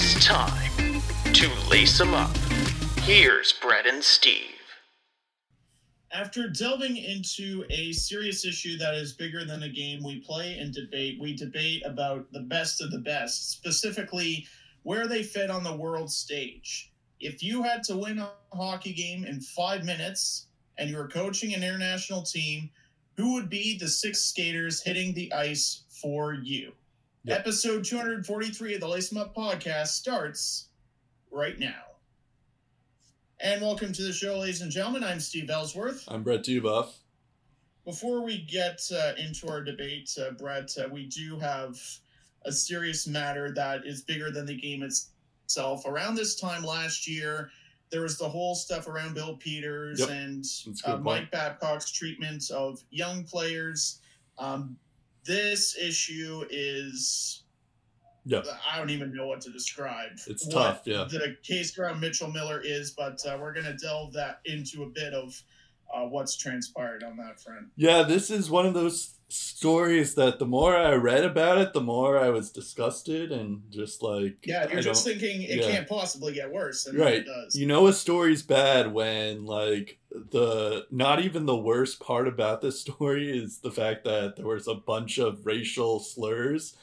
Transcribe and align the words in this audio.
It's 0.00 0.24
time 0.24 1.02
to 1.32 1.52
lace 1.68 2.00
'em 2.00 2.14
up. 2.14 2.30
Here's 3.02 3.52
Brett 3.54 3.84
and 3.84 4.04
Steve. 4.04 4.54
After 6.12 6.48
delving 6.48 6.96
into 6.96 7.64
a 7.68 7.90
serious 7.90 8.44
issue 8.44 8.78
that 8.78 8.94
is 8.94 9.14
bigger 9.14 9.44
than 9.44 9.64
a 9.64 9.68
game 9.68 10.04
we 10.04 10.20
play 10.20 10.56
and 10.56 10.72
debate, 10.72 11.18
we 11.18 11.34
debate 11.34 11.82
about 11.84 12.32
the 12.32 12.42
best 12.42 12.80
of 12.80 12.92
the 12.92 13.00
best, 13.00 13.50
specifically 13.50 14.46
where 14.84 15.08
they 15.08 15.24
fit 15.24 15.50
on 15.50 15.64
the 15.64 15.76
world 15.76 16.12
stage. 16.12 16.92
If 17.18 17.42
you 17.42 17.64
had 17.64 17.82
to 17.82 17.96
win 17.96 18.20
a 18.20 18.30
hockey 18.52 18.92
game 18.92 19.24
in 19.24 19.40
five 19.40 19.84
minutes 19.84 20.46
and 20.76 20.88
you 20.88 20.96
were 20.96 21.08
coaching 21.08 21.54
an 21.54 21.64
international 21.64 22.22
team, 22.22 22.70
who 23.16 23.32
would 23.34 23.50
be 23.50 23.76
the 23.76 23.88
six 23.88 24.20
skaters 24.20 24.80
hitting 24.80 25.12
the 25.12 25.32
ice 25.32 25.82
for 25.88 26.34
you? 26.34 26.77
Yep. 27.24 27.40
Episode 27.40 27.84
243 27.84 28.74
of 28.74 28.80
the 28.80 28.88
Lace 28.88 29.12
'em 29.12 29.18
Up 29.18 29.34
podcast 29.34 29.88
starts 29.88 30.68
right 31.30 31.58
now. 31.58 31.82
And 33.40 33.60
welcome 33.60 33.92
to 33.92 34.02
the 34.02 34.12
show, 34.12 34.38
ladies 34.38 34.62
and 34.62 34.70
gentlemen. 34.70 35.04
I'm 35.04 35.20
Steve 35.20 35.50
Ellsworth. 35.50 36.04
I'm 36.08 36.22
Brett 36.22 36.42
Dubuff. 36.44 36.92
Before 37.84 38.22
we 38.24 38.42
get 38.42 38.80
uh, 38.92 39.12
into 39.18 39.48
our 39.48 39.62
debate, 39.62 40.10
uh, 40.20 40.32
Brett, 40.32 40.70
uh, 40.78 40.88
we 40.90 41.06
do 41.06 41.38
have 41.38 41.78
a 42.44 42.52
serious 42.52 43.06
matter 43.06 43.52
that 43.54 43.86
is 43.86 44.02
bigger 44.02 44.30
than 44.30 44.46
the 44.46 44.56
game 44.56 44.82
itself. 44.82 45.84
Around 45.86 46.14
this 46.16 46.34
time 46.38 46.62
last 46.64 47.06
year, 47.06 47.50
there 47.90 48.02
was 48.02 48.18
the 48.18 48.28
whole 48.28 48.54
stuff 48.54 48.86
around 48.88 49.14
Bill 49.14 49.36
Peters 49.36 50.00
Yep. 50.00 50.10
and 50.10 50.44
That's 50.44 50.66
a 50.66 50.86
good 50.86 50.94
uh. 50.94 50.98
Mike 50.98 51.30
Babcock's 51.30 51.90
treatment 51.90 52.50
of 52.50 52.82
young 52.90 53.24
players. 53.24 54.00
Um, 54.38 54.76
this 55.28 55.76
issue 55.76 56.44
is 56.50 57.44
Yep. 58.28 58.44
I 58.70 58.78
don't 58.78 58.90
even 58.90 59.14
know 59.14 59.26
what 59.26 59.40
to 59.42 59.50
describe. 59.50 60.10
It's 60.26 60.46
tough, 60.46 60.82
yeah. 60.84 61.06
The 61.10 61.36
case 61.42 61.78
around 61.78 62.00
Mitchell 62.00 62.30
Miller 62.30 62.60
is, 62.62 62.90
but 62.90 63.18
uh, 63.26 63.38
we're 63.40 63.54
going 63.54 63.64
to 63.64 63.76
delve 63.76 64.12
that 64.12 64.40
into 64.44 64.82
a 64.82 64.86
bit 64.86 65.14
of 65.14 65.42
uh, 65.94 66.02
what's 66.02 66.36
transpired 66.36 67.02
on 67.02 67.16
that 67.16 67.40
front. 67.40 67.68
Yeah, 67.76 68.02
this 68.02 68.28
is 68.28 68.50
one 68.50 68.66
of 68.66 68.74
those 68.74 69.14
stories 69.28 70.14
that 70.14 70.38
the 70.38 70.46
more 70.46 70.76
I 70.76 70.94
read 70.94 71.24
about 71.24 71.58
it, 71.58 71.72
the 71.72 71.80
more 71.80 72.18
I 72.18 72.30
was 72.30 72.50
disgusted 72.50 73.30
and 73.30 73.62
just 73.70 74.02
like 74.02 74.36
Yeah, 74.44 74.68
you're 74.68 74.78
I 74.78 74.82
just 74.82 75.04
thinking 75.04 75.42
it 75.42 75.60
yeah. 75.60 75.66
can't 75.70 75.88
possibly 75.88 76.32
get 76.32 76.50
worse, 76.50 76.86
and 76.86 76.98
Right. 76.98 77.16
it 77.16 77.26
does. 77.26 77.54
You 77.56 77.66
know 77.66 77.86
a 77.86 77.92
story's 77.92 78.42
bad 78.42 78.92
when 78.92 79.44
like 79.44 79.98
the 80.10 80.86
not 80.90 81.20
even 81.20 81.44
the 81.46 81.56
worst 81.56 82.00
part 82.00 82.26
about 82.26 82.60
this 82.62 82.80
story 82.86 83.30
is 83.30 83.58
the 83.58 83.70
fact 83.70 84.04
that 84.04 84.36
there 84.36 84.46
was 84.46 84.66
a 84.68 84.74
bunch 84.74 85.18
of 85.18 85.44
racial 85.46 86.00
slurs 86.00 86.74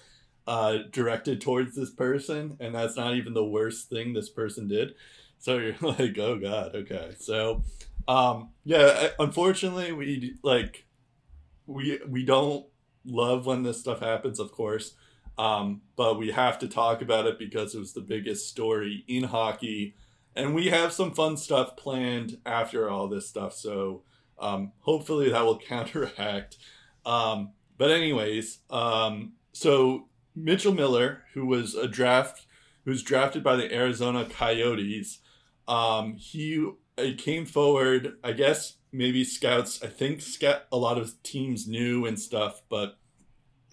uh 0.48 0.78
directed 0.92 1.42
towards 1.42 1.76
this 1.76 1.90
person 1.90 2.56
and 2.60 2.76
that's 2.76 2.96
not 2.96 3.16
even 3.16 3.34
the 3.34 3.44
worst 3.46 3.90
thing 3.90 4.14
this 4.14 4.30
person 4.30 4.68
did. 4.68 4.94
So 5.40 5.58
you're 5.58 5.76
like, 5.82 6.18
"Oh 6.20 6.38
god, 6.40 6.76
okay." 6.76 7.16
So 7.20 7.64
um 8.08 8.50
yeah, 8.64 9.10
unfortunately 9.20 9.92
we 9.92 10.36
like 10.44 10.85
we 11.68 12.00
we 12.08 12.24
don't 12.24 12.66
love 13.06 13.46
when 13.46 13.64
this 13.64 13.80
stuff 13.80 14.00
happens, 14.00 14.40
of 14.40 14.52
course. 14.52 14.96
Um, 15.38 15.82
but 15.96 16.18
we 16.18 16.32
have 16.32 16.60
to 16.60 16.68
talk 16.68 17.02
about 17.02 17.26
it 17.26 17.38
because 17.38 17.76
it 17.76 17.80
was 17.80 17.94
the 17.94 18.02
biggest 18.02 18.50
story 18.50 19.04
in 19.08 19.26
hockey 19.26 19.96
and 20.36 20.54
we 20.54 20.68
have 20.68 20.92
some 20.92 21.12
fun 21.12 21.38
stuff 21.38 21.78
planned 21.78 22.38
after 22.46 22.90
all 22.90 23.08
this 23.08 23.28
stuff 23.28 23.54
so 23.54 24.04
um, 24.40 24.72
hopefully 24.80 25.30
that 25.30 25.46
will 25.46 25.60
counteract 25.68 26.58
um, 27.06 27.52
but 27.78 27.92
anyways 27.92 28.60
um, 28.70 29.34
so 29.54 30.08
mitchell 30.36 30.74
miller 30.74 31.24
who 31.34 31.46
was 31.46 31.76
a 31.76 31.88
draft 31.88 32.46
who 32.84 32.92
was 32.92 33.04
drafted 33.04 33.44
by 33.44 33.56
the 33.56 33.74
arizona 33.74 34.26
coyotes 34.26 35.20
um, 35.68 36.16
he 36.18 36.70
uh, 36.98 37.06
came 37.18 37.46
forward 37.46 38.18
i 38.24 38.32
guess 38.32 38.76
maybe 38.98 39.24
scouts 39.24 39.82
i 39.84 39.88
think 39.88 40.22
scout, 40.22 40.64
a 40.72 40.78
lot 40.78 40.98
of 40.98 41.22
teams 41.24 41.68
knew 41.68 42.06
and 42.06 42.20
stuff 42.20 42.62
but 42.70 42.98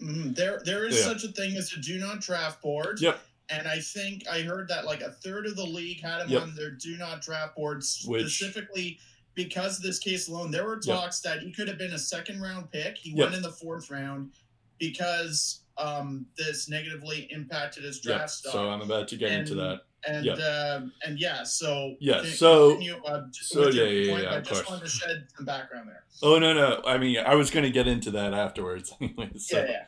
Mhm. 0.01 0.35
There, 0.35 0.61
there 0.65 0.85
is 0.85 0.97
Yeah. 0.97 1.03
such 1.03 1.23
a 1.23 1.29
thing 1.29 1.55
as 1.55 1.71
a 1.71 1.79
do 1.79 1.97
not 1.97 2.19
draft 2.19 2.61
board. 2.61 2.99
Yep. 2.99 3.21
And 3.49 3.67
I 3.67 3.79
think 3.79 4.27
I 4.27 4.41
heard 4.41 4.67
that 4.67 4.83
like 4.85 4.99
a 5.01 5.11
third 5.11 5.45
of 5.45 5.55
the 5.55 5.63
league 5.65 6.01
had 6.01 6.23
him 6.23 6.29
Yep. 6.31 6.41
on 6.41 6.55
their 6.55 6.71
do 6.71 6.97
not 6.97 7.21
draft 7.21 7.55
boards 7.55 8.03
Which- 8.05 8.23
specifically 8.35 8.99
because 9.33 9.77
of 9.77 9.83
this 9.83 9.99
case 9.99 10.27
alone. 10.27 10.51
There 10.51 10.65
were 10.65 10.81
Yep. 10.83 10.83
talks 10.83 11.19
that 11.21 11.41
he 11.43 11.53
could 11.53 11.69
have 11.69 11.77
been 11.77 11.93
a 11.93 11.99
second 11.99 12.41
round 12.41 12.69
pick. 12.71 12.97
He 12.97 13.11
Yep. 13.11 13.17
went 13.19 13.35
in 13.35 13.41
the 13.43 13.51
fourth 13.51 13.89
round 13.89 14.33
because 14.79 15.59
um, 15.77 16.25
this 16.37 16.67
negatively 16.67 17.27
impacted 17.31 17.83
his 17.83 17.99
draft 17.99 18.29
stock. 18.31 18.51
so 18.53 18.69
i'm 18.69 18.81
about 18.81 19.07
to 19.07 19.15
get 19.15 19.31
into 19.31 19.55
that 19.55 19.81
and 20.07 20.25
yeah. 20.25 20.33
um, 20.33 20.91
and 21.05 21.19
yeah, 21.19 21.43
so 21.43 21.95
Yeah, 21.99 22.21
can- 22.21 22.31
so- 22.31 22.71
continue, 22.71 23.01
uh, 23.05 23.21
just 23.31 23.49
so 23.49 23.69
yeah, 23.69 23.83
yeah, 23.83 24.11
point, 24.11 24.23
yeah, 24.23 24.35
I 24.35 24.41
just 24.41 24.69
wanted 24.69 24.83
to 24.83 24.89
shed 24.89 25.27
some 25.35 25.45
background 25.45 25.89
there. 25.89 26.03
Oh 26.21 26.39
no 26.39 26.53
no! 26.53 26.81
I 26.85 26.97
mean, 26.97 27.17
I 27.17 27.35
was 27.35 27.51
going 27.51 27.63
to 27.63 27.71
get 27.71 27.87
into 27.87 28.11
that 28.11 28.33
afterwards. 28.33 28.93
Anyways, 29.01 29.47
so, 29.47 29.59
yeah, 29.59 29.65
yeah. 29.69 29.85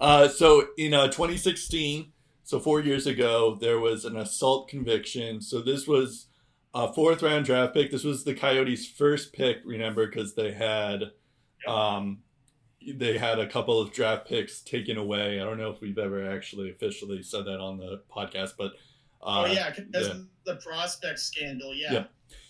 Uh, 0.00 0.28
so 0.28 0.68
in 0.76 0.94
uh, 0.94 1.06
2016, 1.06 2.12
so 2.44 2.60
four 2.60 2.80
years 2.80 3.06
ago, 3.06 3.56
there 3.60 3.78
was 3.78 4.04
an 4.04 4.16
assault 4.16 4.68
conviction. 4.68 5.40
So 5.40 5.60
this 5.60 5.86
was 5.86 6.26
a 6.74 6.92
fourth 6.92 7.22
round 7.22 7.44
draft 7.44 7.74
pick. 7.74 7.90
This 7.90 8.04
was 8.04 8.24
the 8.24 8.34
Coyotes' 8.34 8.88
first 8.88 9.32
pick. 9.32 9.58
Remember, 9.64 10.06
because 10.06 10.34
they 10.34 10.52
had, 10.52 11.12
um, 11.66 12.18
they 12.86 13.18
had 13.18 13.38
a 13.38 13.46
couple 13.46 13.80
of 13.80 13.92
draft 13.92 14.26
picks 14.26 14.60
taken 14.60 14.96
away. 14.96 15.40
I 15.40 15.44
don't 15.44 15.58
know 15.58 15.70
if 15.70 15.80
we've 15.80 15.98
ever 15.98 16.30
actually 16.30 16.70
officially 16.70 17.22
said 17.22 17.44
that 17.46 17.60
on 17.60 17.78
the 17.78 18.02
podcast, 18.14 18.52
but 18.56 18.72
uh, 19.22 19.44
oh 19.44 19.46
yeah, 19.46 19.70
because 19.70 20.08
yeah. 20.08 20.14
the 20.44 20.56
prospect 20.56 21.18
scandal. 21.18 21.74
Yeah. 21.74 21.92
Yeah. 21.92 22.04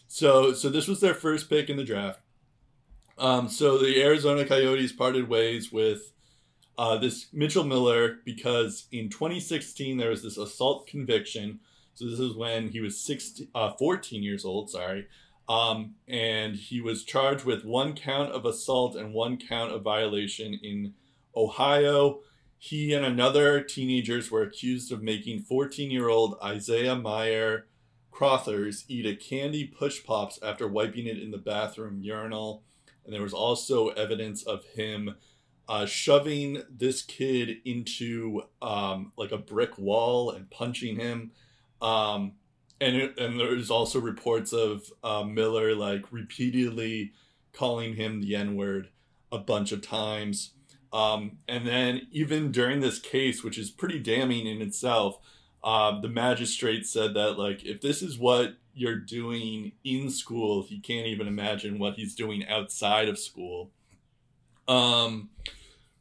So 0.06 0.52
so 0.52 0.68
this 0.68 0.88
was 0.88 1.00
their 1.00 1.14
first 1.14 1.48
pick 1.48 1.68
in 1.68 1.76
the 1.76 1.84
draft. 1.84 2.20
Um, 3.18 3.48
so 3.48 3.78
the 3.78 4.00
Arizona 4.02 4.44
Coyotes 4.44 4.92
parted 4.92 5.28
ways 5.28 5.72
with 5.72 6.12
uh, 6.78 6.96
this 6.96 7.26
Mitchell 7.32 7.64
Miller 7.64 8.18
because 8.24 8.86
in 8.92 9.08
2016 9.08 9.96
there 9.96 10.10
was 10.10 10.22
this 10.22 10.38
assault 10.38 10.86
conviction. 10.86 11.60
So 11.94 12.08
this 12.08 12.20
is 12.20 12.36
when 12.36 12.68
he 12.68 12.80
was 12.80 13.00
16, 13.04 13.48
uh, 13.54 13.72
14 13.72 14.22
years 14.22 14.44
old. 14.44 14.70
Sorry. 14.70 15.08
Um, 15.48 15.94
and 16.06 16.54
he 16.54 16.80
was 16.80 17.04
charged 17.04 17.44
with 17.44 17.64
one 17.64 17.94
count 17.94 18.30
of 18.30 18.44
assault 18.44 18.94
and 18.94 19.12
one 19.12 19.38
count 19.38 19.72
of 19.72 19.82
violation 19.82 20.54
in 20.62 20.94
Ohio. 21.34 22.20
He 22.58 22.92
and 22.92 23.06
another 23.06 23.62
teenagers 23.62 24.30
were 24.30 24.42
accused 24.42 24.90
of 24.90 25.02
making 25.02 25.42
14 25.42 25.90
year 25.90 26.08
old 26.08 26.36
Isaiah 26.42 26.96
Meyer 26.96 27.66
Crothers 28.10 28.84
eat 28.88 29.06
a 29.06 29.14
candy 29.14 29.64
push 29.64 30.04
pops 30.04 30.40
after 30.42 30.66
wiping 30.66 31.06
it 31.06 31.22
in 31.22 31.30
the 31.30 31.38
bathroom 31.38 32.00
urinal. 32.00 32.64
And 33.04 33.14
there 33.14 33.22
was 33.22 33.32
also 33.32 33.88
evidence 33.90 34.42
of 34.42 34.64
him 34.74 35.14
uh, 35.68 35.86
shoving 35.86 36.62
this 36.68 37.02
kid 37.02 37.58
into 37.64 38.42
um, 38.60 39.12
like 39.16 39.30
a 39.30 39.38
brick 39.38 39.78
wall 39.78 40.30
and 40.30 40.50
punching 40.50 40.98
him. 40.98 41.30
Um, 41.80 42.32
and 42.80 42.96
it, 42.96 43.18
and 43.18 43.38
there's 43.38 43.70
also 43.70 44.00
reports 44.00 44.52
of 44.52 44.92
uh, 45.04 45.22
Miller 45.22 45.74
like 45.76 46.04
repeatedly 46.10 47.12
calling 47.52 47.94
him 47.94 48.20
the 48.20 48.34
N 48.34 48.56
word 48.56 48.88
a 49.30 49.38
bunch 49.38 49.70
of 49.70 49.80
times. 49.80 50.54
Um, 50.92 51.38
and 51.46 51.66
then 51.66 52.06
even 52.10 52.50
during 52.50 52.80
this 52.80 52.98
case, 52.98 53.44
which 53.44 53.58
is 53.58 53.70
pretty 53.70 53.98
damning 53.98 54.46
in 54.46 54.62
itself, 54.62 55.18
um, 55.62 56.00
the 56.02 56.08
magistrate 56.08 56.86
said 56.86 57.14
that 57.14 57.38
like 57.38 57.64
if 57.64 57.80
this 57.80 58.02
is 58.02 58.18
what 58.18 58.56
you're 58.74 58.96
doing 58.96 59.72
in 59.84 60.10
school, 60.10 60.62
he 60.62 60.78
can't 60.78 61.06
even 61.06 61.26
imagine 61.26 61.78
what 61.78 61.94
he's 61.94 62.14
doing 62.14 62.46
outside 62.46 63.08
of 63.08 63.18
school. 63.18 63.70
Um, 64.68 65.30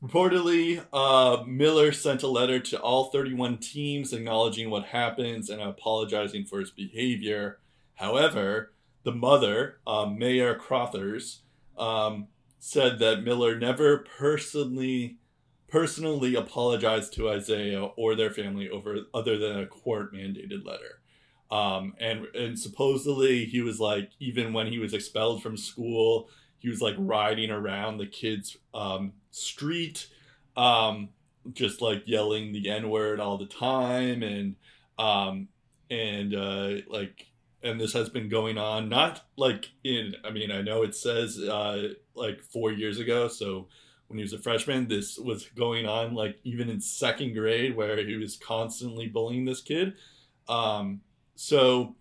reportedly, 0.03 0.85
uh, 0.93 1.43
Miller 1.45 1.91
sent 1.91 2.21
a 2.23 2.27
letter 2.27 2.59
to 2.59 2.79
all 2.79 3.05
31 3.05 3.57
teams 3.57 4.13
acknowledging 4.13 4.69
what 4.69 4.85
happens 4.85 5.49
and 5.49 5.61
apologizing 5.61 6.45
for 6.45 6.59
his 6.59 6.69
behavior. 6.69 7.59
However, 7.95 8.73
the 9.03 9.11
mother, 9.11 9.79
uh, 9.87 10.05
Mayor 10.05 10.53
Crothers, 10.53 11.41
um, 11.77 12.27
said 12.67 12.99
that 12.99 13.23
Miller 13.23 13.57
never 13.57 13.99
personally 13.99 15.17
personally 15.69 16.35
apologized 16.35 17.13
to 17.13 17.29
Isaiah 17.29 17.85
or 17.95 18.13
their 18.13 18.29
family 18.29 18.69
over 18.69 18.97
other 19.13 19.37
than 19.37 19.57
a 19.57 19.65
court 19.65 20.13
mandated 20.13 20.65
letter. 20.65 20.99
Um, 21.49 21.93
and 21.97 22.25
and 22.35 22.59
supposedly 22.59 23.45
he 23.45 23.61
was 23.61 23.79
like 23.79 24.11
even 24.19 24.51
when 24.51 24.67
he 24.67 24.79
was 24.79 24.93
expelled 24.93 25.41
from 25.41 25.55
school, 25.55 26.29
he 26.59 26.67
was 26.67 26.81
like 26.81 26.95
riding 26.97 27.51
around 27.51 27.99
the 27.99 28.05
kids' 28.05 28.57
um, 28.73 29.13
street, 29.31 30.07
um, 30.57 31.07
just 31.53 31.81
like 31.81 32.03
yelling 32.05 32.51
the 32.51 32.69
N 32.69 32.89
word 32.89 33.21
all 33.21 33.37
the 33.37 33.45
time, 33.45 34.23
and 34.23 34.55
um, 34.99 35.47
and 35.89 36.35
uh, 36.35 36.81
like 36.89 37.27
and 37.63 37.79
this 37.79 37.93
has 37.93 38.09
been 38.09 38.29
going 38.29 38.57
on 38.57 38.89
not 38.89 39.23
like 39.35 39.71
in 39.83 40.15
I 40.25 40.31
mean 40.31 40.51
I 40.51 40.61
know 40.61 40.83
it 40.83 40.95
says 40.95 41.39
uh, 41.39 41.93
like 42.17 42.41
four 42.41 42.71
years 42.71 42.99
ago, 42.99 43.27
so 43.27 43.67
when 44.07 44.17
he 44.17 44.23
was 44.23 44.33
a 44.33 44.39
freshman. 44.39 44.87
This 44.87 45.17
was 45.17 45.45
going 45.55 45.85
on 45.85 46.13
like 46.13 46.39
even 46.43 46.69
in 46.69 46.81
second 46.81 47.33
grade, 47.33 47.75
where 47.75 47.97
he 48.05 48.15
was 48.15 48.37
constantly 48.37 49.07
bullying 49.07 49.45
this 49.45 49.61
kid. 49.61 49.93
Um, 50.47 51.01
so, 51.35 51.95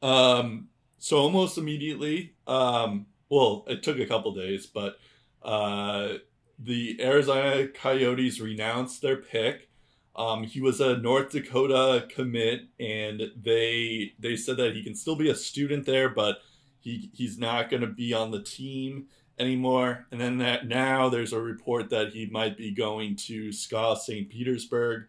um, 0.00 0.68
so 0.98 1.18
almost 1.18 1.58
immediately, 1.58 2.34
um, 2.46 3.06
well, 3.28 3.64
it 3.66 3.82
took 3.82 3.98
a 3.98 4.06
couple 4.06 4.34
days, 4.34 4.66
but 4.66 4.96
uh, 5.42 6.14
the 6.58 7.00
Arizona 7.00 7.66
Coyotes 7.68 8.40
renounced 8.40 9.02
their 9.02 9.16
pick. 9.16 9.68
Um, 10.14 10.44
he 10.44 10.60
was 10.60 10.80
a 10.80 10.98
North 10.98 11.30
Dakota 11.30 12.06
commit, 12.14 12.68
and 12.78 13.22
they 13.36 14.12
they 14.18 14.36
said 14.36 14.58
that 14.58 14.76
he 14.76 14.84
can 14.84 14.94
still 14.94 15.16
be 15.16 15.30
a 15.30 15.34
student 15.34 15.86
there, 15.86 16.10
but 16.10 16.38
he 16.82 17.10
he's 17.12 17.38
not 17.38 17.70
going 17.70 17.80
to 17.80 17.86
be 17.86 18.12
on 18.12 18.30
the 18.30 18.42
team 18.42 19.06
anymore. 19.38 20.06
And 20.10 20.20
then 20.20 20.38
that 20.38 20.66
now 20.66 21.08
there's 21.08 21.32
a 21.32 21.40
report 21.40 21.90
that 21.90 22.12
he 22.12 22.26
might 22.26 22.56
be 22.56 22.70
going 22.72 23.16
to 23.16 23.52
SKA 23.52 23.96
St. 23.96 24.28
Petersburg 24.28 25.06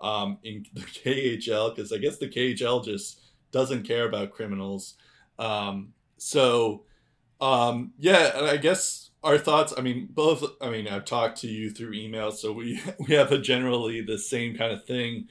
um, 0.00 0.38
in 0.44 0.66
the 0.74 0.82
KHL 0.82 1.74
because 1.74 1.92
I 1.92 1.98
guess 1.98 2.18
the 2.18 2.28
KHL 2.28 2.84
just 2.84 3.20
doesn't 3.50 3.86
care 3.86 4.06
about 4.06 4.32
criminals. 4.32 4.94
Um, 5.38 5.94
so 6.18 6.84
um, 7.40 7.92
yeah, 7.98 8.38
and 8.38 8.46
I 8.46 8.56
guess 8.56 9.10
our 9.22 9.38
thoughts. 9.38 9.74
I 9.76 9.80
mean, 9.80 10.08
both. 10.10 10.44
I 10.60 10.70
mean, 10.70 10.86
I've 10.86 11.04
talked 11.04 11.40
to 11.40 11.48
you 11.48 11.70
through 11.70 11.94
email, 11.94 12.30
so 12.30 12.52
we 12.52 12.80
we 12.98 13.14
have 13.14 13.32
a 13.32 13.38
generally 13.38 14.00
the 14.02 14.18
same 14.18 14.56
kind 14.56 14.72
of 14.72 14.84
thing. 14.84 15.28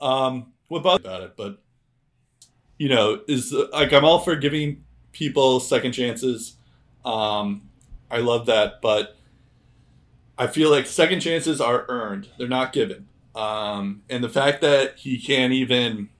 Um, 0.00 0.52
what 0.68 0.80
about 0.80 1.22
it? 1.22 1.34
But 1.36 1.62
you 2.78 2.88
know, 2.88 3.20
is 3.28 3.52
like 3.72 3.92
I'm 3.92 4.04
all 4.04 4.18
for 4.18 4.36
giving 4.36 4.84
people 5.16 5.60
second 5.60 5.92
chances. 5.92 6.56
Um, 7.04 7.70
I 8.10 8.18
love 8.18 8.46
that, 8.46 8.82
but 8.82 9.16
I 10.36 10.46
feel 10.46 10.70
like 10.70 10.86
second 10.86 11.20
chances 11.20 11.60
are 11.60 11.86
earned; 11.88 12.28
they're 12.38 12.48
not 12.48 12.72
given. 12.72 13.08
Um, 13.34 14.02
and 14.10 14.22
the 14.22 14.28
fact 14.28 14.60
that 14.60 14.98
he 14.98 15.18
can't 15.18 15.52
even, 15.52 16.10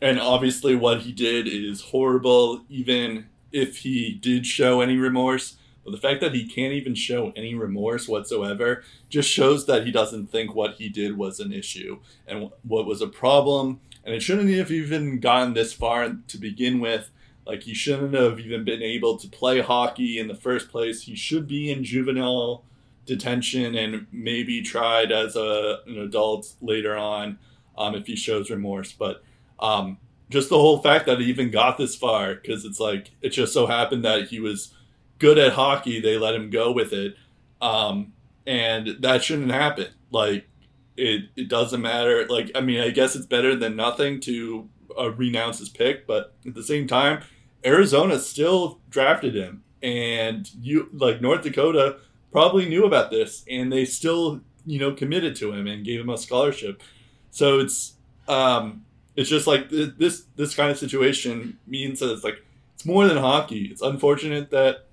and 0.00 0.20
obviously 0.20 0.74
what 0.74 1.00
he 1.02 1.12
did 1.12 1.48
is 1.48 1.80
horrible, 1.80 2.64
even 2.68 3.26
if 3.52 3.78
he 3.78 4.12
did 4.12 4.46
show 4.46 4.80
any 4.80 4.96
remorse. 4.96 5.56
But 5.84 5.90
the 5.90 5.98
fact 5.98 6.20
that 6.20 6.34
he 6.34 6.46
can't 6.46 6.72
even 6.72 6.94
show 6.94 7.32
any 7.34 7.54
remorse 7.54 8.06
whatsoever 8.06 8.84
just 9.08 9.28
shows 9.28 9.66
that 9.66 9.84
he 9.84 9.90
doesn't 9.90 10.28
think 10.28 10.54
what 10.54 10.74
he 10.74 10.88
did 10.88 11.16
was 11.16 11.40
an 11.40 11.52
issue 11.52 11.98
and 12.26 12.50
what 12.62 12.86
was 12.86 13.02
a 13.02 13.08
problem. 13.08 13.80
And 14.04 14.14
it 14.14 14.20
shouldn't 14.20 14.50
have 14.50 14.70
even 14.70 15.18
gotten 15.18 15.54
this 15.54 15.72
far 15.72 16.16
to 16.28 16.38
begin 16.38 16.78
with. 16.80 17.10
Like, 17.44 17.64
he 17.64 17.74
shouldn't 17.74 18.14
have 18.14 18.38
even 18.38 18.64
been 18.64 18.82
able 18.82 19.16
to 19.18 19.28
play 19.28 19.60
hockey 19.60 20.18
in 20.18 20.28
the 20.28 20.34
first 20.34 20.68
place. 20.68 21.02
He 21.02 21.16
should 21.16 21.48
be 21.48 21.72
in 21.72 21.82
juvenile 21.82 22.64
detention 23.04 23.74
and 23.74 24.06
maybe 24.12 24.62
tried 24.62 25.10
as 25.10 25.34
a, 25.34 25.80
an 25.86 25.98
adult 25.98 26.54
later 26.60 26.96
on 26.96 27.38
um, 27.76 27.96
if 27.96 28.06
he 28.06 28.14
shows 28.14 28.48
remorse. 28.48 28.92
But 28.92 29.24
um, 29.58 29.98
just 30.30 30.50
the 30.50 30.58
whole 30.58 30.78
fact 30.78 31.06
that 31.06 31.18
he 31.18 31.26
even 31.26 31.50
got 31.50 31.78
this 31.78 31.96
far, 31.96 32.36
because 32.36 32.64
it's 32.64 32.78
like, 32.78 33.10
it 33.20 33.30
just 33.30 33.52
so 33.52 33.66
happened 33.66 34.04
that 34.04 34.28
he 34.28 34.38
was 34.38 34.72
good 35.18 35.36
at 35.36 35.54
hockey, 35.54 36.00
they 36.00 36.16
let 36.16 36.34
him 36.36 36.48
go 36.48 36.70
with 36.70 36.92
it. 36.92 37.16
Um, 37.60 38.12
and 38.46 38.96
that 39.00 39.24
shouldn't 39.24 39.50
happen. 39.50 39.88
Like, 40.12 40.48
it, 40.96 41.24
it 41.36 41.48
doesn't 41.48 41.80
matter. 41.80 42.26
Like, 42.28 42.52
I 42.54 42.60
mean, 42.60 42.80
I 42.80 42.90
guess 42.90 43.16
it's 43.16 43.26
better 43.26 43.56
than 43.56 43.74
nothing 43.74 44.20
to 44.20 44.68
uh, 44.98 45.10
renounce 45.12 45.58
his 45.58 45.68
pick, 45.68 46.06
but 46.06 46.34
at 46.46 46.54
the 46.54 46.62
same 46.62 46.86
time, 46.86 47.22
Arizona 47.64 48.18
still 48.18 48.80
drafted 48.90 49.34
him, 49.34 49.62
and 49.82 50.48
you 50.60 50.88
like 50.92 51.20
North 51.20 51.42
Dakota 51.42 51.98
probably 52.30 52.68
knew 52.68 52.84
about 52.84 53.10
this, 53.10 53.44
and 53.48 53.72
they 53.72 53.84
still 53.84 54.40
you 54.66 54.78
know 54.78 54.92
committed 54.92 55.36
to 55.36 55.52
him 55.52 55.66
and 55.66 55.84
gave 55.84 56.00
him 56.00 56.08
a 56.08 56.18
scholarship. 56.18 56.82
So 57.30 57.60
it's 57.60 57.94
um, 58.28 58.84
it's 59.16 59.28
just 59.28 59.46
like 59.46 59.70
th- 59.70 59.94
this 59.98 60.24
this 60.36 60.54
kind 60.54 60.70
of 60.70 60.78
situation 60.78 61.58
means 61.66 62.00
that 62.00 62.12
it's 62.12 62.24
like 62.24 62.44
it's 62.74 62.84
more 62.84 63.06
than 63.06 63.16
hockey. 63.16 63.66
It's 63.66 63.82
unfortunate 63.82 64.50
that 64.50 64.86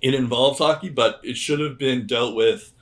it 0.00 0.14
involves 0.14 0.58
hockey, 0.58 0.88
but 0.88 1.20
it 1.22 1.36
should 1.36 1.60
have 1.60 1.78
been 1.78 2.06
dealt 2.06 2.34
with 2.34 2.72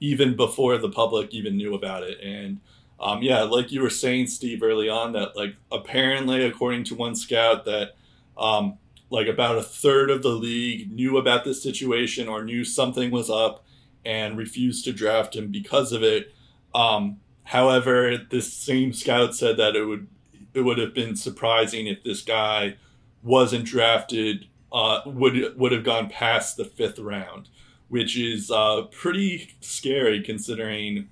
even 0.00 0.36
before 0.36 0.78
the 0.78 0.88
public 0.88 1.32
even 1.34 1.56
knew 1.56 1.74
about 1.74 2.02
it. 2.02 2.18
And 2.22 2.60
um, 3.00 3.22
yeah, 3.22 3.42
like 3.42 3.72
you 3.72 3.80
were 3.80 3.90
saying, 3.90 4.26
Steve, 4.26 4.62
early 4.62 4.88
on, 4.88 5.12
that 5.12 5.36
like 5.36 5.56
apparently, 5.72 6.44
according 6.44 6.84
to 6.84 6.94
one 6.94 7.16
scout, 7.16 7.64
that 7.64 7.96
um, 8.36 8.78
like 9.08 9.26
about 9.26 9.56
a 9.56 9.62
third 9.62 10.10
of 10.10 10.22
the 10.22 10.28
league 10.28 10.92
knew 10.92 11.16
about 11.16 11.44
this 11.44 11.62
situation 11.62 12.28
or 12.28 12.44
knew 12.44 12.64
something 12.64 13.10
was 13.10 13.30
up 13.30 13.64
and 14.04 14.36
refused 14.36 14.84
to 14.84 14.92
draft 14.92 15.34
him 15.34 15.48
because 15.50 15.92
of 15.92 16.02
it. 16.02 16.34
Um, 16.74 17.20
however, 17.44 18.18
this 18.30 18.52
same 18.52 18.92
scout 18.92 19.34
said 19.34 19.56
that 19.56 19.76
it 19.76 19.84
would 19.84 20.06
it 20.52 20.60
would 20.60 20.78
have 20.78 20.94
been 20.94 21.16
surprising 21.16 21.86
if 21.86 22.02
this 22.02 22.22
guy 22.22 22.76
wasn't 23.22 23.64
drafted 23.64 24.46
uh, 24.72 25.00
would 25.06 25.58
would 25.58 25.72
have 25.72 25.84
gone 25.84 26.10
past 26.10 26.56
the 26.58 26.64
fifth 26.64 26.98
round, 26.98 27.48
which 27.88 28.16
is 28.18 28.50
uh, 28.50 28.82
pretty 28.90 29.54
scary 29.60 30.22
considering 30.22 31.08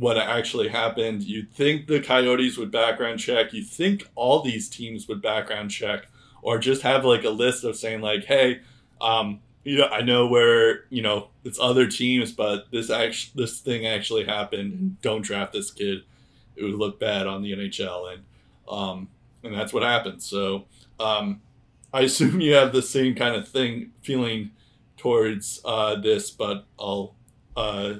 what 0.00 0.16
actually 0.16 0.68
happened. 0.68 1.22
You'd 1.22 1.52
think 1.52 1.86
the 1.86 2.00
Coyotes 2.00 2.56
would 2.56 2.70
background 2.70 3.20
check. 3.20 3.52
You 3.52 3.62
think 3.62 4.08
all 4.14 4.40
these 4.40 4.66
teams 4.66 5.06
would 5.06 5.20
background 5.20 5.70
check 5.70 6.06
or 6.40 6.58
just 6.58 6.80
have 6.82 7.04
like 7.04 7.22
a 7.22 7.30
list 7.30 7.64
of 7.64 7.76
saying 7.76 8.00
like, 8.00 8.24
hey, 8.24 8.60
um, 9.02 9.40
you 9.62 9.76
know, 9.76 9.88
I 9.88 10.00
know 10.00 10.26
where 10.26 10.84
you 10.88 11.02
know 11.02 11.28
it's 11.44 11.60
other 11.60 11.86
teams, 11.86 12.32
but 12.32 12.70
this 12.72 12.88
actually 12.88 13.44
this 13.44 13.60
thing 13.60 13.86
actually 13.86 14.24
happened. 14.24 14.96
Don't 15.02 15.20
draft 15.20 15.52
this 15.52 15.70
kid; 15.70 16.04
it 16.56 16.64
would 16.64 16.76
look 16.76 16.98
bad 16.98 17.26
on 17.26 17.42
the 17.42 17.52
NHL, 17.52 18.14
and 18.14 18.22
um, 18.66 19.08
and 19.44 19.54
that's 19.54 19.74
what 19.74 19.82
happened. 19.82 20.22
So 20.22 20.64
um, 20.98 21.42
I 21.92 22.00
assume 22.08 22.40
you 22.40 22.54
have 22.54 22.72
the 22.72 22.80
same 22.80 23.14
kind 23.14 23.36
of 23.36 23.46
thing 23.46 23.92
feeling 24.00 24.52
towards 24.96 25.60
uh, 25.64 25.96
this, 25.96 26.30
but 26.30 26.64
I'll. 26.78 27.14
Uh, 27.54 27.94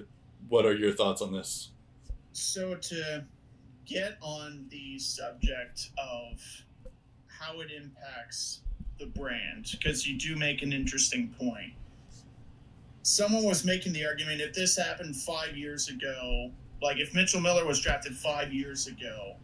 what 0.49 0.65
are 0.65 0.75
your 0.75 0.93
thoughts 0.93 1.21
on 1.21 1.33
this? 1.33 1.71
So 2.33 2.77
to 2.77 3.25
get 3.87 4.17
on 4.21 4.67
the 4.71 4.99
subject 4.99 5.91
of 5.99 6.41
how 7.27 7.61
it 7.61 7.71
impacts 7.73 8.61
the 8.99 9.07
brand 9.07 9.67
because 9.73 10.07
you 10.07 10.17
do 10.17 10.37
make 10.37 10.63
an 10.63 10.73
interesting 10.73 11.35
point. 11.39 11.73
Someone 13.03 13.45
was 13.45 13.65
making 13.65 13.93
the 13.95 14.05
argument 14.07 14.41
if 14.41 14.55
this 14.55 14.77
happened 14.77 15.17
five 15.17 15.57
years 15.57 15.89
ago, 15.89 16.51
like 16.83 16.99
if 16.99 17.15
Mitchell 17.15 17.41
Miller 17.41 17.67
was 17.67 17.81
drafted 17.81 18.15
five 18.15 18.53
years 18.53 18.87
ago, 18.87 19.35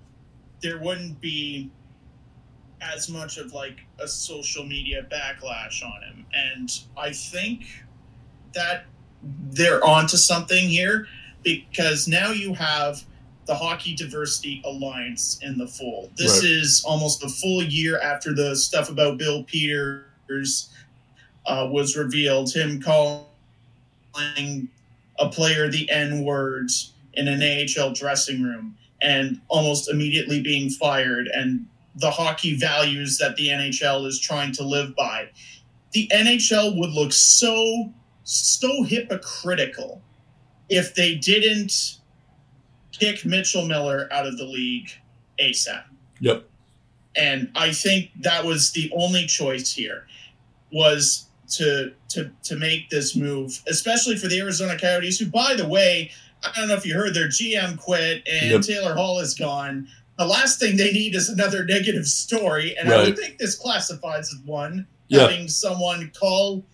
there 0.60 0.78
wouldn't 0.78 1.20
be 1.20 1.70
as 2.80 3.08
much 3.08 3.38
of 3.38 3.52
like 3.52 3.80
a 3.98 4.06
social 4.06 4.64
media 4.64 5.06
backlash 5.10 5.82
on 5.82 6.02
him. 6.02 6.26
And 6.34 6.70
I 6.96 7.12
think 7.12 7.66
that 8.52 8.84
they're 9.50 9.84
onto 9.84 10.16
something 10.16 10.68
here 10.68 11.08
because 11.46 12.08
now 12.08 12.32
you 12.32 12.52
have 12.52 13.04
the 13.46 13.54
Hockey 13.54 13.94
Diversity 13.94 14.60
Alliance 14.64 15.38
in 15.42 15.56
the 15.56 15.68
fold. 15.68 16.10
This 16.16 16.42
right. 16.42 16.50
is 16.50 16.84
almost 16.84 17.22
a 17.22 17.28
full 17.28 17.62
year 17.62 18.00
after 18.00 18.34
the 18.34 18.56
stuff 18.56 18.90
about 18.90 19.16
Bill 19.16 19.44
Peters 19.44 20.70
uh, 21.46 21.68
was 21.70 21.96
revealed. 21.96 22.52
Him 22.52 22.82
calling 22.82 23.28
a 25.20 25.28
player 25.28 25.68
the 25.68 25.88
N 25.88 26.24
words 26.24 26.94
in 27.14 27.28
an 27.28 27.40
AHL 27.40 27.92
dressing 27.92 28.42
room 28.42 28.76
and 29.00 29.40
almost 29.46 29.88
immediately 29.88 30.42
being 30.42 30.68
fired, 30.68 31.28
and 31.28 31.64
the 31.94 32.10
hockey 32.10 32.56
values 32.56 33.18
that 33.18 33.36
the 33.36 33.48
NHL 33.48 34.04
is 34.04 34.18
trying 34.18 34.50
to 34.54 34.64
live 34.64 34.96
by. 34.96 35.28
The 35.92 36.10
NHL 36.12 36.76
would 36.76 36.90
look 36.90 37.12
so, 37.12 37.92
so 38.24 38.82
hypocritical 38.82 40.02
if 40.68 40.94
they 40.94 41.14
didn't 41.14 41.98
kick 42.92 43.24
Mitchell 43.24 43.66
Miller 43.66 44.08
out 44.10 44.26
of 44.26 44.38
the 44.38 44.44
league 44.44 44.90
ASAP. 45.40 45.84
Yep. 46.20 46.48
And 47.16 47.50
I 47.54 47.72
think 47.72 48.10
that 48.20 48.44
was 48.44 48.72
the 48.72 48.90
only 48.94 49.26
choice 49.26 49.72
here 49.72 50.06
was 50.72 51.26
to 51.48 51.92
to 52.08 52.30
to 52.42 52.56
make 52.56 52.90
this 52.90 53.16
move, 53.16 53.62
especially 53.68 54.16
for 54.16 54.28
the 54.28 54.38
Arizona 54.40 54.76
Coyotes, 54.78 55.18
who 55.18 55.26
by 55.26 55.54
the 55.54 55.66
way, 55.66 56.10
I 56.42 56.52
don't 56.56 56.68
know 56.68 56.74
if 56.74 56.84
you 56.84 56.94
heard 56.94 57.14
their 57.14 57.28
GM 57.28 57.78
quit 57.78 58.26
and 58.30 58.50
yep. 58.50 58.62
Taylor 58.62 58.94
Hall 58.94 59.18
is 59.20 59.34
gone. 59.34 59.88
The 60.18 60.26
last 60.26 60.58
thing 60.58 60.76
they 60.76 60.92
need 60.92 61.14
is 61.14 61.28
another 61.28 61.64
negative 61.68 62.06
story, 62.06 62.76
and 62.76 62.88
right. 62.88 63.00
I 63.00 63.04
would 63.04 63.18
think 63.18 63.38
this 63.38 63.56
classifies 63.56 64.32
as 64.32 64.40
one. 64.44 64.86
Yep. 65.08 65.30
Having 65.30 65.48
someone 65.48 66.10
call 66.18 66.64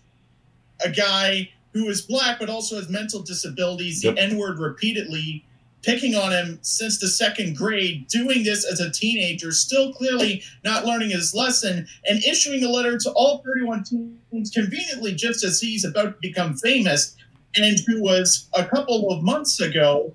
a 0.83 0.89
guy 0.89 1.49
who 1.73 1.87
is 1.89 2.01
black 2.01 2.39
but 2.39 2.49
also 2.49 2.75
has 2.75 2.89
mental 2.89 3.21
disabilities 3.21 4.03
yep. 4.03 4.15
the 4.15 4.21
N 4.21 4.37
word 4.37 4.59
repeatedly 4.59 5.43
picking 5.83 6.15
on 6.15 6.31
him 6.31 6.57
since 6.61 6.97
the 6.97 7.07
second 7.07 7.55
grade, 7.55 8.07
doing 8.07 8.43
this 8.43 8.65
as 8.65 8.79
a 8.79 8.89
teenager, 8.89 9.51
still 9.51 9.93
clearly 9.93 10.41
not 10.63 10.85
learning 10.85 11.09
his 11.09 11.35
lesson, 11.35 11.85
and 12.07 12.23
issuing 12.23 12.63
a 12.63 12.69
letter 12.69 12.97
to 12.97 13.11
all 13.11 13.39
31 13.39 13.83
teams 13.83 14.49
conveniently 14.49 15.13
just 15.13 15.43
as 15.43 15.59
he's 15.59 15.83
about 15.83 16.13
to 16.13 16.17
become 16.21 16.55
famous. 16.55 17.15
and 17.55 17.77
who 17.85 18.01
was 18.01 18.47
a 18.53 18.65
couple 18.65 19.11
of 19.11 19.21
months 19.21 19.59
ago 19.59 20.11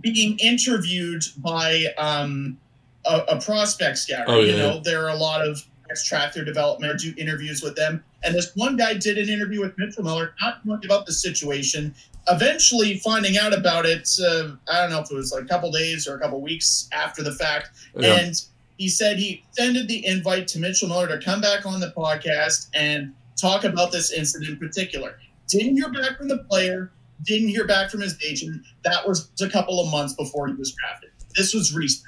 being 0.00 0.36
interviewed 0.38 1.22
by 1.36 1.86
um, 1.96 2.58
a, 3.04 3.18
a 3.28 3.40
prospect 3.40 3.98
scout. 3.98 4.24
Oh, 4.28 4.40
You 4.40 4.56
know, 4.56 4.80
there 4.80 5.04
are 5.04 5.10
a 5.10 5.16
lot 5.16 5.46
of 5.46 5.64
track 5.96 6.32
their 6.34 6.44
development 6.44 6.92
or 6.92 6.96
do 6.96 7.12
interviews 7.16 7.62
with 7.62 7.76
them. 7.76 8.02
And 8.22 8.34
this 8.34 8.52
one 8.54 8.76
guy 8.76 8.94
did 8.94 9.18
an 9.18 9.28
interview 9.28 9.60
with 9.60 9.76
Mitchell 9.78 10.04
Miller, 10.04 10.34
not 10.40 10.64
knowing 10.64 10.84
about 10.84 11.06
the 11.06 11.12
situation. 11.12 11.94
Eventually, 12.28 12.98
finding 12.98 13.38
out 13.38 13.56
about 13.56 13.86
it, 13.86 14.08
uh, 14.22 14.52
I 14.70 14.82
don't 14.82 14.90
know 14.90 15.00
if 15.00 15.10
it 15.10 15.14
was 15.14 15.32
like 15.32 15.44
a 15.44 15.46
couple 15.46 15.70
days 15.72 16.06
or 16.06 16.16
a 16.16 16.20
couple 16.20 16.40
weeks 16.40 16.88
after 16.92 17.22
the 17.22 17.32
fact, 17.32 17.70
Yeah. 17.98 18.16
and 18.20 18.40
he 18.76 18.88
said 18.88 19.18
he 19.18 19.42
extended 19.48 19.88
the 19.88 20.04
invite 20.06 20.46
to 20.48 20.58
Mitchell 20.58 20.88
Miller 20.88 21.08
to 21.08 21.18
come 21.18 21.40
back 21.40 21.66
on 21.66 21.80
the 21.80 21.92
podcast 21.96 22.68
and 22.74 23.14
talk 23.40 23.64
about 23.64 23.90
this 23.92 24.12
incident 24.12 24.50
in 24.50 24.56
particular. 24.58 25.18
Didn't 25.48 25.76
hear 25.76 25.88
back 25.90 26.18
from 26.18 26.28
the 26.28 26.38
player, 26.50 26.92
didn't 27.24 27.48
hear 27.48 27.66
back 27.66 27.90
from 27.90 28.00
his 28.00 28.16
agent. 28.26 28.62
That 28.84 29.06
was 29.06 29.30
a 29.40 29.48
couple 29.48 29.80
of 29.80 29.90
months 29.90 30.14
before 30.14 30.46
he 30.46 30.54
was 30.54 30.72
drafted. 30.72 31.10
This 31.36 31.52
was 31.54 31.74
recent. 31.74 32.06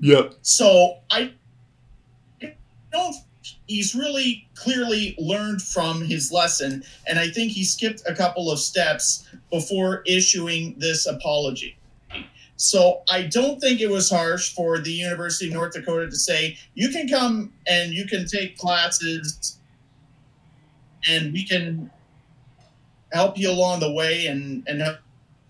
Yep. 0.00 0.34
So 0.42 0.98
I 1.10 1.32
don't. 2.92 3.16
He's 3.66 3.94
really 3.94 4.48
clearly 4.54 5.16
learned 5.18 5.62
from 5.62 6.02
his 6.02 6.30
lesson, 6.30 6.84
and 7.08 7.18
I 7.18 7.28
think 7.28 7.52
he 7.52 7.64
skipped 7.64 8.02
a 8.06 8.14
couple 8.14 8.50
of 8.50 8.58
steps 8.58 9.28
before 9.50 10.02
issuing 10.06 10.76
this 10.78 11.06
apology. 11.06 11.76
So 12.56 13.02
I 13.10 13.22
don't 13.22 13.60
think 13.60 13.80
it 13.80 13.90
was 13.90 14.08
harsh 14.08 14.54
for 14.54 14.78
the 14.78 14.92
University 14.92 15.48
of 15.48 15.54
North 15.54 15.72
Dakota 15.72 16.08
to 16.08 16.16
say 16.16 16.56
you 16.74 16.90
can 16.90 17.08
come 17.08 17.52
and 17.66 17.92
you 17.92 18.06
can 18.06 18.26
take 18.26 18.56
classes, 18.56 19.58
and 21.08 21.32
we 21.32 21.44
can 21.44 21.90
help 23.12 23.36
you 23.36 23.50
along 23.50 23.80
the 23.80 23.92
way 23.92 24.26
and 24.26 24.62
and 24.68 24.80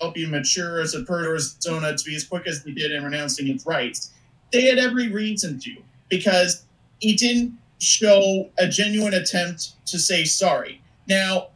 help 0.00 0.16
you 0.16 0.26
mature 0.28 0.80
as 0.80 0.94
a 0.94 1.04
Arizona 1.08 1.96
to 1.96 2.04
be 2.04 2.16
as 2.16 2.24
quick 2.24 2.46
as 2.46 2.64
they 2.64 2.72
did 2.72 2.90
in 2.90 3.04
renouncing 3.04 3.48
its 3.48 3.64
rights 3.66 4.12
they 4.52 4.66
had 4.66 4.78
every 4.78 5.08
reason 5.08 5.58
to 5.58 5.76
because 6.08 6.64
he 7.02 7.14
didn't 7.16 7.58
show 7.80 8.48
a 8.58 8.68
genuine 8.68 9.12
attempt 9.12 9.84
to 9.86 9.98
say 9.98 10.24
sorry. 10.24 10.80
Now, 11.08 11.48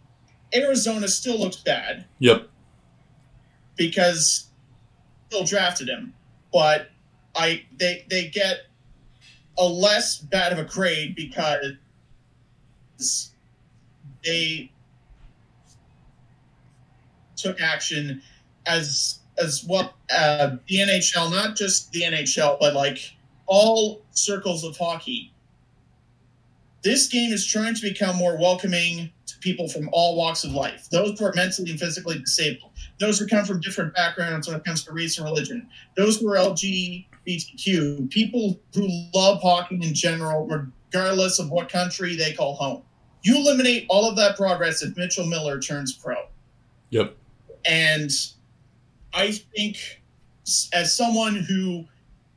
Arizona 0.52 1.06
still 1.06 1.38
looks 1.38 1.56
bad 1.56 2.04
Yep. 2.18 2.48
because 3.76 4.48
still 5.28 5.44
drafted 5.44 5.88
him, 5.88 6.14
but 6.52 6.90
I 7.36 7.64
they 7.78 8.04
they 8.10 8.26
get 8.26 8.66
a 9.56 9.64
less 9.64 10.18
bad 10.18 10.52
of 10.52 10.58
a 10.58 10.64
grade 10.64 11.14
because 11.14 11.74
they 14.24 14.72
took 17.36 17.60
action 17.60 18.20
as 18.66 19.20
as 19.38 19.64
well 19.68 19.94
uh, 20.10 20.56
the 20.66 20.76
NHL, 20.78 21.30
not 21.30 21.54
just 21.56 21.92
the 21.92 22.02
NHL, 22.02 22.58
but 22.58 22.74
like 22.74 22.98
all 23.46 24.02
circles 24.10 24.64
of 24.64 24.76
hockey. 24.76 25.32
This 26.86 27.08
game 27.08 27.32
is 27.32 27.44
trying 27.44 27.74
to 27.74 27.82
become 27.82 28.14
more 28.14 28.38
welcoming 28.38 29.10
to 29.26 29.38
people 29.40 29.68
from 29.68 29.88
all 29.90 30.16
walks 30.16 30.44
of 30.44 30.52
life. 30.52 30.88
Those 30.88 31.18
who 31.18 31.24
are 31.24 31.32
mentally 31.34 31.72
and 31.72 31.80
physically 31.80 32.16
disabled, 32.20 32.70
those 33.00 33.18
who 33.18 33.26
come 33.26 33.44
from 33.44 33.60
different 33.60 33.92
backgrounds 33.92 34.46
when 34.46 34.56
it 34.56 34.64
comes 34.64 34.84
to 34.84 34.92
race 34.92 35.18
and 35.18 35.24
religion, 35.24 35.68
those 35.96 36.20
who 36.20 36.30
are 36.30 36.36
LGBTQ, 36.36 38.08
people 38.08 38.60
who 38.72 38.86
love 39.12 39.42
hockey 39.42 39.80
in 39.82 39.94
general, 39.94 40.46
regardless 40.46 41.40
of 41.40 41.50
what 41.50 41.68
country 41.68 42.14
they 42.14 42.32
call 42.32 42.54
home. 42.54 42.82
You 43.24 43.34
eliminate 43.38 43.86
all 43.88 44.08
of 44.08 44.14
that 44.18 44.36
progress 44.36 44.84
if 44.84 44.96
Mitchell 44.96 45.26
Miller 45.26 45.58
turns 45.58 45.92
pro. 45.92 46.14
Yep. 46.90 47.16
And 47.64 48.12
I 49.12 49.32
think, 49.32 50.02
as 50.72 50.96
someone 50.96 51.34
who 51.34 51.86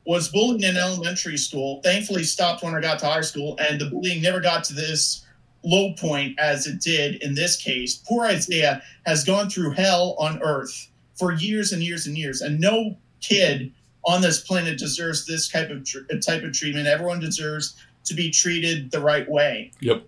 was 0.06 0.30
bullied 0.30 0.64
in 0.64 0.78
elementary 0.78 1.38
school, 1.38 1.82
thankfully 1.84 2.24
stopped 2.24 2.64
when 2.64 2.74
I 2.74 2.82
got 2.82 3.00
to 3.00 3.06
high 3.06 3.22
school, 3.22 3.58
and 3.60 3.80
the 3.80 3.90
bullying 3.90 4.22
never 4.22 4.40
got 4.40 4.64
to 4.66 4.74
this 4.74 5.26
low 5.64 5.94
point 5.94 6.40
as 6.40 6.68
it 6.68 6.82
did 6.82 7.22
in 7.22 7.36
this 7.36 7.58
case. 7.62 7.96
Poor 7.96 8.26
Isaiah 8.26 8.82
has 9.06 9.24
gone 9.24 9.50
through 9.50 9.72
hell 9.72 10.16
on 10.18 10.42
earth 10.42 10.90
for 11.16 11.34
years 11.34 11.74
and 11.74 11.84
years 11.84 12.08
and 12.08 12.18
years, 12.18 12.42
and 12.42 12.60
no 12.60 12.98
kid 13.22 13.72
on 14.06 14.22
this 14.22 14.40
planet 14.40 14.80
deserves 14.80 15.26
this 15.26 15.50
type 15.50 15.70
of 15.70 15.84
tr- 15.84 16.00
type 16.26 16.44
of 16.44 16.54
treatment. 16.54 16.88
Everyone 16.88 17.20
deserves 17.20 17.76
to 18.06 18.14
be 18.14 18.32
treated 18.32 18.92
the 18.92 19.02
right 19.02 19.30
way. 19.30 19.72
Yep. 19.82 20.04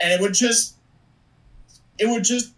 And 0.00 0.12
it 0.12 0.20
would 0.20 0.34
just, 0.34 0.76
it 1.98 2.08
would 2.08 2.24
just 2.24 2.54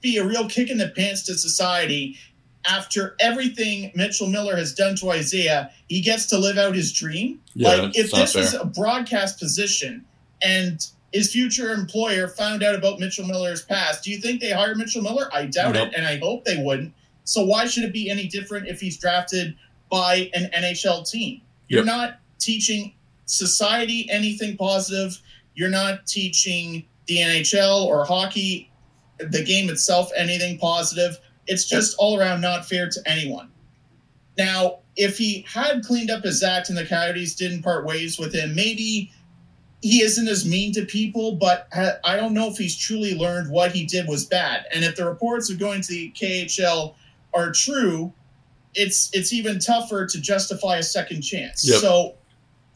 be 0.00 0.16
a 0.16 0.24
real 0.24 0.48
kick 0.48 0.70
in 0.70 0.78
the 0.78 0.88
pants 0.88 1.24
to 1.24 1.34
society 1.34 2.16
after 2.68 3.16
everything 3.20 3.90
Mitchell 3.94 4.26
Miller 4.28 4.56
has 4.56 4.74
done 4.74 4.94
to 4.96 5.10
Isaiah, 5.10 5.70
he 5.88 6.00
gets 6.00 6.26
to 6.26 6.38
live 6.38 6.58
out 6.58 6.74
his 6.74 6.92
dream. 6.92 7.40
Yeah, 7.54 7.68
like 7.74 7.96
if 7.96 8.10
this 8.10 8.34
was 8.34 8.52
fair. 8.52 8.60
a 8.60 8.64
broadcast 8.66 9.38
position 9.38 10.04
and 10.42 10.84
his 11.12 11.32
future 11.32 11.72
employer 11.72 12.28
found 12.28 12.62
out 12.62 12.74
about 12.74 13.00
Mitchell 13.00 13.26
Miller's 13.26 13.62
past, 13.62 14.04
do 14.04 14.10
you 14.10 14.18
think 14.18 14.40
they 14.40 14.50
hire 14.52 14.74
Mitchell 14.74 15.02
Miller? 15.02 15.28
I 15.32 15.46
doubt 15.46 15.74
Nope. 15.74 15.88
it, 15.88 15.94
and 15.96 16.06
I 16.06 16.18
hope 16.18 16.44
they 16.44 16.62
wouldn't. 16.62 16.92
So 17.24 17.44
why 17.44 17.66
should 17.66 17.84
it 17.84 17.92
be 17.92 18.10
any 18.10 18.26
different 18.28 18.68
if 18.68 18.80
he's 18.80 18.96
drafted 18.98 19.54
by 19.90 20.30
an 20.34 20.50
NHL 20.54 21.08
team? 21.10 21.40
You're 21.68 21.80
Yep. 21.80 21.86
not 21.86 22.20
teaching 22.38 22.94
society 23.26 24.08
anything 24.10 24.56
positive. 24.56 25.20
You're 25.54 25.68
not 25.70 26.06
teaching 26.06 26.84
the 27.06 27.18
NHL 27.18 27.84
or 27.84 28.04
hockey, 28.04 28.70
the 29.18 29.42
game 29.42 29.68
itself, 29.70 30.10
anything 30.16 30.58
positive. 30.58 31.18
It's 31.50 31.64
just 31.64 31.96
all 31.98 32.18
around 32.18 32.40
not 32.40 32.64
fair 32.64 32.88
to 32.88 33.02
anyone. 33.06 33.50
Now, 34.38 34.78
if 34.96 35.18
he 35.18 35.44
had 35.48 35.82
cleaned 35.84 36.10
up 36.10 36.22
his 36.22 36.42
act 36.44 36.68
and 36.68 36.78
the 36.78 36.86
Coyotes 36.86 37.34
didn't 37.34 37.62
part 37.62 37.84
ways 37.84 38.20
with 38.20 38.32
him, 38.32 38.54
maybe 38.54 39.12
he 39.82 40.00
isn't 40.00 40.28
as 40.28 40.46
mean 40.46 40.72
to 40.74 40.84
people, 40.84 41.32
but 41.32 41.66
I 42.04 42.16
don't 42.16 42.34
know 42.34 42.48
if 42.48 42.56
he's 42.56 42.76
truly 42.76 43.16
learned 43.16 43.50
what 43.50 43.72
he 43.72 43.84
did 43.84 44.06
was 44.06 44.24
bad. 44.24 44.64
And 44.72 44.84
if 44.84 44.94
the 44.94 45.04
reports 45.04 45.50
of 45.50 45.58
going 45.58 45.80
to 45.80 45.88
the 45.88 46.12
KHL 46.12 46.94
are 47.34 47.50
true, 47.50 48.12
it's 48.74 49.10
it's 49.12 49.32
even 49.32 49.58
tougher 49.58 50.06
to 50.06 50.20
justify 50.20 50.76
a 50.76 50.82
second 50.84 51.22
chance. 51.22 51.68
Yep. 51.68 51.80
So 51.80 52.14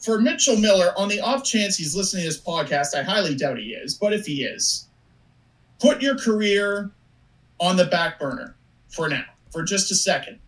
for 0.01 0.21
Mitchell 0.21 0.57
Miller, 0.57 0.93
on 0.99 1.09
the 1.09 1.21
off 1.21 1.45
chance 1.45 1.77
he's 1.77 1.95
listening 1.95 2.23
to 2.23 2.29
this 2.29 2.41
podcast, 2.41 2.97
I 2.97 3.03
highly 3.03 3.37
doubt 3.37 3.59
he 3.59 3.75
is, 3.75 3.95
but 3.95 4.13
if 4.13 4.27
he 4.27 4.43
is, 4.43 4.89
put 5.79 6.03
your 6.03 6.19
career 6.19 6.91
on 7.61 7.77
the 7.77 7.87
back 7.87 8.19
burner 8.19 8.57
for 8.95 9.09
now, 9.09 9.25
for 9.51 9.63
just 9.63 9.91
a 9.91 9.95
second, 9.95 10.39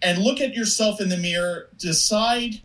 and 0.00 0.18
look 0.18 0.40
at 0.40 0.54
yourself 0.54 1.00
in 1.00 1.08
the 1.08 1.16
mirror. 1.16 1.68
Decide 1.76 2.60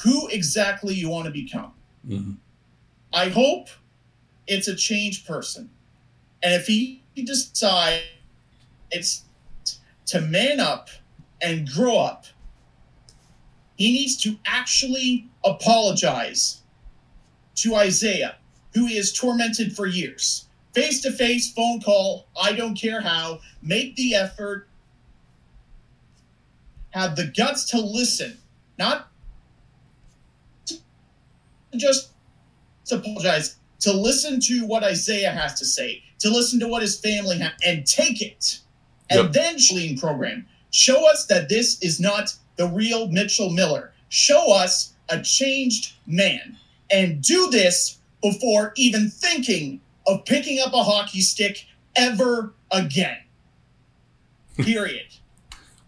who 0.00 0.28
exactly 0.28 0.94
you 0.94 1.08
want 1.08 1.26
to 1.26 1.30
become. 1.30 1.72
Mhm. 2.06 2.36
I 3.12 3.28
hope 3.28 3.68
it's 4.46 4.68
a 4.68 4.74
changed 4.74 5.26
person. 5.26 5.70
And 6.42 6.54
if 6.54 6.66
he 6.66 7.02
decides 7.14 8.04
it's 8.90 9.24
to 10.06 10.20
man 10.20 10.60
up 10.60 10.88
and 11.40 11.68
grow 11.68 11.98
up, 11.98 12.26
he 13.76 13.92
needs 13.92 14.16
to 14.18 14.38
actually 14.46 15.28
apologize 15.44 16.62
to 17.56 17.74
Isaiah, 17.74 18.36
who 18.74 18.86
he 18.86 18.96
has 18.96 19.12
tormented 19.12 19.74
for 19.74 19.86
years. 19.86 20.47
Face 20.78 21.00
to 21.02 21.10
face, 21.10 21.50
phone 21.52 21.80
call, 21.80 22.28
I 22.40 22.52
don't 22.52 22.76
care 22.76 23.00
how, 23.00 23.40
make 23.62 23.96
the 23.96 24.14
effort, 24.14 24.68
have 26.90 27.16
the 27.16 27.32
guts 27.36 27.64
to 27.70 27.80
listen, 27.80 28.38
not 28.78 29.10
just 31.76 32.12
to 32.84 32.94
apologize, 32.98 33.56
to 33.80 33.92
listen 33.92 34.38
to 34.42 34.66
what 34.66 34.84
Isaiah 34.84 35.32
has 35.32 35.58
to 35.58 35.64
say, 35.64 36.04
to 36.20 36.30
listen 36.30 36.60
to 36.60 36.68
what 36.68 36.82
his 36.82 36.96
family 37.00 37.38
has, 37.38 37.52
and 37.66 37.84
take 37.84 38.22
it. 38.22 38.60
And 39.10 39.24
Yep. 39.24 39.32
then 39.32 39.56
Shalene 39.56 39.98
program. 39.98 40.46
Show 40.70 41.10
us 41.10 41.26
that 41.26 41.48
this 41.48 41.82
is 41.82 41.98
not 41.98 42.34
the 42.54 42.68
real 42.68 43.08
Mitchell 43.08 43.50
Miller. 43.50 43.92
Show 44.10 44.52
us 44.52 44.92
a 45.08 45.20
changed 45.22 45.94
man. 46.06 46.56
And 46.88 47.20
do 47.20 47.50
this 47.50 47.98
before 48.22 48.72
even 48.76 49.10
thinking 49.10 49.80
of 50.08 50.24
picking 50.24 50.58
up 50.60 50.72
a 50.72 50.82
hockey 50.82 51.20
stick 51.20 51.66
ever 51.94 52.54
again. 52.70 53.18
Period. 54.56 55.06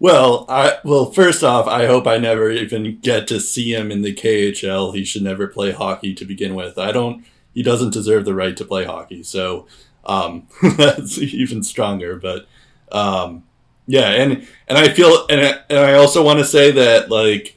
Well, 0.02 0.46
I 0.48 0.78
well 0.82 1.10
first 1.12 1.44
off, 1.44 1.66
I 1.66 1.84
hope 1.84 2.06
I 2.06 2.16
never 2.16 2.50
even 2.50 3.00
get 3.00 3.28
to 3.28 3.38
see 3.38 3.74
him 3.74 3.90
in 3.90 4.00
the 4.00 4.14
KHL. 4.14 4.94
He 4.94 5.04
should 5.04 5.20
never 5.20 5.46
play 5.46 5.72
hockey 5.72 6.14
to 6.14 6.24
begin 6.24 6.54
with. 6.54 6.78
I 6.78 6.90
don't. 6.90 7.22
He 7.52 7.62
doesn't 7.62 7.92
deserve 7.92 8.24
the 8.24 8.32
right 8.34 8.56
to 8.56 8.64
play 8.64 8.86
hockey. 8.86 9.22
So 9.22 9.66
um, 10.06 10.48
that's 10.62 11.18
even 11.18 11.62
stronger. 11.62 12.16
But 12.16 12.46
um, 12.90 13.44
yeah, 13.86 14.10
and 14.12 14.48
and 14.68 14.78
I 14.78 14.88
feel 14.88 15.26
and 15.28 15.42
I, 15.42 15.60
and 15.68 15.78
I 15.78 15.92
also 15.92 16.24
want 16.24 16.38
to 16.38 16.46
say 16.46 16.70
that 16.70 17.10
like 17.10 17.56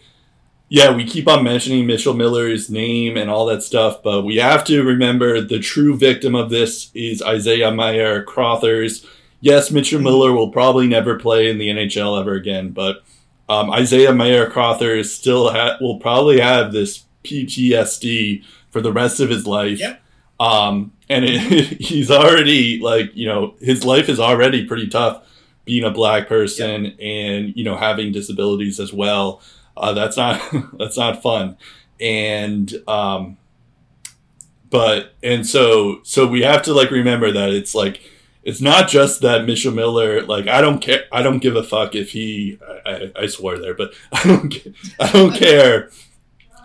yeah, 0.74 0.92
we 0.92 1.06
keep 1.06 1.28
on 1.28 1.44
mentioning 1.44 1.86
Mitchell 1.86 2.16
Miller's 2.16 2.68
name 2.68 3.16
and 3.16 3.30
all 3.30 3.46
that 3.46 3.62
stuff, 3.62 4.02
but 4.02 4.24
we 4.24 4.38
have 4.38 4.64
to 4.64 4.82
remember 4.82 5.40
the 5.40 5.60
true 5.60 5.96
victim 5.96 6.34
of 6.34 6.50
this 6.50 6.90
is 6.96 7.22
Isaiah 7.22 7.70
Meyer 7.70 8.24
Crothers. 8.24 9.06
yes, 9.40 9.70
Mitchell 9.70 10.02
Miller 10.02 10.34
will 10.34 10.50
probably 10.50 10.88
never 10.88 11.20
play 11.20 11.48
in 11.48 11.60
the 11.60 11.70
NHL 11.70 12.20
ever 12.20 12.34
again, 12.34 12.72
but 12.72 13.04
um, 13.48 13.70
Isaiah 13.70 14.14
Meyer 14.14 14.50
Crother 14.50 15.04
still 15.04 15.52
ha- 15.52 15.78
will 15.80 16.00
probably 16.00 16.40
have 16.40 16.72
this 16.72 17.04
PTSD 17.24 18.44
for 18.72 18.82
the 18.82 18.92
rest 18.92 19.20
of 19.20 19.30
his 19.30 19.46
life. 19.46 19.80
Yep. 19.80 20.02
Um, 20.40 20.92
and 21.08 21.24
it, 21.24 21.82
he's 21.82 22.10
already 22.10 22.80
like 22.80 23.16
you 23.16 23.28
know 23.28 23.54
his 23.60 23.86
life 23.86 24.10
is 24.10 24.20
already 24.20 24.66
pretty 24.66 24.88
tough 24.88 25.24
being 25.66 25.84
a 25.84 25.92
black 25.92 26.28
person 26.28 26.98
and 27.00 27.56
you 27.56 27.64
know 27.64 27.78
having 27.78 28.12
disabilities 28.12 28.80
as 28.80 28.92
well. 28.92 29.40
Uh, 29.76 29.94
that's 29.94 30.18
not 30.18 30.42
that's 30.78 30.98
not 30.98 31.22
fun, 31.22 31.58
and 32.00 32.74
um, 32.88 33.38
but 34.74 35.14
and 35.22 35.46
so 35.46 36.00
so 36.02 36.26
we 36.26 36.42
have 36.42 36.64
to 36.64 36.74
like 36.74 36.90
remember 36.90 37.32
that 37.32 37.52
it's 37.52 37.76
like 37.76 38.02
it's 38.44 38.60
not 38.60 38.90
just 38.90 39.22
that 39.22 39.46
Mitchell 39.46 39.72
Miller 39.72 40.24
like 40.24 40.48
I 40.48 40.62
don't 40.62 40.80
care 40.82 41.04
I 41.12 41.22
don't 41.22 41.44
give 41.44 41.56
a 41.56 41.64
fuck 41.64 41.94
if 41.94 42.12
he 42.12 42.58
I, 42.84 42.92
I, 42.92 43.12
I 43.24 43.26
swore 43.28 43.60
there 43.60 43.76
but 43.76 43.94
I 44.12 44.24
don't 44.24 44.56
I 45.00 45.12
don't 45.12 45.36
care. 45.36 45.92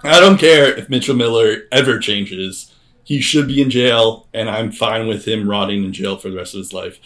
I 0.02 0.20
don't 0.20 0.38
care 0.38 0.74
if 0.74 0.88
Mitchell 0.88 1.16
Miller 1.16 1.64
ever 1.70 1.98
changes. 1.98 2.74
He 3.04 3.20
should 3.20 3.46
be 3.46 3.60
in 3.60 3.68
jail 3.68 4.26
and 4.32 4.48
I'm 4.48 4.72
fine 4.72 5.06
with 5.06 5.26
him 5.26 5.48
rotting 5.48 5.84
in 5.84 5.92
jail 5.92 6.16
for 6.16 6.30
the 6.30 6.36
rest 6.36 6.54
of 6.54 6.58
his 6.58 6.72
life. 6.72 6.98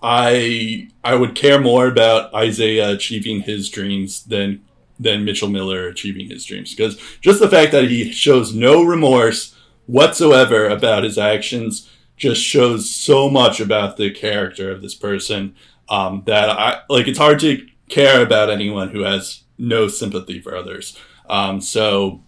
I 0.00 0.90
I 1.02 1.16
would 1.16 1.34
care 1.34 1.60
more 1.60 1.88
about 1.88 2.32
Isaiah 2.32 2.90
achieving 2.90 3.40
his 3.40 3.68
dreams 3.68 4.22
than 4.22 4.62
than 5.00 5.24
Mitchell 5.24 5.48
Miller 5.48 5.88
achieving 5.88 6.28
his 6.28 6.44
dreams 6.44 6.74
because 6.74 7.00
just 7.20 7.40
the 7.40 7.48
fact 7.48 7.72
that 7.72 7.84
he 7.84 8.12
shows 8.12 8.54
no 8.54 8.84
remorse 8.84 9.56
whatsoever 9.86 10.68
about 10.68 11.04
his 11.04 11.18
actions 11.18 11.90
just 12.16 12.42
shows 12.42 12.90
so 12.90 13.30
much 13.30 13.60
about 13.60 13.96
the 13.96 14.10
character 14.10 14.70
of 14.70 14.82
this 14.82 14.94
person 14.94 15.54
um, 15.88 16.22
that 16.26 16.50
I 16.50 16.82
like. 16.88 17.08
It's 17.08 17.18
hard 17.18 17.40
to 17.40 17.66
care 17.88 18.22
about 18.22 18.50
anyone 18.50 18.90
who 18.90 19.00
has 19.00 19.42
no 19.58 19.88
sympathy 19.88 20.38
for 20.38 20.54
others. 20.54 20.96
Um, 21.28 21.62
so 21.62 22.22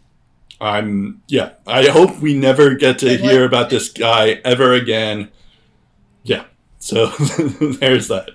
I'm 0.61 1.23
yeah. 1.29 1.53
I 1.67 1.89
hope 1.89 2.21
we 2.21 2.35
never 2.35 2.75
get 2.75 2.99
to 3.01 3.19
hear 3.19 3.45
about 3.45 3.69
this 3.69 3.91
guy 3.91 4.41
ever 4.45 4.73
again. 4.73 5.31
Yeah. 6.23 6.45
So 6.79 7.07
there's 7.07 8.09
that. 8.09 8.31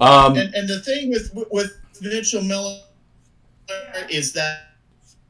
Um, 0.00 0.36
and, 0.36 0.52
and 0.52 0.68
the 0.68 0.82
thing 0.82 1.10
with 1.10 1.32
with 1.52 1.78
Mitchell 2.00 2.42
Miller 2.42 2.80
is 4.10 4.32
that 4.32 4.74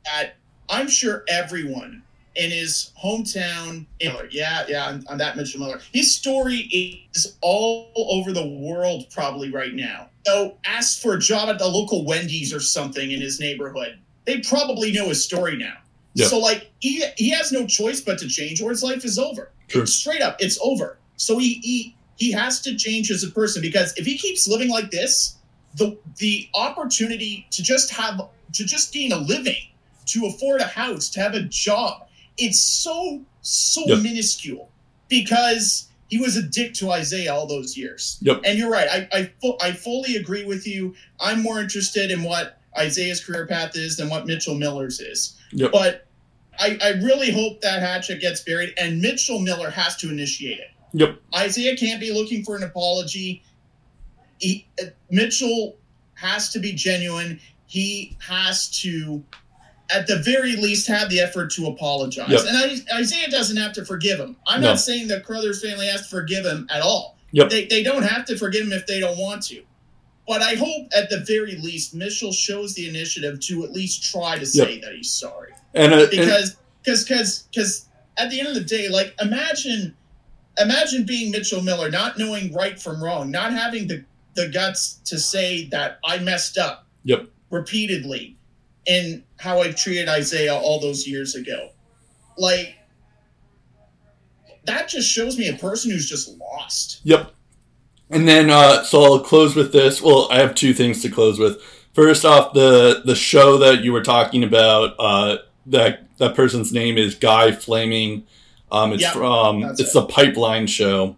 that 0.04 0.34
I'm 0.68 0.88
sure 0.88 1.24
everyone 1.28 2.02
in 2.34 2.50
his 2.50 2.92
hometown, 3.02 3.86
Miller, 4.00 4.28
yeah, 4.30 4.64
yeah, 4.68 4.98
I'm 5.08 5.18
that 5.18 5.36
Mitchell 5.36 5.60
Miller, 5.60 5.80
his 5.92 6.14
story 6.14 6.56
is 7.14 7.36
all 7.40 7.92
over 7.96 8.32
the 8.32 8.46
world 8.46 9.06
probably 9.10 9.50
right 9.50 9.74
now. 9.74 10.08
So 10.24 10.56
ask 10.64 11.00
for 11.00 11.14
a 11.14 11.18
job 11.18 11.48
at 11.48 11.58
the 11.58 11.66
local 11.66 12.04
Wendy's 12.06 12.54
or 12.54 12.60
something 12.60 13.10
in 13.10 13.20
his 13.20 13.40
neighborhood. 13.40 13.98
They 14.24 14.40
probably 14.40 14.92
know 14.92 15.08
his 15.08 15.22
story 15.22 15.56
now. 15.56 15.74
Yeah. 16.14 16.26
So 16.26 16.38
like 16.38 16.70
he 16.80 17.04
he 17.16 17.30
has 17.30 17.52
no 17.52 17.66
choice 17.66 18.00
but 18.00 18.18
to 18.18 18.28
change 18.28 18.62
or 18.62 18.70
his 18.70 18.82
life 18.82 19.04
is 19.04 19.18
over. 19.18 19.50
Straight 19.84 20.20
up, 20.22 20.36
it's 20.38 20.58
over. 20.62 20.98
So 21.16 21.38
he 21.38 21.54
he 21.62 21.96
he 22.16 22.30
has 22.32 22.60
to 22.62 22.76
change 22.76 23.10
as 23.10 23.24
a 23.24 23.30
person 23.30 23.62
because 23.62 23.96
if 23.96 24.04
he 24.04 24.16
keeps 24.18 24.46
living 24.46 24.68
like 24.68 24.90
this, 24.90 25.36
the 25.76 25.98
the 26.18 26.48
opportunity 26.54 27.46
to 27.50 27.62
just 27.62 27.90
have 27.90 28.20
to 28.52 28.64
just 28.64 28.92
gain 28.92 29.12
a 29.12 29.16
living, 29.18 29.68
to 30.06 30.26
afford 30.26 30.60
a 30.60 30.64
house, 30.66 31.08
to 31.10 31.20
have 31.20 31.34
a 31.34 31.42
job, 31.42 32.06
it's 32.38 32.60
so 32.60 33.22
so 33.40 33.82
Yep. 33.86 34.02
minuscule 34.02 34.70
because 35.08 35.88
he 36.08 36.18
was 36.18 36.36
a 36.36 36.42
dick 36.42 36.74
to 36.74 36.90
Isaiah 36.90 37.32
all 37.34 37.46
those 37.46 37.76
years. 37.76 38.18
Yep. 38.20 38.42
And 38.44 38.58
you're 38.58 38.70
right. 38.70 38.88
I 38.90 39.08
I, 39.18 39.30
fu- 39.40 39.56
I 39.60 39.72
fully 39.72 40.16
agree 40.16 40.44
with 40.44 40.66
you. 40.66 40.94
I'm 41.20 41.42
more 41.42 41.60
interested 41.60 42.10
in 42.10 42.22
what 42.22 42.58
Isaiah's 42.78 43.24
career 43.24 43.46
path 43.46 43.76
is 43.76 43.96
than 43.96 44.08
what 44.10 44.26
Mitchell 44.26 44.54
Miller's 44.54 45.00
is. 45.00 45.36
Yep. 45.52 45.72
But 45.72 46.06
I, 46.58 46.78
I 46.82 46.88
really 47.02 47.30
hope 47.30 47.62
that 47.62 47.80
hatchet 47.80 48.20
gets 48.20 48.42
buried, 48.42 48.74
and 48.78 49.00
Mitchell 49.00 49.38
Miller 49.38 49.70
has 49.70 49.96
to 49.96 50.10
initiate 50.10 50.58
it. 50.58 50.68
Yep. 50.92 51.18
Isaiah 51.34 51.76
can't 51.76 51.98
be 52.00 52.12
looking 52.12 52.44
for 52.44 52.56
an 52.56 52.62
apology. 52.62 53.42
He, 54.42 54.66
uh, 54.80 54.86
Mitchell 55.10 55.76
has 56.14 56.50
to 56.50 56.58
be 56.58 56.72
genuine. 56.72 57.40
He 57.66 58.16
has 58.28 58.68
to, 58.82 59.22
at 59.94 60.06
the 60.06 60.18
very 60.18 60.56
least, 60.56 60.86
have 60.88 61.08
the 61.10 61.20
effort 61.20 61.50
to 61.52 61.66
apologize. 61.68 62.28
Yep. 62.30 62.40
And 62.46 62.56
I, 62.56 62.98
Isaiah 62.98 63.30
doesn't 63.30 63.56
have 63.56 63.72
to 63.74 63.84
forgive 63.84 64.18
him. 64.18 64.36
I'm 64.46 64.60
No. 64.60 64.68
not 64.70 64.80
saying 64.80 65.08
that 65.08 65.24
Crothers 65.24 65.62
family 65.62 65.86
has 65.86 66.02
to 66.02 66.08
forgive 66.08 66.44
him 66.44 66.66
at 66.70 66.82
all. 66.82 67.16
Yep. 67.32 67.50
They, 67.50 67.66
they 67.66 67.82
don't 67.82 68.02
have 68.02 68.24
to 68.26 68.36
forgive 68.36 68.66
him 68.66 68.72
if 68.72 68.86
they 68.86 69.00
don't 69.00 69.18
want 69.18 69.42
to. 69.44 69.62
But 70.28 70.42
I 70.42 70.54
hope 70.54 70.88
at 70.96 71.10
the 71.10 71.20
very 71.26 71.56
least 71.56 71.94
Mitchell 71.94 72.32
shows 72.32 72.74
the 72.74 72.88
initiative 72.88 73.40
to 73.40 73.64
at 73.64 73.72
least 73.72 74.10
try 74.10 74.38
to 74.38 74.46
say 74.46 74.80
that 74.80 74.92
he's 74.94 75.10
sorry 75.10 75.52
and, 75.74 75.92
uh, 75.92 75.98
and 76.00 76.10
because 76.10 76.56
because 76.82 77.04
because 77.04 77.42
because 77.50 77.88
at 78.18 78.30
the 78.30 78.38
end 78.38 78.48
of 78.48 78.54
the 78.54 78.60
day 78.60 78.88
like 78.88 79.14
imagine 79.20 79.94
imagine 80.58 81.04
being 81.04 81.30
mitchell 81.30 81.62
miller 81.62 81.90
not 81.90 82.18
knowing 82.18 82.52
right 82.52 82.80
from 82.80 83.02
wrong 83.02 83.30
not 83.30 83.52
having 83.52 83.86
the 83.88 84.04
the 84.34 84.48
guts 84.48 84.94
to 85.04 85.18
say 85.18 85.66
that 85.66 85.98
i 86.04 86.18
messed 86.18 86.58
up 86.58 86.86
Yep. 87.04 87.28
repeatedly 87.50 88.36
in 88.86 89.22
how 89.38 89.60
i 89.60 89.70
treated 89.72 90.08
isaiah 90.08 90.54
all 90.54 90.80
those 90.80 91.06
years 91.06 91.34
ago 91.34 91.70
like 92.38 92.76
that 94.64 94.88
just 94.88 95.10
shows 95.10 95.36
me 95.38 95.48
a 95.48 95.56
person 95.56 95.90
who's 95.90 96.08
just 96.08 96.38
lost 96.38 97.00
Yep. 97.04 97.32
And 98.10 98.28
then, 98.28 98.50
uh, 98.50 98.84
so 98.84 99.02
I'll 99.02 99.20
close 99.20 99.56
with 99.56 99.72
this. 99.72 100.02
Well, 100.02 100.28
I 100.30 100.36
have 100.38 100.54
two 100.54 100.74
things 100.74 101.00
to 101.00 101.08
close 101.08 101.38
with. 101.38 101.62
First 101.94 102.26
off, 102.26 102.52
the 102.52 103.00
the 103.06 103.14
show 103.14 103.56
that 103.56 103.82
you 103.84 103.90
were 103.90 104.02
talking 104.02 104.44
about, 104.44 104.94
uh, 104.98 105.38
that 105.64 106.06
that 106.18 106.34
person's 106.36 106.74
name 106.74 106.98
is 106.98 107.14
Guy 107.14 107.52
Flaming. 107.52 108.26
Um, 108.70 108.92
it's 108.92 109.00
Yeah, 109.02 109.12
from 109.12 109.62
it's 109.62 109.80
it. 109.80 109.92
the 109.94 110.04
Pipeline 110.04 110.66
Show. 110.66 111.16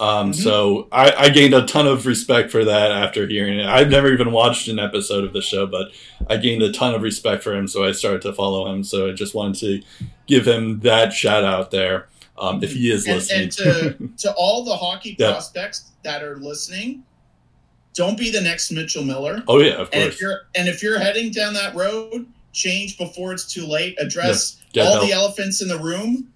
Um, 0.00 0.32
Mhm. 0.32 0.34
So 0.34 0.88
I, 0.90 1.12
I 1.12 1.28
gained 1.28 1.54
a 1.54 1.64
ton 1.66 1.86
of 1.86 2.04
respect 2.04 2.50
for 2.50 2.64
that 2.64 2.90
after 2.90 3.26
hearing 3.28 3.60
it. 3.60 3.66
I've 3.66 3.88
never 3.90 4.12
even 4.12 4.32
watched 4.32 4.66
an 4.68 4.78
episode 4.80 5.22
of 5.24 5.32
the 5.32 5.40
show, 5.40 5.66
but 5.66 5.92
I 6.28 6.36
gained 6.36 6.62
a 6.62 6.72
ton 6.72 6.94
of 6.94 7.02
respect 7.02 7.42
for 7.44 7.54
him, 7.54 7.68
so 7.68 7.84
I 7.84 7.92
started 7.92 8.22
to 8.22 8.32
follow 8.32 8.66
him. 8.72 8.82
So 8.82 9.08
I 9.08 9.12
just 9.12 9.34
wanted 9.34 9.60
to 9.60 9.82
give 10.26 10.46
him 10.46 10.80
that 10.80 11.12
shout 11.12 11.44
out 11.44 11.70
there, 11.70 12.08
um, 12.36 12.62
if 12.64 12.72
he 12.72 12.90
is 12.90 13.06
and, 13.06 13.14
listening. 13.16 13.42
and 13.42 13.52
to 14.18 14.28
to 14.28 14.34
all 14.36 14.64
the 14.64 14.76
hockey 14.76 15.14
Yeah. 15.18 15.30
prospects 15.32 15.92
that 16.02 16.22
are 16.22 16.36
listening 16.38 17.04
don't 17.94 18.18
be 18.18 18.28
the 18.32 18.40
next 18.40 18.72
mitchell 18.72 19.04
miller 19.04 19.44
oh 19.46 19.60
yeah, 19.60 19.74
of 19.74 19.88
And 19.92 20.02
course. 20.02 20.14
if 20.16 20.20
you're 20.20 20.40
and 20.56 20.68
if 20.68 20.82
you're 20.82 20.98
heading 20.98 21.30
down 21.30 21.54
that 21.54 21.76
road, 21.76 22.26
change 22.52 22.98
before 22.98 23.32
it's 23.32 23.44
too 23.46 23.64
late. 23.64 23.94
Address 24.00 24.56
Get 24.72 24.84
all 24.88 24.94
help. 24.94 25.06
the 25.06 25.12
elephants 25.12 25.62
in 25.62 25.68
the 25.68 25.78
room 25.78 26.26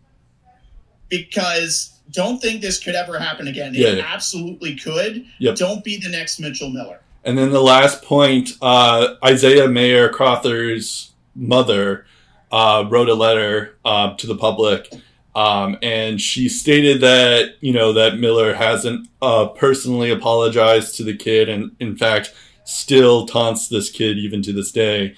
because 1.09 1.97
don't 2.11 2.40
think 2.40 2.61
this 2.61 2.83
could 2.83 2.94
ever 2.94 3.18
happen 3.18 3.49
again. 3.49 3.73
Yeah, 3.75 3.88
it 3.88 4.05
absolutely 4.05 4.77
could. 4.77 5.25
Yep. 5.38 5.57
Don't 5.57 5.85
be 5.85 5.99
the 5.99 6.09
next 6.09 6.38
Mitchell 6.40 6.71
Miller. 6.71 7.01
And 7.25 7.37
then 7.37 7.51
the 7.51 7.61
last 7.61 8.03
point, 8.03 8.53
uh, 8.62 9.14
Isaiah 9.25 9.68
Meyer 9.68 10.09
Crother's 10.09 11.12
mother 11.35 12.07
uh, 12.51 12.87
wrote 12.88 13.09
a 13.09 13.14
letter 13.14 13.77
uh, 13.85 14.14
to 14.16 14.27
the 14.27 14.37
public, 14.37 14.92
um, 15.35 15.77
and 15.83 16.21
she 16.21 16.49
stated 16.49 17.01
that 17.03 17.57
you 17.61 17.73
know 17.73 17.92
that 17.92 18.18
Miller 18.18 18.55
hasn't 18.55 19.09
uh, 19.21 19.47
personally 19.49 20.11
apologized 20.11 20.97
to 20.97 21.05
the 21.05 21.16
kid, 21.16 21.49
and 21.49 21.77
in 21.79 21.97
fact 21.97 22.35
still 22.64 23.27
taunts 23.27 23.68
this 23.68 23.90
kid 23.90 24.18
even 24.18 24.42
to 24.42 24.53
this 24.53 24.71
day. 24.73 25.14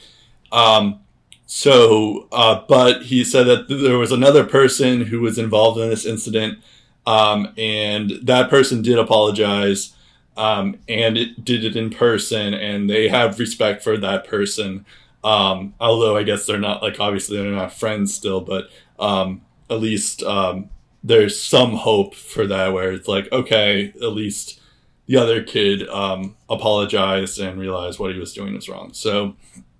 Um, 0.52 1.00
so, 1.46 2.28
uh, 2.30 2.62
but 2.68 3.02
he 3.02 3.24
said 3.24 3.44
that 3.44 3.68
there 3.68 3.98
was 3.98 4.12
another 4.12 4.44
person 4.44 5.00
who 5.06 5.20
was 5.20 5.36
involved 5.36 5.80
in 5.80 5.90
this 5.90 6.06
incident, 6.06 6.60
um, 7.06 7.52
and 7.56 8.12
that 8.22 8.50
person 8.50 8.82
did 8.82 8.98
apologize 8.98 9.94
um, 10.36 10.78
and 10.88 11.18
it 11.18 11.44
did 11.44 11.64
it 11.64 11.76
in 11.76 11.90
person, 11.90 12.54
and 12.54 12.88
they 12.88 13.08
have 13.08 13.38
respect 13.38 13.82
for 13.84 13.98
that 13.98 14.26
person. 14.26 14.86
Um, 15.22 15.74
although 15.78 16.16
I 16.16 16.22
guess 16.22 16.46
they're 16.46 16.58
not 16.58 16.82
like 16.82 16.98
obviously 16.98 17.36
they're 17.36 17.50
not 17.50 17.74
friends 17.74 18.14
still, 18.14 18.40
but 18.40 18.70
um, 18.98 19.42
at 19.68 19.80
least 19.80 20.22
um, 20.22 20.70
there's 21.04 21.40
some 21.42 21.72
hope 21.72 22.14
for 22.14 22.46
that 22.46 22.72
where 22.72 22.92
it's 22.92 23.06
like 23.08 23.30
okay, 23.30 23.92
at 24.00 24.12
least 24.12 24.60
the 25.06 25.16
other 25.18 25.42
kid 25.42 25.86
um, 25.88 26.36
apologized 26.48 27.38
and 27.38 27.60
realized 27.60 27.98
what 27.98 28.12
he 28.14 28.18
was 28.18 28.32
doing 28.32 28.54
was 28.54 28.68
wrong. 28.68 28.94
So 28.94 29.36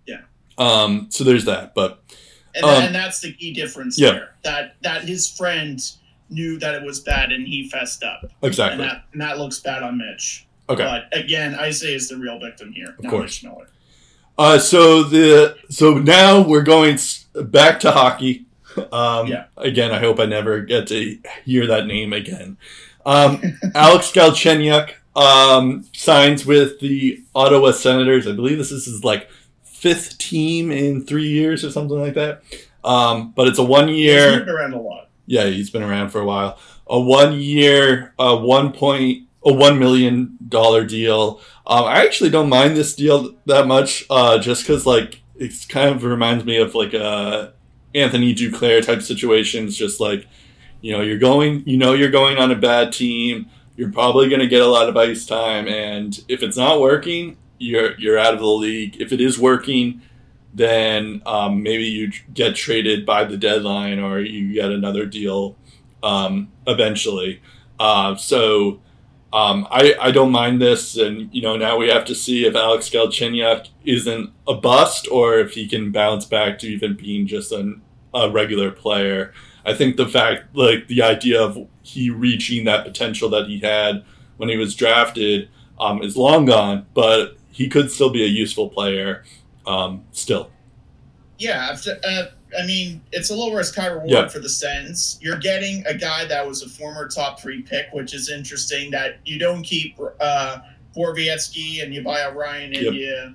Yeah. 0.06 0.22
um, 0.58 1.06
so 1.10 1.24
there's 1.24 1.46
that, 1.46 1.74
but 1.74 2.02
And, 2.54 2.64
Um, 2.64 2.82
and 2.82 2.94
that's 2.94 3.20
the 3.20 3.32
key 3.32 3.54
difference 3.54 3.98
yeah. 3.98 4.10
there. 4.10 4.34
That 4.42 4.76
that 4.82 5.02
his 5.04 5.30
friend 5.30 5.80
knew 6.30 6.58
that 6.58 6.74
it 6.74 6.82
was 6.84 7.00
bad 7.00 7.32
and 7.32 7.46
he 7.46 7.68
fessed 7.68 8.02
up. 8.04 8.30
exactly 8.42 8.80
And 8.82 8.90
that 8.90 9.04
and 9.12 9.20
that 9.20 9.38
looks 9.38 9.58
bad 9.60 9.82
on 9.82 9.98
Mitch. 9.98 10.46
okay. 10.68 10.82
But 10.84 11.18
again, 11.18 11.54
Isaiah 11.54 11.96
is 11.96 12.08
the 12.08 12.16
real 12.16 12.38
victim 12.38 12.72
here, 12.72 12.94
Of 12.98 13.06
course. 13.10 13.42
Mitch 13.42 13.50
Miller. 13.52 13.68
Uh, 14.38 14.58
so 14.58 15.02
the 15.02 15.56
so 15.68 15.94
now 15.98 16.40
we're 16.40 16.62
going 16.62 16.98
back 17.34 17.80
to 17.80 17.90
hockey. 17.90 18.46
Um, 18.92 19.26
Yeah. 19.26 19.44
Again, 19.56 19.90
I 19.92 19.98
hope 19.98 20.18
I 20.20 20.26
never 20.26 20.60
get 20.60 20.86
to 20.88 21.18
hear 21.44 21.66
that 21.66 21.86
name 21.86 22.12
again. 22.12 22.56
Um, 23.04 23.42
Alex 23.74 24.12
Galchenyuk 24.12 24.92
um, 25.16 25.84
signs 25.92 26.46
with 26.46 26.80
the 26.80 27.22
Ottawa 27.34 27.72
Senators. 27.72 28.26
I 28.28 28.32
believe 28.32 28.56
this 28.58 28.70
is 28.70 28.86
his 28.86 29.02
like 29.04 29.28
fifth 29.64 30.16
team 30.18 30.70
in 30.70 31.04
three 31.04 31.28
years 31.28 31.64
or 31.64 31.70
something 31.70 32.00
like 32.00 32.14
that. 32.14 32.42
Um, 32.84 33.32
but 33.36 33.46
it's 33.48 33.58
a 33.58 33.64
one 33.64 33.88
year. 33.88 34.42
Around 34.48 34.72
a 34.74 34.80
lot. 34.80 35.08
Yeah, 35.30 35.46
he's 35.46 35.70
been 35.70 35.84
around 35.84 36.08
for 36.10 36.20
a 36.20 36.24
while. 36.24 36.58
A 36.88 36.98
one 36.98 37.40
year, 37.40 38.12
a 38.18 38.34
one 38.34 38.72
point, 38.72 39.28
a 39.44 39.52
one 39.52 39.78
million 39.78 40.36
dollar 40.48 40.84
deal. 40.84 41.40
Um, 41.64 41.84
I 41.84 42.04
actually 42.04 42.30
don't 42.30 42.48
mind 42.48 42.76
this 42.76 42.96
deal 42.96 43.36
that 43.46 43.68
much, 43.68 44.04
uh, 44.10 44.38
just 44.38 44.64
because 44.64 44.86
like 44.86 45.22
it 45.36 45.52
kind 45.68 45.94
of 45.94 46.02
reminds 46.02 46.44
me 46.44 46.56
of 46.56 46.74
like 46.74 46.94
a 46.94 47.52
Anthony 47.94 48.34
Duclair 48.34 48.84
type 48.84 49.02
situations. 49.02 49.76
Just 49.76 50.00
like 50.00 50.26
you 50.80 50.90
know, 50.90 51.00
you're 51.00 51.18
going, 51.18 51.62
you 51.64 51.76
know, 51.76 51.92
you're 51.92 52.10
going 52.10 52.38
on 52.38 52.50
a 52.50 52.56
bad 52.56 52.92
team. 52.92 53.48
You're 53.76 53.92
probably 53.92 54.28
going 54.28 54.40
to 54.40 54.48
get 54.48 54.62
a 54.62 54.66
lot 54.66 54.88
of 54.88 54.96
ice 54.96 55.26
time, 55.26 55.68
and 55.68 56.18
if 56.26 56.42
it's 56.42 56.56
not 56.56 56.80
working, 56.80 57.36
you're 57.56 57.96
you're 58.00 58.18
out 58.18 58.34
of 58.34 58.40
the 58.40 58.46
league. 58.46 59.00
If 59.00 59.12
it 59.12 59.20
is 59.20 59.38
working, 59.38 60.02
then 60.52 61.22
um, 61.26 61.62
maybe 61.62 61.84
you 61.84 62.10
get 62.34 62.56
traded 62.56 63.06
by 63.06 63.24
the 63.24 63.36
deadline 63.36 64.00
or 64.00 64.20
you 64.20 64.52
get 64.52 64.70
another 64.70 65.06
deal 65.06 65.56
um, 66.02 66.50
eventually. 66.66 67.40
Uh, 67.78 68.16
so 68.16 68.80
um, 69.32 69.66
I, 69.70 69.94
I 70.00 70.10
don't 70.10 70.32
mind 70.32 70.60
this. 70.60 70.96
And, 70.96 71.32
you 71.32 71.40
know, 71.40 71.56
now 71.56 71.76
we 71.76 71.88
have 71.88 72.04
to 72.06 72.14
see 72.14 72.46
if 72.46 72.56
Alex 72.56 72.90
Galchenyuk 72.90 73.68
isn't 73.84 74.30
a 74.46 74.54
bust 74.54 75.08
or 75.10 75.38
if 75.38 75.52
he 75.52 75.68
can 75.68 75.92
bounce 75.92 76.24
back 76.24 76.58
to 76.60 76.66
even 76.66 76.94
being 76.94 77.26
just 77.26 77.52
an, 77.52 77.82
a 78.12 78.28
regular 78.28 78.72
player. 78.72 79.32
I 79.64 79.74
think 79.74 79.96
the 79.96 80.08
fact, 80.08 80.56
like, 80.56 80.88
the 80.88 81.02
idea 81.02 81.40
of 81.40 81.68
he 81.82 82.10
reaching 82.10 82.64
that 82.64 82.84
potential 82.84 83.28
that 83.30 83.46
he 83.46 83.60
had 83.60 84.04
when 84.36 84.48
he 84.48 84.56
was 84.56 84.74
drafted 84.74 85.48
um, 85.78 86.02
is 86.02 86.16
long 86.16 86.46
gone, 86.46 86.86
but 86.92 87.36
he 87.52 87.68
could 87.68 87.90
still 87.90 88.10
be 88.10 88.24
a 88.24 88.28
useful 88.28 88.68
player 88.68 89.22
um, 89.70 90.04
still. 90.12 90.50
Yeah, 91.38 91.74
uh, 92.04 92.22
I 92.58 92.66
mean, 92.66 93.00
it's 93.12 93.30
a 93.30 93.34
low 93.34 93.54
risk, 93.54 93.74
high 93.76 93.86
reward 93.86 94.10
Yeah. 94.10 94.28
for 94.28 94.40
the 94.40 94.48
Sens. 94.48 95.18
You're 95.22 95.38
getting 95.38 95.84
a 95.86 95.94
guy 95.94 96.24
that 96.26 96.46
was 96.46 96.62
a 96.62 96.68
former 96.68 97.08
top 97.08 97.40
three 97.40 97.62
pick, 97.62 97.86
which 97.92 98.12
is 98.12 98.28
interesting. 98.28 98.90
That 98.90 99.18
you 99.24 99.38
don't 99.38 99.62
keep 99.62 99.96
uh, 100.20 100.58
Borowiecki 100.96 101.82
and 101.82 101.94
you 101.94 102.02
buy 102.02 102.20
a 102.20 102.32
Ryan 102.32 102.74
and 102.74 102.84
Yep. 102.84 102.92
you 102.94 103.34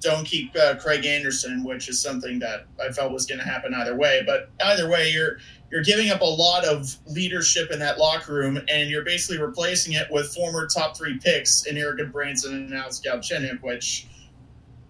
don't 0.00 0.24
keep 0.26 0.54
uh, 0.56 0.74
Craig 0.74 1.06
Anderson, 1.06 1.62
which 1.64 1.88
is 1.88 2.02
something 2.02 2.38
that 2.40 2.66
I 2.84 2.92
felt 2.92 3.12
was 3.12 3.24
going 3.24 3.38
to 3.38 3.44
happen 3.46 3.72
either 3.72 3.96
way. 3.96 4.22
But 4.26 4.50
either 4.64 4.88
way, 4.90 5.10
you're 5.10 5.38
you're 5.70 5.82
giving 5.84 6.10
up 6.10 6.20
a 6.20 6.24
lot 6.24 6.66
of 6.66 6.94
leadership 7.06 7.70
in 7.70 7.78
that 7.78 7.98
locker 7.98 8.34
room, 8.34 8.60
and 8.68 8.90
you're 8.90 9.04
basically 9.04 9.38
replacing 9.40 9.94
it 9.94 10.06
with 10.10 10.34
former 10.34 10.66
top 10.66 10.98
three 10.98 11.16
picks 11.18 11.64
in 11.64 11.78
Eric 11.78 12.12
Branson 12.12 12.52
and 12.52 12.74
Alex 12.74 13.00
Galchenyuk, 13.02 13.62
which 13.62 14.06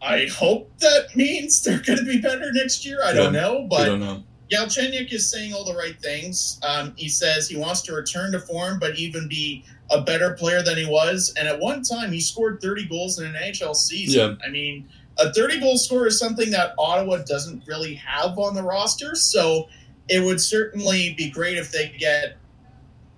I 0.03 0.27
hope 0.27 0.77
that 0.79 1.15
means 1.15 1.63
they're 1.63 1.81
going 1.81 1.99
to 2.01 2.05
be 2.05 2.21
better 2.21 2.53
next 2.53 2.85
year. 2.85 2.99
I 3.05 3.13
don't 3.13 3.33
know, 3.33 3.67
but 3.71 3.87
don't 3.87 4.01
know. 4.01 4.25
Galchenyuk 4.51 5.13
is 5.13 5.31
saying 5.31 5.55
all 5.55 5.65
the 5.65 5.75
right 5.75 5.99
things. 6.01 6.61
Um, 6.63 6.93
he 6.97 7.09
says 7.09 7.49
he 7.49 7.57
wants 7.57 7.81
to 7.83 7.95
return 7.95 8.33
to 8.33 8.41
form, 8.41 8.79
but 8.79 8.97
even 8.97 9.29
be 9.29 9.65
a 9.91 10.03
better 10.03 10.35
player 10.35 10.63
than 10.63 10.77
he 10.77 10.85
was. 10.85 11.33
And 11.39 11.49
at 11.49 11.59
one 11.59 11.83
time, 11.83 12.13
he 12.13 12.21
scored 12.21 12.61
30 12.61 12.87
goals 12.89 13.19
in 13.19 13.27
an 13.27 13.35
NHL 13.35 13.75
season. 13.75 14.21
I 14.45 14.51
mean, 14.51 14.89
a 15.19 15.33
30 15.33 15.61
goal 15.61 15.79
score 15.79 16.07
is 16.07 16.19
something 16.19 16.51
that 16.51 16.75
Ottawa 16.79 17.19
doesn't 17.19 17.67
really 17.67 17.95
have 17.95 18.39
on 18.39 18.55
the 18.55 18.63
roster. 18.63 19.15
So 19.15 19.69
it 20.09 20.21
would 20.23 20.41
certainly 20.41 21.15
be 21.17 21.31
great 21.31 21.57
if 21.57 21.71
they 21.73 21.95
get 21.99 22.37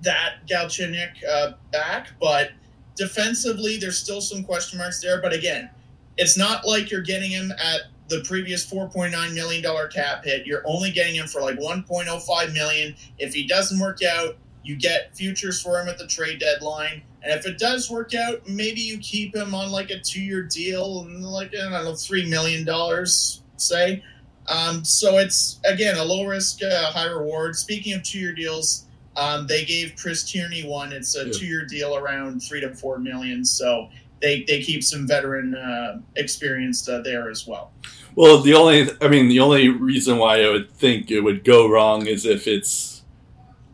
that 0.03 0.47
Galchenyuk 0.49 1.13
uh, 1.29 1.53
back. 1.73 2.13
But 2.21 2.51
defensively, 2.95 3.77
there's 3.77 3.99
still 3.99 4.21
some 4.21 4.45
question 4.45 4.79
marks 4.79 5.01
there. 5.01 5.21
But 5.21 5.33
again, 5.33 5.71
it's 6.17 6.37
not 6.37 6.67
like 6.67 6.91
you're 6.91 7.03
getting 7.03 7.31
him 7.31 7.51
at 7.53 7.83
the 8.09 8.21
previous 8.27 8.71
4.9 8.71 9.35
million 9.35 9.63
dollar 9.63 9.89
cap 9.89 10.25
hit. 10.25 10.47
You're 10.47 10.63
only 10.67 10.91
getting 10.91 11.15
him 11.15 11.27
for 11.27 11.41
like 11.41 11.59
1.05 11.59 12.53
million. 12.53 12.95
If 13.19 13.33
he 13.35 13.47
doesn't 13.47 13.81
work 13.81 14.03
out, 14.03 14.37
you 14.63 14.77
get 14.77 15.15
futures 15.17 15.61
for 15.61 15.81
him 15.81 15.89
at 15.89 15.99
the 15.99 16.07
trade 16.07 16.39
deadline. 16.39 17.03
And 17.23 17.33
if 17.33 17.47
it 17.47 17.59
does 17.59 17.91
work 17.91 18.15
out, 18.15 18.47
maybe 18.47 18.81
you 18.81 18.99
keep 18.99 19.35
him 19.35 19.55
on 19.55 19.71
like 19.71 19.91
a 19.91 19.99
two-year 20.01 20.43
deal 20.43 21.01
and 21.01 21.25
like 21.25 21.49
I 21.55 21.71
don't 21.71 21.85
know, 21.85 21.95
three 21.95 22.29
million 22.29 22.65
dollars, 22.65 23.43
say. 23.57 24.03
Um, 24.47 24.85
so 24.85 25.17
it's 25.17 25.59
again 25.65 25.97
a 25.97 26.05
low 26.05 26.25
risk, 26.27 26.63
uh, 26.63 26.91
high 26.93 27.07
reward. 27.07 27.57
Speaking 27.57 27.95
of 27.95 28.03
two-year 28.03 28.35
deals, 28.35 28.85
um, 29.17 29.47
they 29.47 29.65
gave 29.65 29.95
Chris 29.97 30.23
Tierney 30.25 30.65
one. 30.67 30.93
It's 30.93 31.17
a 31.17 31.27
Yeah. 31.27 31.33
two-year 31.33 31.65
deal 31.67 31.97
around 31.97 32.41
three 32.41 32.61
to 32.61 32.75
four 32.75 32.99
million. 32.99 33.45
So 33.45 33.89
they 34.21 34.45
they 34.47 34.61
keep 34.63 34.83
some 34.83 35.07
veteran 35.07 35.55
uh, 35.55 35.99
experience 36.17 36.89
uh, 36.89 37.01
there 37.03 37.31
as 37.31 37.47
well. 37.47 37.73
Well, 38.17 38.41
the 38.43 38.55
only, 38.55 38.89
I 39.01 39.09
mean, 39.09 39.29
the 39.29 39.41
only 39.41 39.69
reason 39.69 40.19
why 40.19 40.45
I 40.45 40.49
would 40.51 40.71
think 40.71 41.11
it 41.11 41.21
would 41.21 41.43
go 41.43 41.69
wrong 41.69 42.07
is 42.07 42.25
if 42.25 42.47
it's, 42.47 43.03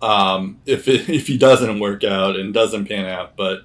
um, 0.00 0.59
if 0.64 0.88
it, 0.88 1.09
if 1.11 1.26
he 1.26 1.37
doesn't 1.37 1.79
work 1.79 2.05
out 2.05 2.37
and 2.37 2.53
doesn't 2.55 2.87
pan 2.87 3.05
out, 3.07 3.37
but 3.37 3.64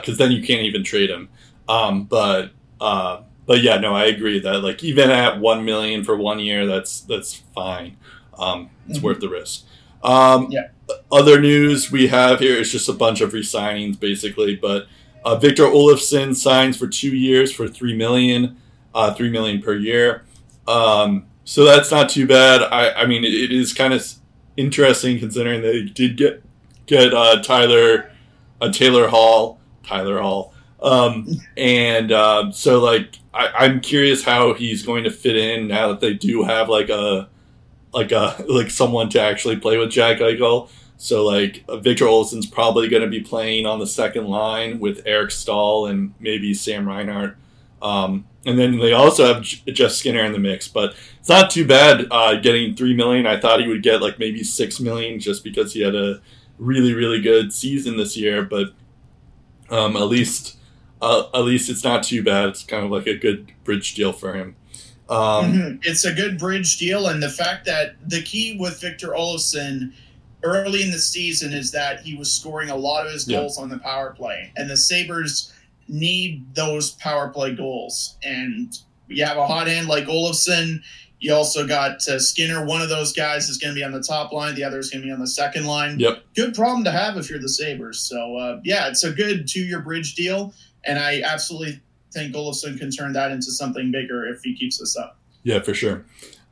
because 0.00 0.16
then 0.16 0.30
you 0.32 0.42
can't 0.42 0.62
even 0.62 0.84
trade 0.84 1.10
him. 1.10 1.28
Um, 1.68 2.04
but 2.04 2.52
uh, 2.80 3.22
but 3.46 3.62
yeah, 3.62 3.78
no, 3.78 3.94
I 3.94 4.04
agree 4.06 4.38
that 4.40 4.60
like 4.60 4.82
even 4.84 5.10
at 5.10 5.40
one 5.40 5.64
million 5.64 6.04
for 6.04 6.16
one 6.16 6.38
year, 6.38 6.66
that's 6.66 7.00
that's 7.00 7.34
fine. 7.54 7.96
Um, 8.38 8.70
it's 8.88 8.98
Mhm. 8.98 9.02
worth 9.02 9.20
the 9.20 9.28
risk. 9.28 9.64
Um, 10.02 10.48
Yeah. 10.50 10.68
Other 11.10 11.40
news 11.40 11.90
we 11.90 12.06
have 12.06 12.38
here 12.38 12.54
is 12.56 12.70
just 12.70 12.88
a 12.88 12.92
bunch 12.92 13.20
of 13.20 13.32
re-signings, 13.32 13.98
basically. 13.98 14.54
But 14.54 14.86
uh, 15.26 15.34
Victor 15.34 15.64
Olofsson 15.64 16.36
signs 16.36 16.76
for 16.76 16.86
two 16.86 17.14
years 17.14 17.52
for 17.52 17.66
three 17.66 17.96
million, 17.96 18.56
uh, 18.94 19.12
three 19.12 19.28
million 19.28 19.60
per 19.60 19.74
year. 19.74 20.24
Um, 20.68 21.26
so 21.42 21.64
that's 21.64 21.90
not 21.90 22.08
too 22.08 22.28
bad. 22.28 22.62
I, 22.62 23.02
I 23.02 23.06
mean, 23.06 23.24
it, 23.24 23.34
it 23.34 23.50
is 23.52 23.74
kind 23.74 23.92
of 23.92 24.06
interesting 24.56 25.18
considering 25.18 25.62
they 25.62 25.82
did 25.82 26.16
get 26.16 26.44
get 26.86 27.12
uh, 27.12 27.42
Tyler, 27.42 28.12
uh, 28.60 28.70
Taylor 28.70 29.08
Hall, 29.08 29.58
Tyler 29.82 30.20
Hall, 30.20 30.54
um, 30.80 31.26
and 31.56 32.12
um, 32.12 32.52
so 32.52 32.78
like 32.78 33.18
I, 33.34 33.48
I'm 33.58 33.80
curious 33.80 34.22
how 34.22 34.54
he's 34.54 34.84
going 34.84 35.02
to 35.04 35.10
fit 35.10 35.36
in 35.36 35.66
now 35.66 35.88
that 35.88 35.98
they 35.98 36.14
do 36.14 36.44
have 36.44 36.68
like 36.68 36.88
a 36.88 37.28
like 37.92 38.12
a 38.12 38.44
like 38.48 38.70
someone 38.70 39.08
to 39.10 39.20
actually 39.20 39.56
play 39.56 39.76
with 39.76 39.90
Jack 39.90 40.18
Eichel. 40.18 40.70
So 40.98 41.24
like 41.24 41.64
uh, 41.68 41.76
Victor 41.78 42.06
Olofsson's 42.06 42.46
probably 42.46 42.88
going 42.88 43.02
to 43.02 43.08
be 43.08 43.20
playing 43.20 43.66
on 43.66 43.78
the 43.78 43.86
second 43.86 44.26
line 44.26 44.78
with 44.78 45.02
Eric 45.06 45.30
Staal 45.30 45.86
and 45.86 46.14
maybe 46.20 46.54
Sam 46.54 46.88
Reinhart. 46.88 47.36
Um, 47.82 48.26
and 48.46 48.58
then 48.58 48.78
they 48.78 48.92
also 48.92 49.26
have 49.26 49.42
Jeff 49.42 49.90
Skinner 49.92 50.24
in 50.24 50.32
the 50.32 50.38
mix, 50.38 50.68
but 50.68 50.94
it's 51.20 51.28
not 51.28 51.50
too 51.50 51.66
bad 51.66 52.06
uh, 52.10 52.36
getting 52.36 52.74
three 52.74 52.94
million. 52.94 53.26
I 53.26 53.38
thought 53.38 53.60
he 53.60 53.68
would 53.68 53.82
get 53.82 54.00
like 54.00 54.18
maybe 54.18 54.42
six 54.42 54.80
million 54.80 55.20
just 55.20 55.44
because 55.44 55.72
he 55.72 55.82
had 55.82 55.94
a 55.94 56.20
really 56.58 56.94
really 56.94 57.20
good 57.20 57.52
season 57.52 57.96
this 57.96 58.16
year. 58.16 58.42
But 58.42 58.68
um, 59.68 59.96
at 59.96 60.04
least 60.04 60.56
uh, 61.02 61.24
at 61.34 61.40
least 61.40 61.68
it's 61.68 61.84
not 61.84 62.02
too 62.04 62.22
bad. 62.22 62.48
It's 62.50 62.62
kind 62.62 62.84
of 62.84 62.90
like 62.90 63.06
a 63.06 63.16
good 63.16 63.52
bridge 63.64 63.94
deal 63.94 64.12
for 64.12 64.32
him. 64.34 64.56
Um, 65.08 65.52
Mhm. 65.52 65.78
It's 65.82 66.04
a 66.04 66.12
good 66.12 66.38
bridge 66.38 66.78
deal, 66.78 67.06
and 67.08 67.22
the 67.22 67.28
fact 67.28 67.66
that 67.66 67.96
the 68.06 68.22
key 68.22 68.56
with 68.58 68.80
Victor 68.80 69.08
Olofsson 69.08 69.92
early 70.46 70.82
in 70.82 70.90
the 70.90 70.98
season 70.98 71.52
is 71.52 71.70
that 71.72 72.00
he 72.00 72.14
was 72.16 72.30
scoring 72.32 72.70
a 72.70 72.76
lot 72.76 73.06
of 73.06 73.12
his 73.12 73.26
Yeah. 73.28 73.38
goals 73.38 73.58
on 73.58 73.68
the 73.68 73.78
power 73.78 74.10
play, 74.10 74.52
and 74.56 74.68
the 74.70 74.76
Sabres 74.76 75.52
need 75.88 76.54
those 76.54 76.92
power 76.92 77.28
play 77.28 77.54
goals. 77.54 78.16
And 78.22 78.76
you 79.08 79.24
have 79.24 79.36
a 79.36 79.46
hot 79.46 79.66
hand 79.68 79.88
like 79.88 80.04
Olofsson. 80.06 80.80
You 81.20 81.32
also 81.32 81.66
got 81.66 82.06
uh, 82.08 82.18
Skinner. 82.18 82.64
One 82.66 82.82
of 82.82 82.88
those 82.88 83.12
guys 83.12 83.48
is 83.48 83.56
going 83.56 83.72
to 83.72 83.78
be 83.78 83.84
on 83.84 83.92
the 83.92 84.02
top 84.02 84.32
line. 84.32 84.54
The 84.54 84.64
other 84.64 84.78
is 84.78 84.90
going 84.90 85.02
to 85.02 85.06
be 85.06 85.12
on 85.12 85.20
the 85.20 85.26
second 85.26 85.64
line. 85.66 85.98
Yep. 85.98 86.22
Good 86.34 86.54
problem 86.54 86.84
to 86.84 86.90
have 86.90 87.16
if 87.16 87.30
you're 87.30 87.38
the 87.38 87.48
Sabres. 87.48 88.00
So 88.00 88.36
uh, 88.36 88.60
yeah, 88.64 88.88
it's 88.88 89.04
a 89.04 89.12
good 89.12 89.48
two-year 89.48 89.80
bridge 89.80 90.14
deal, 90.14 90.52
and 90.84 90.98
I 90.98 91.22
absolutely 91.22 91.80
think 92.12 92.34
Olofsson 92.34 92.78
can 92.78 92.90
turn 92.90 93.12
that 93.14 93.30
into 93.30 93.50
something 93.50 93.90
bigger 93.90 94.26
if 94.26 94.42
he 94.42 94.54
keeps 94.56 94.78
this 94.78 94.96
up. 94.96 95.18
Yeah, 95.42 95.60
for 95.60 95.72
sure. 95.74 96.04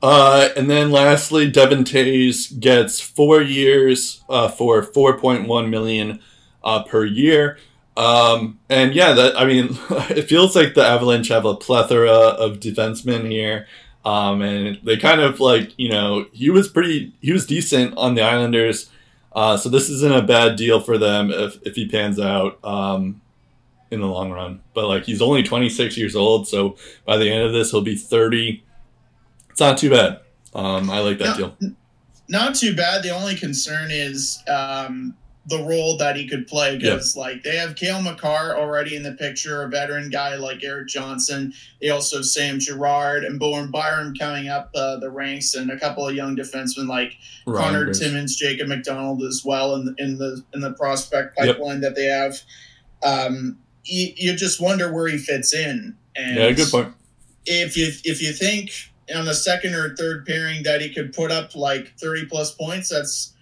Uh, 0.04 0.50
and 0.54 0.68
then 0.68 0.90
lastly, 0.90 1.50
Devon 1.50 1.82
Toews 1.82 2.60
gets 2.60 3.00
four 3.00 3.40
years 3.40 4.22
uh, 4.28 4.48
for 4.48 4.82
four 4.82 5.18
point 5.18 5.48
one 5.48 5.70
million 5.70 6.20
uh, 6.62 6.82
per 6.82 7.06
year. 7.06 7.56
Um, 7.96 8.60
and 8.68 8.94
yeah, 8.94 9.14
that 9.14 9.40
I 9.40 9.46
mean, 9.46 9.78
it 10.10 10.28
feels 10.28 10.54
like 10.54 10.74
the 10.74 10.84
Avalanche 10.84 11.28
have 11.28 11.46
a 11.46 11.56
plethora 11.56 12.10
of 12.10 12.60
defensemen 12.60 13.30
here. 13.30 13.66
Um, 14.04 14.42
and 14.42 14.78
they 14.84 14.98
kind 14.98 15.22
of 15.22 15.40
like 15.40 15.72
you 15.78 15.88
know 15.88 16.26
he 16.32 16.50
was 16.50 16.68
pretty 16.68 17.14
he 17.22 17.32
was 17.32 17.46
decent 17.46 17.96
on 17.96 18.14
the 18.14 18.20
Islanders. 18.20 18.90
Uh, 19.32 19.56
so 19.56 19.70
this 19.70 19.88
isn't 19.88 20.14
a 20.14 20.20
bad 20.20 20.56
deal 20.56 20.80
for 20.80 20.98
them 20.98 21.30
if 21.30 21.56
if 21.66 21.76
he 21.76 21.88
pans 21.88 22.20
out 22.20 22.62
um, 22.62 23.22
in 23.90 24.02
the 24.02 24.06
long 24.06 24.32
run. 24.32 24.60
But 24.74 24.86
like 24.86 25.04
he's 25.04 25.22
only 25.22 25.42
26 25.42 25.96
years 25.96 26.14
old, 26.14 26.46
so 26.46 26.76
by 27.06 27.16
the 27.16 27.30
end 27.30 27.44
of 27.44 27.54
this 27.54 27.70
he'll 27.70 27.80
be 27.80 27.96
30 27.96 28.63
it's 29.54 29.60
not 29.60 29.78
too 29.78 29.88
bad. 29.90 30.18
Um, 30.52 30.90
I 30.90 30.98
like 30.98 31.18
that 31.18 31.38
No. 31.38 31.50
deal. 31.60 31.72
Not 32.28 32.56
too 32.56 32.74
bad. 32.74 33.04
The 33.04 33.10
only 33.10 33.36
concern 33.36 33.90
is 33.92 34.42
um, 34.48 35.14
the 35.46 35.62
role 35.62 35.96
that 35.98 36.16
he 36.16 36.26
could 36.26 36.48
play 36.48 36.76
because 36.76 37.16
like 37.16 37.42
they 37.44 37.54
have 37.56 37.76
Cale 37.76 38.02
Makar 38.02 38.56
already 38.56 38.96
in 38.96 39.04
the 39.04 39.12
picture, 39.12 39.62
a 39.62 39.68
veteran 39.68 40.10
guy 40.10 40.34
like 40.36 40.64
Erik 40.64 40.88
Johnson. 40.88 41.52
They 41.80 41.90
also 41.90 42.16
have 42.16 42.24
Sam 42.24 42.58
Girard 42.58 43.22
and 43.24 43.38
Bowen 43.38 43.70
Byram 43.70 44.14
coming 44.14 44.48
up 44.48 44.70
uh, 44.74 44.96
the 44.96 45.10
ranks, 45.10 45.54
and 45.54 45.70
a 45.70 45.78
couple 45.78 46.08
of 46.08 46.14
young 46.16 46.34
defensemen 46.34 46.88
like 46.88 47.14
Ryan 47.46 47.74
Connor. 47.74 47.92
Timmins, 47.94 48.36
Jacob 48.36 48.66
MacDonald 48.68 49.22
as 49.22 49.42
well 49.44 49.76
in 49.76 49.84
the 49.84 49.94
in 49.98 50.18
the 50.18 50.42
in 50.52 50.62
the 50.62 50.72
prospect 50.72 51.36
pipeline 51.36 51.80
that 51.82 51.94
they 51.94 52.06
have. 52.06 52.40
Um, 53.04 53.58
you, 53.84 54.14
you 54.16 54.34
just 54.34 54.60
wonder 54.60 54.92
where 54.92 55.06
he 55.08 55.18
fits 55.18 55.54
in. 55.54 55.94
And 56.16 56.36
Yeah, 56.38 56.52
good 56.52 56.68
point. 56.70 56.94
if 57.44 57.76
you 57.76 57.92
if 58.04 58.22
you 58.22 58.32
think 58.32 58.70
on 59.14 59.24
the 59.24 59.34
second 59.34 59.74
or 59.74 59.94
third 59.96 60.26
pairing 60.26 60.62
that 60.62 60.80
he 60.80 60.92
could 60.92 61.12
put 61.12 61.30
up 61.30 61.54
like 61.54 61.92
30 61.98 62.26
plus 62.26 62.52
points 62.54 62.88
that's 62.88 63.32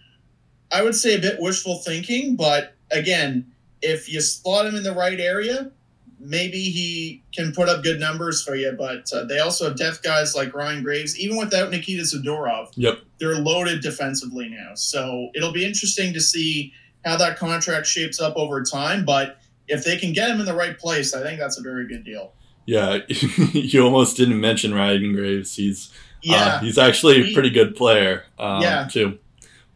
i 0.73 0.83
would 0.83 0.95
say 0.95 1.15
a 1.15 1.19
bit 1.21 1.41
wishful 1.41 1.79
thinking 1.79 2.35
but 2.37 2.75
again 2.91 3.53
if 3.81 4.13
you 4.13 4.21
slot 4.21 4.67
him 4.67 4.75
in 4.75 4.83
the 4.83 4.93
right 4.95 5.21
area 5.21 5.71
maybe 6.19 6.59
he 6.61 7.23
can 7.35 7.53
put 7.53 7.69
up 7.69 7.83
good 7.83 7.99
numbers 7.99 8.43
for 8.45 8.55
you 8.55 8.73
but 8.79 9.13
uh, 9.13 9.25
they 9.25 9.39
also 9.41 9.67
have 9.69 9.77
depth 9.77 10.03
guys 10.03 10.35
like 10.35 10.55
ryan 10.55 10.83
graves 10.83 11.19
even 11.19 11.37
without 11.37 11.71
nikita 11.71 12.03
zadorov 12.03 12.69
Yep. 12.77 12.99
they're 13.19 13.37
loaded 13.37 13.81
defensively 13.83 14.49
now 14.49 14.75
so 14.75 15.31
it'll 15.35 15.53
be 15.53 15.65
interesting 15.65 16.13
to 16.13 16.21
see 16.21 16.73
how 17.05 17.17
that 17.17 17.37
contract 17.37 17.87
shapes 17.87 18.21
up 18.21 18.37
over 18.37 18.63
time 18.63 19.05
but 19.05 19.39
if 19.69 19.85
they 19.85 19.97
can 19.97 20.13
get 20.13 20.31
him 20.31 20.39
in 20.41 20.47
the 20.47 20.55
right 20.55 20.79
place 20.79 21.13
i 21.15 21.23
think 21.23 21.39
that's 21.41 21.59
a 21.59 21.63
very 21.63 21.87
good 21.89 22.05
deal 22.05 22.33
Yeah, 22.67 22.99
you 23.09 23.85
almost 23.85 24.17
didn't 24.17 24.41
mention 24.41 24.75
Ryan 24.75 25.15
Graves. 25.15 25.57
He's 25.57 25.93
yeah 26.23 26.37
Uh, 26.37 26.61
he's 26.61 26.79
actually 26.79 27.31
a 27.31 27.35
pretty 27.35 27.51
good 27.51 27.75
player. 27.77 28.25
Um, 28.39 28.63
Yeah. 28.63 28.89
Too. 28.91 29.19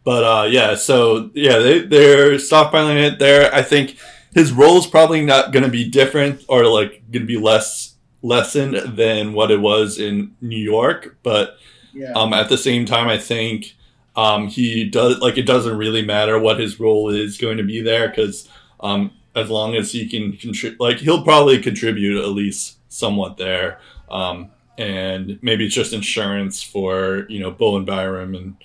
But 0.03 0.23
uh, 0.23 0.47
yeah, 0.47 0.75
so 0.75 1.31
yeah, 1.33 1.57
they 1.57 1.79
they're 1.79 2.35
stockpiling 2.35 3.01
it 3.01 3.19
there. 3.19 3.53
I 3.53 3.61
think 3.61 3.97
his 4.33 4.53
role 4.53 4.77
is 4.77 4.87
probably 4.87 5.25
not 5.25 5.51
going 5.51 5.63
to 5.63 5.71
be 5.71 5.89
different 5.89 6.45
or 6.47 6.65
like 6.65 7.03
going 7.11 7.23
to 7.23 7.27
be 7.27 7.37
less 7.37 7.95
lessened 8.21 8.75
than 8.97 9.33
what 9.33 9.51
it 9.51 9.59
was 9.59 9.99
in 9.99 10.35
New 10.41 10.57
York. 10.57 11.17
But 11.23 11.57
yeah 11.93 12.11
um, 12.13 12.33
at 12.33 12.47
the 12.49 12.57
same 12.57 12.85
time, 12.85 13.07
I 13.07 13.17
think 13.17 13.75
um, 14.15 14.47
he 14.47 14.85
does 14.89 15.19
like 15.19 15.37
it 15.37 15.45
doesn't 15.45 15.77
really 15.77 16.05
matter 16.05 16.39
what 16.39 16.59
his 16.59 16.79
role 16.79 17.09
is 17.09 17.37
going 17.37 17.57
to 17.57 17.63
be 17.63 17.81
there 17.81 18.07
because 18.07 18.47
um, 18.79 19.11
as 19.35 19.49
long 19.49 19.75
as 19.75 19.91
he 19.91 20.07
can 20.07 20.37
contribute, 20.37 20.79
like 20.79 20.97
he'll 20.97 21.23
probably 21.23 21.61
contribute 21.61 22.21
at 22.21 22.29
least 22.29 22.76
somewhat 22.89 23.37
there. 23.37 23.79
Um, 24.09 24.51
and 24.77 25.39
maybe 25.41 25.65
it's 25.65 25.75
just 25.75 25.93
insurance 25.93 26.61
for 26.61 27.25
you 27.29 27.39
know 27.39 27.51
Bowen 27.51 27.85
Byram 27.85 28.35
and 28.35 28.57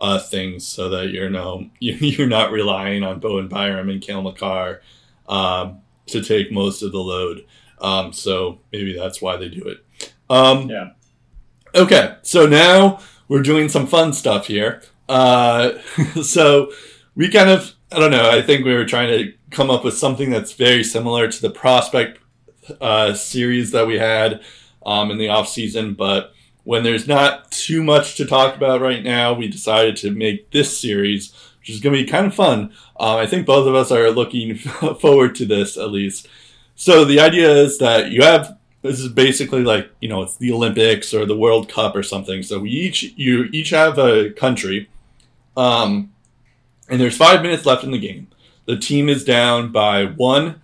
uh, 0.00 0.18
things, 0.18 0.66
so 0.66 0.88
that 0.90 1.10
you're 1.10 1.30
no 1.30 1.70
you're 1.80 2.26
not 2.26 2.50
relying 2.50 3.02
on 3.02 3.20
Bowen 3.20 3.48
Byram 3.48 3.88
and 3.88 4.02
Cale 4.02 4.22
Makar 4.22 4.82
um, 5.28 5.80
to 6.06 6.22
take 6.22 6.50
most 6.50 6.82
of 6.82 6.92
the 6.92 6.98
load. 6.98 7.44
Um, 7.80 8.12
so 8.12 8.60
maybe 8.72 8.96
that's 8.96 9.20
why 9.20 9.36
they 9.36 9.48
do 9.48 9.66
it. 9.68 9.84
Um, 10.28 10.68
Yeah. 10.68 10.90
Okay, 11.74 12.16
so 12.22 12.46
now 12.46 13.00
we're 13.28 13.42
doing 13.42 13.68
some 13.68 13.86
fun 13.86 14.12
stuff 14.12 14.46
here. 14.46 14.82
Uh, 15.08 15.78
so 16.22 16.70
we 17.14 17.30
kind 17.30 17.50
of 17.50 17.74
I 17.90 17.98
don't 17.98 18.10
know. 18.10 18.30
I 18.30 18.42
think 18.42 18.64
we 18.64 18.74
were 18.74 18.84
trying 18.84 19.08
to 19.08 19.32
come 19.50 19.70
up 19.70 19.84
with 19.84 19.96
something 19.96 20.30
that's 20.30 20.52
very 20.52 20.82
similar 20.82 21.28
to 21.28 21.42
the 21.42 21.50
prospect 21.50 22.18
uh, 22.80 23.14
series 23.14 23.70
that 23.72 23.86
we 23.86 23.98
had 23.98 24.42
um, 24.84 25.10
in 25.10 25.18
the 25.18 25.28
off 25.28 25.48
season, 25.48 25.94
but 25.94 26.32
when 26.64 26.84
there's 26.84 27.08
not 27.08 27.50
too 27.50 27.82
much 27.82 28.16
to 28.16 28.24
talk 28.24 28.54
about 28.56 28.80
right 28.80 29.02
now, 29.02 29.32
we 29.32 29.48
decided 29.48 29.96
to 29.96 30.10
make 30.10 30.50
this 30.50 30.78
series, 30.78 31.32
which 31.58 31.70
is 31.70 31.80
going 31.80 31.96
to 31.96 32.02
be 32.02 32.08
kind 32.08 32.26
of 32.26 32.34
fun. 32.34 32.72
Um, 32.98 33.16
I 33.16 33.26
think 33.26 33.46
both 33.46 33.66
of 33.66 33.74
us 33.74 33.90
are 33.90 34.10
looking 34.10 34.56
forward 35.00 35.34
to 35.36 35.44
this 35.44 35.76
at 35.76 35.90
least. 35.90 36.28
So 36.76 37.04
the 37.04 37.20
idea 37.20 37.50
is 37.50 37.78
that 37.78 38.10
you 38.10 38.22
have 38.22 38.58
this 38.82 38.98
is 38.98 39.08
basically 39.08 39.62
like 39.62 39.90
you 40.00 40.08
know 40.08 40.22
it's 40.22 40.36
the 40.36 40.52
Olympics 40.52 41.14
or 41.14 41.24
the 41.24 41.36
World 41.36 41.68
Cup 41.68 41.94
or 41.94 42.02
something. 42.02 42.42
So 42.42 42.58
we 42.60 42.70
each 42.70 43.02
you 43.16 43.44
each 43.52 43.70
have 43.70 43.98
a 43.98 44.30
country, 44.30 44.88
um, 45.56 46.12
and 46.88 47.00
there's 47.00 47.16
five 47.16 47.42
minutes 47.42 47.64
left 47.64 47.84
in 47.84 47.92
the 47.92 47.98
game. 47.98 48.28
The 48.66 48.76
team 48.76 49.08
is 49.08 49.24
down 49.24 49.72
by 49.72 50.04
one 50.04 50.60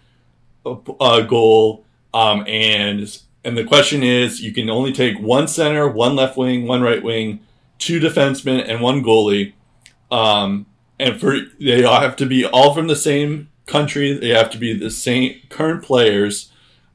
uh, 0.66 1.20
goal, 1.22 1.84
um, 2.14 2.44
and 2.46 3.20
and 3.44 3.56
the 3.56 3.64
question 3.64 4.02
is 4.02 4.40
you 4.42 4.52
can 4.52 4.68
only 4.68 4.92
take 4.92 5.18
one 5.18 5.48
center, 5.48 5.88
one 5.88 6.16
left 6.16 6.36
wing, 6.36 6.66
one 6.66 6.82
right 6.82 7.02
wing, 7.02 7.40
two 7.78 8.00
defensemen, 8.00 8.68
and 8.68 8.80
one 8.80 9.02
goalie. 9.02 9.52
Um, 10.10 10.66
and 10.98 11.20
for 11.20 11.36
they 11.60 11.84
all 11.84 12.00
have 12.00 12.16
to 12.16 12.26
be 12.26 12.44
all 12.44 12.74
from 12.74 12.88
the 12.88 12.96
same 12.96 13.48
country. 13.66 14.12
They 14.12 14.30
have 14.30 14.50
to 14.50 14.58
be 14.58 14.72
the 14.72 14.90
same 14.90 15.40
current 15.48 15.84
players. 15.84 16.50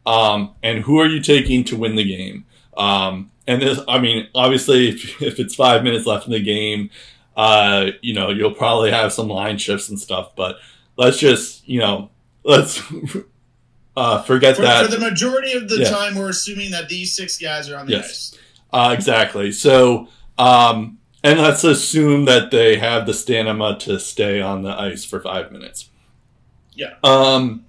Um, 0.05 0.53
and 0.61 0.79
who 0.83 0.99
are 0.99 1.07
you 1.07 1.21
taking 1.21 1.63
to 1.65 1.77
win 1.77 1.95
the 1.95 2.03
game? 2.03 2.45
Um, 2.75 3.31
and 3.47 3.61
this, 3.61 3.79
I 3.87 3.99
mean, 3.99 4.27
obviously, 4.35 4.89
if, 4.89 5.21
if 5.21 5.39
it's 5.39 5.55
five 5.55 5.83
minutes 5.83 6.05
left 6.05 6.25
in 6.25 6.33
the 6.33 6.41
game, 6.41 6.89
uh, 7.37 7.91
you 8.01 8.13
know, 8.13 8.29
you'll 8.29 8.53
probably 8.53 8.91
have 8.91 9.13
some 9.13 9.27
line 9.27 9.57
shifts 9.57 9.89
and 9.89 9.99
stuff. 9.99 10.35
But 10.35 10.57
let's 10.97 11.17
just, 11.17 11.67
you 11.67 11.79
know, 11.79 12.09
let's 12.43 12.81
uh, 13.95 14.21
forget 14.23 14.55
For, 14.55 14.61
that. 14.63 14.85
for 14.85 14.91
the 14.91 14.99
majority 14.99 15.53
of 15.53 15.69
the 15.69 15.77
Yeah. 15.79 15.89
time, 15.89 16.15
we're 16.15 16.29
assuming 16.29 16.71
that 16.71 16.89
these 16.89 17.15
six 17.15 17.37
guys 17.37 17.69
are 17.69 17.77
on 17.77 17.85
the 17.85 17.93
Yes. 17.93 18.33
ice. 18.33 18.39
Uh, 18.71 18.93
exactly. 18.93 19.51
So, 19.51 20.07
um, 20.37 20.97
and 21.23 21.39
let's 21.39 21.63
assume 21.63 22.25
that 22.25 22.51
they 22.51 22.77
have 22.77 23.05
the 23.05 23.13
stamina 23.13 23.77
to 23.79 23.99
stay 23.99 24.41
on 24.41 24.63
the 24.63 24.71
ice 24.71 25.05
for 25.05 25.19
five 25.19 25.51
minutes. 25.51 25.89
Yeah. 26.75 26.93
Um, 27.03 27.65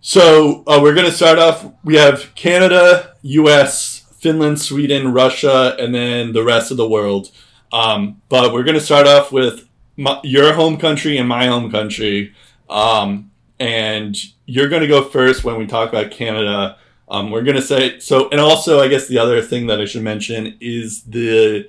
so 0.00 0.64
uh, 0.66 0.78
we're 0.82 0.94
going 0.94 1.06
to 1.06 1.12
start 1.12 1.38
off. 1.38 1.66
We 1.84 1.96
have 1.96 2.34
Canada, 2.34 3.14
U.S., 3.22 4.04
Finland, 4.18 4.60
Sweden, 4.60 5.12
Russia, 5.12 5.76
and 5.78 5.94
then 5.94 6.32
the 6.32 6.42
rest 6.42 6.70
of 6.70 6.76
the 6.76 6.88
world. 6.88 7.30
Um, 7.72 8.20
but 8.28 8.52
we're 8.52 8.64
going 8.64 8.78
to 8.78 8.84
start 8.84 9.06
off 9.06 9.30
with 9.30 9.68
my, 9.96 10.18
your 10.24 10.54
home 10.54 10.76
country 10.76 11.18
and 11.18 11.28
my 11.28 11.46
home 11.46 11.70
country. 11.70 12.32
Um, 12.68 13.30
and 13.60 14.16
you're 14.46 14.68
going 14.68 14.82
to 14.82 14.88
go 14.88 15.04
first 15.04 15.44
when 15.44 15.56
we 15.56 15.66
talk 15.66 15.88
about 15.88 16.10
Canada. 16.10 16.78
Um, 17.08 17.30
we're 17.30 17.42
going 17.42 17.56
to 17.56 17.62
say 17.62 17.98
so, 18.00 18.28
and 18.30 18.40
also, 18.40 18.80
I 18.80 18.88
guess 18.88 19.08
the 19.08 19.18
other 19.18 19.40
thing 19.40 19.66
that 19.68 19.80
I 19.80 19.84
should 19.86 20.02
mention 20.02 20.56
is 20.60 21.02
the 21.04 21.68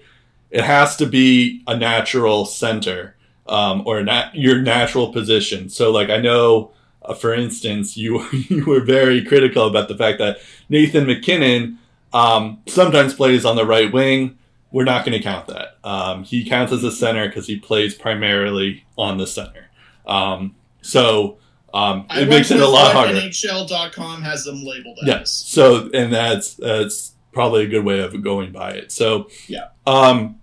it 0.49 0.63
has 0.63 0.95
to 0.97 1.05
be 1.05 1.63
a 1.67 1.77
natural 1.77 2.45
center 2.45 3.15
um, 3.47 3.83
or 3.85 4.03
nat- 4.03 4.35
your 4.35 4.61
natural 4.61 5.13
position. 5.13 5.69
So, 5.69 5.91
like 5.91 6.09
I 6.09 6.17
know, 6.17 6.71
uh, 7.01 7.13
for 7.13 7.33
instance, 7.33 7.97
you 7.97 8.27
you 8.31 8.65
were 8.65 8.81
very 8.81 9.23
critical 9.23 9.67
about 9.67 9.87
the 9.87 9.97
fact 9.97 10.19
that 10.19 10.39
Nathan 10.69 11.07
MacKinnon 11.07 11.79
um, 12.13 12.61
sometimes 12.67 13.13
plays 13.13 13.45
on 13.45 13.55
the 13.55 13.65
right 13.65 13.91
wing. 13.91 14.37
We're 14.71 14.83
not 14.83 15.03
going 15.03 15.17
to 15.17 15.23
count 15.23 15.47
that. 15.47 15.77
Um, 15.83 16.23
he 16.23 16.47
counts 16.47 16.71
as 16.71 16.83
a 16.83 16.91
center 16.91 17.27
because 17.27 17.47
he 17.47 17.57
plays 17.57 17.95
primarily 17.95 18.85
on 18.97 19.17
the 19.17 19.25
center. 19.25 19.67
Um, 20.05 20.55
so 20.81 21.39
um, 21.73 22.05
I 22.09 22.21
it 22.21 22.29
makes 22.29 22.51
it 22.51 22.59
a 22.59 22.67
lot 22.67 22.93
harder. 22.93 23.13
NHL.com 23.13 24.21
has 24.21 24.43
them 24.43 24.63
labeled 24.63 24.97
as. 25.01 25.07
Yes. 25.07 25.31
So, 25.31 25.89
and 25.93 26.11
that's 26.13 26.55
that's 26.55 27.13
probably 27.31 27.63
a 27.63 27.67
good 27.67 27.85
way 27.85 27.99
of 27.99 28.21
going 28.23 28.51
by 28.51 28.71
it. 28.71 28.91
So, 28.91 29.29
Yeah. 29.47 29.67
Um, 29.85 30.39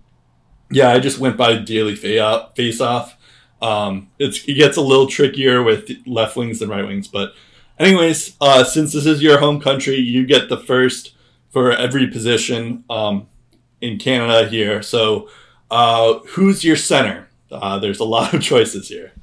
yeah, 0.69 0.89
I 0.89 0.99
just 0.99 1.19
went 1.19 1.37
by 1.37 1.55
daily 1.57 1.95
face 1.95 2.81
off. 2.81 3.17
Um, 3.61 4.09
it 4.19 4.45
gets 4.45 4.77
a 4.77 4.81
little 4.81 5.07
trickier 5.07 5.63
with 5.63 5.89
left 6.05 6.35
wings 6.35 6.61
and 6.61 6.69
right 6.69 6.85
wings, 6.85 7.07
but 7.07 7.33
anyways, 7.79 8.35
uh, 8.41 8.63
since 8.63 8.93
this 8.93 9.05
is 9.05 9.21
your 9.21 9.39
home 9.39 9.59
country, 9.59 9.95
you 9.95 10.25
get 10.25 10.49
the 10.49 10.57
first 10.57 11.13
for 11.49 11.71
every 11.71 12.07
position 12.07 12.83
um, 12.89 13.27
in 13.81 13.97
Canada 13.97 14.47
here. 14.47 14.81
So, 14.81 15.29
uh, 15.71 16.19
who's 16.29 16.63
your 16.63 16.75
center? 16.75 17.27
Uh, 17.51 17.79
there's 17.79 17.99
a 17.99 18.05
lot 18.05 18.33
of 18.33 18.41
choices 18.51 18.89
here. 18.89 19.13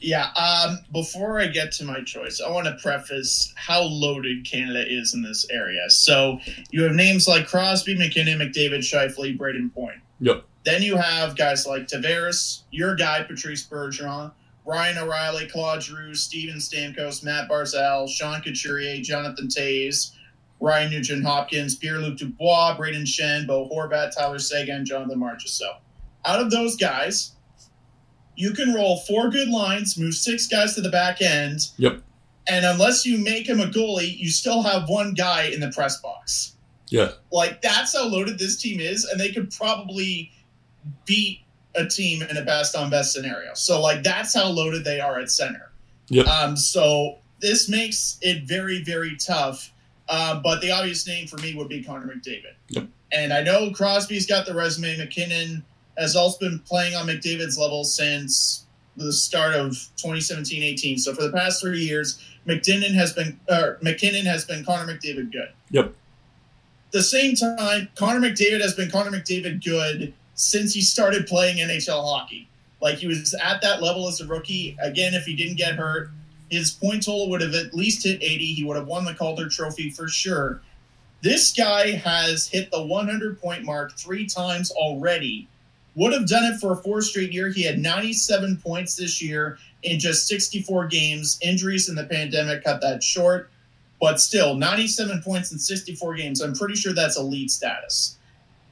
Yeah. 0.00 0.30
Um, 0.34 0.78
before 0.92 1.40
I 1.40 1.48
get 1.48 1.72
to 1.72 1.84
my 1.84 2.02
choice, 2.02 2.40
I 2.40 2.50
want 2.50 2.66
to 2.66 2.76
preface 2.80 3.52
how 3.56 3.82
loaded 3.82 4.44
Canada 4.44 4.84
is 4.86 5.14
in 5.14 5.22
this 5.22 5.46
area. 5.50 5.90
So 5.90 6.38
you 6.70 6.82
have 6.84 6.92
names 6.92 7.26
like 7.26 7.46
Crosby, 7.48 7.96
MacKinnon, 7.96 8.38
McDavid, 8.38 8.78
Scheifele, 8.78 9.36
Brayden 9.36 9.72
Point. 9.74 9.98
Yep. 10.20 10.44
Then 10.64 10.82
you 10.82 10.96
have 10.96 11.36
guys 11.36 11.66
like 11.66 11.86
Tavares, 11.86 12.62
your 12.70 12.94
guy 12.94 13.22
Patrice 13.22 13.66
Bergeron, 13.66 14.32
Ryan 14.66 14.98
O'Reilly, 14.98 15.48
Claude 15.48 15.82
Giroux, 15.82 16.14
Steven 16.14 16.56
Stamkos, 16.56 17.24
Matt 17.24 17.48
Barzal, 17.48 18.08
Sean 18.08 18.42
Couturier, 18.42 19.00
Jonathan 19.00 19.48
Toews, 19.48 20.12
Ryan 20.60 20.90
Nugent 20.90 21.24
Hopkins, 21.24 21.76
Pierre-Luc 21.76 22.18
Dubois, 22.18 22.76
Brayden 22.76 23.06
Schenn, 23.06 23.46
Bo 23.46 23.68
Horvat, 23.68 24.14
Tyler 24.14 24.38
Seguin, 24.38 24.84
Jonathan 24.84 25.18
Marchessault. 25.18 25.78
Out 26.26 26.40
of 26.40 26.50
those 26.50 26.76
guys, 26.76 27.32
you 28.38 28.52
can 28.52 28.72
roll 28.72 28.98
four 29.00 29.30
good 29.30 29.48
lines, 29.48 29.98
move 29.98 30.14
six 30.14 30.46
guys 30.46 30.76
to 30.76 30.80
the 30.80 30.90
back 30.90 31.20
end. 31.20 31.70
Yep. 31.76 32.00
And 32.48 32.64
unless 32.64 33.04
you 33.04 33.18
make 33.18 33.48
him 33.48 33.60
a 33.60 33.66
goalie, 33.66 34.16
you 34.16 34.30
still 34.30 34.62
have 34.62 34.88
one 34.88 35.12
guy 35.12 35.46
in 35.46 35.58
the 35.58 35.72
press 35.72 36.00
box. 36.00 36.54
Yeah. 36.88 37.10
Like 37.32 37.60
that's 37.62 37.96
how 37.96 38.06
loaded 38.06 38.38
this 38.38 38.56
team 38.56 38.78
is, 38.78 39.04
and 39.04 39.20
they 39.20 39.32
could 39.32 39.50
probably 39.50 40.30
beat 41.04 41.40
a 41.74 41.84
team 41.84 42.22
in 42.22 42.36
a 42.36 42.44
best 42.44 42.76
on 42.76 42.90
best 42.90 43.12
scenario. 43.12 43.54
So 43.54 43.80
like 43.82 44.04
that's 44.04 44.34
how 44.34 44.46
loaded 44.46 44.84
they 44.84 45.00
are 45.00 45.18
at 45.18 45.32
center. 45.32 45.72
Yep. 46.08 46.26
Um, 46.28 46.56
so 46.56 47.18
this 47.40 47.68
makes 47.68 48.18
it 48.22 48.44
very 48.44 48.84
very 48.84 49.16
tough. 49.16 49.72
Uh, 50.08 50.40
but 50.40 50.60
the 50.60 50.70
obvious 50.70 51.06
name 51.08 51.26
for 51.26 51.38
me 51.38 51.56
would 51.56 51.68
be 51.68 51.82
Connor 51.82 52.06
McDavid. 52.06 52.54
Yep. 52.68 52.86
And 53.10 53.32
I 53.32 53.42
know 53.42 53.72
Crosby's 53.72 54.26
got 54.26 54.46
the 54.46 54.54
resume. 54.54 54.96
MacKinnon 54.96 55.64
has 55.98 56.16
also 56.16 56.38
been 56.38 56.58
playing 56.60 56.94
on 56.94 57.06
McDavid's 57.06 57.58
level 57.58 57.84
since 57.84 58.64
the 58.96 59.12
start 59.12 59.54
of 59.54 59.72
2017-18. 59.96 60.98
So 60.98 61.14
for 61.14 61.22
the 61.22 61.32
past 61.32 61.60
three 61.60 61.80
years, 61.80 62.22
McDinnon 62.46 62.94
has 62.94 63.12
been 63.12 63.38
or 63.48 63.78
MacKinnon 63.82 64.26
has 64.26 64.44
been 64.44 64.64
Connor 64.64 64.92
McDavid 64.92 65.32
good. 65.32 65.50
Yep. 65.70 65.94
The 66.90 67.02
same 67.02 67.34
time, 67.34 67.88
Connor 67.94 68.20
McDavid 68.20 68.60
has 68.62 68.74
been 68.74 68.90
Connor 68.90 69.10
McDavid 69.10 69.62
good 69.62 70.14
since 70.34 70.72
he 70.72 70.80
started 70.80 71.26
playing 71.26 71.58
NHL 71.58 72.02
hockey. 72.02 72.48
Like 72.80 72.96
he 72.96 73.06
was 73.06 73.34
at 73.42 73.60
that 73.62 73.82
level 73.82 74.08
as 74.08 74.20
a 74.20 74.26
rookie. 74.26 74.76
Again, 74.80 75.14
if 75.14 75.24
he 75.24 75.36
didn't 75.36 75.56
get 75.56 75.74
hurt, 75.74 76.10
his 76.50 76.70
point 76.70 77.04
total 77.04 77.28
would 77.30 77.40
have 77.40 77.54
at 77.54 77.74
least 77.74 78.04
hit 78.04 78.22
80. 78.22 78.54
He 78.54 78.64
would 78.64 78.76
have 78.76 78.86
won 78.86 79.04
the 79.04 79.14
Calder 79.14 79.48
Trophy 79.48 79.90
for 79.90 80.08
sure. 80.08 80.62
This 81.20 81.52
guy 81.52 81.92
has 81.92 82.46
hit 82.46 82.70
the 82.70 82.82
100 82.82 83.40
point 83.40 83.64
mark 83.64 83.98
three 83.98 84.26
times 84.26 84.70
already. 84.70 85.48
Would 85.98 86.12
have 86.12 86.28
done 86.28 86.44
it 86.44 86.60
for 86.60 86.74
a 86.74 86.76
four 86.76 87.02
straight 87.02 87.32
year. 87.32 87.48
He 87.48 87.64
had 87.64 87.80
97 87.80 88.58
points 88.58 88.94
this 88.94 89.20
year 89.20 89.58
in 89.82 89.98
just 89.98 90.28
64 90.28 90.86
games. 90.86 91.40
Injuries 91.42 91.88
in 91.88 91.96
the 91.96 92.04
pandemic 92.04 92.62
cut 92.62 92.80
that 92.82 93.02
short, 93.02 93.50
but 94.00 94.20
still 94.20 94.54
97 94.54 95.20
points 95.22 95.50
in 95.50 95.58
64 95.58 96.14
games. 96.14 96.40
I'm 96.40 96.54
pretty 96.54 96.76
sure 96.76 96.92
that's 96.92 97.18
elite 97.18 97.50
status. 97.50 98.16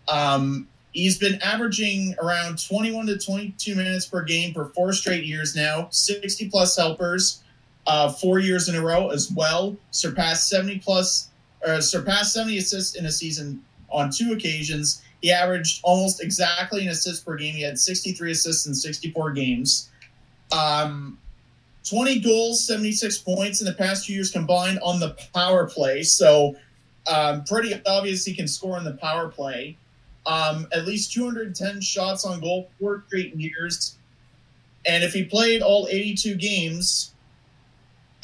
Um, 0.06 0.68
he's 0.92 1.18
been 1.18 1.42
averaging 1.42 2.14
around 2.22 2.64
21 2.64 3.06
to 3.06 3.18
22 3.18 3.74
minutes 3.74 4.06
per 4.06 4.22
game 4.22 4.54
for 4.54 4.66
four 4.66 4.92
straight 4.92 5.24
years 5.24 5.56
now, 5.56 5.88
60 5.90 6.48
plus 6.48 6.76
helpers, 6.76 7.42
uh, 7.88 8.08
four 8.08 8.38
years 8.38 8.68
in 8.68 8.76
a 8.76 8.80
row 8.80 9.10
as 9.10 9.32
well. 9.32 9.76
Surpassed 9.90 10.48
70 10.48 10.78
plus, 10.78 11.30
uh, 11.66 11.80
surpassed 11.80 12.34
70 12.34 12.58
assists 12.58 12.94
in 12.94 13.06
a 13.06 13.10
season 13.10 13.64
on 13.90 14.12
two 14.12 14.32
occasions. 14.32 15.02
He 15.22 15.32
averaged 15.32 15.80
almost 15.82 16.22
exactly 16.22 16.82
an 16.82 16.88
assist 16.88 17.24
per 17.24 17.36
game. 17.36 17.54
He 17.54 17.62
had 17.62 17.78
63 17.78 18.32
assists 18.32 18.66
in 18.66 18.74
64 18.74 19.32
games. 19.32 19.88
Um, 20.52 21.18
20 21.88 22.20
goals, 22.20 22.66
76 22.66 23.18
points 23.18 23.60
in 23.60 23.66
the 23.66 23.72
past 23.72 24.06
two 24.06 24.12
years 24.12 24.30
combined 24.30 24.78
on 24.80 25.00
the 25.00 25.16
power 25.34 25.66
play. 25.66 26.02
So, 26.02 26.56
um, 27.06 27.44
pretty 27.44 27.80
obvious 27.86 28.24
he 28.24 28.34
can 28.34 28.48
score 28.48 28.76
in 28.76 28.84
the 28.84 28.94
power 28.94 29.28
play. 29.28 29.76
Um, 30.26 30.66
at 30.72 30.86
least 30.86 31.12
210 31.12 31.80
shots 31.80 32.24
on 32.24 32.40
goal, 32.40 32.68
four 32.80 33.04
straight 33.06 33.34
years. 33.36 33.96
And 34.84 35.04
if 35.04 35.12
he 35.12 35.24
played 35.24 35.62
all 35.62 35.86
82 35.88 36.34
games, 36.34 37.14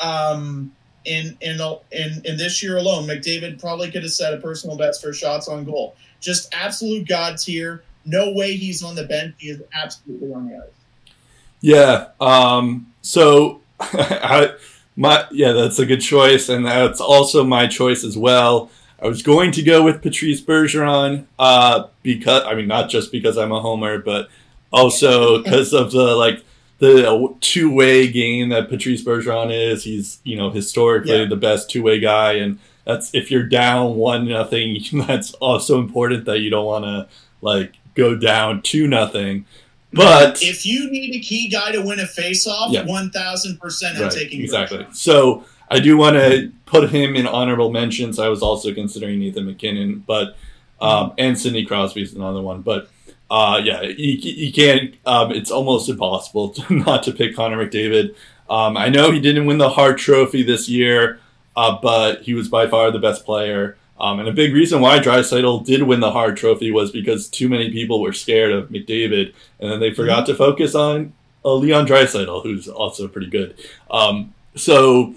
um, 0.01 0.73
in 1.05 1.37
in 1.41 1.61
in 1.91 2.23
in 2.25 2.37
this 2.37 2.63
year 2.63 2.77
alone, 2.77 3.07
McDavid 3.07 3.61
probably 3.61 3.91
could 3.91 4.03
have 4.03 4.13
set 4.13 4.35
a 4.35 4.39
personal 4.39 4.77
best 4.77 5.03
for 5.03 5.13
shots 5.13 5.49
on 5.49 5.65
goal. 5.65 5.97
Just 6.23 6.55
absolute 6.55 7.07
god 7.07 7.37
tier. 7.37 7.83
No 8.07 8.33
way 8.33 8.57
he's 8.57 8.83
on 8.83 8.95
the 8.95 9.05
bench. 9.05 9.35
He 9.39 9.51
is 9.51 9.63
absolutely 9.75 10.33
on 10.33 10.49
the 10.49 10.57
ice. 10.57 11.15
Yeah. 11.61 12.09
Um, 12.21 12.93
so, 13.03 13.61
I, 13.81 14.55
my 14.97 15.27
yeah, 15.31 15.53
that's 15.53 15.79
a 15.79 15.87
good 15.87 16.01
choice, 16.01 16.49
and 16.49 16.65
that's 16.65 17.01
also 17.01 17.45
my 17.45 17.67
choice 17.67 18.05
as 18.05 18.17
well. 18.17 18.71
I 19.03 19.09
was 19.09 19.23
going 19.23 19.51
to 19.53 19.63
go 19.63 19.83
with 19.83 20.01
Patrice 20.01 20.41
Bergeron 20.41 21.27
uh, 21.39 21.89
because 22.03 22.45
I 22.45 22.55
mean 22.55 22.69
not 22.69 22.89
just 22.89 23.11
because 23.11 23.37
I'm 23.37 23.53
a 23.53 23.61
homer, 23.61 23.99
but 23.99 24.29
also 24.73 25.43
because 25.43 25.73
of 25.73 25.91
the 25.93 26.15
like 26.15 26.45
the 26.79 27.35
two 27.41 27.73
way 27.73 28.11
game 28.11 28.51
that 28.51 28.69
Patrice 28.69 29.05
Bergeron 29.05 29.51
is. 29.53 29.85
He's 29.85 30.21
you 30.25 30.37
know 30.37 30.51
historically 30.51 31.21
yeah. 31.21 31.29
the 31.29 31.37
best 31.37 31.71
two 31.71 31.83
way 31.83 31.99
guy, 31.99 32.35
and 32.35 32.59
that's 32.85 33.15
if 33.15 33.31
you're 33.31 33.47
down 33.47 33.97
one 33.97 34.29
nothing, 34.29 34.79
that's 35.07 35.33
also 35.35 35.79
important 35.81 36.25
that 36.27 36.41
you 36.41 36.51
don't 36.51 36.67
want 36.67 36.85
to 36.85 37.09
like 37.41 37.75
go 37.95 38.17
down 38.17 38.63
two 38.63 38.87
nothing. 38.87 39.47
But 39.95 40.43
if 40.43 40.65
you 40.65 40.91
need 40.91 41.15
a 41.15 41.21
key 41.21 41.51
guy 41.51 41.73
to 41.73 41.83
win 41.83 42.01
a 42.01 42.07
face-off, 42.07 42.75
one 42.87 43.11
thousand 43.11 43.61
percent, 43.61 43.97
I'm 43.97 44.05
right, 44.05 44.13
taking 44.13 44.41
exactly. 44.41 44.87
So 44.93 45.45
I 45.71 45.81
do 45.81 45.97
want 45.97 46.17
to 46.17 46.51
put 46.65 46.91
him 46.91 47.15
in 47.15 47.27
honorable 47.27 47.71
mentions. 47.71 48.19
I 48.19 48.29
was 48.29 48.43
also 48.43 48.73
considering 48.73 49.21
Nathan 49.21 49.47
MacKinnon, 49.47 50.05
but 50.07 50.37
um, 50.81 51.13
and 51.19 51.39
Sidney 51.39 51.65
Crosby 51.65 52.03
is 52.03 52.15
another 52.15 52.41
one. 52.41 52.63
But 52.63 52.89
uh, 53.31 53.61
yeah, 53.63 53.83
you, 53.83 54.15
you 54.19 54.53
can't. 54.53 54.95
Um, 55.07 55.33
it's 55.33 55.51
almost 55.51 55.89
impossible 55.89 56.51
to, 56.51 56.75
not 56.85 57.03
to 57.05 57.13
pick 57.13 57.37
Connor 57.37 57.67
McDavid. 57.67 58.15
Um, 58.51 58.77
I 58.77 58.89
know 58.89 59.11
he 59.11 59.21
didn't 59.21 59.47
win 59.47 59.59
the 59.59 59.71
Hart 59.71 59.99
Trophy 59.99 60.43
this 60.43 60.69
year, 60.69 61.21
uh, 61.57 61.79
but 61.81 62.23
he 62.23 62.35
was 62.35 62.49
by 62.49 62.67
far 62.67 62.91
the 62.91 62.99
best 62.99 63.25
player. 63.25 63.77
Um, 64.01 64.19
and 64.19 64.29
a 64.29 64.33
big 64.33 64.53
reason 64.53 64.81
why 64.81 64.99
Draisaitl 64.99 65.65
did 65.65 65.83
win 65.83 66.01
the 66.01 66.11
Hart 66.11 66.37
Trophy 66.37 66.73
was 66.73 66.91
because 66.91 67.29
too 67.29 67.49
many 67.49 67.71
people 67.71 68.01
were 68.01 68.13
scared 68.13 68.53
of 68.53 68.69
McDavid, 68.69 69.33
and 69.61 69.71
then 69.71 69.81
they 69.81 69.93
forgot 69.93 70.25
mm-hmm. 70.25 70.33
to 70.33 70.39
focus 70.39 70.75
on 70.75 71.13
uh, 71.45 71.55
Leon 71.55 71.87
Draisaitl, 71.87 72.43
who's 72.43 72.69
also 72.69 73.07
pretty 73.07 73.29
good. 73.29 73.55
Um, 73.91 74.35
so, 74.57 75.15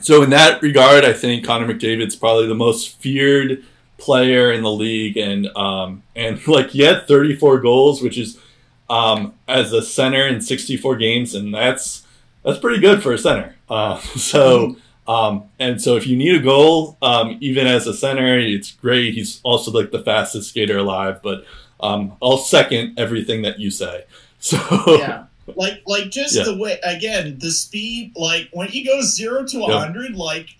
so 0.00 0.22
in 0.22 0.30
that 0.30 0.62
regard, 0.62 1.04
I 1.04 1.12
think 1.12 1.44
Connor 1.44 1.66
McDavid's 1.66 2.14
probably 2.14 2.46
the 2.46 2.54
most 2.54 3.00
feared 3.00 3.64
player 3.96 4.52
in 4.52 4.62
the 4.62 4.70
league, 4.70 5.16
and 5.16 5.48
um, 5.56 6.04
and 6.14 6.46
like 6.46 6.70
he 6.70 6.82
had 6.82 7.08
34 7.08 7.58
goals, 7.60 8.00
which 8.00 8.16
is 8.16 8.38
um, 8.88 9.34
as 9.48 9.72
a 9.72 9.82
center 9.82 10.26
in 10.28 10.40
64 10.40 10.96
games, 10.96 11.34
and 11.34 11.52
that's 11.52 12.06
that's 12.44 12.60
pretty 12.60 12.80
good 12.80 13.02
for 13.02 13.12
a 13.12 13.18
center. 13.18 13.56
Uh, 13.68 13.98
so. 14.00 14.68
Mm-hmm 14.68 14.80
um, 15.08 15.44
and 15.58 15.80
so 15.80 15.96
if 15.96 16.06
you 16.06 16.16
need 16.16 16.34
a 16.34 16.42
goal, 16.42 16.98
um, 17.00 17.38
even 17.40 17.66
as 17.66 17.86
a 17.86 17.94
center, 17.94 18.38
it's 18.38 18.72
great. 18.72 19.14
He's 19.14 19.40
also 19.42 19.72
like 19.72 19.90
the 19.90 20.02
fastest 20.02 20.50
skater 20.50 20.76
alive, 20.76 21.20
but 21.22 21.46
um, 21.80 22.16
I'll 22.20 22.36
second 22.36 22.98
everything 22.98 23.42
that 23.42 23.58
you 23.58 23.70
say. 23.70 24.04
So 24.40 24.56
yeah, 24.86 25.24
like 25.56 25.82
like 25.84 26.10
just 26.10 26.36
yeah. 26.36 26.44
the 26.44 26.56
way 26.56 26.78
again 26.84 27.40
the 27.40 27.50
speed, 27.50 28.12
like 28.14 28.48
when 28.52 28.68
he 28.68 28.84
goes 28.84 29.16
zero 29.16 29.44
to 29.44 29.64
a 29.64 29.76
hundred, 29.76 30.14
like 30.14 30.50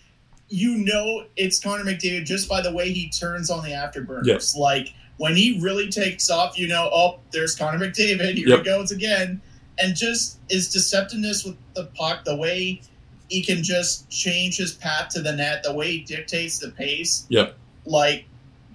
you 0.49 0.79
know 0.79 1.27
it's 1.37 1.61
Connor 1.61 1.85
McDavid 1.85 2.25
just 2.25 2.49
by 2.49 2.61
the 2.61 2.73
way 2.73 2.91
he 2.91 3.09
turns 3.09 3.51
on 3.51 3.63
the 3.63 3.71
afterburners. 3.71 4.27
Yep. 4.27 4.43
Like 4.61 4.95
when 5.19 5.37
he 5.37 5.61
really 5.63 5.89
takes 5.89 6.29
off, 6.29 6.59
you 6.59 6.67
know, 6.67 6.91
oh, 6.93 7.21
there's 7.31 7.55
Connor 7.55 7.79
McDavid. 7.79 8.35
Here 8.35 8.49
yep. 8.49 8.59
he 8.59 8.65
goes 8.65 8.91
again, 8.91 9.41
and 9.79 9.95
just 9.95 10.41
his 10.51 10.69
deceptiveness 10.75 11.47
with 11.47 11.57
the 11.75 11.85
puck, 11.95 12.25
the 12.25 12.35
way 12.35 12.83
he 13.29 13.43
can 13.43 13.63
just 13.63 14.09
change 14.11 14.57
his 14.57 14.73
path 14.73 15.11
to 15.11 15.21
the 15.21 15.33
net 15.33 15.63
the 15.63 15.73
way 15.73 15.93
he 15.93 16.01
dictates 16.01 16.59
the 16.59 16.71
pace. 16.71 17.27
Yep. 17.29 17.57
Like 17.85 18.27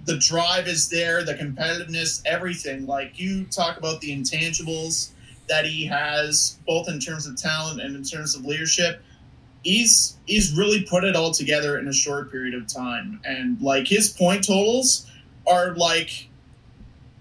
the 0.04 0.16
drive 0.18 0.68
is 0.68 0.88
there, 0.88 1.24
the 1.24 1.34
competitiveness, 1.34 2.22
everything. 2.24 2.86
Like 2.86 3.18
you 3.18 3.44
talk 3.44 3.76
about 3.76 4.00
the 4.00 4.16
intangibles 4.16 5.10
that 5.48 5.66
he 5.66 5.84
has, 5.86 6.58
both 6.66 6.88
in 6.88 7.00
terms 7.00 7.26
of 7.26 7.36
talent 7.36 7.80
and 7.80 7.96
in 7.96 8.04
terms 8.04 8.34
of 8.34 8.44
leadership. 8.44 9.02
He's 9.62 10.16
he's 10.26 10.56
really 10.56 10.84
put 10.88 11.04
it 11.04 11.16
all 11.16 11.32
together 11.32 11.78
in 11.78 11.88
a 11.88 11.92
short 11.92 12.30
period 12.30 12.54
of 12.54 12.66
time, 12.66 13.20
and 13.24 13.60
like 13.62 13.88
his 13.88 14.10
point 14.10 14.46
totals 14.46 15.10
are 15.46 15.74
like 15.74 16.28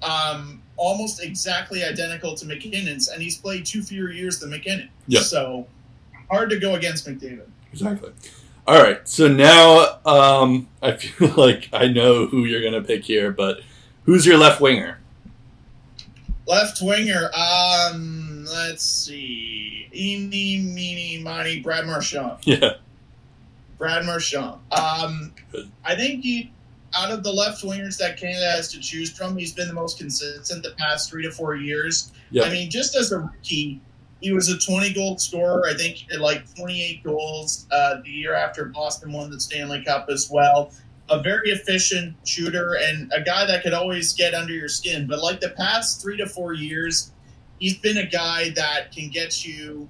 um, 0.02 0.62
almost 0.76 1.24
exactly 1.24 1.86
identical 1.86 2.36
to 2.36 2.46
MacKinnon's, 2.46 3.08
and 3.08 3.22
he's 3.22 3.38
played 3.38 3.66
two 3.66 3.82
fewer 3.82 4.12
years 4.12 4.40
than 4.40 4.50
MacKinnon. 4.50 4.90
Yeah. 5.08 5.22
So 5.22 5.68
hard 6.30 6.50
to 6.50 6.60
go 6.60 6.76
against 6.76 7.08
McDavid. 7.08 7.48
Exactly. 7.72 8.12
All 8.66 8.82
right, 8.82 9.06
so 9.08 9.28
now 9.28 10.00
um, 10.06 10.70
I 10.82 10.94
feel 10.94 11.34
like 11.38 11.68
I 11.74 11.88
know 11.88 12.28
who 12.28 12.46
you're 12.46 12.62
going 12.62 12.74
to 12.74 12.82
pick 12.82 13.04
here, 13.04 13.32
but 13.32 13.62
who's 14.04 14.26
your 14.26 14.38
left 14.38 14.62
winger? 14.62 15.00
Left 16.48 16.82
winger, 16.82 17.30
um, 17.34 18.46
let's 18.46 18.84
see, 18.84 19.90
eeny, 19.94 20.60
meeny, 20.60 21.22
miny, 21.22 21.60
Brad 21.60 21.86
Marchand. 21.86 22.40
Yeah, 22.46 22.76
Brad 23.78 24.06
Marchand. 24.06 24.60
Um, 24.72 25.34
I 25.84 25.96
think 25.96 26.24
he, 26.24 26.52
out 26.96 27.12
of 27.12 27.24
the 27.24 27.32
left 27.32 27.64
wingers 27.64 27.98
that 27.98 28.18
Canada 28.18 28.50
has 28.52 28.70
to 28.70 28.80
choose 28.80 29.12
from, 29.12 29.38
he's 29.38 29.54
been 29.54 29.68
the 29.68 29.74
most 29.74 29.98
consistent 29.98 30.64
the 30.64 30.72
past 30.78 31.10
three 31.10 31.24
to 31.24 31.32
four 31.32 31.56
years. 31.56 32.12
Yep. 32.32 32.46
I 32.46 32.50
mean, 32.50 32.70
just 32.70 32.96
as 32.96 33.12
a 33.12 33.20
rookie, 33.20 33.82
he 34.24 34.32
was 34.32 34.48
a 34.48 34.58
20 34.58 34.94
goal 34.94 35.18
scorer. 35.18 35.64
I 35.68 35.74
think 35.74 36.06
like 36.18 36.44
28 36.56 37.04
goals 37.04 37.68
uh, 37.72 37.96
the 38.04 38.10
year 38.10 38.34
after 38.34 38.66
Boston 38.66 39.12
won 39.12 39.30
the 39.30 39.40
Stanley 39.40 39.84
Cup 39.84 40.08
as 40.10 40.30
well. 40.32 40.72
A 41.10 41.22
very 41.22 41.52
efficient 41.52 42.16
shooter 42.26 42.78
and 42.82 43.12
a 43.14 43.22
guy 43.22 43.46
that 43.46 43.64
could 43.64 43.74
always 43.74 44.14
get 44.14 44.34
under 44.34 44.54
your 44.54 44.70
skin. 44.70 45.08
But 45.08 45.22
like 45.22 45.42
the 45.42 45.50
past 45.50 46.02
three 46.02 46.16
to 46.18 46.26
four 46.26 46.54
years, 46.54 47.12
he's 47.60 47.78
been 47.78 47.98
a 47.98 48.06
guy 48.06 48.52
that 48.52 48.94
can 48.94 49.10
get 49.10 49.46
you 49.46 49.90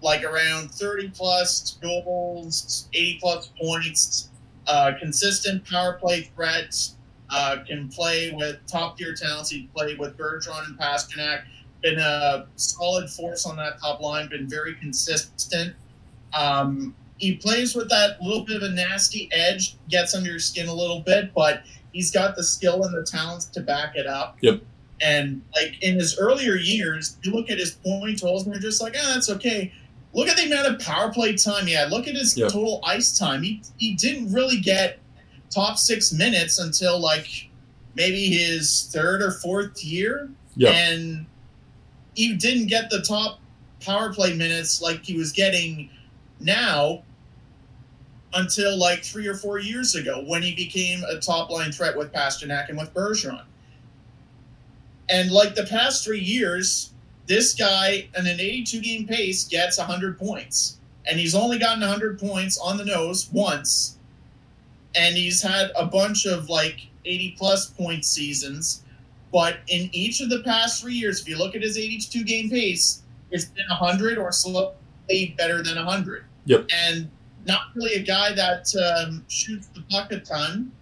like 0.00 0.24
around 0.24 0.70
30 0.70 1.10
plus 1.10 1.78
goals, 1.82 2.88
80 2.94 3.18
plus 3.20 3.52
points, 3.60 4.30
uh, 4.68 4.92
consistent 4.98 5.66
power 5.66 5.98
play 6.00 6.30
threats, 6.34 6.96
uh, 7.28 7.58
can 7.66 7.88
play 7.88 8.32
with 8.32 8.56
top 8.66 8.96
tier 8.96 9.14
talents. 9.14 9.50
He 9.50 9.68
played 9.74 9.98
with 9.98 10.16
Bergeron 10.16 10.66
and 10.66 10.78
Pastrnak. 10.78 11.42
Been 11.82 11.98
a 11.98 12.46
solid 12.56 13.08
force 13.10 13.46
on 13.46 13.56
that 13.56 13.80
top 13.80 14.00
line. 14.00 14.28
Been 14.28 14.48
very 14.48 14.74
consistent. 14.74 15.74
Um, 16.34 16.94
he 17.18 17.36
plays 17.36 17.74
with 17.74 17.88
that 17.90 18.20
little 18.22 18.44
bit 18.44 18.56
of 18.56 18.62
a 18.62 18.70
nasty 18.74 19.28
edge, 19.32 19.76
gets 19.88 20.14
under 20.14 20.30
your 20.30 20.38
skin 20.38 20.68
a 20.68 20.74
little 20.74 21.00
bit, 21.00 21.32
but 21.34 21.62
he's 21.92 22.10
got 22.10 22.36
the 22.36 22.42
skill 22.42 22.84
and 22.84 22.94
the 22.94 23.04
talents 23.04 23.46
to 23.46 23.60
back 23.60 23.96
it 23.96 24.06
up. 24.06 24.36
Yep. 24.40 24.60
And 25.02 25.42
like 25.54 25.82
in 25.82 25.94
his 25.96 26.18
earlier 26.18 26.54
years, 26.56 27.16
you 27.22 27.32
look 27.32 27.50
at 27.50 27.58
his 27.58 27.72
point 27.72 28.20
totals 28.20 28.44
and 28.44 28.54
you're 28.54 28.60
just 28.62 28.82
like, 28.82 28.94
ah, 28.98 29.12
that's 29.14 29.30
okay. 29.30 29.72
Look 30.12 30.28
at 30.28 30.36
the 30.36 30.44
amount 30.46 30.66
of 30.74 30.80
power 30.80 31.12
play 31.12 31.36
time 31.36 31.66
he 31.66 31.72
had. 31.74 31.90
Look 31.90 32.06
at 32.08 32.14
his 32.14 32.36
Yep. 32.36 32.52
total 32.52 32.80
ice 32.84 33.16
time. 33.18 33.42
He 33.42 33.62
he 33.78 33.94
didn't 33.94 34.32
really 34.32 34.60
get 34.60 34.98
top 35.50 35.78
six 35.78 36.12
minutes 36.12 36.58
until 36.58 36.98
like 36.98 37.48
maybe 37.94 38.26
his 38.26 38.88
third 38.92 39.22
or 39.22 39.30
fourth 39.30 39.82
year. 39.84 40.28
Yeah. 40.56 40.70
And 40.70 41.26
he 42.14 42.34
didn't 42.34 42.66
get 42.66 42.90
the 42.90 43.02
top 43.02 43.40
power 43.80 44.12
play 44.12 44.34
minutes 44.34 44.82
like 44.82 45.04
he 45.04 45.16
was 45.16 45.32
getting 45.32 45.90
now 46.38 47.02
until 48.34 48.76
like 48.78 49.02
three 49.02 49.26
or 49.26 49.34
four 49.34 49.58
years 49.58 49.94
ago 49.94 50.22
when 50.26 50.42
he 50.42 50.54
became 50.54 51.02
a 51.04 51.18
top 51.18 51.50
line 51.50 51.72
threat 51.72 51.96
with 51.96 52.12
Pastrnak 52.12 52.68
and 52.68 52.78
with 52.78 52.92
Bergeron. 52.94 53.44
And 55.08 55.30
like 55.32 55.54
the 55.56 55.66
past 55.66 56.04
three 56.04 56.20
years, 56.20 56.92
this 57.26 57.54
guy 57.54 58.08
in 58.16 58.26
an 58.26 58.40
82 58.40 58.80
game 58.80 59.06
pace 59.06 59.44
gets 59.48 59.78
100 59.78 60.18
points. 60.18 60.78
And 61.06 61.18
he's 61.18 61.34
only 61.34 61.58
gotten 61.58 61.80
100 61.80 62.20
points 62.20 62.58
on 62.58 62.76
the 62.76 62.84
nose 62.84 63.28
once. 63.32 63.98
And 64.94 65.16
he's 65.16 65.42
had 65.42 65.72
a 65.76 65.86
bunch 65.86 66.26
of 66.26 66.48
like 66.48 66.86
80 67.04 67.34
plus 67.38 67.66
point 67.70 68.04
seasons. 68.04 68.79
But 69.32 69.58
in 69.68 69.88
each 69.92 70.20
of 70.20 70.28
the 70.28 70.42
past 70.42 70.82
three 70.82 70.94
years, 70.94 71.20
if 71.20 71.28
you 71.28 71.38
look 71.38 71.54
at 71.54 71.62
his 71.62 71.78
82 71.78 72.24
game 72.24 72.50
pace, 72.50 73.02
it's 73.30 73.44
been 73.44 73.66
100 73.68 74.18
or 74.18 74.32
slightly 74.32 75.34
better 75.38 75.62
than 75.62 75.76
100. 75.76 76.24
Yep. 76.46 76.66
And 76.72 77.10
not 77.46 77.62
really 77.74 77.94
a 77.94 78.02
guy 78.02 78.32
that 78.34 78.74
um, 78.76 79.24
shoots 79.28 79.68
the 79.68 79.82
puck 79.82 80.12
a 80.12 80.20
ton, 80.20 80.72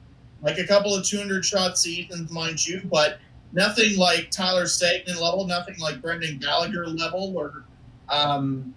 like 0.42 0.58
a 0.58 0.66
couple 0.66 0.94
of 0.94 1.04
200 1.04 1.44
shot 1.44 1.78
seasons, 1.78 2.30
mind 2.30 2.66
you, 2.66 2.80
but 2.90 3.18
nothing 3.52 3.96
like 3.96 4.30
Tyler 4.30 4.66
Seguin 4.66 5.20
level, 5.20 5.46
nothing 5.46 5.78
like 5.78 6.00
Brendan 6.00 6.38
Gallagher 6.38 6.86
level 6.86 7.36
or 7.36 7.64
um, 8.08 8.74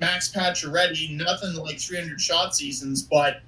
Max 0.00 0.32
Pacioretty, 0.32 1.16
nothing 1.16 1.54
like 1.54 1.78
300 1.78 2.20
shot 2.20 2.54
seasons, 2.54 3.02
but 3.02 3.40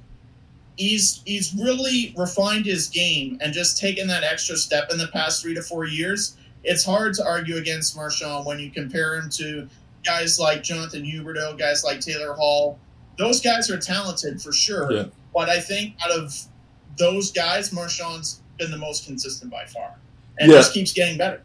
he's 0.77 1.23
he's 1.25 1.55
really 1.55 2.15
refined 2.17 2.67
his 2.67 2.89
game 2.89 3.39
and 3.41 3.53
just 3.53 3.79
taken 3.79 4.07
that 4.09 4.23
extra 4.25 4.57
step 4.57 4.91
in 4.91 4.99
the 4.99 5.09
past 5.09 5.43
three 5.43 5.55
to 5.55 5.63
four 5.63 5.85
years. 5.87 6.37
It's 6.65 6.85
hard 6.85 7.15
to 7.15 7.25
argue 7.25 7.57
against 7.57 7.97
Marchand 7.97 8.45
when 8.45 8.59
you 8.59 8.71
compare 8.71 9.17
him 9.17 9.31
to 9.31 9.69
guys 10.05 10.39
like 10.39 10.63
Jonathan 10.63 11.03
Huberdeau, 11.05 11.59
guys 11.59 11.85
like 11.85 12.01
Taylor 12.01 12.35
Hall. 12.35 12.79
Those 13.19 13.41
guys 13.41 13.71
are 13.71 13.79
talented 13.79 14.43
for 14.43 14.53
sure, 14.53 14.93
Yeah. 14.93 15.05
but 15.33 15.49
I 15.49 15.61
think 15.61 15.95
out 16.05 16.11
of 16.11 16.35
those 16.99 17.31
guys, 17.33 17.73
Marchand's 17.73 18.41
been 18.59 18.71
the 18.71 18.77
most 18.79 19.07
consistent 19.07 19.51
by 19.51 19.65
far, 19.67 19.95
and 20.39 20.51
Yeah. 20.51 20.59
just 20.59 20.73
keeps 20.75 20.93
getting 20.93 21.17
better. 21.19 21.41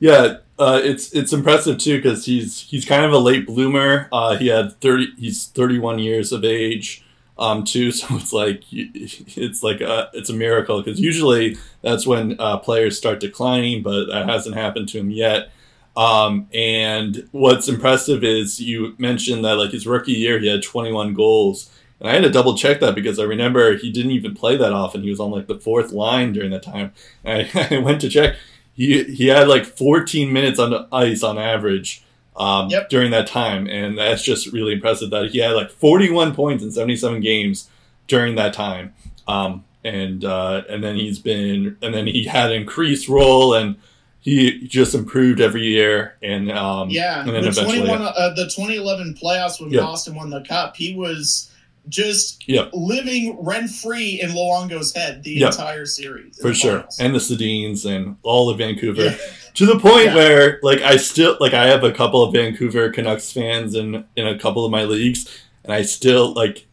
Yeah, 0.00 0.36
uh, 0.58 0.80
it's 0.84 1.12
it's 1.12 1.32
impressive 1.32 1.78
too 1.78 1.96
because 1.96 2.24
he's 2.24 2.60
he's 2.60 2.84
kind 2.84 3.04
of 3.04 3.12
a 3.12 3.18
late 3.18 3.46
bloomer. 3.46 4.08
Uh, 4.12 4.36
he 4.36 4.46
had 4.48 4.80
thirty. 4.80 5.08
He's 5.18 5.46
thirty 5.46 5.78
one 5.78 5.98
years 5.98 6.30
of 6.30 6.44
age, 6.44 7.02
um, 7.38 7.64
too. 7.64 7.92
So 7.98 8.06
it's 8.16 8.32
like 8.32 8.64
it's 8.70 9.62
like 9.62 9.80
a 9.80 10.10
it's 10.12 10.30
a 10.30 10.34
miracle 10.34 10.82
because 10.82 11.00
usually 11.00 11.56
that's 11.82 12.06
when 12.06 12.36
uh, 12.38 12.58
players 12.58 12.96
start 12.96 13.20
declining, 13.20 13.82
but 13.82 14.06
that 14.06 14.28
hasn't 14.28 14.56
happened 14.56 14.88
to 14.90 14.98
him 14.98 15.10
yet. 15.10 15.50
Um, 15.96 16.48
and 16.54 17.28
what's 17.32 17.68
impressive 17.68 18.22
is 18.22 18.60
you 18.60 18.94
mentioned 18.98 19.44
that 19.44 19.56
like 19.56 19.72
his 19.72 19.86
rookie 19.86 20.12
year 20.12 20.38
he 20.38 20.48
had 20.48 20.62
twenty 20.62 20.92
one 20.92 21.14
goals. 21.14 21.70
And 22.00 22.08
I 22.08 22.12
had 22.12 22.22
to 22.22 22.30
double 22.30 22.56
check 22.56 22.78
that 22.78 22.94
because 22.94 23.18
I 23.18 23.24
remember 23.24 23.76
he 23.76 23.90
didn't 23.90 24.12
even 24.12 24.32
play 24.32 24.56
that 24.56 24.72
often. 24.72 25.02
He 25.02 25.10
was 25.10 25.18
on 25.18 25.32
like 25.32 25.48
the 25.48 25.58
fourth 25.58 25.90
line 25.90 26.32
during 26.32 26.52
that 26.52 26.62
time. 26.62 26.92
And 27.24 27.48
I, 27.52 27.68
I 27.74 27.78
went 27.78 28.00
to 28.02 28.08
check 28.08 28.36
he 28.78 29.02
he 29.02 29.26
had 29.26 29.48
like 29.48 29.66
14 29.66 30.32
minutes 30.32 30.60
on 30.60 30.70
the 30.70 30.86
ice 30.92 31.24
on 31.24 31.36
average 31.36 32.04
um, 32.38 32.68
Yep. 32.70 32.88
during 32.88 33.10
that 33.10 33.26
time, 33.26 33.66
and 33.66 33.98
that's 33.98 34.22
just 34.22 34.52
really 34.52 34.72
impressive 34.72 35.10
that 35.10 35.30
he 35.30 35.38
had 35.38 35.52
like 35.52 35.70
41 35.70 36.34
points 36.34 36.62
in 36.64 36.70
77 36.72 37.20
games 37.20 37.68
during 38.06 38.36
that 38.36 38.52
time. 38.54 38.94
Um, 39.26 39.64
and 39.84 40.24
uh, 40.24 40.62
and 40.68 40.82
then 40.82 40.96
he's 40.96 41.18
been 41.18 41.76
and 41.82 41.94
then 41.94 42.06
he 42.06 42.24
had 42.24 42.50
increased 42.52 43.08
role 43.08 43.54
and 43.54 43.76
he 44.20 44.66
just 44.66 44.94
improved 44.94 45.40
every 45.40 45.62
year 45.62 46.16
and 46.22 46.50
um, 46.50 46.90
Yeah, 46.90 47.20
and 47.20 47.28
then 47.30 47.42
the 47.42 47.48
eventually 47.48 47.78
21, 47.78 48.02
uh, 48.02 48.30
the 48.34 48.44
2011 48.44 49.14
playoffs 49.22 49.60
when 49.60 49.70
Yeah. 49.70 49.82
Boston 49.82 50.16
won 50.16 50.30
the 50.30 50.40
cup, 50.42 50.76
he 50.76 50.94
was 50.96 51.47
just 51.88 52.44
Yeah. 52.46 52.66
living 52.72 53.36
rent 53.40 53.70
free 53.70 54.20
in 54.20 54.30
Luongo's 54.30 54.94
head 54.94 55.22
the 55.24 55.32
Yeah. 55.32 55.46
entire 55.48 55.86
series. 55.86 56.38
for 56.40 56.52
sure 56.54 56.78
finals. 56.80 56.98
and 57.00 57.14
the 57.14 57.18
Sedins 57.18 57.84
and 57.84 58.16
all 58.22 58.48
of 58.50 58.58
Vancouver. 58.58 59.04
Yeah. 59.04 59.16
to 59.54 59.66
the 59.66 59.78
point 59.78 60.06
Yeah. 60.06 60.14
where 60.14 60.58
like 60.62 60.80
I 60.82 60.96
still 60.96 61.36
like 61.40 61.54
I 61.54 61.66
have 61.66 61.82
a 61.84 61.92
couple 61.92 62.22
of 62.22 62.32
Vancouver 62.32 62.90
Canucks 62.90 63.32
fans 63.32 63.74
in 63.74 64.04
in 64.16 64.26
a 64.26 64.38
couple 64.38 64.64
of 64.64 64.70
my 64.70 64.84
leagues, 64.84 65.26
and 65.64 65.72
I 65.72 65.82
still 65.82 66.32
like 66.32 66.66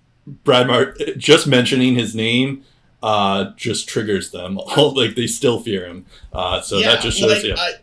Brad 0.44 0.68
Mart 0.68 1.00
just 1.18 1.48
mentioning 1.48 1.96
his 1.96 2.14
name 2.16 2.64
uh 3.04 3.52
just 3.58 3.88
triggers 3.88 4.32
them 4.32 4.58
all 4.78 4.94
like 4.96 5.16
they 5.16 5.28
still 5.28 5.60
fear 5.60 5.86
him 5.86 6.06
uh 6.34 6.60
so 6.62 6.80
that 6.80 7.02
just 7.02 7.20
shows 7.20 7.32
like, 7.32 7.44
you 7.44 7.54
I, 7.56 7.74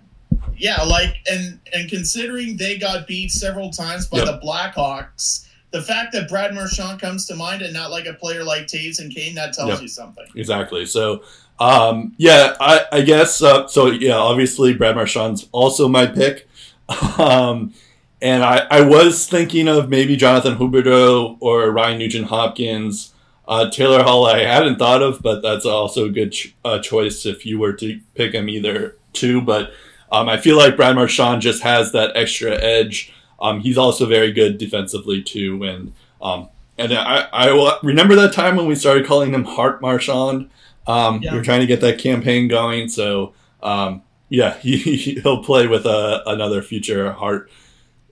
yeah, 0.56 0.82
like 0.82 1.16
and 1.30 1.58
and 1.74 1.88
considering 1.88 2.56
they 2.56 2.78
got 2.78 3.06
beat 3.06 3.30
several 3.30 3.70
times 3.70 4.06
by 4.06 4.18
Yep. 4.18 4.26
the 4.26 4.40
Blackhawks, 4.46 5.46
the 5.72 5.82
fact 5.82 6.12
that 6.12 6.28
Brad 6.28 6.54
Marchand 6.54 7.00
comes 7.00 7.26
to 7.26 7.34
mind 7.34 7.62
and 7.62 7.72
not 7.72 7.90
like 7.90 8.06
a 8.06 8.12
player 8.14 8.44
like 8.44 8.66
Toews 8.66 8.98
and 9.00 9.14
Kane, 9.14 9.34
that 9.34 9.52
tells 9.54 9.70
Yep. 9.70 9.82
you 9.82 9.88
something. 9.88 10.26
exactly 10.36 10.86
so 10.86 11.22
um 11.60 12.14
yeah 12.18 12.54
I 12.60 12.84
I 12.92 13.00
guess 13.02 13.42
uh, 13.42 13.66
so 13.68 13.86
yeah 13.86 14.16
obviously 14.16 14.74
Brad 14.74 14.94
Marchand's 14.96 15.48
also 15.52 15.88
my 15.88 16.06
pick 16.06 16.48
um 17.18 17.72
and 18.20 18.42
I 18.44 18.66
I 18.70 18.80
was 18.82 19.26
thinking 19.28 19.68
of 19.68 19.88
maybe 19.88 20.16
Jonathan 20.16 20.56
Huberdeau 20.56 21.36
or 21.40 21.70
Ryan 21.70 21.98
Nugent 21.98 22.26
Hopkins 22.28 23.08
Uh, 23.48 23.68
Taylor 23.68 24.02
Hall, 24.04 24.24
I 24.24 24.44
hadn't 24.44 24.78
thought 24.78 25.02
of, 25.02 25.20
but 25.20 25.42
that's 25.42 25.66
also 25.66 26.04
a 26.06 26.08
good 26.08 26.30
ch- 26.32 26.54
uh, 26.64 26.78
choice 26.78 27.26
if 27.26 27.44
you 27.44 27.58
were 27.58 27.72
to 27.74 28.00
pick 28.14 28.32
him 28.34 28.48
either 28.48 28.96
too. 29.12 29.40
But 29.42 29.72
um, 30.12 30.28
I 30.28 30.36
feel 30.38 30.56
like 30.56 30.76
Brad 30.76 30.94
Marchand 30.94 31.42
just 31.42 31.60
has 31.64 31.90
that 31.92 32.12
extra 32.16 32.52
edge. 32.54 33.12
Um, 33.42 33.60
he's 33.60 33.76
also 33.76 34.06
very 34.06 34.32
good 34.32 34.56
defensively 34.56 35.22
too, 35.22 35.62
and 35.64 35.92
um, 36.22 36.48
and 36.78 36.94
I, 36.94 37.28
I 37.32 37.52
wa- 37.52 37.78
remember 37.82 38.14
that 38.14 38.32
time 38.32 38.56
when 38.56 38.66
we 38.66 38.74
started 38.74 39.04
calling 39.04 39.34
him 39.34 39.44
Hart 39.44 39.82
Marchand. 39.82 40.48
Um, 40.86 41.20
Yeah. 41.22 41.32
We 41.32 41.38
were 41.38 41.44
trying 41.44 41.60
to 41.60 41.66
get 41.66 41.80
that 41.82 41.98
campaign 41.98 42.48
going, 42.48 42.88
so 42.88 43.34
um, 43.62 44.02
yeah, 44.28 44.56
he, 44.60 44.78
he'll 45.22 45.42
play 45.44 45.66
with 45.66 45.84
a, 45.84 46.22
another 46.26 46.62
future 46.62 47.12
Hart 47.12 47.50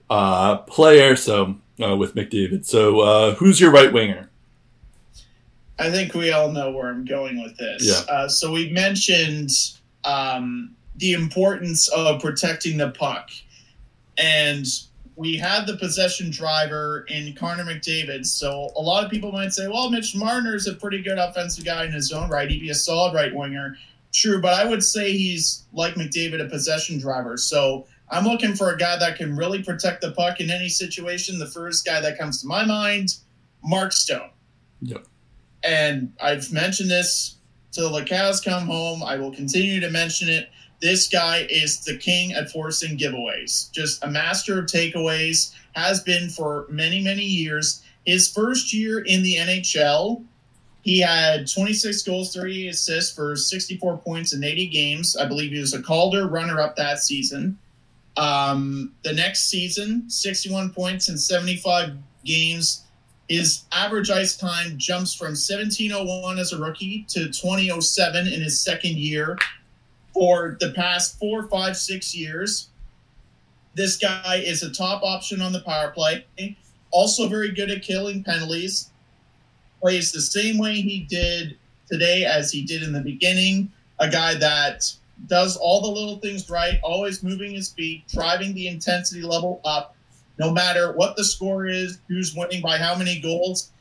uh, 0.09 0.57
player. 0.57 1.15
So 1.15 1.55
uh, 1.81 1.95
with 1.97 2.13
McDavid. 2.13 2.65
So 2.65 2.99
uh, 2.99 3.33
who's 3.35 3.59
your 3.59 3.71
right 3.71 3.91
winger? 3.91 4.29
I 5.79 5.89
think 5.89 6.13
we 6.13 6.31
all 6.31 6.51
know 6.51 6.69
where 6.71 6.89
I'm 6.89 7.05
going 7.05 7.41
with 7.41 7.57
this. 7.57 7.87
Yeah. 7.87 8.13
Uh, 8.13 8.27
so 8.27 8.51
we 8.51 8.69
mentioned 8.69 9.49
um, 10.03 10.75
the 10.97 11.13
importance 11.13 11.87
of 11.87 12.21
protecting 12.21 12.77
the 12.77 12.91
puck, 12.91 13.31
and 14.17 14.65
we 15.21 15.37
had 15.37 15.67
the 15.67 15.77
possession 15.77 16.31
driver 16.31 17.05
in 17.07 17.31
Connor 17.35 17.63
McDavid. 17.63 18.25
So 18.25 18.71
a 18.75 18.81
lot 18.81 19.05
of 19.05 19.11
people 19.11 19.31
might 19.31 19.53
say, 19.53 19.67
"Well, 19.67 19.91
Mitch 19.91 20.15
Marner's 20.15 20.65
a 20.65 20.73
pretty 20.73 21.03
good 21.03 21.19
offensive 21.19 21.63
guy 21.63 21.85
in 21.85 21.91
his 21.91 22.11
own 22.11 22.27
right. 22.27 22.49
He'd 22.49 22.59
be 22.59 22.71
a 22.71 22.75
solid 22.75 23.13
right 23.13 23.33
winger." 23.33 23.77
True, 24.11 24.41
but 24.41 24.55
I 24.55 24.65
would 24.65 24.83
say 24.83 25.15
he's 25.15 25.61
like 25.73 25.93
McDavid, 25.93 26.43
a 26.43 26.49
possession 26.49 26.97
driver. 26.97 27.37
So 27.37 27.85
I'm 28.09 28.23
looking 28.23 28.55
for 28.55 28.73
a 28.73 28.77
guy 28.77 28.97
that 28.97 29.15
can 29.15 29.35
really 29.35 29.61
protect 29.61 30.01
the 30.01 30.11
puck 30.13 30.39
in 30.39 30.49
any 30.49 30.69
situation. 30.69 31.37
The 31.37 31.45
first 31.45 31.85
guy 31.85 32.01
that 32.01 32.17
comes 32.17 32.41
to 32.41 32.47
my 32.47 32.65
mind, 32.65 33.17
Mark 33.63 33.93
Stone. 33.93 34.31
Yep. 34.81 35.05
And 35.63 36.13
I've 36.19 36.51
mentioned 36.51 36.89
this 36.89 37.35
till 37.71 37.91
the 37.91 38.03
cows 38.03 38.41
come 38.41 38.65
home. 38.65 39.03
I 39.03 39.17
will 39.17 39.31
continue 39.31 39.79
to 39.81 39.91
mention 39.91 40.29
it. 40.29 40.49
This 40.81 41.07
guy 41.07 41.45
is 41.49 41.79
the 41.81 41.97
king 41.97 42.33
at 42.33 42.51
forcing 42.51 42.97
giveaways. 42.97 43.71
Just 43.71 44.03
a 44.03 44.07
master 44.07 44.59
of 44.59 44.65
takeaways, 44.65 45.53
has 45.73 46.01
been 46.01 46.29
for 46.29 46.65
many, 46.69 47.01
many 47.01 47.23
years. 47.23 47.83
His 48.05 48.31
first 48.31 48.73
year 48.73 48.99
in 48.99 49.23
the 49.23 49.35
NHL, 49.35 50.23
he 50.81 50.99
had 50.99 51.49
26 51.49 52.01
goals, 52.03 52.33
30 52.33 52.69
assists 52.69 53.15
for 53.15 53.35
64 53.35 53.97
points 53.99 54.33
in 54.33 54.43
80 54.43 54.67
games. 54.67 55.15
I 55.15 55.27
believe 55.27 55.51
he 55.51 55.59
was 55.59 55.73
a 55.73 55.81
Calder 55.81 56.27
runner 56.27 56.59
up 56.59 56.75
that 56.75 56.99
season. 56.99 57.57
Um, 58.17 58.93
the 59.03 59.13
next 59.13 59.49
season, 59.49 60.09
61 60.09 60.71
points 60.71 61.07
in 61.09 61.17
75 61.17 61.93
games, 62.25 62.83
His 63.29 63.63
average 63.71 64.09
ice 64.09 64.35
time 64.35 64.77
jumps 64.77 65.13
from 65.13 65.29
1701 65.29 66.37
as 66.37 66.51
a 66.51 66.59
rookie 66.59 67.05
to 67.09 67.29
2007 67.29 68.27
in 68.27 68.41
his 68.41 68.59
second 68.59 68.97
year. 68.97 69.37
For 70.13 70.57
the 70.59 70.71
past 70.71 71.17
four, 71.19 71.47
five, 71.47 71.77
six 71.77 72.15
years, 72.15 72.69
this 73.75 73.97
guy 73.97 74.41
is 74.45 74.63
a 74.63 74.71
top 74.71 75.03
option 75.03 75.41
on 75.41 75.53
the 75.53 75.61
power 75.61 75.91
play. 75.91 76.25
Also, 76.91 77.27
very 77.27 77.51
good 77.51 77.71
at 77.71 77.81
killing 77.81 78.23
penalties. 78.23 78.89
Plays 79.79 80.11
the 80.11 80.21
same 80.21 80.57
way 80.57 80.75
he 80.75 80.99
did 81.09 81.57
today 81.89 82.25
as 82.25 82.51
he 82.51 82.63
did 82.63 82.83
in 82.83 82.93
the 82.93 83.01
beginning. 83.01 83.71
A 83.99 84.09
guy 84.09 84.35
that 84.35 84.91
does 85.27 85.55
all 85.55 85.81
the 85.81 85.87
little 85.87 86.17
things 86.17 86.49
right, 86.49 86.79
always 86.83 87.23
moving 87.23 87.51
his 87.51 87.69
feet, 87.69 88.07
driving 88.07 88.53
the 88.53 88.67
intensity 88.67 89.21
level 89.21 89.61
up, 89.63 89.95
no 90.37 90.51
matter 90.51 90.91
what 90.93 91.15
the 91.15 91.23
score 91.23 91.67
is, 91.67 91.99
who's 92.07 92.35
winning 92.35 92.61
by 92.61 92.77
how 92.77 92.95
many 92.95 93.19
goals. 93.19 93.71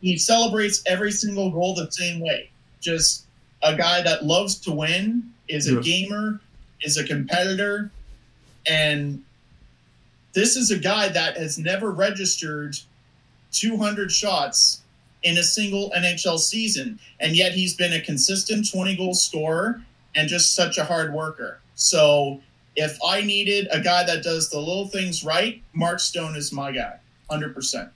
He 0.00 0.18
celebrates 0.18 0.82
every 0.86 1.10
single 1.10 1.50
goal 1.50 1.74
the 1.74 1.90
same 1.90 2.20
way. 2.20 2.50
Just 2.80 3.26
a 3.62 3.74
guy 3.74 4.02
that 4.02 4.24
loves 4.24 4.56
to 4.60 4.72
win, 4.72 5.32
is 5.48 5.68
a 5.68 5.80
gamer, 5.80 6.40
is 6.82 6.96
a 6.96 7.04
competitor, 7.04 7.90
and 8.66 9.22
this 10.32 10.56
is 10.56 10.70
a 10.70 10.78
guy 10.78 11.08
that 11.08 11.36
has 11.36 11.58
never 11.58 11.90
registered 11.90 12.76
200 13.52 14.10
shots 14.12 14.82
in 15.22 15.38
a 15.38 15.42
single 15.42 15.90
NHL 15.96 16.38
season, 16.38 16.98
and 17.20 17.34
yet 17.34 17.52
he's 17.52 17.74
been 17.74 17.92
a 17.92 18.00
consistent 18.00 18.70
20 18.70 18.96
goal 18.96 19.14
scorer 19.14 19.80
and 20.14 20.28
just 20.28 20.54
such 20.54 20.78
a 20.78 20.84
hard 20.84 21.12
worker. 21.12 21.58
So 21.74 22.40
if 22.76 22.98
I 23.04 23.22
needed 23.22 23.68
a 23.70 23.80
guy 23.80 24.04
that 24.04 24.22
does 24.22 24.50
the 24.50 24.58
little 24.58 24.88
things 24.88 25.24
right, 25.24 25.62
Mark 25.72 26.00
Stone 26.00 26.36
is 26.36 26.52
my 26.52 26.70
guy, 26.70 26.98
100%. 27.30 27.90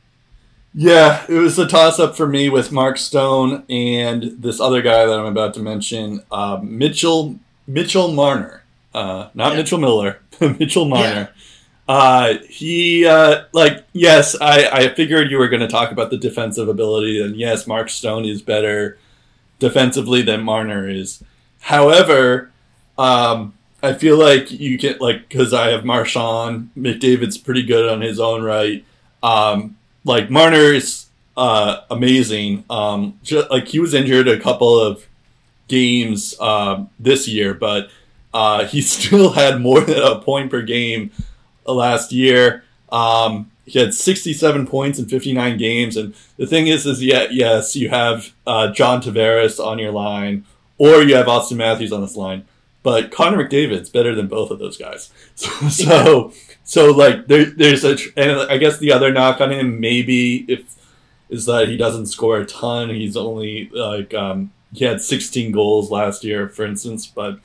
Yeah, 0.72 1.24
it 1.28 1.34
was 1.34 1.58
a 1.58 1.66
toss 1.66 1.98
up 1.98 2.16
for 2.16 2.28
me 2.28 2.48
with 2.48 2.70
Mark 2.70 2.96
Stone 2.96 3.64
and 3.68 4.22
this 4.38 4.60
other 4.60 4.82
guy 4.82 5.04
that 5.04 5.18
I'm 5.18 5.26
about 5.26 5.54
to 5.54 5.60
mention, 5.60 6.22
uh, 6.30 6.60
Mitchell 6.62 7.36
Mitchell 7.66 8.12
Marner, 8.12 8.62
uh, 8.94 9.28
not 9.34 9.52
Yeah. 9.52 9.58
Mitchell 9.58 9.78
Miller, 9.78 10.20
Mitchell 10.40 10.84
Marner. 10.86 11.30
Uh, 11.88 12.34
he 12.48 13.04
uh, 13.04 13.44
like 13.52 13.84
yes, 13.92 14.36
I 14.40 14.68
I 14.72 14.94
figured 14.94 15.28
you 15.30 15.38
were 15.38 15.48
going 15.48 15.60
to 15.60 15.68
talk 15.68 15.90
about 15.90 16.10
the 16.10 16.16
defensive 16.16 16.68
ability, 16.68 17.20
and 17.20 17.34
yes, 17.36 17.66
Mark 17.66 17.88
Stone 17.90 18.24
is 18.26 18.40
better 18.40 18.96
defensively 19.58 20.22
than 20.22 20.42
Marner 20.42 20.88
is. 20.88 21.22
However, 21.62 22.50
um, 22.96 23.54
I 23.82 23.94
feel 23.94 24.16
like 24.18 24.52
you 24.52 24.78
get 24.78 25.00
like 25.00 25.28
because 25.28 25.52
I 25.52 25.70
have 25.70 25.84
Marchand 25.84 26.70
McDavid's 26.78 27.38
pretty 27.38 27.64
good 27.64 27.90
on 27.90 28.02
his 28.02 28.20
own 28.20 28.42
right. 28.42 28.84
Um, 29.20 29.76
like 30.04 30.30
Marner 30.30 30.72
is 30.72 31.06
uh, 31.36 31.82
amazing. 31.90 32.64
Um, 32.70 33.18
ju- 33.22 33.44
like 33.50 33.68
he 33.68 33.78
was 33.78 33.94
injured 33.94 34.28
a 34.28 34.38
couple 34.38 34.78
of 34.78 35.06
games 35.68 36.38
um, 36.40 36.90
this 36.98 37.28
year, 37.28 37.54
but 37.54 37.90
uh, 38.34 38.64
he 38.66 38.80
still 38.82 39.32
had 39.32 39.60
more 39.60 39.80
than 39.80 39.98
a 40.02 40.20
point 40.20 40.50
per 40.50 40.62
game 40.62 41.10
last 41.66 42.12
year. 42.12 42.64
Um, 42.90 43.50
he 43.64 43.78
had 43.78 43.94
67 43.94 44.66
points 44.66 44.98
in 44.98 45.06
59 45.06 45.56
games, 45.56 45.96
and 45.96 46.14
the 46.36 46.46
thing 46.46 46.66
is, 46.66 46.86
is 46.86 47.02
yeah, 47.02 47.26
yes, 47.30 47.76
you 47.76 47.88
have 47.88 48.32
uh, 48.46 48.72
John 48.72 49.00
Tavares 49.00 49.64
on 49.64 49.78
your 49.78 49.92
line, 49.92 50.44
or 50.76 51.02
you 51.02 51.14
have 51.14 51.26
Auston 51.26 51.56
Matthews 51.56 51.92
on 51.92 52.00
this 52.00 52.16
line, 52.16 52.44
but 52.82 53.12
Connor 53.12 53.44
McDavid's 53.44 53.88
better 53.88 54.12
than 54.14 54.26
both 54.26 54.50
of 54.50 54.58
those 54.58 54.76
guys. 54.76 55.12
So, 55.36 55.68
so, 55.68 56.32
so 56.70 56.92
like 56.92 57.26
there, 57.26 57.46
there's 57.46 57.82
a, 57.82 57.96
and 58.16 58.48
I 58.48 58.56
guess 58.56 58.78
the 58.78 58.92
other 58.92 59.12
knock 59.12 59.40
on 59.40 59.50
him 59.50 59.80
maybe 59.80 60.44
if 60.46 60.76
is 61.28 61.46
that 61.46 61.68
he 61.68 61.76
doesn't 61.76 62.06
score 62.06 62.38
a 62.38 62.46
ton. 62.46 62.90
He's 62.90 63.16
only 63.16 63.68
like 63.70 64.14
um, 64.14 64.52
he 64.72 64.84
had 64.84 65.02
16 65.02 65.50
goals 65.50 65.90
last 65.90 66.22
year, 66.22 66.48
for 66.48 66.64
instance, 66.64 67.08
but 67.08 67.40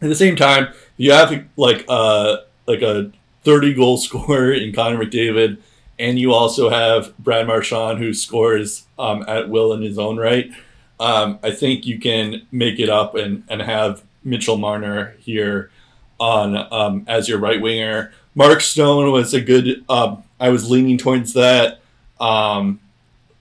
at 0.00 0.08
the 0.08 0.14
same 0.14 0.36
time, 0.36 0.68
you 0.96 1.12
have 1.12 1.44
like 1.58 1.84
uh 1.86 2.38
like 2.66 2.80
a 2.80 3.12
30 3.44 3.74
goal 3.74 3.98
scorer 3.98 4.54
in 4.54 4.72
Connor 4.72 5.04
McDavid, 5.04 5.58
and 5.98 6.18
you 6.18 6.32
also 6.32 6.70
have 6.70 7.14
Brad 7.18 7.46
Marchand 7.46 7.98
who 7.98 8.14
scores 8.14 8.86
um, 8.98 9.22
at 9.28 9.50
will 9.50 9.74
in 9.74 9.82
his 9.82 9.98
own 9.98 10.16
right. 10.16 10.50
Um, 10.98 11.38
I 11.42 11.50
think 11.50 11.84
you 11.84 12.00
can 12.00 12.46
make 12.50 12.80
it 12.80 12.88
up 12.88 13.14
and, 13.16 13.44
and 13.50 13.60
have 13.60 14.02
Mitchell 14.24 14.56
Marner 14.56 15.14
here 15.18 15.70
on 16.18 16.56
um, 16.72 17.04
as 17.06 17.28
your 17.28 17.38
right 17.38 17.60
winger. 17.60 18.12
Mark 18.34 18.60
Stone 18.60 19.10
was 19.12 19.34
a 19.34 19.40
good. 19.40 19.84
Um, 19.88 20.22
I 20.38 20.48
was 20.50 20.70
leaning 20.70 20.98
towards 20.98 21.32
that. 21.34 21.80
Um, 22.20 22.80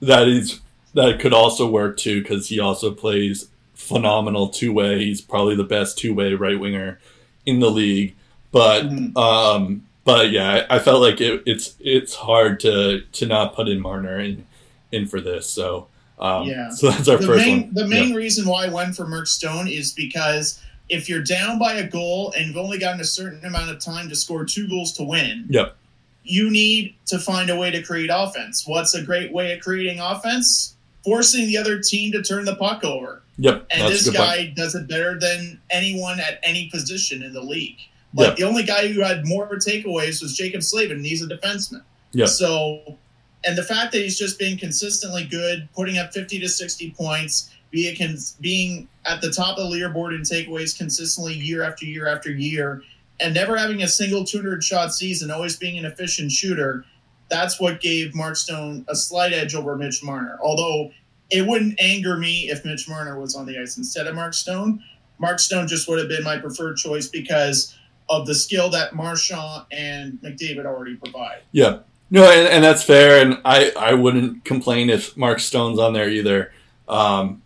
that 0.02 0.28
is 0.28 0.60
that 0.94 1.20
could 1.20 1.34
also 1.34 1.70
work 1.70 1.98
too 1.98 2.22
because 2.22 2.50
he 2.50 2.60
also 2.60 2.92
plays 2.92 3.50
phenomenal 3.76 4.50
two 4.50 4.74
way. 4.74 5.00
He's 5.06 5.22
probably 5.22 5.56
the 5.56 5.64
best 5.64 5.98
two 5.98 6.14
way 6.14 6.34
right 6.34 6.60
winger 6.60 7.00
in 7.46 7.60
the 7.60 7.70
league. 7.70 8.16
But 8.52 8.84
Mhm. 8.86 9.16
um, 9.18 9.84
but 10.06 10.32
yeah, 10.32 10.66
I, 10.70 10.78
I 10.78 10.80
felt 10.80 11.02
like 11.02 11.22
it, 11.22 11.44
it's 11.46 11.76
it's 11.80 12.16
hard 12.16 12.60
to 12.62 13.02
to 13.02 13.26
not 13.26 13.56
put 13.56 13.68
in 13.68 13.80
Marner 13.80 14.20
in 14.20 14.46
in 14.92 15.06
for 15.06 15.22
this. 15.22 15.48
So 15.50 15.88
um, 16.20 16.48
Yeah. 16.48 16.70
so 16.72 16.90
that's 16.90 17.08
our 17.08 17.18
the 17.18 17.28
first 17.28 17.46
main 17.46 17.62
one. 17.62 17.74
the 17.74 17.82
Yeah. 17.84 17.88
main 17.88 18.14
reason 18.16 18.48
why 18.48 18.66
I 18.66 18.70
went 18.70 18.96
for 18.96 19.08
Mark 19.08 19.28
Stone 19.28 19.68
is 19.68 19.94
because 19.94 20.60
if 20.90 21.08
you're 21.08 21.24
down 21.24 21.60
by 21.60 21.74
a 21.74 21.88
goal 21.88 22.34
and 22.36 22.48
you've 22.48 22.58
only 22.58 22.78
gotten 22.80 23.00
a 23.00 23.06
certain 23.06 23.44
amount 23.46 23.70
of 23.70 23.80
time 23.80 24.10
to 24.10 24.16
score 24.16 24.44
two 24.46 24.68
goals 24.68 24.92
to 24.94 25.04
win, 25.04 25.46
Yep. 25.50 25.76
you 26.24 26.50
need 26.52 26.96
to 27.08 27.20
find 27.20 27.50
a 27.50 27.56
way 27.56 27.72
to 27.72 27.82
create 27.82 28.10
offense. 28.14 28.66
What's 28.68 28.94
a 28.96 29.02
great 29.02 29.32
way 29.32 29.54
of 29.54 29.62
creating 29.62 30.00
offense? 30.00 30.76
Forcing 31.06 31.48
the 31.48 31.58
other 31.58 31.80
team 31.80 32.12
to 32.14 32.22
turn 32.22 32.46
the 32.46 32.56
puck 32.56 32.84
over. 32.84 33.22
Yep, 33.38 33.68
And 33.72 33.82
that's 33.84 33.92
this 33.94 34.04
good 34.10 34.16
point. 34.18 34.30
guy 34.30 34.54
does 34.56 34.76
it 34.76 34.88
better 34.88 35.18
than 35.18 35.62
anyone 35.70 36.20
at 36.20 36.40
any 36.44 36.70
position 36.70 37.24
in 37.24 37.32
the 37.34 37.42
league. 37.42 37.78
Like 38.14 38.36
the 38.38 38.44
only 38.44 38.64
guy 38.64 38.88
who 38.88 39.02
had 39.02 39.26
more 39.26 39.48
takeaways 39.56 40.22
was 40.22 40.36
Jaccob 40.38 40.64
Slavin, 40.64 40.98
and 40.98 41.06
he's 41.06 41.22
a 41.24 41.28
defenseman. 41.28 41.84
Yeah. 42.12 42.26
So, 42.26 42.98
and 43.46 43.56
the 43.58 43.64
fact 43.64 43.92
that 43.94 44.00
he's 44.00 44.18
just 44.18 44.40
been 44.40 44.58
consistently 44.58 45.24
good, 45.26 45.70
putting 45.76 45.98
up 46.00 46.12
50 46.12 46.40
to 46.40 46.50
60 46.50 46.92
points, 46.98 47.52
be 47.72 47.88
it 47.88 47.98
cons- 47.98 48.38
being 48.40 48.88
at 49.06 49.22
the 49.22 49.32
top 49.32 49.58
of 49.58 49.70
the 49.70 49.76
leaderboard 49.76 50.16
in 50.16 50.22
takeaways 50.22 50.78
consistently 50.78 51.34
year 51.34 51.64
after 51.64 51.86
year 51.86 52.08
after 52.08 52.32
year, 52.32 52.84
and 53.20 53.34
never 53.34 53.58
having 53.58 53.84
a 53.84 53.88
single 53.88 54.24
200 54.24 54.64
shot 54.64 54.94
season, 54.94 55.32
always 55.32 55.58
being 55.58 55.78
an 55.78 55.86
efficient 55.86 56.32
shooter, 56.32 56.86
that's 57.30 57.60
what 57.60 57.80
gave 57.82 58.16
Mark 58.16 58.36
Stone 58.36 58.86
a 58.88 58.96
slight 58.96 59.34
edge 59.34 59.54
over 59.56 59.76
Mitch 59.76 60.04
Marner. 60.04 60.38
Although 60.42 60.92
it 61.30 61.46
wouldn't 61.46 61.80
anger 61.80 62.18
me 62.18 62.50
if 62.50 62.66
Mitch 62.66 62.90
Marner 62.90 63.20
was 63.20 63.36
on 63.36 63.46
the 63.46 63.58
ice 63.60 63.78
instead 63.78 64.08
of 64.08 64.16
Mark 64.16 64.34
Stone. 64.34 64.84
Mark 65.20 65.40
Stone 65.40 65.68
just 65.68 65.88
would 65.88 66.00
have 66.00 66.08
been 66.08 66.24
my 66.24 66.38
preferred 66.38 66.78
choice 66.78 67.08
because 67.08 67.76
of 68.10 68.26
the 68.26 68.34
skill 68.34 68.70
that 68.72 68.96
Marchand 68.96 69.66
and 69.72 70.14
McDavid 70.22 70.66
already 70.66 70.96
provide. 70.96 71.42
Yeah. 71.52 71.80
No, 72.10 72.24
and, 72.24 72.48
and 72.48 72.64
that's 72.64 72.82
fair, 72.82 73.22
and 73.22 73.40
I, 73.46 73.72
I 73.78 73.94
wouldn't 73.94 74.44
complain 74.44 74.90
if 74.90 75.16
Mark 75.16 75.40
Stone's 75.40 75.78
on 75.78 75.94
there 75.94 76.10
either, 76.10 76.52
um, 76.88 77.44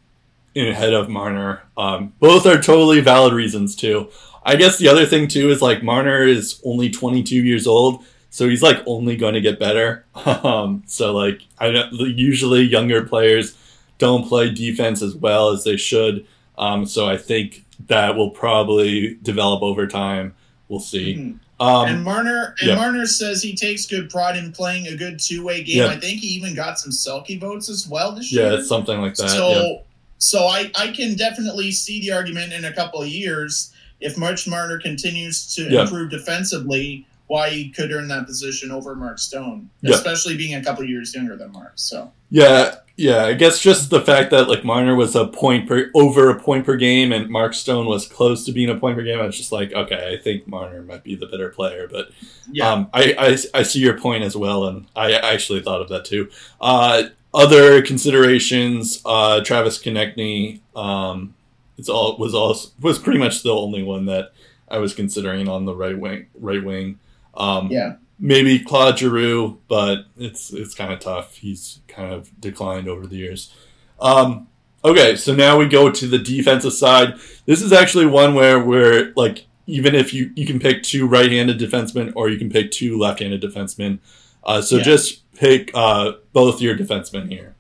ahead 0.56 0.94
of 0.94 1.10
Marner. 1.10 1.64
Um, 1.78 2.14
both 2.20 2.46
are 2.46 2.62
totally 2.62 3.02
valid 3.02 3.34
reasons 3.34 3.76
too. 3.76 4.10
I 4.46 4.56
guess 4.56 4.78
the 4.78 4.88
other 4.88 5.06
thing 5.06 5.28
too 5.28 5.50
is 5.50 5.62
like 5.62 5.84
Marner 5.84 6.24
is 6.24 6.62
only 6.66 6.90
22 6.90 7.36
years 7.36 7.66
old, 7.66 8.04
so 8.30 8.48
he's 8.50 8.62
like 8.62 8.78
only 8.86 9.16
going 9.16 9.34
to 9.34 9.42
get 9.42 9.60
better. 9.60 10.06
Um, 10.26 10.84
so 10.86 11.14
like 11.14 11.42
I 11.60 11.72
know 11.72 11.88
usually 11.92 12.62
younger 12.62 13.04
players 13.04 13.58
don't 13.98 14.28
play 14.28 14.50
defense 14.50 15.02
as 15.02 15.16
well 15.16 15.50
as 15.50 15.64
they 15.64 15.78
should. 15.78 16.26
Um, 16.58 16.86
so 16.86 17.08
I 17.08 17.18
think 17.18 17.64
that 17.88 18.16
will 18.16 18.30
probably 18.30 19.16
develop 19.22 19.64
over 19.64 19.88
time. 19.88 20.36
We'll 20.68 20.80
see. 20.80 21.16
Mhm. 21.16 21.40
Um, 21.60 21.88
and 21.88 22.04
Marner 22.04 22.56
and 22.60 22.70
yeah. 22.70 22.76
Marner 22.76 23.06
says 23.06 23.42
he 23.42 23.56
takes 23.56 23.86
good 23.86 24.10
pride 24.10 24.36
in 24.36 24.52
playing 24.52 24.88
a 24.88 24.98
good 24.98 25.20
two 25.20 25.44
way 25.46 25.64
game. 25.64 25.78
Yeah. 25.78 25.88
I 25.88 26.00
think 26.00 26.20
he 26.20 26.28
even 26.28 26.56
got 26.56 26.80
some 26.80 26.92
Selke 26.92 27.40
votes 27.40 27.70
as 27.70 27.88
well 27.88 28.12
this 28.12 28.32
yeah, 28.34 28.50
year. 28.50 28.60
it's 28.60 28.68
something 28.68 29.00
like 29.00 29.16
that. 29.16 29.30
so 29.30 29.50
yeah. 29.50 29.74
So 30.18 30.46
I, 30.46 30.72
I 30.76 30.92
can 30.92 31.16
definitely 31.16 31.72
see 31.72 32.02
the 32.02 32.12
argument 32.12 32.54
in 32.54 32.66
a 32.66 32.74
couple 32.74 33.02
of 33.02 33.08
years 33.08 33.74
if 34.00 34.18
March 34.18 34.48
Marner 34.48 34.80
continues 34.80 35.54
to 35.56 35.64
Yeah. 35.64 35.82
improve 35.84 36.10
defensively, 36.10 37.06
why 37.28 37.50
he 37.50 37.70
could 37.70 37.92
earn 37.92 38.08
that 38.10 38.26
position 38.26 38.70
over 38.72 38.96
Mark 38.96 39.18
Stone, 39.20 39.70
Yeah. 39.82 39.96
especially 39.96 40.36
being 40.38 40.56
a 40.56 40.64
couple 40.64 40.84
of 40.84 40.90
years 40.90 41.14
younger 41.16 41.36
than 41.38 41.52
Mark. 41.54 41.72
So 41.76 42.12
Yeah, 42.30 42.76
yeah. 42.98 43.24
I 43.26 43.34
guess 43.34 43.60
just 43.60 43.90
the 43.90 44.02
fact 44.02 44.30
that 44.32 44.50
like 44.50 44.64
Marner 44.66 44.96
was 44.96 45.16
a 45.16 45.26
point 45.28 45.68
per 45.68 45.90
over 45.96 46.30
a 46.30 46.40
point 46.40 46.66
per 46.66 46.76
game, 46.76 47.12
and 47.14 47.30
Mark 47.30 47.54
Stone 47.54 47.86
was 47.86 48.06
close 48.08 48.44
to 48.46 48.52
being 48.52 48.70
a 48.70 48.76
point 48.76 48.98
per 48.98 49.04
game. 49.04 49.20
I 49.20 49.26
was 49.26 49.38
just 49.38 49.52
like, 49.54 49.72
okay, 49.72 50.14
I 50.14 50.22
think 50.22 50.48
Marner 50.48 50.82
might 50.84 51.04
be 51.04 51.16
the 51.16 51.28
better 51.28 51.50
player. 51.50 51.88
But 51.90 52.10
yeah, 52.52 52.72
um, 52.72 52.90
I, 52.94 53.16
I 53.18 53.60
I 53.60 53.64
see 53.64 53.80
your 53.80 53.98
point 53.98 54.24
as 54.24 54.36
well, 54.36 54.66
and 54.68 54.86
I 54.96 55.14
actually 55.14 55.62
thought 55.62 55.82
of 55.82 55.90
that 55.90 56.06
too. 56.06 56.30
Uh, 56.60 57.04
other 57.34 57.82
considerations: 57.82 59.02
uh, 59.06 59.42
Travis 59.44 59.82
Konecny. 59.82 60.60
Um, 60.76 61.34
it's 61.78 61.90
all 61.90 62.18
was 62.18 62.34
all 62.36 62.56
was 62.82 63.00
pretty 63.00 63.20
much 63.20 63.44
the 63.44 63.54
only 63.54 63.84
one 63.84 64.06
that 64.06 64.34
I 64.70 64.78
was 64.78 64.94
considering 64.94 65.48
on 65.50 65.66
the 65.66 65.76
right 65.76 65.98
wing. 65.98 66.28
Right 66.36 66.64
wing. 66.64 67.00
Um, 67.36 67.72
yeah. 67.72 67.96
maybe 68.20 68.60
Claude 68.60 69.00
Giroux, 69.00 69.60
but 69.68 70.06
it's 70.18 70.54
it's 70.54 70.76
kind 70.76 70.94
of 70.94 71.00
tough. 71.00 71.36
He's 71.38 71.80
kind 71.88 72.14
of 72.14 72.30
declined 72.40 72.88
over 72.88 73.08
the 73.08 73.16
years. 73.16 73.52
Um, 74.00 74.48
okay, 74.86 75.16
so 75.16 75.34
now 75.34 75.58
we 75.58 75.68
go 75.68 75.90
to 75.90 76.08
the 76.08 76.20
defensive 76.20 76.74
side. 76.74 77.16
This 77.48 77.62
is 77.64 77.74
actually 77.74 78.06
one 78.06 78.36
where 78.36 78.60
we're 78.64 79.14
like, 79.16 79.46
even 79.66 79.96
if 79.96 80.14
you 80.14 80.32
you 80.36 80.46
can 80.46 80.60
pick 80.60 80.84
two 80.84 81.08
right-handed 81.08 81.58
defensemen 81.58 82.14
or 82.16 82.30
you 82.30 82.38
can 82.38 82.50
pick 82.52 82.70
two 82.70 83.00
left-handed 83.00 83.42
defensemen. 83.42 83.98
Uh, 84.44 84.62
so 84.62 84.78
Yeah. 84.78 84.84
just 84.84 85.23
pick 85.36 85.72
uh, 85.74 86.14
both 86.32 86.62
your 86.62 86.76
defensemen 86.78 87.30
here. 87.30 87.56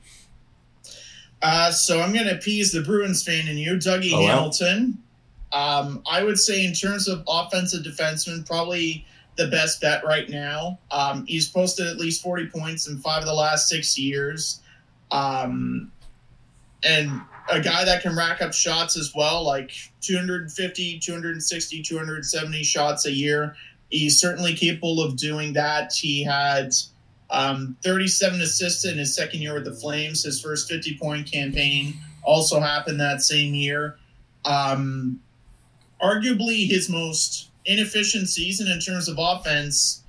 Uh, 1.42 1.72
so 1.72 2.00
I'm 2.00 2.14
going 2.14 2.26
to 2.26 2.36
appease 2.36 2.72
the 2.72 2.82
Bruins 2.82 3.24
fan 3.24 3.48
in 3.48 3.58
you, 3.58 3.74
Dougie 3.74 4.14
Oh, 4.14 4.22
wow. 4.22 4.28
Hamilton. 4.28 4.98
Um, 5.52 6.02
I 6.10 6.24
would 6.24 6.40
say 6.40 6.66
in 6.66 6.74
terms 6.74 7.08
of 7.08 7.24
offensive 7.28 7.84
defenseman, 7.84 8.46
probably 8.46 9.06
the 9.36 9.48
best 9.48 9.82
bet 9.82 10.06
right 10.06 10.30
now. 10.30 10.80
Um, 10.90 11.26
he's 11.28 11.50
posted 11.50 11.88
at 11.88 11.98
least 11.98 12.22
40 12.24 12.48
points 12.48 12.88
in 12.88 12.98
five 13.00 13.20
of 13.22 13.26
the 13.28 13.34
last 13.34 13.68
six 13.68 13.98
years. 13.98 14.62
Um, 15.12 15.92
and 16.84 17.22
a 17.52 17.60
guy 17.60 17.84
that 17.86 18.02
can 18.02 18.16
rack 18.16 18.42
up 18.42 18.54
shots 18.54 18.98
as 18.98 19.14
well, 19.14 19.44
like 19.44 19.72
250, 20.02 21.00
260, 21.00 21.82
270 21.84 22.64
shots 22.64 23.06
a 23.06 23.12
year. 23.12 23.56
He's 23.90 24.20
certainly 24.20 24.56
capable 24.56 25.02
of 25.02 25.18
doing 25.18 25.54
that. 25.54 25.94
He 25.94 26.24
had 26.24 26.74
um, 27.34 27.76
37 27.84 28.42
assists 28.42 28.86
in 28.86 28.98
his 28.98 29.14
second 29.14 29.42
year 29.42 29.56
with 29.56 29.66
the 29.66 29.74
Flames. 29.74 30.24
His 30.24 30.40
first 30.40 30.70
50 30.70 30.98
point 30.98 31.30
campaign 31.30 31.96
also 32.22 32.60
happened 32.60 33.00
that 33.00 33.22
same 33.22 33.56
year. 33.56 33.98
Um, 34.46 35.20
arguably, 36.02 36.68
his 36.68 36.90
most 36.90 37.50
inefficient 37.66 38.30
season 38.30 38.68
in 38.68 38.80
terms 38.80 39.10
of 39.10 39.18
offense 39.20 40.04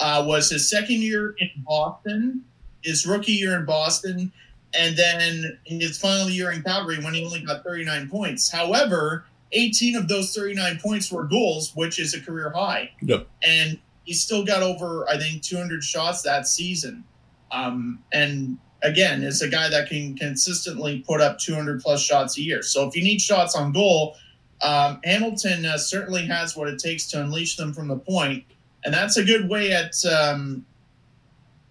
uh, 0.00 0.24
was 0.26 0.50
his 0.50 0.68
second 0.68 0.96
year 0.96 1.36
in 1.38 1.50
Boston, 1.58 2.44
his 2.82 3.06
rookie 3.06 3.32
year 3.32 3.56
in 3.56 3.64
Boston, 3.64 4.32
and 4.76 4.96
then 4.96 5.56
his 5.64 5.96
final 5.96 6.28
year 6.28 6.50
in 6.50 6.62
Calgary 6.62 7.02
when 7.02 7.14
he 7.14 7.24
only 7.24 7.40
got 7.40 7.62
39 7.62 8.08
points. 8.08 8.50
However, 8.50 9.24
18 9.52 9.94
of 9.94 10.08
those 10.08 10.34
39 10.34 10.80
points 10.82 11.12
were 11.12 11.22
goals, 11.22 11.72
which 11.76 12.00
is 12.00 12.14
a 12.14 12.20
career 12.20 12.50
high. 12.50 12.90
Yep. 13.02 13.28
And 13.46 13.78
he 14.04 14.12
still 14.12 14.44
got 14.44 14.62
over, 14.62 15.08
I 15.08 15.18
think, 15.18 15.42
200 15.42 15.82
shots 15.82 16.22
that 16.22 16.46
season. 16.46 17.04
Um, 17.50 18.00
and 18.12 18.58
again, 18.82 19.22
is 19.22 19.42
a 19.42 19.48
guy 19.48 19.68
that 19.70 19.88
can 19.88 20.16
consistently 20.16 21.02
put 21.06 21.20
up 21.20 21.38
200 21.38 21.80
plus 21.82 22.02
shots 22.02 22.38
a 22.38 22.42
year. 22.42 22.62
So 22.62 22.86
if 22.86 22.94
you 22.94 23.02
need 23.02 23.20
shots 23.20 23.56
on 23.56 23.72
goal, 23.72 24.16
um, 24.62 25.00
Hamilton 25.04 25.64
uh, 25.64 25.78
certainly 25.78 26.26
has 26.26 26.56
what 26.56 26.68
it 26.68 26.78
takes 26.78 27.06
to 27.08 27.20
unleash 27.20 27.56
them 27.56 27.72
from 27.72 27.88
the 27.88 27.96
point, 27.96 28.44
and 28.84 28.94
that's 28.94 29.16
a 29.16 29.24
good 29.24 29.48
way 29.48 29.72
at 29.72 29.94
um, 30.06 30.64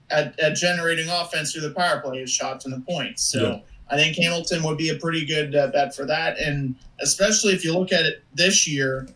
at, 0.10 0.38
at 0.40 0.56
generating 0.56 1.10
offense 1.10 1.54
through 1.54 1.62
the 1.62 1.74
power 1.74 2.02
play 2.02 2.20
is 2.20 2.32
shots 2.32 2.64
from 2.64 2.72
the 2.74 2.82
point. 2.82 3.20
So 3.20 3.42
Yeah. 3.42 3.60
I 3.90 3.98
think 3.98 4.18
Hamilton 4.18 4.64
would 4.64 4.78
be 4.78 4.90
a 4.90 4.96
pretty 4.96 5.26
good 5.26 5.56
uh, 5.56 5.68
bet 5.68 5.96
for 5.96 6.06
that, 6.06 6.40
and 6.40 6.76
especially 7.00 7.54
if 7.54 7.64
you 7.64 7.78
look 7.78 7.92
at 7.92 8.06
it 8.06 8.24
this 8.34 8.68
year, 8.68 9.08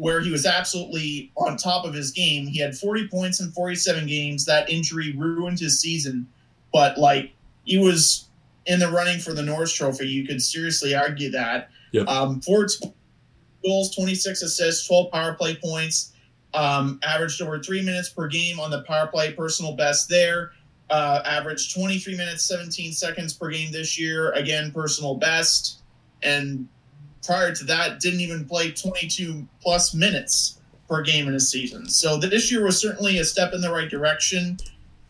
where 0.00 0.22
he 0.22 0.30
was 0.30 0.46
absolutely 0.46 1.30
on 1.36 1.58
top 1.58 1.84
of 1.84 1.92
his 1.92 2.10
game. 2.10 2.46
He 2.46 2.58
had 2.58 2.74
40 2.74 3.08
points 3.08 3.38
in 3.38 3.50
47 3.50 4.06
games. 4.06 4.46
That 4.46 4.70
injury 4.70 5.12
ruined 5.14 5.60
his 5.60 5.78
season, 5.78 6.26
but 6.72 6.96
like 6.96 7.32
he 7.64 7.76
was 7.76 8.26
in 8.64 8.80
the 8.80 8.88
running 8.88 9.18
for 9.18 9.34
the 9.34 9.42
Norris 9.42 9.74
Trophy. 9.74 10.08
You 10.08 10.26
could 10.26 10.40
seriously 10.40 10.94
argue 10.94 11.30
that. 11.32 11.68
Yep. 11.92 12.08
Um, 12.08 12.40
14 12.40 12.94
goals, 13.62 13.94
26 13.94 14.40
assists, 14.40 14.88
12 14.88 15.12
power 15.12 15.34
play 15.34 15.54
points. 15.62 16.14
Um, 16.54 16.98
averaged 17.02 17.42
over 17.42 17.62
three 17.62 17.82
minutes 17.82 18.08
per 18.08 18.26
game 18.26 18.58
on 18.58 18.70
the 18.70 18.82
power 18.84 19.06
play, 19.06 19.34
personal 19.34 19.76
best 19.76 20.08
there. 20.08 20.52
Uh, 20.88 21.20
averaged 21.26 21.74
23 21.74 22.16
minutes, 22.16 22.42
17 22.44 22.94
seconds 22.94 23.34
per 23.34 23.50
game 23.50 23.70
this 23.70 24.00
year. 24.00 24.32
Again, 24.32 24.72
personal 24.72 25.16
best. 25.16 25.82
And 26.22 26.68
prior 27.22 27.54
to 27.54 27.64
that, 27.64 28.00
didn't 28.00 28.20
even 28.20 28.44
play 28.44 28.70
22 28.70 29.46
plus 29.60 29.94
minutes 29.94 30.60
per 30.88 31.02
game 31.02 31.28
in 31.28 31.34
a 31.34 31.40
season. 31.40 31.88
So 31.88 32.18
this 32.18 32.50
year 32.50 32.64
was 32.64 32.80
certainly 32.80 33.18
a 33.18 33.24
step 33.24 33.52
in 33.52 33.60
the 33.60 33.70
right 33.70 33.88
direction. 33.88 34.58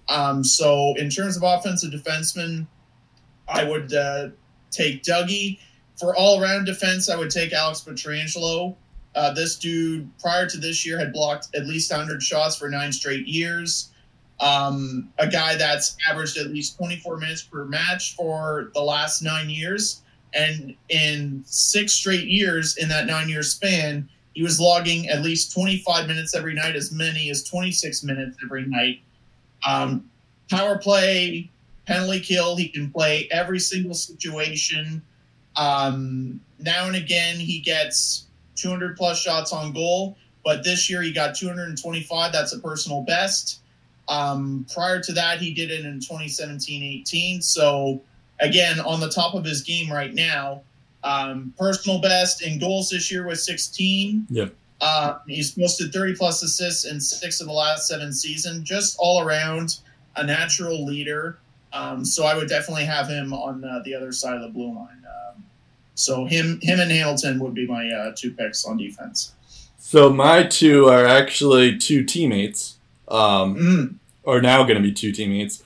Um, 0.09 0.45
so 0.45 0.95
in 0.97 1.09
terms 1.09 1.37
of 1.37 1.43
offensive 1.43 1.93
defensemen, 1.93 2.67
I 3.49 3.65
would 3.65 3.93
uh, 3.95 4.29
take 4.71 5.03
Dougie. 5.03 5.59
For 5.99 6.17
all 6.17 6.43
around 6.43 6.65
defense, 6.65 7.11
I 7.11 7.17
would 7.17 7.31
take 7.31 7.53
Alex 7.53 7.83
Pietrangelo. 7.83 8.77
Uh, 9.15 9.33
this 9.33 9.57
dude, 9.57 10.11
prior 10.19 10.47
to 10.49 10.57
this 10.57 10.87
year, 10.87 10.99
had 10.99 11.13
blocked 11.13 11.49
at 11.55 11.67
least 11.67 11.91
100 11.91 12.23
shots 12.23 12.57
for 12.57 12.69
nine 12.69 12.93
straight 12.93 13.27
years. 13.27 13.91
Um, 14.41 15.11
a 15.19 15.27
guy 15.27 15.57
that's 15.57 15.97
averaged 16.09 16.39
at 16.39 16.47
least 16.47 16.79
24 16.79 17.19
minutes 17.19 17.43
per 17.43 17.65
match 17.65 18.17
for 18.17 18.71
the 18.75 18.81
last 18.81 19.21
nine 19.21 19.51
years. 19.51 20.03
And 20.35 20.75
in 20.89 21.43
six 21.47 21.93
straight 21.93 22.27
years 22.27 22.77
in 22.77 22.89
that 22.89 23.07
nine 23.07 23.29
year 23.29 23.43
span, 23.43 24.09
he 24.35 24.43
was 24.43 24.61
logging 24.61 25.09
at 25.09 25.23
least 25.23 25.53
25 25.53 26.07
minutes 26.07 26.35
every 26.35 26.55
night, 26.55 26.77
as 26.77 26.93
many 26.93 27.31
as 27.31 27.43
26 27.43 28.05
minutes 28.05 28.37
every 28.45 28.65
night. 28.67 29.01
Um, 29.67 30.09
power 30.49 30.79
play, 30.79 31.51
penalty 31.87 32.21
kill, 32.21 32.57
he 32.57 32.69
can 32.69 32.91
play 32.91 33.29
every 33.31 33.59
single 33.59 33.95
situation. 33.95 35.03
Um, 35.57 36.41
now 36.59 36.87
and 36.87 36.97
again, 36.97 37.37
he 37.37 37.59
gets 37.59 38.27
200 38.57 38.97
plus 38.97 39.19
shots 39.19 39.53
on 39.53 39.73
goal, 39.73 40.17
but 40.45 40.63
this 40.63 40.89
year 40.89 41.03
he 41.03 41.13
got 41.13 41.35
225. 41.35 42.33
That's 42.33 42.53
a 42.53 42.59
personal 42.61 43.03
best. 43.03 43.61
Um, 44.09 44.67
prior 44.73 45.01
to 45.01 45.13
that, 45.13 45.39
he 45.39 45.55
did 45.55 45.71
it 45.71 45.85
in 45.85 46.01
2017 46.01 46.83
18. 46.83 47.43
So, 47.43 48.03
again, 48.41 48.81
on 48.81 49.01
the 49.01 49.09
top 49.11 49.35
of 49.35 49.45
his 49.45 49.63
game 49.63 49.91
right 49.93 50.15
now. 50.15 50.63
Um, 51.03 51.55
personal 51.59 52.01
best 52.01 52.43
in 52.43 52.59
goals 52.59 52.91
this 52.91 53.11
year 53.11 53.27
was 53.27 53.45
16. 53.45 54.27
Yep. 54.31 54.55
Uh, 54.81 55.19
he's 55.27 55.53
posted 55.53 55.93
30 55.93 56.15
plus 56.17 56.43
assists 56.43 56.85
in 56.85 57.01
six 57.01 57.41
of 57.41 57.47
the 57.47 57.53
last 57.53 57.87
seven 57.89 58.13
seasons. 58.13 58.63
Just 58.63 58.97
all 58.99 59.23
around 59.23 59.79
a 60.17 60.25
natural 60.25 60.85
leader. 60.85 61.39
Um, 61.73 62.05
so 62.05 62.25
I 62.25 62.35
would 62.35 62.49
definitely 62.49 62.85
have 62.85 63.09
him 63.09 63.33
on 63.33 63.65
uh, 63.65 63.81
the 63.85 63.95
other 63.95 64.13
side 64.13 64.35
of 64.37 64.43
the 64.43 64.49
blue 64.49 64.75
line. 64.75 65.05
Um, 65.07 65.45
so 65.95 66.25
him, 66.25 66.59
him 66.63 66.81
and 66.81 66.91
Hamilton 66.91 67.39
would 67.41 67.55
be 67.55 67.67
my 67.67 67.89
uh, 67.91 68.13
two 68.15 68.33
picks 68.33 68.65
on 68.65 68.77
defense. 68.77 69.35
So 69.79 70.11
my 70.11 70.43
two 70.45 70.87
are 70.87 71.07
actually 71.07 71.77
two 71.79 72.05
teammates. 72.05 72.79
Um, 73.09 73.57
Mm, 73.57 73.95
are 74.27 74.41
now 74.41 74.63
going 74.63 74.77
to 74.77 74.83
be 74.83 74.93
two 74.93 75.13
teammates. 75.13 75.63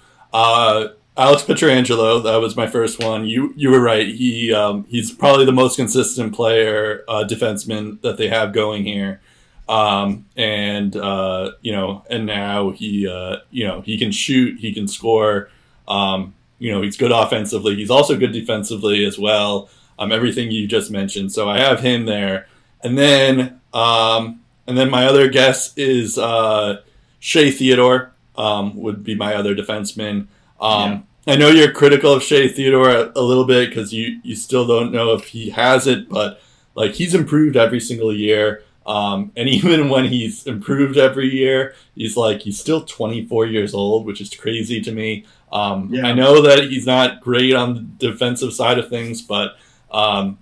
Alex 1.16 1.44
Pietrangelo, 1.44 2.22
that 2.24 2.36
was 2.36 2.56
my 2.56 2.66
first 2.66 3.02
one. 3.02 3.26
You 3.26 3.54
you 3.56 3.70
were 3.70 3.80
right. 3.80 4.08
He 4.08 4.52
um, 4.52 4.84
he's 4.88 5.12
probably 5.12 5.44
the 5.44 5.52
most 5.52 5.76
consistent 5.76 6.34
player, 6.34 7.04
uh, 7.08 7.24
defenseman 7.28 8.00
that 8.02 8.16
they 8.16 8.28
have 8.28 8.52
going 8.52 8.84
here. 8.84 9.20
Um, 9.68 10.26
and 10.36 10.94
uh, 10.96 11.52
you 11.62 11.72
know, 11.72 12.04
and 12.10 12.26
now 12.26 12.70
he 12.70 13.06
uh, 13.06 13.38
you 13.50 13.64
know 13.66 13.80
he 13.82 13.96
can 13.96 14.10
shoot, 14.10 14.58
he 14.58 14.74
can 14.74 14.88
score. 14.88 15.50
Um, 15.86 16.34
you 16.58 16.72
know, 16.72 16.82
he's 16.82 16.96
good 16.96 17.12
offensively. 17.12 17.76
He's 17.76 17.90
also 17.90 18.16
good 18.16 18.32
defensively 18.32 19.04
as 19.04 19.18
well. 19.18 19.68
Um, 19.98 20.10
everything 20.10 20.50
you 20.50 20.66
just 20.66 20.90
mentioned. 20.90 21.32
So 21.32 21.48
I 21.48 21.58
have 21.58 21.80
him 21.80 22.06
there, 22.06 22.48
and 22.82 22.98
then 22.98 23.60
um, 23.72 24.40
and 24.66 24.76
then 24.76 24.90
my 24.90 25.06
other 25.06 25.28
guess 25.28 25.76
is 25.76 26.18
uh, 26.18 26.82
Shea 27.20 27.52
Theodore 27.52 28.12
um, 28.36 28.76
would 28.76 29.04
be 29.04 29.14
my 29.14 29.34
other 29.34 29.54
defenseman. 29.54 30.26
Um, 30.60 31.06
I 31.26 31.36
know 31.36 31.48
you're 31.48 31.72
critical 31.72 32.12
of 32.12 32.22
Shea 32.22 32.48
Theodore 32.48 32.90
a, 32.90 33.12
a 33.16 33.22
little 33.22 33.44
bit 33.44 33.70
because 33.70 33.92
you, 33.92 34.20
you 34.22 34.36
still 34.36 34.66
don't 34.66 34.92
know 34.92 35.14
if 35.14 35.28
he 35.28 35.50
has 35.50 35.86
it, 35.86 36.08
but 36.08 36.40
like 36.74 36.92
he's 36.92 37.14
improved 37.14 37.56
every 37.56 37.80
single 37.80 38.14
year. 38.14 38.62
Um, 38.86 39.32
and 39.36 39.48
even 39.58 39.88
when 39.88 40.04
he's 40.06 40.46
improved 40.46 40.98
every 40.98 41.28
year, 41.28 41.74
he's 41.94 42.16
like 42.16 42.42
he's 42.42 42.58
still 42.60 42.84
24 42.84 43.46
years 43.46 43.74
old, 43.74 44.06
which 44.06 44.20
is 44.20 44.34
crazy 44.34 44.80
to 44.82 44.92
me. 44.92 45.24
Um, 45.52 45.88
Yeah. 45.92 46.06
I 46.06 46.12
know 46.12 46.42
that 46.42 46.64
he's 46.64 46.86
not 46.86 47.20
great 47.20 47.54
on 47.54 47.74
the 47.74 47.80
defensive 48.10 48.52
side 48.52 48.78
of 48.78 48.88
things, 48.88 49.22
but 49.22 49.56
um, 49.90 50.38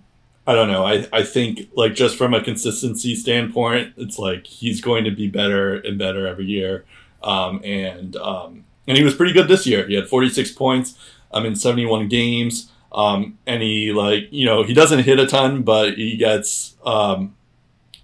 I 0.46 0.54
don't 0.54 0.68
know. 0.68 0.84
I, 0.84 1.06
I 1.12 1.22
think 1.22 1.68
like 1.74 1.94
just 1.94 2.16
from 2.16 2.34
a 2.34 2.42
consistency 2.42 3.14
standpoint, 3.14 3.94
it's 3.96 4.18
like 4.18 4.46
he's 4.46 4.80
going 4.80 5.04
to 5.04 5.10
be 5.12 5.28
better 5.28 5.76
and 5.76 5.98
better 5.98 6.26
every 6.26 6.46
year. 6.46 6.84
Um, 7.22 7.60
and 7.62 8.16
um, 8.16 8.64
and 8.86 8.96
he 8.96 9.04
was 9.04 9.14
pretty 9.14 9.32
good 9.32 9.48
this 9.48 9.66
year. 9.66 9.86
He 9.86 9.94
had 9.94 10.08
46 10.08 10.52
points 10.52 10.98
um, 11.32 11.46
in 11.46 11.54
71 11.54 12.08
games. 12.08 12.70
Um, 12.92 13.38
and 13.46 13.62
he 13.62 13.90
like 13.90 14.28
you 14.30 14.44
know 14.44 14.64
he 14.64 14.74
doesn't 14.74 15.04
hit 15.04 15.18
a 15.18 15.26
ton, 15.26 15.62
but 15.62 15.94
he 15.94 16.18
gets 16.18 16.76
um, 16.84 17.34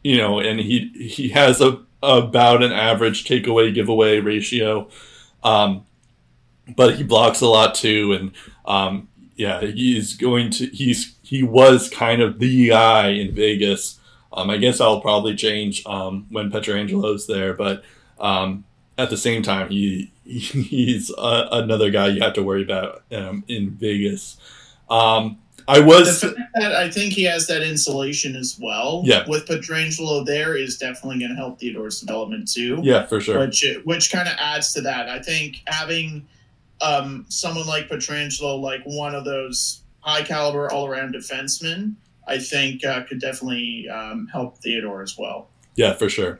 you 0.02 0.16
know, 0.16 0.38
and 0.38 0.58
he 0.60 0.88
he 0.88 1.28
has 1.30 1.60
a 1.60 1.80
about 2.02 2.62
an 2.62 2.72
average 2.72 3.24
takeaway 3.24 3.74
giveaway 3.74 4.20
ratio. 4.20 4.88
Um, 5.42 5.84
but 6.76 6.96
he 6.96 7.02
blocks 7.02 7.40
a 7.40 7.46
lot 7.46 7.74
too, 7.74 8.12
and 8.12 8.32
um, 8.64 9.08
yeah, 9.36 9.60
he's 9.60 10.14
going 10.14 10.50
to 10.52 10.66
he's 10.66 11.16
he 11.22 11.42
was 11.42 11.88
kind 11.88 12.22
of 12.22 12.38
the 12.38 12.68
guy 12.68 13.08
in 13.08 13.34
Vegas. 13.34 14.00
Um, 14.32 14.50
I 14.50 14.58
guess 14.58 14.80
I'll 14.80 15.00
probably 15.00 15.34
change 15.34 15.84
um, 15.86 16.26
when 16.30 16.50
Pietrangelo's 16.50 17.26
there, 17.26 17.54
but 17.54 17.82
um, 18.20 18.64
at 18.96 19.10
the 19.10 19.16
same 19.16 19.42
time, 19.42 19.70
he 19.70 20.12
he's 20.28 21.10
uh, 21.16 21.48
another 21.52 21.90
guy 21.90 22.08
you 22.08 22.20
have 22.20 22.34
to 22.34 22.42
worry 22.42 22.62
about 22.62 23.02
um, 23.12 23.44
in 23.48 23.70
Vegas. 23.70 24.36
Um, 24.90 25.38
I 25.66 25.80
was 25.80 26.20
the 26.20 26.28
fact 26.28 26.50
that 26.54 26.74
I 26.74 26.90
think 26.90 27.12
he 27.12 27.24
has 27.24 27.46
that 27.46 27.62
insulation 27.62 28.36
as 28.36 28.58
well. 28.60 29.02
Yeah. 29.04 29.24
With 29.26 29.46
Pietrangelo 29.46 30.24
there 30.24 30.54
is 30.54 30.76
definitely 30.76 31.18
going 31.18 31.30
to 31.30 31.36
help 31.36 31.60
Theodore's 31.60 32.00
development 32.00 32.50
too. 32.50 32.80
yeah 32.82 33.06
for 33.06 33.20
sure. 33.20 33.38
Which 33.40 33.64
which 33.84 34.12
kind 34.12 34.28
of 34.28 34.34
adds 34.38 34.72
to 34.74 34.82
that. 34.82 35.08
I 35.08 35.20
think 35.20 35.62
having 35.66 36.26
um, 36.80 37.24
someone 37.28 37.66
like 37.66 37.88
Pietrangelo, 37.88 38.60
like 38.60 38.82
one 38.84 39.14
of 39.14 39.24
those 39.24 39.82
high 40.00 40.22
caliber 40.22 40.70
all 40.70 40.86
around 40.86 41.14
defensemen, 41.14 41.94
I 42.26 42.38
think 42.38 42.84
uh, 42.84 43.02
could 43.04 43.20
definitely 43.20 43.88
um, 43.88 44.28
help 44.28 44.58
Theodore 44.58 45.02
as 45.02 45.16
well. 45.18 45.48
Yeah, 45.74 45.94
for 45.94 46.08
sure. 46.08 46.38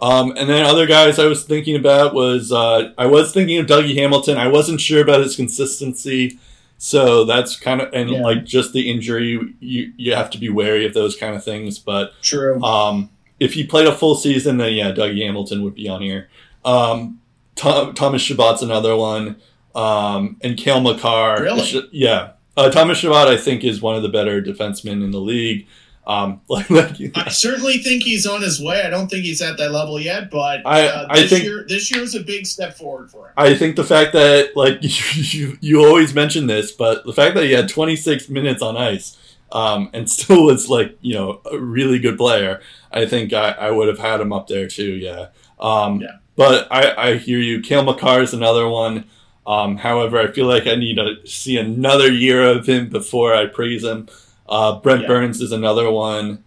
Um, 0.00 0.32
and 0.36 0.48
then 0.48 0.64
other 0.64 0.86
guys 0.86 1.18
I 1.18 1.26
was 1.26 1.44
thinking 1.44 1.76
about 1.76 2.14
was 2.14 2.50
uh, 2.52 2.92
I 2.96 3.06
was 3.06 3.32
thinking 3.32 3.58
of 3.58 3.66
Dougie 3.66 3.94
Hamilton. 3.96 4.38
I 4.38 4.48
wasn't 4.48 4.80
sure 4.80 5.02
about 5.02 5.20
his 5.20 5.36
consistency, 5.36 6.38
so 6.78 7.24
that's 7.24 7.56
kind 7.56 7.82
of 7.82 7.92
and 7.92 8.08
Yeah. 8.10 8.20
like 8.22 8.44
just 8.44 8.72
the 8.72 8.90
injury. 8.90 9.54
You 9.60 9.92
you 9.96 10.14
have 10.14 10.30
to 10.30 10.38
be 10.38 10.48
wary 10.48 10.86
of 10.86 10.94
those 10.94 11.16
kind 11.16 11.34
of 11.36 11.44
things. 11.44 11.78
But 11.78 12.12
True. 12.22 12.62
um, 12.62 13.10
if 13.38 13.52
he 13.54 13.64
played 13.66 13.86
a 13.86 13.94
full 13.94 14.14
season, 14.14 14.56
then 14.56 14.72
yeah, 14.72 14.90
Dougie 14.92 15.24
Hamilton 15.24 15.62
would 15.64 15.74
be 15.74 15.88
on 15.88 16.00
here. 16.00 16.28
Um, 16.64 17.20
Tom, 17.56 17.92
Thomas 17.94 18.22
Chabot's 18.22 18.62
another 18.62 18.96
one, 18.96 19.36
um, 19.74 20.36
and 20.40 20.56
Cale 20.56 20.80
Makar. 20.80 21.42
Really? 21.42 21.88
Yeah, 21.92 22.32
uh, 22.56 22.70
Thomas 22.70 22.98
Chabot 22.98 23.28
I 23.28 23.36
think 23.36 23.64
is 23.64 23.82
one 23.82 23.96
of 23.96 24.02
the 24.02 24.08
better 24.08 24.40
defensemen 24.40 25.04
in 25.04 25.10
the 25.10 25.20
league. 25.20 25.66
Um, 26.10 26.40
like, 26.48 26.68
like 26.70 26.96
I 27.14 27.28
certainly 27.28 27.78
think 27.78 28.02
he's 28.02 28.26
on 28.26 28.42
his 28.42 28.60
way. 28.60 28.82
I 28.82 28.90
don't 28.90 29.08
think 29.08 29.24
he's 29.24 29.40
at 29.42 29.56
that 29.58 29.70
level 29.70 30.00
yet, 30.00 30.30
but 30.30 30.66
I- 30.66 30.88
uh, 30.88 31.06
I 31.08 31.20
this 31.20 31.30
think- 31.30 31.44
year 31.44 31.64
this 31.68 31.90
year 31.94 32.02
is 32.02 32.14
a 32.14 32.20
big 32.20 32.46
step 32.46 32.76
forward 32.76 33.10
for 33.10 33.26
him. 33.28 33.32
I 33.36 33.54
think 33.54 33.76
the 33.76 33.84
fact 33.84 34.12
that 34.14 34.56
like 34.56 34.78
you, 34.82 34.88
you, 35.50 35.58
you 35.60 35.84
always 35.86 36.12
mention 36.14 36.46
this, 36.48 36.72
but 36.72 37.04
the 37.06 37.12
fact 37.12 37.34
that 37.36 37.44
he 37.44 37.52
had 37.52 37.68
26 37.68 38.28
minutes 38.28 38.60
on 38.62 38.76
ice 38.76 39.16
um, 39.52 39.90
and 39.92 40.10
still 40.16 40.44
was 40.46 40.68
like 40.68 40.98
you 41.00 41.14
know 41.14 41.40
a 41.50 41.58
really 41.58 41.98
good 41.98 42.18
player, 42.18 42.60
I 42.90 43.06
think 43.06 43.32
I, 43.32 43.50
I 43.52 43.70
would 43.70 43.88
have 43.88 43.98
had 44.00 44.20
him 44.20 44.32
up 44.32 44.48
there 44.48 44.66
too. 44.66 44.92
Yeah. 44.94 45.28
Um, 45.60 46.00
Yeah. 46.00 46.16
But 46.36 46.68
I, 46.72 47.10
I 47.10 47.16
hear 47.18 47.38
you. 47.38 47.60
Cale 47.60 47.84
Makar 47.84 48.22
is 48.22 48.32
another 48.32 48.66
one. 48.66 49.04
Um, 49.46 49.76
however, 49.76 50.18
I 50.18 50.28
feel 50.32 50.46
like 50.46 50.66
I 50.66 50.74
need 50.74 50.96
to 50.96 51.16
see 51.26 51.58
another 51.58 52.10
year 52.10 52.42
of 52.42 52.66
him 52.66 52.88
before 52.88 53.34
I 53.34 53.44
praise 53.46 53.84
him. 53.84 54.08
Uh, 54.50 54.80
Brent 54.80 55.02
Yeah. 55.02 55.08
Burns 55.08 55.40
is 55.40 55.52
another 55.52 55.90
one, 55.90 56.42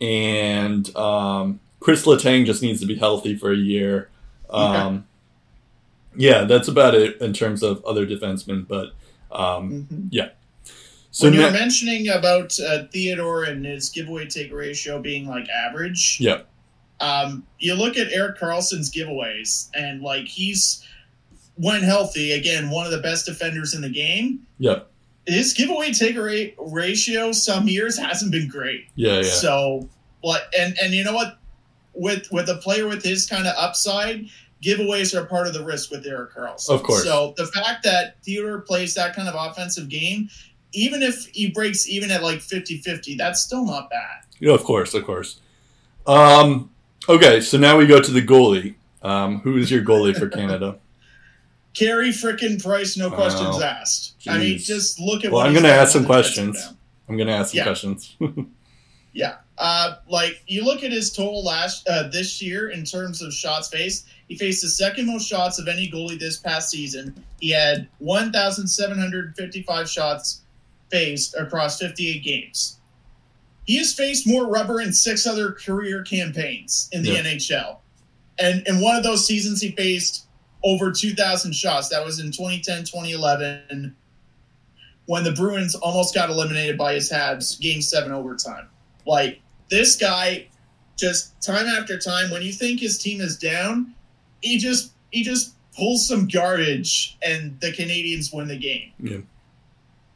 and 0.00 0.94
um, 0.96 1.60
Chris 1.80 2.04
Letang 2.06 2.46
just 2.46 2.62
needs 2.62 2.80
to 2.80 2.86
be 2.86 2.94
healthy 2.94 3.36
for 3.36 3.52
a 3.52 3.56
year. 3.56 4.08
Um, 4.48 5.06
yeah, 6.16 6.44
that's 6.44 6.68
about 6.68 6.94
it 6.94 7.20
in 7.20 7.32
terms 7.32 7.62
of 7.62 7.84
other 7.84 8.06
defensemen. 8.06 8.66
But 8.66 8.92
um, 9.30 9.86
Mhm. 10.12 10.30
so 11.10 11.26
when 11.26 11.34
you 11.34 11.42
were 11.42 11.50
mentioning 11.50 12.08
about 12.08 12.58
uh, 12.60 12.84
Theodore 12.92 13.44
and 13.44 13.64
his 13.66 13.88
giveaway 13.90 14.26
take 14.26 14.52
ratio 14.52 15.00
being 15.00 15.26
like 15.26 15.48
average, 15.48 16.16
yeah, 16.20 16.42
um, 17.00 17.44
you 17.58 17.74
look 17.74 17.96
at 17.96 18.10
Erik 18.12 18.38
Karlsson's 18.38 18.90
giveaways, 18.90 19.68
and 19.74 20.00
like 20.00 20.26
he's 20.26 20.82
when 21.56 21.82
healthy, 21.82 22.32
again, 22.32 22.70
one 22.70 22.86
of 22.86 22.92
the 22.92 23.00
best 23.00 23.26
defenders 23.26 23.74
in 23.74 23.82
the 23.82 23.90
game. 23.90 24.46
yeah, 24.58 24.80
His 25.28 25.52
giveaway 25.52 25.92
take 25.92 26.16
rate 26.16 26.54
ratio 26.58 27.32
some 27.32 27.68
years 27.68 27.98
hasn't 27.98 28.32
been 28.32 28.48
great. 28.48 28.88
yeah, 28.94 29.16
yeah, 29.20 29.22
So, 29.22 29.88
like, 30.24 30.42
and 30.58 30.76
and 30.82 30.94
you 30.94 31.04
know 31.04 31.14
what, 31.14 31.38
with 31.94 32.26
with 32.32 32.48
a 32.48 32.56
player 32.56 32.88
with 32.88 33.04
his 33.04 33.26
kind 33.26 33.46
of 33.46 33.54
upside, 33.56 34.26
giveaways 34.62 35.14
are 35.14 35.26
part 35.26 35.46
of 35.46 35.52
the 35.52 35.64
risk 35.64 35.90
with 35.90 36.06
Erik 36.06 36.32
Karlsson. 36.32 36.70
Of 36.70 36.82
course. 36.82 37.04
So 37.04 37.34
the 37.36 37.46
fact 37.46 37.84
that 37.84 38.22
Theodore 38.24 38.60
plays 38.60 38.94
that 38.94 39.14
kind 39.14 39.28
of 39.28 39.34
offensive 39.36 39.88
game, 39.88 40.28
even 40.72 41.02
if 41.02 41.26
he 41.26 41.50
breaks 41.50 41.88
even 41.88 42.10
at 42.10 42.22
like 42.22 42.38
50-50, 42.38 43.16
that's 43.18 43.40
still 43.42 43.64
not 43.64 43.90
bad. 43.90 44.22
Yeah, 44.40 44.54
of 44.54 44.64
course, 44.64 44.94
of 44.94 45.04
course. 45.04 45.40
Um, 46.06 46.70
okay, 47.08 47.40
so 47.40 47.58
now 47.58 47.76
we 47.76 47.86
go 47.86 48.00
to 48.00 48.10
the 48.10 48.22
goalie. 48.22 48.74
Um, 49.02 49.40
who 49.40 49.56
is 49.58 49.70
your 49.70 49.82
goalie 49.82 50.16
for 50.16 50.28
Canada? 50.28 50.78
Carey 51.78 52.08
frickin' 52.10 52.62
Price, 52.62 52.96
no 52.96 53.10
questions 53.10 53.60
asked. 53.62 54.14
I 54.28 54.38
mean, 54.38 54.58
just 54.58 54.98
look 54.98 55.24
at. 55.24 55.30
Well, 55.30 55.40
what 55.42 55.46
I'm 55.46 55.54
gonna 55.54 55.68
ask 55.68 55.92
some 55.92 56.02
on 56.04 56.08
the 56.08 56.14
defensive 56.22 56.44
questions. 56.44 56.74
I'm 57.08 57.16
gonna 57.16 57.32
ask 57.32 57.50
some 57.50 57.58
Yeah. 57.58 57.64
questions. 57.64 58.16
Yeah. 59.14 59.36
Uh, 59.56 59.96
like 60.08 60.42
you 60.46 60.64
look 60.64 60.84
at 60.84 60.92
his 60.92 61.10
total 61.10 61.42
last 61.42 61.88
uh, 61.88 62.08
this 62.08 62.40
year 62.40 62.68
in 62.70 62.84
terms 62.84 63.20
of 63.22 63.32
shots 63.32 63.68
faced. 63.68 64.06
He 64.28 64.36
faced 64.36 64.62
the 64.62 64.68
second 64.68 65.06
most 65.06 65.26
shots 65.26 65.58
of 65.58 65.66
any 65.66 65.90
goalie 65.90 66.18
this 66.20 66.36
past 66.36 66.70
season. 66.70 67.14
He 67.40 67.50
had 67.50 67.88
1,755 67.98 69.88
shots 69.90 70.42
faced 70.90 71.34
across 71.36 71.80
58 71.80 72.22
games. 72.22 72.78
He 73.64 73.76
has 73.78 73.92
faced 73.92 74.26
more 74.26 74.46
rubber 74.46 74.80
in 74.80 74.92
six 74.92 75.26
other 75.26 75.50
career 75.52 76.02
campaigns 76.04 76.88
in 76.92 77.02
the 77.02 77.12
Yeah. 77.12 77.22
NHL. 77.22 77.78
And 78.38 78.64
in 78.68 78.80
one 78.80 78.94
of 78.94 79.02
those 79.02 79.26
seasons, 79.26 79.60
he 79.60 79.72
faced 79.72 80.26
over 80.64 80.90
2,000 80.90 81.54
shots. 81.54 81.88
That 81.88 82.04
was 82.04 82.20
in 82.20 82.26
2010, 82.26 82.84
2011, 82.84 83.94
when 85.06 85.24
the 85.24 85.32
Bruins 85.32 85.74
almost 85.74 86.14
got 86.14 86.30
eliminated 86.30 86.76
by 86.76 86.94
his 86.94 87.10
Habs, 87.10 87.58
game 87.60 87.80
seven 87.80 88.12
overtime. 88.12 88.68
Like, 89.06 89.40
this 89.70 89.96
guy, 89.96 90.48
just 90.96 91.40
time 91.42 91.66
after 91.66 91.98
time, 91.98 92.30
when 92.30 92.42
you 92.42 92.52
think 92.52 92.80
his 92.80 92.98
team 92.98 93.20
is 93.20 93.38
down, 93.38 93.94
he 94.42 94.58
just 94.58 94.92
he 95.10 95.22
just 95.22 95.54
pulls 95.74 96.06
some 96.06 96.26
garbage 96.26 97.16
and 97.22 97.58
the 97.60 97.72
Canadiens 97.72 98.34
win 98.34 98.48
the 98.48 98.58
game. 98.58 98.92
Yeah. 98.98 99.18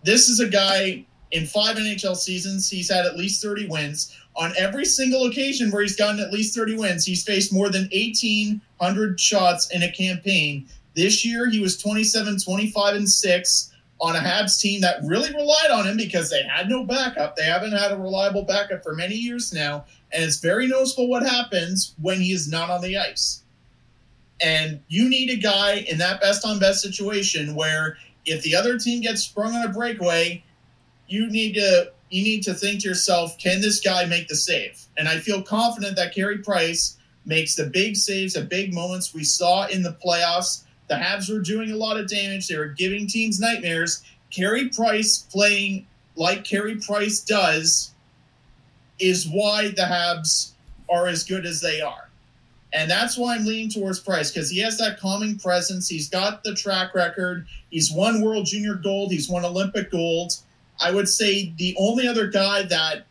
This 0.05 0.29
is 0.29 0.41
a 0.41 0.49
guy 0.49 1.05
in 1.33 1.47
five 1.47 1.77
NHL 1.77 2.17
seasons, 2.17 2.69
he's 2.69 2.91
had 2.91 3.07
at 3.07 3.17
least 3.17 3.43
30 3.43 3.67
wins. 3.69 4.17
On 4.37 4.53
every 4.59 4.85
single 4.85 5.27
occasion 5.27 5.71
where 5.71 5.83
he's 5.83 5.97
gotten 5.97 6.21
at 6.21 6.33
least 6.33 6.55
30 6.55 6.77
wins, 6.77 7.05
he's 7.05 7.23
faced 7.23 7.53
more 7.53 7.69
than 7.69 7.89
1,800 7.93 9.21
shots 9.21 9.71
in 9.71 9.83
a 9.83 9.93
campaign. 9.93 10.67
This 10.95 11.25
year, 11.25 11.49
he 11.49 11.61
was 11.61 11.77
27, 11.77 12.39
25, 12.39 12.95
and 12.95 13.09
6 13.09 13.73
on 14.01 14.17
a 14.17 14.19
Habs 14.19 14.61
team 14.61 14.81
that 14.81 14.99
really 15.05 15.33
relied 15.33 15.71
on 15.71 15.87
him 15.87 15.97
because 15.97 16.29
they 16.29 16.43
had 16.43 16.69
no 16.69 16.85
backup. 16.85 17.37
They 17.37 17.45
haven't 17.45 17.73
had 17.73 17.93
a 17.93 17.97
reliable 17.97 18.43
backup 18.43 18.83
for 18.83 18.95
many 18.95 19.15
years 19.15 19.53
now. 19.53 19.85
And 20.13 20.25
it's 20.25 20.41
very 20.41 20.67
noticeable 20.67 21.09
what 21.09 21.23
happens 21.23 21.95
when 22.03 22.21
he 22.21 22.33
is 22.33 22.51
not 22.51 22.69
on 22.69 22.81
the 22.81 22.99
ice. 22.99 23.43
And 24.43 24.81
you 24.89 25.09
need 25.09 25.31
a 25.31 25.37
guy 25.37 25.87
in 25.89 25.99
that 25.99 26.21
best 26.21 26.45
on 26.45 26.59
best 26.59 26.83
situation 26.83 27.55
where 27.55 27.97
if 28.27 28.43
the 28.43 28.57
other 28.57 28.77
team 28.77 29.03
gets 29.03 29.23
sprung 29.23 29.55
on 29.55 29.65
a 29.65 29.73
breakaway, 29.73 30.43
you 31.07 31.31
need 31.31 31.55
to 31.55 31.93
you 32.13 32.23
need 32.23 32.43
to 32.43 32.55
think 32.55 32.81
to 32.81 32.89
yourself, 32.89 33.39
can 33.39 33.61
this 33.61 33.81
guy 33.81 34.05
make 34.05 34.29
the 34.29 34.37
save? 34.37 34.83
And 34.99 35.09
I 35.09 35.19
feel 35.19 35.43
confident 35.43 35.97
that 35.97 36.15
Carey 36.15 36.39
Price 36.39 36.99
makes 37.25 37.55
the 37.55 37.65
big 37.65 37.97
saves 37.97 38.37
at 38.37 38.49
big 38.49 38.75
moments 38.75 39.15
we 39.15 39.25
saw 39.25 39.67
in 39.67 39.83
the 39.83 39.97
playoffs. 40.05 40.65
The 40.89 40.95
Habs 40.95 41.33
were 41.33 41.41
doing 41.41 41.71
a 41.71 41.77
lot 41.77 41.97
of 41.97 42.09
damage. 42.09 42.49
They 42.49 42.59
were 42.59 42.69
giving 42.69 43.07
teams 43.07 43.41
nightmares. 43.41 44.03
Carey 44.31 44.69
Price 44.69 45.19
playing 45.19 45.87
like 46.17 46.45
Carey 46.45 46.77
Price 46.77 47.21
does 47.21 47.93
is 48.99 49.27
why 49.29 49.69
the 49.69 49.83
Habs 49.83 50.53
are 50.91 51.07
as 51.07 51.25
good 51.25 51.47
as 51.47 51.61
they 51.61 51.81
are. 51.81 52.11
And 52.75 52.91
that's 52.91 53.19
why 53.19 53.35
I'm 53.35 53.45
leaning 53.45 53.69
towards 53.69 54.01
Price 54.01 54.31
because 54.31 54.51
he 54.51 54.59
has 54.61 54.79
that 54.79 54.99
calming 54.99 55.39
presence. 55.39 55.89
He's 55.89 56.09
got 56.09 56.43
the 56.43 56.55
track 56.55 56.95
record. 56.95 57.47
He's 57.71 57.93
won 57.93 58.23
World 58.23 58.47
Junior 58.47 58.75
Gold. 58.75 59.13
He's 59.13 59.29
won 59.29 59.45
Olympic 59.45 59.91
Gold. 59.91 60.35
I 60.83 60.91
would 60.91 61.09
say 61.09 61.53
the 61.57 61.75
only 61.79 62.09
other 62.09 62.27
guy 62.27 62.63
that 62.65 63.07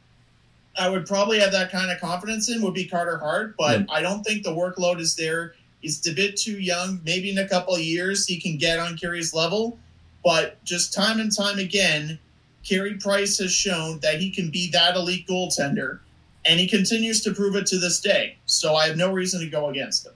I 0.77 0.89
would 0.89 1.05
probably 1.05 1.39
have 1.39 1.51
that 1.51 1.71
kind 1.71 1.91
of 1.91 1.99
confidence 1.99 2.49
in 2.49 2.61
would 2.61 2.73
be 2.73 2.85
Carter 2.85 3.17
Hart, 3.17 3.55
but 3.57 3.85
I 3.89 4.01
don't 4.01 4.23
think 4.23 4.43
the 4.43 4.51
workload 4.51 4.99
is 4.99 5.15
there. 5.15 5.53
He's 5.81 6.05
a 6.07 6.13
bit 6.13 6.37
too 6.37 6.59
young. 6.59 7.01
Maybe 7.03 7.31
in 7.31 7.37
a 7.37 7.47
couple 7.47 7.75
of 7.75 7.81
years 7.81 8.25
he 8.25 8.39
can 8.39 8.57
get 8.57 8.79
on 8.79 8.97
Carey's 8.97 9.33
level, 9.33 9.77
but 10.23 10.63
just 10.63 10.93
time 10.93 11.19
and 11.19 11.35
time 11.35 11.59
again, 11.59 12.19
Carey 12.63 12.95
Price 12.95 13.39
has 13.39 13.51
shown 13.51 13.99
that 13.99 14.19
he 14.19 14.31
can 14.31 14.49
be 14.49 14.69
that 14.71 14.95
elite 14.95 15.27
goaltender, 15.27 15.99
and 16.45 16.59
he 16.59 16.67
continues 16.67 17.21
to 17.23 17.33
prove 17.33 17.55
it 17.55 17.65
to 17.67 17.79
this 17.79 17.99
day. 17.99 18.37
So 18.45 18.75
I 18.75 18.87
have 18.87 18.97
no 18.97 19.11
reason 19.11 19.41
to 19.41 19.47
go 19.47 19.69
against 19.69 20.05
him. 20.05 20.13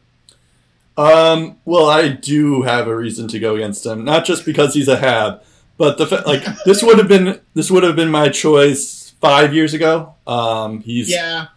Um, 0.97 1.57
well, 1.65 1.89
I 1.89 2.09
do 2.09 2.61
have 2.61 2.87
a 2.87 2.95
reason 2.95 3.27
to 3.29 3.39
go 3.39 3.55
against 3.55 3.85
him, 3.85 4.05
not 4.05 4.25
just 4.25 4.45
because 4.45 4.73
he's 4.73 4.87
a 4.87 4.97
Hab, 4.97 5.43
but 5.77 5.97
the 5.97 6.23
like 6.25 6.43
this 6.65 6.81
would 6.83 6.97
have 6.97 7.07
been 7.07 7.39
this 7.53 7.69
would 7.71 7.83
have 7.83 7.95
been 7.95 8.09
my 8.09 8.29
choice 8.29 9.13
five 9.21 9.53
years 9.53 9.73
ago. 9.73 10.15
Um, 10.27 10.81
he's 10.81 11.09
Yeah, 11.09 11.47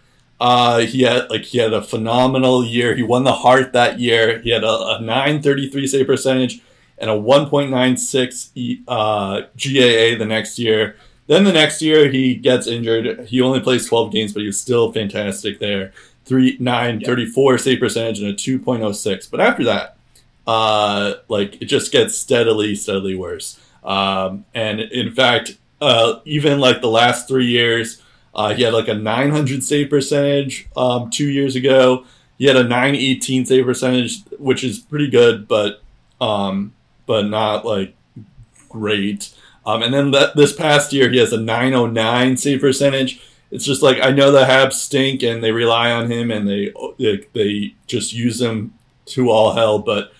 Uh, 0.40 0.80
he 0.80 1.02
had 1.02 1.28
like 1.30 1.42
he 1.42 1.58
had 1.58 1.72
a 1.72 1.82
phenomenal 1.82 2.64
year. 2.64 2.94
He 2.94 3.02
won 3.02 3.24
the 3.24 3.32
Hart 3.32 3.72
that 3.72 3.98
year. 4.00 4.38
He 4.40 4.50
had 4.50 4.64
a, 4.64 4.96
a 4.96 5.00
933 5.00 5.86
save 5.86 6.06
percentage 6.06 6.60
and 7.00 7.10
a 7.10 7.14
1.96 7.14 8.50
E- 8.54 8.80
uh, 8.88 9.42
GAA 9.56 10.18
the 10.18 10.26
next 10.26 10.58
year. 10.58 10.96
Then 11.26 11.44
the 11.44 11.52
next 11.52 11.82
year 11.82 12.08
he 12.10 12.34
gets 12.34 12.66
injured. 12.66 13.28
He 13.28 13.40
only 13.40 13.60
plays 13.60 13.86
12 13.86 14.10
games, 14.12 14.32
but 14.32 14.40
he 14.40 14.46
was 14.46 14.60
still 14.60 14.92
fantastic 14.92 15.58
there. 15.58 15.92
Three 16.24 16.56
nine 16.60 17.00
thirty 17.00 17.24
four 17.24 17.56
save 17.56 17.80
percentage 17.80 18.20
and 18.20 18.28
a 18.28 18.34
2.06. 18.34 19.30
But 19.30 19.40
after 19.40 19.64
that, 19.64 19.96
uh, 20.46 21.14
like 21.28 21.60
it 21.62 21.66
just 21.66 21.90
gets 21.92 22.18
steadily, 22.18 22.74
steadily 22.74 23.14
worse. 23.14 23.58
Um, 23.88 24.44
and 24.54 24.80
in 24.80 25.12
fact, 25.12 25.56
uh, 25.80 26.20
even 26.26 26.60
like 26.60 26.82
the 26.82 26.90
last 26.90 27.26
three 27.26 27.46
years, 27.46 28.02
uh, 28.34 28.54
he 28.54 28.62
had 28.62 28.74
like 28.74 28.86
a 28.86 28.94
900 28.94 29.64
save 29.64 29.88
percentage 29.88 30.68
um, 30.76 31.10
two 31.10 31.28
years 31.28 31.56
ago. 31.56 32.04
He 32.36 32.44
had 32.44 32.56
a 32.56 32.62
918 32.62 33.46
save 33.46 33.64
percentage, 33.64 34.22
which 34.38 34.62
is 34.62 34.78
pretty 34.78 35.08
good, 35.08 35.48
but 35.48 35.82
um, 36.20 36.74
but 37.06 37.26
not 37.26 37.64
like 37.64 37.96
great. 38.68 39.34
Um, 39.64 39.82
and 39.82 39.92
then 39.92 40.10
that, 40.10 40.36
this 40.36 40.52
past 40.52 40.92
year, 40.92 41.10
he 41.10 41.18
has 41.18 41.32
a 41.32 41.40
909 41.40 42.36
save 42.36 42.60
percentage. 42.60 43.20
It's 43.50 43.64
just 43.64 43.82
like 43.82 43.98
I 44.02 44.10
know 44.10 44.30
the 44.30 44.44
Habs 44.44 44.74
stink 44.74 45.22
and 45.22 45.42
they 45.42 45.52
rely 45.52 45.90
on 45.90 46.10
him 46.10 46.30
and 46.30 46.46
they 46.46 46.72
they, 46.98 47.26
they 47.32 47.74
just 47.86 48.12
use 48.12 48.40
him 48.40 48.74
to 49.06 49.30
all 49.30 49.54
hell, 49.54 49.78
but 49.78 50.12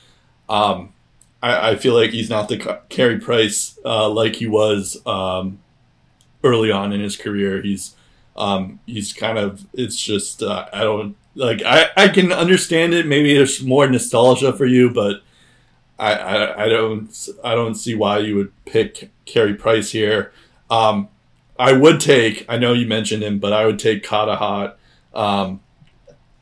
um, 0.49 0.95
I, 1.43 1.71
I 1.71 1.77
feel 1.77 1.95
like 1.95 2.11
he's 2.11 2.31
not 2.31 2.49
the 2.49 2.81
Carey 2.89 3.19
Price 3.19 3.79
uh, 3.85 4.09
like 4.09 4.37
he 4.37 4.47
was 4.47 5.01
um, 5.07 5.61
early 6.43 6.71
on 6.71 6.93
in 6.93 7.01
his 7.01 7.17
career. 7.17 7.63
He's 7.63 7.95
um, 8.37 8.81
he's 8.87 9.13
kind 9.13 9.39
of 9.39 9.67
it's 9.73 10.01
just 10.01 10.43
uh, 10.43 10.67
I 10.73 10.81
don't 10.81 11.17
like 11.35 11.63
I, 11.65 11.89
I 11.97 12.09
can 12.09 12.33
understand 12.33 12.95
it. 12.95 13.07
Maybe 13.07 13.35
there's 13.35 13.63
more 13.63 13.89
nostalgia 13.89 14.53
for 14.53 14.67
you, 14.67 14.91
but 14.91 15.23
I, 15.99 16.15
I, 16.15 16.65
I 16.65 16.69
don't 16.69 17.29
I 17.45 17.55
don't 17.55 17.75
see 17.75 17.95
why 17.95 18.19
you 18.19 18.37
would 18.37 18.53
pick 18.65 19.11
Carey 19.25 19.55
Price 19.55 19.91
here. 19.91 20.33
Um, 20.71 21.09
I 21.59 21.73
would 21.73 22.01
take 22.01 22.45
I 22.49 22.59
know 22.59 22.73
you 22.73 22.87
mentioned 22.87 23.23
him, 23.23 23.39
but 23.39 23.53
I 23.53 23.67
would 23.67 23.79
take 23.79 24.05
Carter 24.05 24.37
Hart 24.37 24.79
um, 25.15 25.61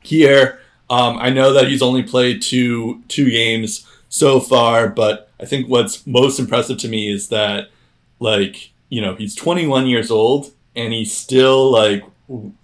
here. 0.02 0.60
Um, 0.88 1.18
I 1.18 1.30
know 1.30 1.52
that 1.52 1.68
he's 1.68 1.82
only 1.82 2.02
played 2.02 2.42
two 2.42 3.02
two 3.08 3.30
games 3.30 3.86
so 4.16 4.40
far, 4.40 4.88
but 4.88 5.30
I 5.40 5.44
think 5.44 5.68
what's 5.68 6.06
most 6.06 6.38
impressive 6.38 6.78
to 6.78 6.88
me 6.88 7.10
is 7.10 7.28
that 7.28 7.70
like 8.18 8.72
you 8.88 9.00
know 9.00 9.14
he's 9.14 9.34
21 9.34 9.86
years 9.86 10.10
old 10.10 10.52
and 10.74 10.92
he's 10.92 11.12
still 11.12 11.70
like 11.70 12.04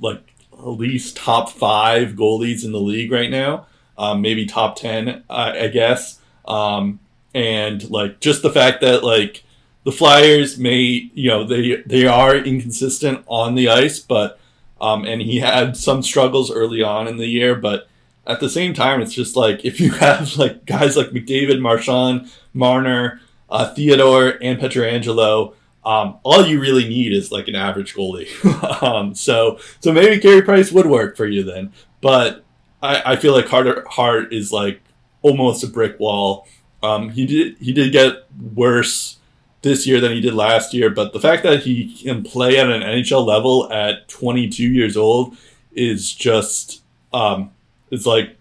like 0.01 0.23
at 0.53 0.67
least 0.67 1.17
top 1.17 1.51
five 1.51 2.11
goalies 2.11 2.65
in 2.65 2.73
the 2.73 2.81
league 2.81 3.11
right 3.11 3.31
now, 3.31 3.67
um, 3.99 4.23
maybe 4.23 4.47
top 4.47 4.77
ten, 4.77 5.25
I, 5.29 5.65
I 5.65 5.69
guess. 5.69 6.21
Um, 6.47 7.01
and 7.35 7.89
like 7.91 8.21
just 8.21 8.43
the 8.43 8.51
fact 8.51 8.81
that 8.83 9.03
like 9.03 9.43
the 9.85 9.93
Flyers 9.93 10.59
may 10.59 11.11
you 11.15 11.29
know 11.29 11.45
they 11.45 11.83
they 11.87 12.07
are 12.07 12.37
inconsistent 12.37 13.25
on 13.27 13.55
the 13.55 13.69
ice, 13.69 13.99
but 13.99 14.39
um, 14.81 15.05
and 15.05 15.23
he 15.23 15.39
had 15.39 15.77
some 15.77 16.03
struggles 16.03 16.51
early 16.51 16.83
on 16.83 17.07
in 17.07 17.17
the 17.17 17.27
year, 17.27 17.55
but 17.55 17.89
at 18.27 18.41
the 18.41 18.49
same 18.49 18.75
time, 18.75 19.01
it's 19.01 19.15
just 19.15 19.37
like 19.37 19.65
if 19.65 19.81
you 19.81 19.93
have 19.93 20.37
like 20.37 20.67
guys 20.67 20.97
like 20.97 21.09
McDavid, 21.09 21.61
Marchand, 21.61 22.31
Marner, 22.53 23.21
uh, 23.51 23.73
Theodore, 23.75 24.39
and 24.41 24.59
Pietrangelo 24.59 25.55
um, 25.85 26.19
all 26.23 26.47
you 26.47 26.61
really 26.61 26.89
need 26.89 27.13
is 27.13 27.33
like 27.33 27.49
an 27.49 27.55
average 27.55 27.95
goalie. 27.95 28.29
um, 28.83 29.15
so 29.15 29.59
so 29.81 29.93
maybe 29.93 30.21
Carey 30.21 30.43
Price 30.43 30.71
would 30.73 30.87
work 30.87 31.17
for 31.17 31.27
you 31.27 31.43
then. 31.43 31.73
But 32.01 32.45
I, 32.83 33.13
I 33.13 33.17
feel 33.17 33.33
like 33.33 33.47
Carter 33.47 33.85
Hart 33.89 34.33
is 34.33 34.53
like 34.53 34.81
almost 35.23 35.65
a 35.65 35.67
brick 35.67 35.99
wall. 35.99 36.47
Um, 36.83 37.11
he 37.11 37.27
did 37.27 37.59
he 37.59 37.73
did 37.73 37.93
get 37.93 38.27
worse 38.55 39.19
this 39.63 39.87
year 39.87 40.01
than 40.01 40.13
he 40.13 40.21
did 40.21 40.35
last 40.35 40.75
year, 40.75 40.91
but 40.91 41.13
the 41.13 41.21
fact 41.21 41.43
that 41.45 41.63
he 41.63 41.97
can 41.97 42.23
play 42.23 42.59
at 42.59 42.71
an 42.71 42.83
NHL 42.83 43.25
level 43.25 43.73
at 43.73 44.09
22 44.09 44.65
years 44.65 44.97
old 44.97 45.37
is 45.73 46.13
just 46.13 46.83
um, 47.13 47.51
it's 47.93 48.07
like 48.07 48.37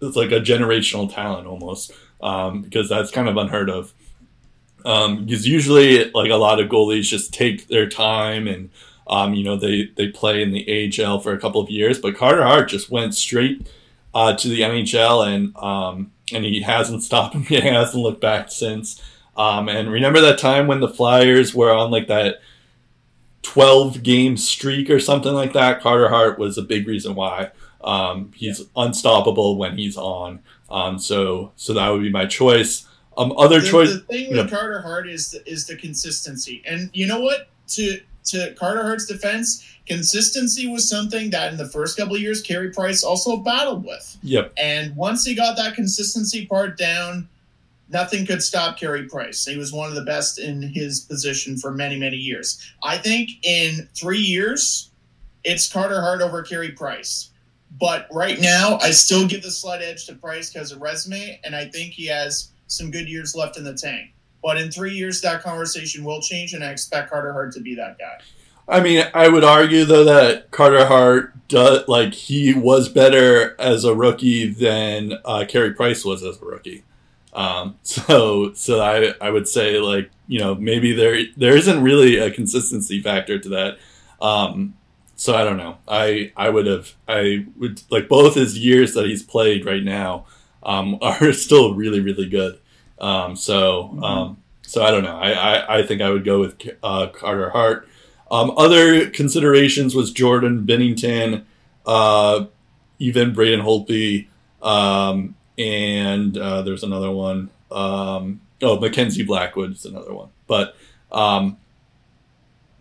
it's 0.00 0.16
like 0.16 0.30
a 0.30 0.40
generational 0.40 1.12
talent 1.12 1.46
almost 1.46 1.92
um, 2.22 2.62
because 2.62 2.88
that's 2.88 3.10
kind 3.10 3.28
of 3.28 3.36
unheard 3.36 3.68
of. 3.68 3.92
Um, 4.84 5.26
because 5.26 5.46
usually, 5.46 6.10
like 6.12 6.30
a 6.30 6.36
lot 6.36 6.60
of 6.60 6.68
goalies, 6.68 7.02
just 7.02 7.34
take 7.34 7.68
their 7.68 7.88
time 7.88 8.48
and 8.48 8.70
um, 9.06 9.34
you 9.34 9.44
know 9.44 9.56
they 9.56 9.90
they 9.96 10.08
play 10.08 10.42
in 10.42 10.52
the 10.52 11.02
AHL 11.04 11.20
for 11.20 11.32
a 11.32 11.38
couple 11.38 11.60
of 11.60 11.68
years. 11.68 11.98
But 11.98 12.16
Carter 12.16 12.44
Hart 12.44 12.68
just 12.68 12.90
went 12.90 13.14
straight 13.14 13.68
uh, 14.14 14.34
to 14.36 14.48
the 14.48 14.60
NHL 14.60 15.26
and 15.26 15.56
um, 15.56 16.12
and 16.32 16.44
he 16.44 16.62
hasn't 16.62 17.02
stopped. 17.04 17.36
He 17.36 17.60
hasn't 17.60 18.02
looked 18.02 18.20
back 18.20 18.50
since. 18.50 19.02
Um, 19.36 19.68
and 19.68 19.90
remember 19.90 20.20
that 20.20 20.38
time 20.38 20.66
when 20.66 20.80
the 20.80 20.88
Flyers 20.88 21.54
were 21.54 21.72
on 21.72 21.90
like 21.90 22.06
that 22.08 22.42
12 23.42 24.02
game 24.02 24.36
streak 24.36 24.90
or 24.90 25.00
something 25.00 25.32
like 25.32 25.54
that? 25.54 25.80
Carter 25.80 26.08
Hart 26.08 26.38
was 26.38 26.58
a 26.58 26.62
big 26.62 26.86
reason 26.86 27.14
why. 27.14 27.50
Um, 27.84 28.32
he's 28.34 28.60
yeah. 28.60 28.66
unstoppable 28.76 29.56
when 29.56 29.76
he's 29.76 29.96
on. 29.96 30.40
Um, 30.70 30.98
so 30.98 31.52
so 31.56 31.74
that 31.74 31.88
would 31.88 32.02
be 32.02 32.10
my 32.10 32.26
choice. 32.26 32.86
Um, 33.16 33.32
other 33.36 33.60
the, 33.60 33.68
choice. 33.68 33.92
The 33.92 34.00
thing 34.00 34.28
with 34.28 34.36
know, 34.36 34.56
Carter 34.56 34.80
Hart 34.80 35.08
is 35.08 35.32
the, 35.32 35.48
is 35.50 35.66
the 35.66 35.76
consistency, 35.76 36.62
and 36.66 36.90
you 36.92 37.06
know 37.06 37.20
what? 37.20 37.48
To 37.68 38.00
to 38.24 38.54
Carter 38.54 38.82
Hart's 38.82 39.06
defense, 39.06 39.66
consistency 39.86 40.68
was 40.68 40.88
something 40.88 41.30
that 41.30 41.52
in 41.52 41.58
the 41.58 41.68
first 41.68 41.96
couple 41.96 42.14
of 42.14 42.20
years, 42.20 42.40
Carey 42.40 42.70
Price 42.70 43.02
also 43.02 43.36
battled 43.36 43.84
with. 43.84 44.16
Yep. 44.22 44.52
And 44.56 44.94
once 44.96 45.24
he 45.24 45.34
got 45.34 45.56
that 45.56 45.74
consistency 45.74 46.46
part 46.46 46.78
down, 46.78 47.28
nothing 47.88 48.24
could 48.24 48.42
stop 48.42 48.78
Carey 48.78 49.08
Price. 49.08 49.44
He 49.44 49.56
was 49.56 49.72
one 49.72 49.88
of 49.88 49.94
the 49.94 50.04
best 50.04 50.38
in 50.38 50.62
his 50.62 51.00
position 51.00 51.58
for 51.58 51.72
many, 51.72 51.98
many 51.98 52.16
years. 52.16 52.60
I 52.82 52.96
think 52.98 53.30
in 53.44 53.88
three 53.94 54.20
years, 54.20 54.90
it's 55.44 55.70
Carter 55.70 56.00
Hart 56.00 56.22
over 56.22 56.42
Carey 56.42 56.70
Price. 56.70 57.30
But 57.80 58.06
right 58.12 58.40
now, 58.40 58.78
I 58.82 58.90
still 58.90 59.26
give 59.26 59.42
the 59.42 59.50
slight 59.50 59.82
edge 59.82 60.06
to 60.06 60.14
Price 60.14 60.52
because 60.52 60.72
of 60.72 60.80
resume, 60.80 61.40
and 61.44 61.56
I 61.56 61.66
think 61.66 61.92
he 61.92 62.06
has 62.06 62.50
some 62.66 62.90
good 62.90 63.08
years 63.08 63.34
left 63.34 63.56
in 63.56 63.64
the 63.64 63.74
tank. 63.74 64.10
But 64.42 64.58
in 64.58 64.70
three 64.70 64.94
years, 64.94 65.20
that 65.22 65.42
conversation 65.42 66.04
will 66.04 66.20
change, 66.20 66.52
and 66.52 66.64
I 66.64 66.70
expect 66.70 67.10
Carter 67.10 67.32
Hart 67.32 67.52
to 67.54 67.60
be 67.60 67.74
that 67.76 67.98
guy. 67.98 68.18
I 68.68 68.80
mean, 68.80 69.04
I 69.14 69.28
would 69.28 69.44
argue 69.44 69.84
though 69.84 70.04
that 70.04 70.50
Carter 70.50 70.86
Hart 70.86 71.48
does 71.48 71.86
like 71.88 72.14
he 72.14 72.54
was 72.54 72.88
better 72.88 73.60
as 73.60 73.84
a 73.84 73.94
rookie 73.94 74.48
than 74.48 75.18
uh, 75.24 75.44
Carey 75.48 75.72
Price 75.74 76.04
was 76.04 76.22
as 76.22 76.40
a 76.40 76.44
rookie. 76.44 76.84
Um, 77.32 77.76
so, 77.82 78.52
so 78.54 78.80
I 78.80 79.14
I 79.20 79.30
would 79.30 79.48
say 79.48 79.78
like 79.78 80.10
you 80.26 80.38
know 80.38 80.54
maybe 80.54 80.92
there 80.92 81.24
there 81.36 81.56
isn't 81.56 81.82
really 81.82 82.18
a 82.18 82.30
consistency 82.30 83.02
factor 83.02 83.38
to 83.38 83.48
that. 83.50 83.78
Um, 84.20 84.74
so 85.22 85.36
I 85.36 85.44
don't 85.44 85.56
know. 85.56 85.76
I 85.86 86.32
I 86.36 86.48
would 86.48 86.66
have 86.66 86.94
I 87.06 87.46
would 87.56 87.80
like 87.90 88.08
both 88.08 88.34
his 88.34 88.58
years 88.58 88.94
that 88.94 89.06
he's 89.06 89.22
played 89.22 89.64
right 89.64 89.84
now 89.84 90.26
um, 90.64 90.98
are 91.00 91.32
still 91.32 91.76
really 91.76 92.00
really 92.00 92.28
good. 92.28 92.58
Um, 92.98 93.36
so, 93.36 93.84
mm-hmm. 93.84 94.02
um, 94.02 94.42
so 94.62 94.82
I 94.82 94.90
don't 94.90 95.04
know. 95.04 95.16
I, 95.16 95.30
I, 95.30 95.78
I, 95.78 95.86
think 95.86 96.02
I 96.02 96.10
would 96.10 96.24
go 96.24 96.40
with 96.40 96.60
uh, 96.82 97.06
Carter 97.08 97.50
Hart. 97.50 97.88
Um, 98.32 98.52
other 98.56 99.10
considerations 99.10 99.94
was 99.94 100.10
Jordan 100.10 100.66
Binnington, 100.66 101.44
uh, 101.86 102.46
even 102.98 103.32
Braden 103.32 103.64
Holtby, 103.64 104.26
um, 104.60 105.36
and 105.56 106.36
uh, 106.36 106.62
there's 106.62 106.82
another 106.82 107.12
one. 107.12 107.50
Um, 107.70 108.40
oh, 108.60 108.80
Mackenzie 108.80 109.24
Blackwood 109.24 109.72
is 109.72 109.84
another 109.84 110.14
one. 110.14 110.30
But 110.48 110.74
um, 111.12 111.58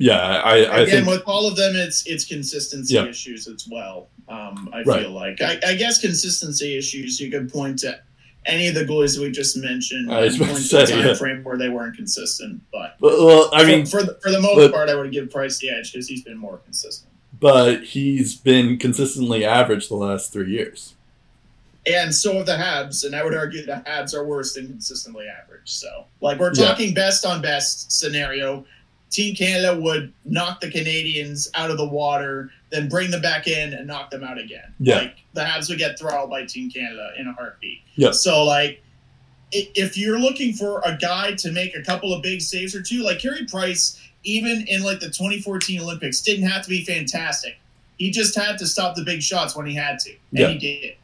yeah, 0.02 0.41
I, 0.43 0.56
I 0.56 0.80
again 0.80 1.06
think, 1.06 1.08
with 1.08 1.24
all 1.26 1.47
of 1.47 1.56
them, 1.56 1.76
it's 1.76 2.06
it's 2.08 2.26
consistency 2.26 2.95
yeah. 2.95 3.06
issues 3.06 3.47
as 3.47 3.68
well. 3.70 4.10
Um, 4.28 4.70
I 4.74 4.82
right. 4.84 5.02
feel 5.02 5.12
like 5.12 5.41
I, 5.41 5.60
I, 5.66 5.76
guess 5.76 5.99
consistency 5.99 6.78
issues 6.78 7.20
you 7.20 7.30
could 7.30 7.52
point 7.52 7.80
to 7.80 7.99
any 8.45 8.68
of 8.68 8.76
the 8.76 8.86
goalies 8.86 9.20
we 9.20 9.30
just 9.30 9.58
mentioned. 9.58 10.12
I 10.12 10.22
was 10.22 10.38
about 10.38 10.56
to 10.56 10.62
say, 10.62 10.86
time 10.86 11.06
yeah. 11.06 11.14
frame 11.14 11.43
where 11.43 11.58
they 11.58 11.70
weren't 11.70 11.95
consistent, 11.95 12.62
but, 12.72 12.95
but 12.99 13.20
well, 13.20 13.49
I 13.54 13.66
mean, 13.66 13.86
for, 13.86 13.99
for 13.99 14.06
the, 14.06 14.20
for 14.22 14.32
the 14.32 14.41
most 14.41 14.56
but, 14.56 14.74
part, 14.74 14.89
I 14.89 14.95
would 14.95 15.12
give 15.12 15.30
Price 15.30 15.60
the 15.60 15.70
edge 15.70 15.91
because 15.91 16.08
he's 16.08 16.24
been 16.24 16.38
more 16.38 16.58
consistent. 16.60 17.12
But 17.39 17.84
he's 17.84 18.36
been 18.36 18.78
consistently 18.78 19.43
average 19.43 19.89
the 19.89 19.95
last 19.95 20.32
three 20.32 20.52
years. 20.52 20.95
And 21.86 22.14
so 22.14 22.34
have 22.36 22.45
the 22.45 22.54
Habs, 22.54 23.06
and 23.06 23.16
I 23.16 23.24
would 23.24 23.36
argue 23.36 23.66
the 23.66 23.84
Habs 23.88 24.14
are 24.14 24.24
worse 24.24 24.54
than 24.54 24.68
consistently 24.68 25.26
average. 25.28 25.70
So, 25.72 26.06
like, 26.22 26.39
we're 26.39 26.54
talking 26.54 26.89
yeah. 26.89 26.95
best 26.95 27.26
on 27.26 27.41
best 27.41 27.91
scenario. 27.91 28.66
Team 29.12 29.36
Canada 29.36 29.80
would 29.80 30.12
knock 30.26 30.62
the 30.62 30.72
Canadiens 30.72 31.49
out 31.53 31.70
of 31.70 31.78
the 31.78 31.88
water 31.88 32.49
then 32.72 32.88
bring 32.88 33.12
them 33.12 33.22
back 33.22 33.47
in 33.47 33.74
and 33.74 33.86
knock 33.86 34.09
them 34.09 34.24
out 34.24 34.39
again. 34.39 34.74
Yeah. 34.80 34.95
Like 34.99 35.18
the 35.34 35.41
Habs 35.41 35.70
would 35.70 35.78
get 35.78 35.99
throttled 35.99 36.30
by 36.30 36.45
Team 36.45 36.72
Canada 36.72 37.12
in 37.18 37.28
a 37.28 37.34
heartbeat. 37.34 37.82
Yeah. 37.95 38.12
So 38.12 38.43
like 38.43 38.82
if 39.51 39.97
you're 39.97 40.18
looking 40.18 40.53
for 40.53 40.82
a 40.86 40.97
guy 40.97 41.34
to 41.36 41.51
make 41.51 41.76
a 41.76 41.84
couple 41.84 42.14
of 42.14 42.24
big 42.24 42.41
saves 42.41 42.74
or 42.74 42.82
two, 42.82 43.03
like 43.03 43.20
Carey 43.20 43.45
Price, 43.45 43.99
even 44.24 44.66
in 44.68 44.82
like 44.84 45.01
the 45.01 45.07
2014 45.07 45.82
Olympics, 45.82 46.22
didn't 46.22 46.47
have 46.47 46.64
to 46.64 46.70
be 46.70 46.86
fantastic. 46.86 47.57
He 47.97 48.09
just 48.09 48.34
had 48.34 48.57
to 48.59 48.66
stop 48.66 48.95
the 48.95 49.03
big 49.03 49.22
shots 49.22 49.55
when 49.55 49.68
he 49.68 49.76
had 49.76 49.99
to, 49.99 50.09
and 50.09 50.39
yeah. 50.39 50.47
he 50.47 50.57
did. 50.57 50.95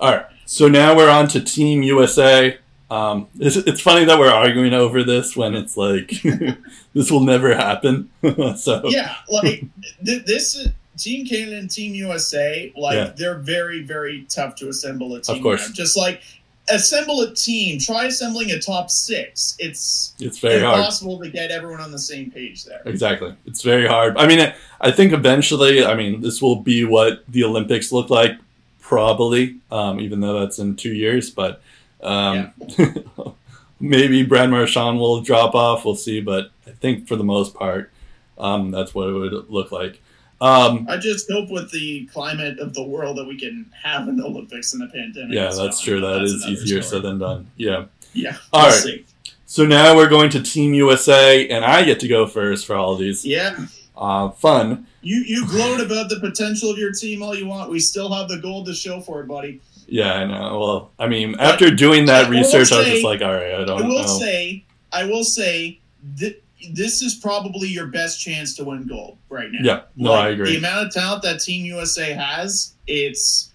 All 0.00 0.12
right, 0.14 0.26
so 0.46 0.68
now 0.68 0.96
we're 0.96 1.10
on 1.10 1.28
to 1.28 1.40
Team 1.40 1.82
USA. 1.82 2.56
Um, 2.92 3.28
it's, 3.38 3.56
it's 3.56 3.80
funny 3.80 4.04
that 4.04 4.18
we're 4.18 4.30
arguing 4.30 4.74
over 4.74 5.02
this 5.02 5.34
when 5.34 5.54
it's 5.54 5.78
like 5.78 6.10
this 6.94 7.10
will 7.10 7.24
never 7.24 7.54
happen. 7.54 8.10
so 8.56 8.82
yeah, 8.84 9.14
like 9.30 9.64
th- 10.04 10.26
this 10.26 10.68
Team 10.98 11.24
Canada 11.24 11.56
and 11.56 11.70
Team 11.70 11.94
USA, 11.94 12.70
like 12.76 12.96
yeah. 12.96 13.12
they're 13.16 13.38
very 13.38 13.82
very 13.82 14.26
tough 14.28 14.56
to 14.56 14.68
assemble 14.68 15.14
a 15.14 15.22
team. 15.22 15.36
Of 15.36 15.42
course, 15.42 15.70
just 15.70 15.96
like 15.96 16.20
assemble 16.68 17.22
a 17.22 17.34
team. 17.34 17.78
Try 17.78 18.04
assembling 18.04 18.50
a 18.50 18.58
top 18.58 18.90
six. 18.90 19.56
It's 19.58 20.12
It's 20.18 20.38
very 20.38 20.60
hard. 20.60 20.80
impossible 20.80 21.18
to 21.20 21.30
get 21.30 21.50
everyone 21.50 21.80
on 21.80 21.92
the 21.92 21.98
same 21.98 22.30
page 22.30 22.66
there. 22.66 22.82
Exactly. 22.84 23.34
It's 23.46 23.62
very 23.62 23.86
hard. 23.86 24.18
I 24.18 24.26
mean, 24.26 24.52
I 24.82 24.90
think 24.90 25.14
eventually, 25.14 25.82
I 25.82 25.94
mean, 25.94 26.20
this 26.20 26.42
will 26.42 26.56
be 26.56 26.84
what 26.84 27.24
the 27.26 27.44
Olympics 27.44 27.90
look 27.90 28.10
like, 28.10 28.32
probably, 28.80 29.56
um, 29.70 29.98
even 29.98 30.20
though 30.20 30.40
that's 30.40 30.58
in 30.58 30.76
two 30.76 30.92
years. 30.92 31.30
But 31.30 31.62
um, 32.02 32.52
maybe 33.80 34.22
Brad 34.24 34.50
Marchand 34.50 34.98
will 34.98 35.20
drop 35.20 35.54
off. 35.54 35.84
We'll 35.84 35.96
see. 35.96 36.20
But 36.20 36.50
I 36.66 36.70
think 36.70 37.08
for 37.08 37.16
the 37.16 37.24
most 37.24 37.54
part, 37.54 37.90
um, 38.38 38.70
that's 38.70 38.94
what 38.94 39.08
it 39.08 39.12
would 39.12 39.50
look 39.50 39.72
like. 39.72 40.00
Um, 40.40 40.86
I 40.90 40.96
just 40.96 41.30
hope 41.30 41.50
with 41.50 41.70
the 41.70 42.06
climate 42.06 42.58
of 42.58 42.74
the 42.74 42.82
world 42.82 43.16
that 43.18 43.26
we 43.26 43.38
can 43.38 43.70
have 43.80 44.08
an 44.08 44.20
Olympics 44.20 44.74
in 44.74 44.80
the 44.80 44.88
pandemic. 44.88 45.34
yeah, 45.34 45.52
that's 45.54 45.80
true. 45.80 46.00
That 46.00 46.18
That's 46.18 46.32
is 46.32 46.46
easier 46.46 46.82
story. 46.82 47.00
said 47.00 47.08
than 47.08 47.18
done. 47.20 47.50
Yeah. 47.56 47.84
Yeah. 48.12 48.36
All 48.52 48.64
right. 48.64 48.72
see. 48.74 49.06
So 49.46 49.64
now 49.64 49.94
we're 49.94 50.08
going 50.08 50.30
to 50.30 50.42
Team 50.42 50.74
USA, 50.74 51.46
and 51.48 51.64
I 51.64 51.84
get 51.84 52.00
to 52.00 52.08
go 52.08 52.26
first 52.26 52.66
for 52.66 52.74
all 52.74 52.94
of 52.94 52.98
these. 52.98 53.24
Yeah. 53.24 53.66
Uh, 53.96 54.30
fun. 54.30 54.86
You 55.02 55.22
you 55.26 55.46
gloat 55.46 55.80
about 55.80 56.08
the 56.08 56.18
potential 56.18 56.70
of 56.70 56.78
your 56.78 56.92
team 56.92 57.22
all 57.22 57.36
you 57.36 57.46
want. 57.46 57.70
We 57.70 57.78
still 57.78 58.12
have 58.12 58.28
the 58.28 58.38
gold 58.38 58.66
to 58.66 58.74
show 58.74 59.00
for 59.00 59.20
it, 59.20 59.28
buddy. 59.28 59.60
Yeah, 59.92 60.14
I 60.14 60.24
know. 60.24 60.58
Well, 60.58 60.90
I 60.98 61.06
mean, 61.06 61.36
after 61.38 61.70
doing 61.74 62.06
that 62.06 62.26
I 62.26 62.28
research, 62.30 62.72
I 62.72 62.78
was 62.78 62.86
just 62.86 63.04
like, 63.04 63.20
all 63.20 63.32
right, 63.32 63.52
I 63.54 63.62
I 63.62 63.64
don't 63.66 63.82
I 63.82 63.86
will 63.86 64.00
know. 64.00 64.06
say, 64.06 64.64
I 64.90 65.04
will 65.04 65.22
say, 65.24 65.80
th- 66.18 66.38
this 66.72 67.02
is 67.02 67.16
probably 67.16 67.68
your 67.68 67.86
best 67.88 68.18
chance 68.20 68.56
to 68.56 68.64
win 68.64 68.86
gold 68.86 69.18
right 69.28 69.50
now. 69.52 69.58
yeah, 69.62 69.80
no, 69.96 70.12
Like, 70.12 70.24
I 70.24 70.28
agree. 70.30 70.52
The 70.52 70.56
amount 70.58 70.86
of 70.86 70.92
talent 70.94 71.22
that 71.24 71.40
Team 71.40 71.66
USA 71.66 72.12
has, 72.12 72.72
it's 72.86 73.50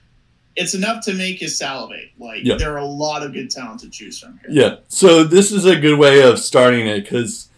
it's 0.55 0.73
enough 0.75 1.03
to 1.05 1.13
make 1.13 1.41
you 1.41 1.47
salivate. 1.47 2.11
Like 2.19 2.41
Yeah. 2.43 2.55
there 2.57 2.73
are 2.73 2.77
a 2.79 2.85
lot 2.85 3.23
of 3.23 3.33
good 3.33 3.49
talent 3.49 3.79
to 3.81 3.89
choose 3.89 4.19
from 4.19 4.39
here. 4.39 4.49
Yeah, 4.49 4.75
so 4.89 5.23
this 5.23 5.51
is 5.51 5.65
a 5.65 5.75
good 5.79 5.97
way 5.97 6.21
of 6.21 6.37
starting 6.39 6.85
it 6.87 7.01
because 7.03 7.49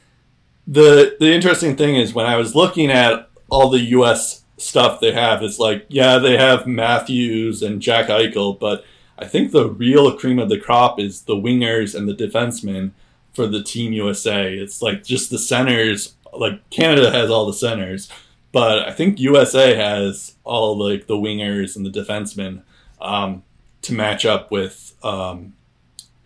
the 0.68 1.18
the 1.20 1.34
interesting 1.34 1.76
thing 1.76 1.96
is 1.96 2.14
when 2.14 2.26
I 2.28 2.36
was 2.38 2.56
looking 2.56 2.92
at 2.92 3.30
all 3.50 3.70
the 3.70 3.80
U.S. 3.98 4.39
stuff 4.60 5.00
they 5.00 5.12
have, 5.12 5.42
it's 5.42 5.60
like 5.60 5.86
yeah, 5.90 6.18
they 6.18 6.38
have 6.38 6.68
Matthews 6.68 7.64
and 7.64 7.82
Jack 7.82 8.08
Eichel, 8.08 8.60
but 8.60 8.84
I 9.18 9.26
think 9.26 9.52
the 9.52 9.70
real 9.70 10.18
cream 10.18 10.40
of 10.40 10.50
the 10.50 10.60
crop 10.60 11.00
is 11.00 11.24
the 11.24 11.36
wingers 11.36 11.94
and 11.94 12.08
the 12.08 12.14
defensemen 12.14 12.92
for 13.34 13.48
the 13.48 13.62
Team 13.64 13.92
USA. 13.94 14.54
It's 14.54 14.82
like 14.82 15.04
just 15.04 15.30
the 15.30 15.40
centers. 15.40 16.16
Like 16.34 16.70
Canada 16.70 17.12
has 17.12 17.30
all 17.30 17.46
the 17.46 17.54
centers, 17.54 18.10
but 18.52 18.88
I 18.88 18.92
think 18.92 19.20
USA 19.20 19.76
has 19.76 20.36
all 20.44 20.78
like 20.78 21.08
the 21.08 21.18
wingers 21.18 21.76
and 21.76 21.86
the 21.86 21.90
defensemen 21.90 22.62
um, 23.02 23.44
to 23.82 23.94
match 23.94 24.26
up 24.26 24.52
with, 24.52 24.94
um, 25.04 25.54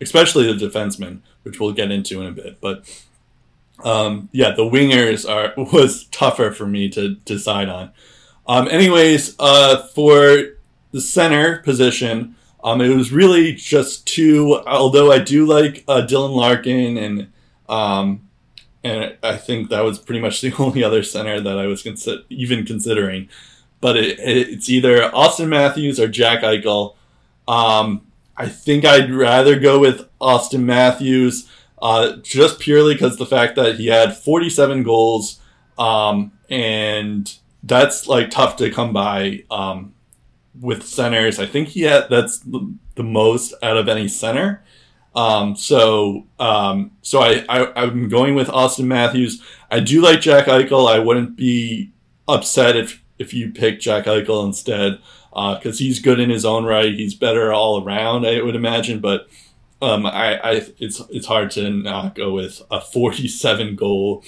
especially 0.00 0.52
the 0.52 0.66
defensemen, 0.66 1.20
which 1.42 1.58
we'll 1.58 1.72
get 1.72 1.90
into 1.90 2.20
in 2.20 2.26
a 2.26 2.32
bit. 2.32 2.60
But 2.60 2.84
um, 3.82 4.28
yeah, 4.32 4.50
the 4.50 4.62
wingers 4.62 5.28
are 5.28 5.52
was 5.72 6.04
tougher 6.06 6.52
for 6.52 6.66
me 6.66 6.88
to 6.90 7.16
decide 7.16 7.68
on. 7.68 7.92
Um, 8.46 8.68
anyways, 8.68 9.36
uh, 9.38 9.86
for 9.88 10.56
the 10.92 11.00
center 11.00 11.58
position, 11.58 12.36
um, 12.62 12.80
it 12.80 12.94
was 12.94 13.12
really 13.12 13.52
just 13.52 14.06
two. 14.06 14.62
Although 14.66 15.12
I 15.12 15.18
do 15.18 15.46
like 15.46 15.84
uh, 15.88 16.06
Dylan 16.06 16.34
Larkin 16.34 16.96
and 16.96 17.28
um, 17.68 18.28
and 18.84 19.16
I 19.22 19.36
think 19.36 19.70
that 19.70 19.82
was 19.82 19.98
pretty 19.98 20.20
much 20.20 20.40
the 20.40 20.54
only 20.58 20.84
other 20.84 21.02
center 21.02 21.40
that 21.40 21.58
I 21.58 21.66
was 21.66 21.82
consi- 21.82 22.24
even 22.28 22.64
considering. 22.66 23.28
But 23.80 23.96
it, 23.96 24.18
it, 24.18 24.48
it's 24.50 24.68
either 24.68 25.10
Auston 25.10 25.48
Matthews 25.48 25.98
or 25.98 26.06
Jack 26.08 26.42
Eichel. 26.42 26.94
Um, 27.48 28.06
I 28.36 28.48
think 28.48 28.84
I'd 28.84 29.12
rather 29.12 29.58
go 29.58 29.78
with 29.78 30.08
Auston 30.20 30.64
Matthews, 30.64 31.48
uh, 31.80 32.16
just 32.16 32.58
purely 32.58 32.94
because 32.94 33.16
the 33.16 33.26
fact 33.26 33.56
that 33.56 33.76
he 33.76 33.88
had 33.88 34.16
47 34.16 34.82
goals, 34.82 35.40
um, 35.78 36.32
and 36.50 37.32
that's 37.66 38.06
like 38.06 38.30
tough 38.30 38.56
to 38.56 38.70
come 38.70 38.92
by 38.92 39.44
um, 39.50 39.94
with 40.60 40.86
centers. 40.86 41.38
I 41.38 41.46
think 41.46 41.68
he 41.68 41.82
had 41.82 42.08
that's 42.10 42.38
the, 42.40 43.02
most 43.02 43.54
out 43.62 43.76
of 43.76 43.88
any 43.88 44.06
center. 44.06 44.62
Um, 45.14 45.56
so 45.56 46.26
um, 46.38 46.92
so 47.02 47.20
I, 47.20 47.44
I 47.48 47.82
I'm 47.82 48.08
going 48.08 48.34
with 48.34 48.48
Auston 48.48 48.86
Matthews. 48.86 49.42
I 49.70 49.80
do 49.80 50.00
like 50.00 50.20
Jack 50.20 50.46
Eichel. 50.46 50.88
I 50.88 50.98
wouldn't 50.98 51.36
be 51.36 51.92
upset 52.28 52.76
if 52.76 53.02
if 53.18 53.32
you 53.32 53.50
pick 53.50 53.80
Jack 53.80 54.04
Eichel 54.04 54.44
instead 54.44 54.98
because 55.32 55.78
he's 55.78 55.98
good 55.98 56.20
in 56.20 56.30
his 56.30 56.44
own 56.44 56.64
right. 56.64 56.92
He's 56.92 57.14
better 57.14 57.52
all 57.52 57.82
around, 57.82 58.26
I 58.26 58.40
would 58.40 58.56
imagine. 58.56 59.00
But 59.00 59.28
um, 59.82 60.06
I, 60.06 60.36
I 60.36 60.52
it's 60.78 61.00
it's 61.10 61.26
hard 61.26 61.50
to 61.52 61.70
not 61.70 62.14
go 62.14 62.32
with 62.32 62.62
a 62.70 62.80
47 62.80 63.76
goal 63.76 64.22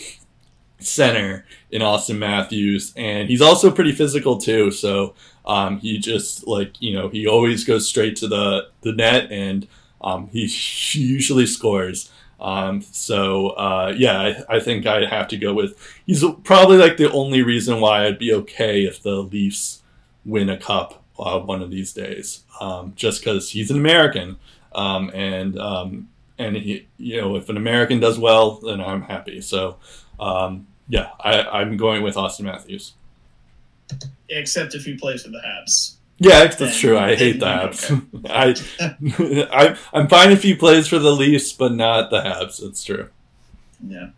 center 0.78 1.44
in 1.70 1.82
Auston 1.82 2.18
Matthews, 2.18 2.92
and 2.96 3.28
he's 3.28 3.40
also 3.40 3.70
pretty 3.70 3.92
physical 3.92 4.38
too. 4.38 4.70
So 4.70 5.14
um, 5.44 5.78
he 5.78 5.98
just 5.98 6.46
like 6.46 6.80
you 6.80 6.94
know 6.94 7.08
he 7.08 7.26
always 7.26 7.64
goes 7.64 7.88
straight 7.88 8.16
to 8.16 8.28
the 8.28 8.68
the 8.82 8.92
net, 8.92 9.30
and 9.30 9.66
um, 10.00 10.28
he 10.28 10.42
usually 10.92 11.46
scores. 11.46 12.10
Um, 12.38 12.82
so 12.82 13.50
uh, 13.50 13.94
yeah, 13.96 14.20
I, 14.20 14.56
I 14.56 14.60
think 14.60 14.86
I'd 14.86 15.08
have 15.08 15.28
to 15.28 15.36
go 15.36 15.54
with. 15.54 15.76
He's 16.06 16.24
probably 16.44 16.76
like 16.76 16.96
the 16.96 17.10
only 17.10 17.42
reason 17.42 17.80
why 17.80 18.06
I'd 18.06 18.18
be 18.18 18.32
okay 18.32 18.84
if 18.84 19.02
the 19.02 19.22
Leafs 19.22 19.82
win 20.24 20.50
a 20.50 20.58
cup 20.58 21.02
uh, 21.18 21.38
one 21.40 21.62
of 21.62 21.70
these 21.70 21.92
days, 21.92 22.44
um, 22.60 22.92
just 22.96 23.20
because 23.20 23.50
he's 23.50 23.70
an 23.70 23.78
American, 23.78 24.36
um, 24.74 25.10
and 25.14 25.58
um, 25.58 26.08
and 26.38 26.56
he, 26.56 26.86
you 26.98 27.20
know, 27.20 27.36
if 27.36 27.48
an 27.48 27.56
American 27.56 28.00
does 28.00 28.18
well, 28.18 28.56
then 28.56 28.80
I'm 28.80 29.02
happy. 29.02 29.40
So, 29.40 29.76
um, 30.20 30.66
yeah, 30.88 31.10
I, 31.20 31.42
I'm 31.42 31.76
going 31.76 32.02
with 32.02 32.14
Auston 32.14 32.42
Matthews. 32.42 32.92
Except 34.28 34.74
if 34.74 34.84
he 34.84 34.96
plays 34.96 35.22
for 35.22 35.30
the 35.30 35.38
Habs. 35.44 35.94
Yeah, 36.18 36.46
that's 36.46 36.78
true. 36.78 36.98
I 36.98 37.14
hate 37.14 37.40
the 37.40 37.46
Habs. 37.46 38.02
I, 39.50 39.50
I, 39.52 39.76
I'm 39.92 40.08
fine 40.08 40.32
if 40.32 40.42
he 40.42 40.54
plays 40.54 40.88
for 40.88 40.98
the 40.98 41.12
Leafs, 41.12 41.52
but 41.52 41.72
not 41.72 42.10
the 42.10 42.20
Habs. 42.20 42.60
That's 42.62 42.82
true. 42.82 43.08
Yeah. 43.86 44.08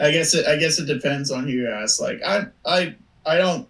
I 0.00 0.10
guess 0.10 0.34
it. 0.34 0.46
I 0.46 0.56
guess 0.56 0.78
it 0.78 0.86
depends 0.86 1.30
on 1.30 1.44
who 1.44 1.50
you 1.50 1.70
ask. 1.70 2.00
Like 2.00 2.20
I, 2.22 2.46
I, 2.64 2.94
I 3.24 3.36
don't. 3.36 3.66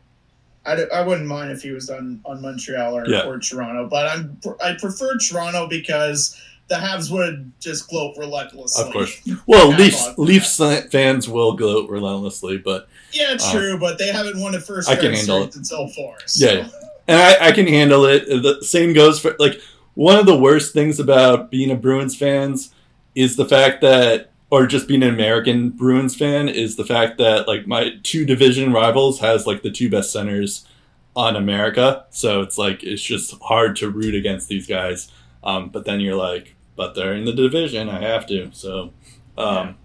I, 0.64 0.82
I 0.92 1.02
wouldn't 1.02 1.28
mind 1.28 1.52
if 1.52 1.62
he 1.62 1.70
was 1.70 1.88
on 1.90 2.20
on 2.24 2.42
Montreal 2.42 2.96
or, 2.96 3.08
Yeah. 3.08 3.22
or 3.22 3.38
Toronto, 3.38 3.88
but 3.88 4.08
I'm 4.08 4.40
I 4.60 4.74
prefer 4.74 5.16
Toronto 5.18 5.68
because 5.68 6.40
the 6.68 6.74
Habs 6.76 7.10
would 7.12 7.52
just 7.60 7.88
gloat 7.88 8.16
relentlessly. 8.18 8.84
Of 8.84 8.92
course. 8.92 9.20
Well, 9.46 9.70
Yeah, 9.70 9.76
Leafs 9.78 10.06
but- 10.08 10.18
Leafs 10.18 10.56
fans 10.90 11.28
will 11.28 11.54
gloat 11.54 11.88
relentlessly, 11.88 12.58
but 12.58 12.88
Yeah, 13.12 13.36
Uh, 13.40 13.52
true, 13.52 13.78
but 13.78 13.98
they 13.98 14.10
haven't 14.12 14.40
won 14.40 14.54
a 14.54 14.60
first 14.60 14.88
I 14.88 14.96
can 14.96 15.12
handle 15.12 15.50
series 15.50 15.56
until 15.56 15.88
four. 15.88 16.16
Yeah, 16.34 16.52
yeah. 16.52 16.68
and 17.08 17.18
I, 17.20 17.48
I 17.48 17.52
can 17.52 17.66
handle 17.66 18.04
it. 18.04 18.26
The 18.26 18.64
same 18.64 18.92
goes 18.92 19.20
for 19.20 19.36
like 19.38 19.60
one 19.94 20.18
of 20.18 20.26
the 20.26 20.36
worst 20.36 20.72
things 20.74 20.98
about 21.00 21.50
being 21.50 21.70
a 21.70 21.76
Bruins 21.76 22.16
fans 22.16 22.74
is 23.14 23.36
the 23.36 23.46
fact 23.46 23.80
that, 23.80 24.30
or 24.50 24.66
just 24.66 24.86
being 24.88 25.02
an 25.02 25.08
American 25.14 25.70
Bruins 25.70 26.14
fan, 26.16 26.48
is 26.48 26.76
the 26.76 26.84
fact 26.84 27.16
that 27.18 27.46
like 27.48 27.66
my 27.66 27.92
two 28.02 28.26
division 28.26 28.72
rivals 28.72 29.20
has 29.20 29.46
like 29.46 29.62
the 29.62 29.70
two 29.70 29.88
best 29.88 30.12
centers 30.12 30.66
on 31.14 31.36
America. 31.36 32.04
So 32.10 32.42
it's 32.42 32.58
like 32.58 32.82
it's 32.82 33.00
just 33.02 33.40
hard 33.40 33.76
to 33.76 33.88
root 33.88 34.14
against 34.16 34.48
these 34.48 34.66
guys. 34.66 35.10
Um, 35.44 35.68
but 35.68 35.84
then 35.84 36.00
you're 36.00 36.16
like, 36.16 36.55
but 36.76 36.94
they're 36.94 37.14
in 37.14 37.24
the 37.24 37.32
division, 37.32 37.88
I 37.88 38.00
have 38.02 38.26
to. 38.26 38.50
So 38.52 38.92
um, 39.36 39.76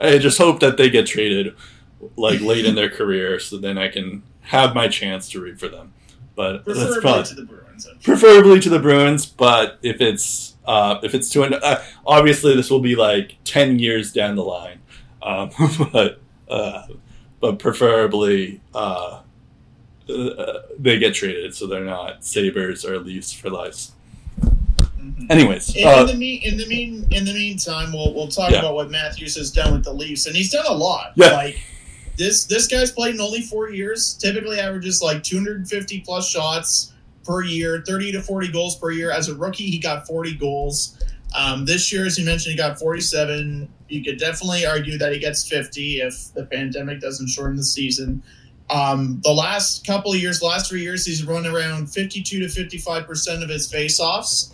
I 0.00 0.18
just 0.18 0.38
hope 0.38 0.60
that 0.60 0.76
they 0.76 0.90
get 0.90 1.06
traded 1.06 1.54
like 2.16 2.40
late 2.40 2.64
in 2.64 2.74
their 2.74 2.90
career, 2.90 3.40
so 3.40 3.56
then 3.58 3.76
I 3.78 3.88
can 3.88 4.22
have 4.42 4.74
my 4.74 4.88
chance 4.88 5.28
to 5.30 5.40
root 5.40 5.58
for 5.58 5.68
them. 5.68 5.92
But 6.36 6.64
that's 6.64 6.78
Preferably 6.78 7.00
probably 7.00 7.24
to 7.24 7.34
the 7.34 7.42
Bruins. 7.42 7.88
Preferably 8.02 8.60
to 8.60 8.68
the 8.68 8.78
Bruins. 8.78 9.26
But 9.26 9.78
if 9.82 10.00
it's 10.00 10.56
uh, 10.66 11.00
if 11.02 11.14
it's 11.14 11.30
two 11.30 11.42
and 11.42 11.54
uh, 11.54 11.82
obviously 12.06 12.54
this 12.54 12.70
will 12.70 12.80
be 12.80 12.94
like 12.94 13.36
ten 13.44 13.78
years 13.78 14.12
down 14.12 14.36
the 14.36 14.44
line, 14.44 14.78
um, 15.22 15.50
but 15.92 16.20
uh, 16.48 16.86
but 17.40 17.58
preferably 17.58 18.60
uh, 18.74 19.20
uh, 20.08 20.52
they 20.78 20.98
get 20.98 21.14
traded 21.14 21.54
so 21.54 21.66
they're 21.66 21.84
not 21.84 22.24
Sabres 22.24 22.84
or 22.84 22.98
Leafs 22.98 23.32
for 23.32 23.50
life. 23.50 23.88
Mhm. 24.98 25.30
Anyways, 25.30 25.74
In, 25.76 25.86
uh, 25.86 26.00
in 26.00 26.06
the 26.06 26.14
mean, 26.14 26.40
in 26.42 26.56
the 26.56 26.66
mean, 26.66 27.06
in 27.10 27.24
the 27.24 27.32
meantime, 27.32 27.92
we'll 27.92 28.12
we'll 28.14 28.28
talk 28.28 28.50
Yeah. 28.50 28.58
about 28.60 28.74
what 28.74 28.90
Matthews 28.90 29.36
has 29.36 29.50
done 29.50 29.72
with 29.72 29.84
the 29.84 29.92
Leafs, 29.92 30.26
and 30.26 30.34
he's 30.36 30.50
done 30.50 30.66
a 30.66 30.72
lot. 30.72 31.12
Yeah. 31.16 31.32
Like 31.32 31.58
this, 32.16 32.44
this 32.44 32.66
guy's 32.66 32.90
played 32.90 33.14
in 33.14 33.20
only 33.20 33.42
four 33.42 33.70
years. 33.70 34.14
Typically, 34.14 34.58
averages 34.58 35.00
like 35.00 35.22
250 35.22 36.00
plus 36.00 36.28
shots 36.28 36.92
per 37.24 37.42
year, 37.42 37.84
30 37.86 38.10
to 38.12 38.22
40 38.22 38.48
goals 38.48 38.74
per 38.76 38.90
year. 38.90 39.10
As 39.12 39.28
a 39.28 39.34
rookie, 39.34 39.70
he 39.70 39.78
got 39.78 40.06
40 40.06 40.34
goals. 40.34 40.96
Um, 41.36 41.64
this 41.66 41.92
year, 41.92 42.06
as 42.06 42.18
you 42.18 42.24
mentioned, 42.24 42.52
he 42.52 42.56
got 42.56 42.78
47. 42.78 43.68
You 43.88 44.02
could 44.02 44.18
definitely 44.18 44.66
argue 44.66 44.98
that 44.98 45.12
he 45.12 45.18
gets 45.18 45.46
50 45.46 46.00
if 46.00 46.32
the 46.34 46.44
pandemic 46.46 47.00
doesn't 47.00 47.28
shorten 47.28 47.56
the 47.56 47.62
season. 47.64 48.22
Um, 48.70 49.20
the 49.22 49.32
last 49.32 49.86
couple 49.86 50.12
of 50.12 50.18
years, 50.18 50.42
last 50.42 50.68
three 50.68 50.82
years, 50.82 51.06
he's 51.06 51.22
run 51.24 51.46
around 51.46 51.86
52 51.92 52.40
to 52.40 52.48
55 52.48 53.06
percent 53.06 53.42
of 53.42 53.48
his 53.48 53.70
faceoffs. 53.70 54.50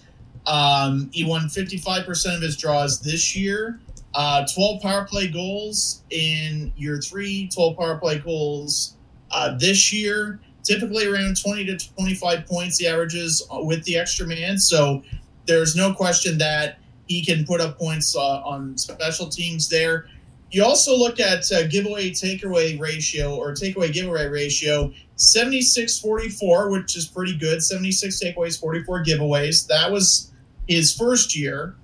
Um, 0.46 1.10
he 1.12 1.24
won 1.24 1.42
55% 1.42 2.36
of 2.36 2.42
his 2.42 2.56
draws 2.56 3.00
this 3.00 3.34
year. 3.34 3.80
Uh, 4.14 4.46
12 4.54 4.80
power 4.82 5.04
play 5.04 5.28
goals 5.28 6.02
in 6.10 6.72
year 6.76 7.00
three, 7.00 7.48
12 7.52 7.76
power 7.76 7.98
play 7.98 8.18
goals 8.18 8.96
uh, 9.30 9.56
this 9.58 9.92
year. 9.92 10.40
Typically 10.62 11.06
around 11.06 11.40
20 11.40 11.66
to 11.66 11.94
25 11.94 12.46
points, 12.46 12.78
the 12.78 12.86
averages 12.86 13.46
with 13.50 13.84
the 13.84 13.98
extra 13.98 14.26
man. 14.26 14.58
So 14.58 15.02
there's 15.46 15.76
no 15.76 15.92
question 15.92 16.38
that 16.38 16.78
he 17.06 17.24
can 17.24 17.44
put 17.44 17.60
up 17.60 17.78
points 17.78 18.16
uh, 18.16 18.40
on 18.42 18.78
special 18.78 19.28
teams 19.28 19.68
there. 19.68 20.06
You 20.50 20.64
also 20.64 20.96
look 20.96 21.18
at 21.18 21.50
uh, 21.50 21.66
giveaway 21.66 22.10
takeaway 22.10 22.78
ratio 22.78 23.34
or 23.34 23.52
takeaway 23.52 23.92
giveaway 23.92 24.26
ratio 24.26 24.92
76 25.16 25.98
44, 25.98 26.70
which 26.70 26.96
is 26.96 27.06
pretty 27.06 27.36
good. 27.36 27.62
76 27.62 28.22
takeaways, 28.22 28.58
44 28.58 29.04
giveaways. 29.04 29.66
That 29.66 29.90
was 29.90 30.32
his 30.68 30.94
first 30.94 31.36
year. 31.36 31.76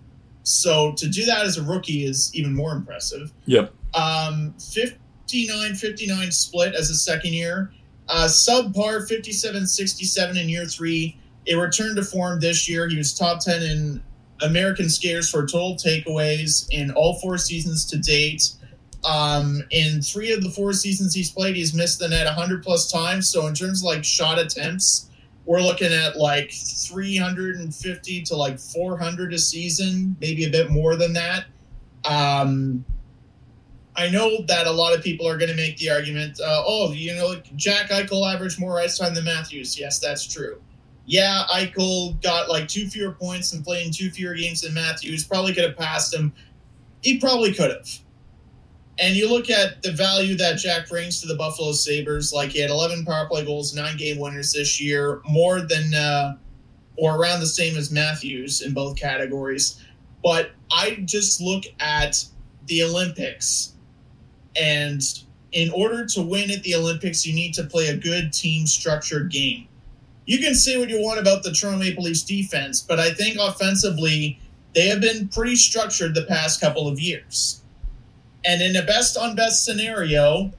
So 0.42 0.92
to 0.96 1.08
do 1.08 1.24
that 1.26 1.44
as 1.44 1.58
a 1.58 1.62
rookie 1.62 2.04
is 2.04 2.30
even 2.34 2.54
more 2.54 2.72
impressive. 2.72 3.32
Yep. 3.46 3.72
Um, 3.94 4.54
59 4.58 5.74
59 5.74 6.30
split 6.32 6.74
as 6.74 6.90
a 6.90 6.94
second 6.94 7.34
year. 7.34 7.72
Uh, 8.08 8.26
subpar 8.26 9.06
57 9.06 9.66
67 9.66 10.36
in 10.36 10.48
year 10.48 10.66
three. 10.66 11.16
It 11.46 11.54
returned 11.54 11.96
to 11.96 12.04
form 12.04 12.40
this 12.40 12.68
year. 12.68 12.88
He 12.88 12.96
was 12.96 13.16
top 13.16 13.40
10 13.40 13.62
in 13.62 14.02
American 14.42 14.88
skaters 14.88 15.30
for 15.30 15.42
total 15.42 15.76
takeaways 15.76 16.66
in 16.70 16.90
all 16.90 17.18
four 17.20 17.38
seasons 17.38 17.84
to 17.86 17.98
date. 17.98 18.52
Um, 19.04 19.62
in 19.70 20.02
three 20.02 20.32
of 20.32 20.42
the 20.42 20.50
four 20.50 20.72
seasons 20.72 21.14
he's 21.14 21.30
played, 21.30 21.56
he's 21.56 21.72
missed 21.72 21.98
the 21.98 22.08
net 22.08 22.26
100 22.26 22.62
plus 22.62 22.90
times. 22.90 23.30
So 23.30 23.46
in 23.46 23.54
terms 23.54 23.80
of 23.80 23.84
like 23.84 24.04
shot 24.04 24.38
attempts, 24.38 25.09
we're 25.50 25.60
looking 25.60 25.92
at 25.92 26.16
like 26.16 26.52
350 26.52 28.22
to 28.22 28.36
like 28.36 28.56
400 28.60 29.34
a 29.34 29.38
season, 29.38 30.14
maybe 30.20 30.44
a 30.44 30.48
bit 30.48 30.70
more 30.70 30.94
than 30.94 31.12
that. 31.14 31.46
Um, 32.04 32.84
I 33.96 34.08
know 34.10 34.42
that 34.42 34.68
a 34.68 34.70
lot 34.70 34.96
of 34.96 35.02
people 35.02 35.26
are 35.26 35.36
going 35.36 35.50
to 35.50 35.56
make 35.56 35.76
the 35.78 35.90
argument, 35.90 36.38
uh, 36.40 36.62
oh, 36.64 36.92
you 36.92 37.16
know, 37.16 37.42
Jack 37.56 37.90
Eichel 37.90 38.32
averaged 38.32 38.60
more 38.60 38.78
ice 38.78 38.96
time 38.96 39.12
than 39.12 39.24
Matthews. 39.24 39.76
Yes, 39.76 39.98
that's 39.98 40.24
true. 40.24 40.62
Yeah, 41.06 41.42
Eichel 41.52 42.22
got 42.22 42.48
like 42.48 42.68
two 42.68 42.86
fewer 42.86 43.10
points 43.10 43.52
and 43.52 43.64
played 43.64 43.84
in 43.86 43.92
two 43.92 44.10
fewer 44.10 44.36
games 44.36 44.60
than 44.60 44.72
Matthews. 44.72 45.24
Probably 45.24 45.52
could 45.52 45.64
have 45.64 45.76
passed 45.76 46.14
him. 46.14 46.32
He 47.02 47.18
probably 47.18 47.52
could 47.52 47.72
have. 47.72 47.88
And 49.00 49.16
you 49.16 49.30
look 49.30 49.48
at 49.48 49.82
the 49.82 49.92
value 49.92 50.36
that 50.36 50.58
Jack 50.58 50.86
brings 50.90 51.22
to 51.22 51.26
the 51.26 51.34
Buffalo 51.34 51.72
Sabres, 51.72 52.34
like 52.34 52.50
he 52.50 52.60
had 52.60 52.68
11 52.68 53.06
power 53.06 53.26
play 53.26 53.44
goals, 53.46 53.74
nine 53.74 53.96
game 53.96 54.18
winners 54.18 54.52
this 54.52 54.78
year, 54.78 55.22
more 55.26 55.62
than 55.62 55.94
uh, 55.94 56.36
or 56.98 57.16
around 57.16 57.40
the 57.40 57.46
same 57.46 57.78
as 57.78 57.90
Matthews 57.90 58.60
in 58.60 58.74
both 58.74 58.96
categories. 58.98 59.82
But 60.22 60.50
I 60.70 61.02
just 61.06 61.40
look 61.40 61.64
at 61.80 62.22
the 62.66 62.82
Olympics, 62.82 63.72
and 64.60 65.00
in 65.52 65.70
order 65.70 66.04
to 66.04 66.20
win 66.20 66.50
at 66.50 66.62
the 66.62 66.74
Olympics, 66.74 67.24
you 67.24 67.34
need 67.34 67.54
to 67.54 67.64
play 67.64 67.86
a 67.86 67.96
good 67.96 68.34
team 68.34 68.66
structured 68.66 69.30
game. 69.30 69.66
You 70.26 70.38
can 70.40 70.54
say 70.54 70.76
what 70.76 70.90
you 70.90 71.00
want 71.00 71.18
about 71.18 71.42
the 71.42 71.52
Toronto 71.52 71.78
Maple 71.78 72.04
Leafs 72.04 72.22
defense, 72.22 72.82
but 72.82 73.00
I 73.00 73.14
think 73.14 73.38
offensively, 73.40 74.38
they 74.74 74.88
have 74.88 75.00
been 75.00 75.28
pretty 75.28 75.56
structured 75.56 76.14
the 76.14 76.26
past 76.26 76.60
couple 76.60 76.86
of 76.86 77.00
years 77.00 77.60
and 78.44 78.62
in 78.62 78.76
a 78.76 78.82
best 78.82 79.16
on 79.16 79.34
best 79.36 79.64
scenario, 79.64 80.52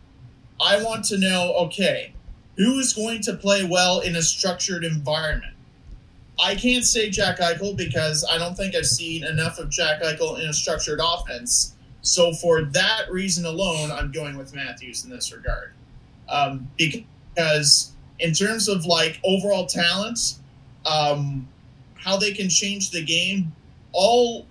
I 0.60 0.84
want 0.84 1.06
to 1.06 1.18
know 1.18 1.54
okay, 1.66 2.14
who 2.58 2.80
is 2.80 2.94
going 2.94 3.22
to 3.24 3.34
play 3.34 3.64
well 3.64 4.02
in 4.02 4.16
a 4.16 4.22
structured 4.22 4.84
environment? 4.84 5.54
I 6.40 6.56
can't 6.56 6.86
say 6.86 7.10
Jack 7.10 7.40
Eichel 7.40 7.76
because 7.76 8.26
I 8.30 8.38
don't 8.38 8.56
think 8.56 8.76
I've 8.76 8.86
seen 8.86 9.24
enough 9.24 9.60
of 9.60 9.70
Jack 9.70 10.02
Eichel 10.02 10.40
in 10.40 10.50
a 10.50 10.54
structured 10.54 11.00
offense. 11.04 11.76
So 12.02 12.34
for 12.34 12.64
that 12.64 13.12
reason 13.12 13.46
alone, 13.46 13.92
I'm 13.92 14.12
going 14.12 14.38
with 14.38 14.56
Matthews 14.56 15.04
in 15.06 15.12
this 15.12 15.32
regard. 15.32 15.74
Um, 16.30 16.70
because 16.78 17.92
in 18.20 18.34
terms 18.34 18.68
of 18.68 18.86
like 18.86 19.20
overall 19.24 19.66
talent, 19.66 20.36
um, 20.86 21.48
how 21.96 22.18
they 22.18 22.32
can 22.32 22.50
change 22.50 22.90
the 22.90 23.04
game, 23.04 23.52
all 23.92 24.48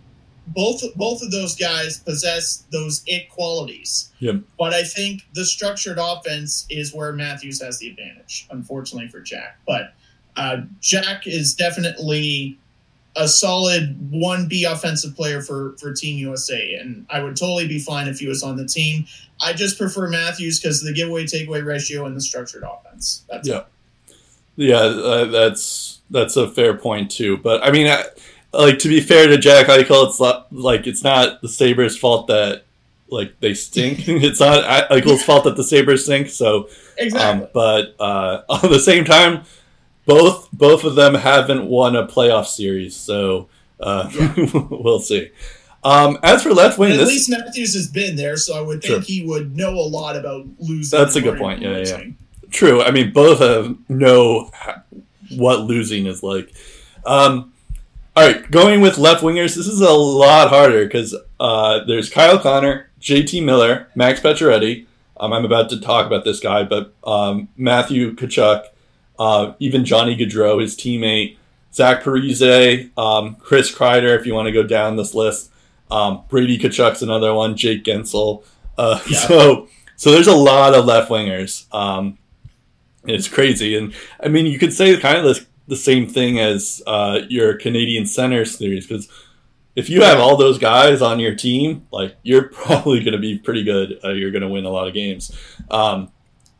both 0.54 0.82
both 0.96 1.22
of 1.22 1.30
those 1.30 1.54
guys 1.56 1.98
possess 1.98 2.64
those 2.70 3.02
it 3.06 3.28
qualities. 3.28 4.10
Yep. 4.18 4.42
But 4.58 4.74
I 4.74 4.82
think 4.82 5.26
the 5.34 5.44
structured 5.44 5.98
offense 6.00 6.66
is 6.70 6.94
where 6.94 7.12
Matthews 7.12 7.62
has 7.62 7.78
the 7.78 7.88
advantage, 7.88 8.46
unfortunately 8.50 9.08
for 9.08 9.20
Jack. 9.20 9.58
But 9.66 9.94
uh, 10.36 10.62
Jack 10.80 11.26
is 11.26 11.54
definitely 11.54 12.58
a 13.16 13.28
solid 13.28 13.96
one 14.10 14.48
B 14.48 14.64
offensive 14.64 15.14
player 15.16 15.40
for 15.40 15.76
for 15.78 15.92
Team 15.92 16.18
USA, 16.18 16.74
and 16.74 17.06
I 17.10 17.22
would 17.22 17.36
totally 17.36 17.68
be 17.68 17.78
fine 17.78 18.08
if 18.08 18.18
he 18.18 18.26
was 18.26 18.42
on 18.42 18.56
the 18.56 18.66
team. 18.66 19.06
I 19.40 19.52
just 19.52 19.78
prefer 19.78 20.08
Matthews 20.08 20.60
because 20.60 20.82
of 20.82 20.88
the 20.88 20.94
giveaway 20.94 21.24
takeaway 21.24 21.64
ratio 21.64 22.06
and 22.06 22.16
the 22.16 22.20
structured 22.20 22.64
offense. 22.64 23.24
That's 23.28 23.48
yeah, 23.48 23.58
it. 24.08 24.16
yeah, 24.56 24.76
uh, 24.76 25.24
that's 25.26 26.00
that's 26.10 26.36
a 26.36 26.50
fair 26.50 26.76
point 26.76 27.10
too. 27.10 27.36
But 27.36 27.64
I 27.64 27.70
mean. 27.70 27.86
I, 27.86 28.04
like 28.52 28.78
to 28.80 28.88
be 28.88 29.00
fair 29.00 29.28
to 29.28 29.38
Jack 29.38 29.66
Eichel, 29.66 30.08
it's 30.08 30.20
not, 30.20 30.52
like 30.52 30.86
it's 30.86 31.04
not 31.04 31.40
the 31.40 31.48
Sabres' 31.48 31.96
fault 31.96 32.26
that 32.28 32.64
like 33.08 33.38
they 33.40 33.54
stink. 33.54 34.00
it's 34.08 34.40
not 34.40 34.64
Eichel's 34.90 35.22
fault 35.22 35.44
that 35.44 35.56
the 35.56 35.64
Sabres 35.64 36.04
stink. 36.04 36.28
So, 36.28 36.68
exactly. 36.98 37.44
Um, 37.44 37.48
but 37.52 37.96
uh, 38.00 38.42
at 38.62 38.70
the 38.70 38.80
same 38.80 39.04
time, 39.04 39.44
both 40.06 40.48
both 40.52 40.84
of 40.84 40.94
them 40.94 41.14
haven't 41.14 41.66
won 41.66 41.96
a 41.96 42.06
playoff 42.06 42.46
series, 42.46 42.96
so 42.96 43.48
uh, 43.78 44.10
yeah. 44.12 44.34
we'll 44.70 45.00
see. 45.00 45.30
Um, 45.82 46.18
as 46.22 46.42
for 46.42 46.52
left 46.52 46.78
wing, 46.78 46.92
at 46.92 46.98
this... 46.98 47.08
least 47.08 47.30
Matthews 47.30 47.74
has 47.74 47.88
been 47.88 48.16
there, 48.16 48.36
so 48.36 48.56
I 48.56 48.60
would 48.60 48.82
think 48.82 48.92
sure. 48.92 49.00
he 49.00 49.24
would 49.24 49.56
know 49.56 49.70
a 49.70 49.86
lot 49.86 50.16
about 50.16 50.46
losing. 50.58 50.98
That's 50.98 51.16
a 51.16 51.22
good 51.22 51.38
point. 51.38 51.62
Yeah, 51.62 51.78
yeah. 51.78 52.02
True. 52.50 52.82
I 52.82 52.90
mean, 52.90 53.12
both 53.12 53.40
of 53.40 53.64
them 53.64 53.84
know 53.88 54.50
what 55.30 55.60
losing 55.60 56.06
is 56.06 56.22
like. 56.22 56.52
Um, 57.06 57.49
all 58.20 58.26
right, 58.26 58.50
going 58.50 58.82
with 58.82 58.98
left 58.98 59.22
wingers. 59.22 59.56
This 59.56 59.66
is 59.66 59.80
a 59.80 59.92
lot 59.92 60.50
harder 60.50 60.84
because 60.84 61.16
uh, 61.38 61.84
there's 61.84 62.10
Kyle 62.10 62.38
Connor, 62.38 62.90
JT 63.00 63.42
Miller, 63.42 63.88
Max 63.94 64.20
Pacioretty. 64.20 64.84
Um, 65.16 65.32
I'm 65.32 65.46
about 65.46 65.70
to 65.70 65.80
talk 65.80 66.06
about 66.06 66.22
this 66.24 66.38
guy, 66.38 66.64
but 66.64 66.92
um, 67.02 67.48
Matthew 67.56 68.14
Tkachuk, 68.14 68.66
uh, 69.18 69.54
even 69.58 69.86
Johnny 69.86 70.14
Gaudreau, 70.14 70.60
his 70.60 70.76
teammate, 70.76 71.38
Zach 71.72 72.02
Parise, 72.02 72.90
um, 72.98 73.36
Chris 73.36 73.74
Kreider, 73.74 74.18
if 74.18 74.26
you 74.26 74.34
want 74.34 74.48
to 74.48 74.52
go 74.52 74.64
down 74.64 74.96
this 74.96 75.14
list. 75.14 75.50
Um, 75.90 76.24
Brady 76.28 76.58
Tkachuk's 76.58 77.00
another 77.00 77.32
one. 77.32 77.56
Jake 77.56 77.84
Guentzel. 77.84 78.44
Uh, 78.76 79.00
yeah. 79.08 79.18
So, 79.18 79.68
so 79.96 80.10
there's 80.10 80.28
a 80.28 80.36
lot 80.36 80.74
of 80.74 80.84
left 80.84 81.10
wingers. 81.10 81.72
Um, 81.74 82.18
it's 83.04 83.28
crazy, 83.28 83.78
and 83.78 83.94
I 84.22 84.28
mean, 84.28 84.44
you 84.44 84.58
could 84.58 84.74
say 84.74 84.94
kind 85.00 85.16
of 85.16 85.24
this 85.24 85.46
the 85.70 85.76
same 85.76 86.06
thing 86.06 86.38
as 86.38 86.82
uh, 86.86 87.20
your 87.28 87.56
Canadian 87.56 88.04
centers 88.04 88.58
series 88.58 88.86
because 88.86 89.08
if 89.76 89.88
you 89.88 90.02
have 90.02 90.18
all 90.18 90.36
those 90.36 90.58
guys 90.58 91.00
on 91.00 91.20
your 91.20 91.34
team, 91.34 91.86
like 91.92 92.16
you're 92.22 92.48
probably 92.48 93.00
going 93.00 93.12
to 93.12 93.18
be 93.18 93.38
pretty 93.38 93.64
good. 93.64 93.98
Uh, 94.04 94.10
you're 94.10 94.32
going 94.32 94.42
to 94.42 94.48
win 94.48 94.64
a 94.66 94.70
lot 94.70 94.88
of 94.88 94.94
games, 94.94 95.34
um, 95.70 96.10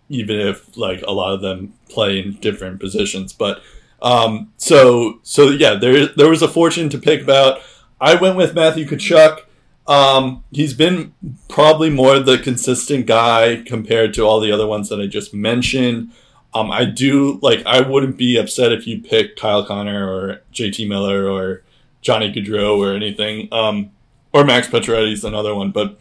even 0.08 0.40
if 0.40 0.76
like 0.76 1.02
a 1.02 1.10
lot 1.10 1.34
of 1.34 1.42
them 1.42 1.74
play 1.88 2.18
in 2.20 2.34
different 2.34 2.80
positions. 2.80 3.32
But 3.32 3.62
um, 4.00 4.52
so 4.56 5.20
so 5.22 5.50
yeah, 5.50 5.74
there 5.74 6.06
there 6.06 6.30
was 6.30 6.40
a 6.40 6.48
fortune 6.48 6.88
to 6.90 6.98
pick 6.98 7.22
about. 7.22 7.60
I 8.00 8.14
went 8.14 8.36
with 8.36 8.54
Matthew 8.54 8.86
Tkachuk. 8.86 9.40
Um, 9.86 10.44
he's 10.52 10.72
been 10.72 11.14
probably 11.48 11.90
more 11.90 12.20
the 12.20 12.38
consistent 12.38 13.06
guy 13.06 13.62
compared 13.66 14.14
to 14.14 14.22
all 14.22 14.38
the 14.38 14.52
other 14.52 14.66
ones 14.66 14.88
that 14.88 15.00
I 15.00 15.08
just 15.08 15.34
mentioned. 15.34 16.12
Um, 16.52 16.70
I 16.70 16.84
do 16.84 17.38
like. 17.42 17.64
I 17.64 17.80
wouldn't 17.80 18.16
be 18.16 18.36
upset 18.36 18.72
if 18.72 18.86
you 18.86 19.00
pick 19.00 19.36
Kyle 19.36 19.64
Connor 19.64 20.08
or 20.08 20.42
JT 20.52 20.88
Miller 20.88 21.28
or 21.28 21.62
Johnny 22.02 22.32
Gaudreau 22.32 22.78
or 22.78 22.94
anything. 22.94 23.48
Um, 23.52 23.92
or 24.32 24.44
Max 24.44 24.68
Pacioretty's 24.68 25.24
another 25.24 25.54
one, 25.54 25.70
but 25.70 25.98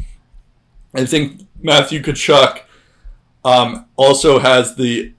I 0.93 1.05
think 1.05 1.41
Matthew 1.61 2.01
Tkachuk 2.01 2.61
um, 3.43 3.85
also 3.95 4.39
has 4.39 4.75
the 4.75 5.13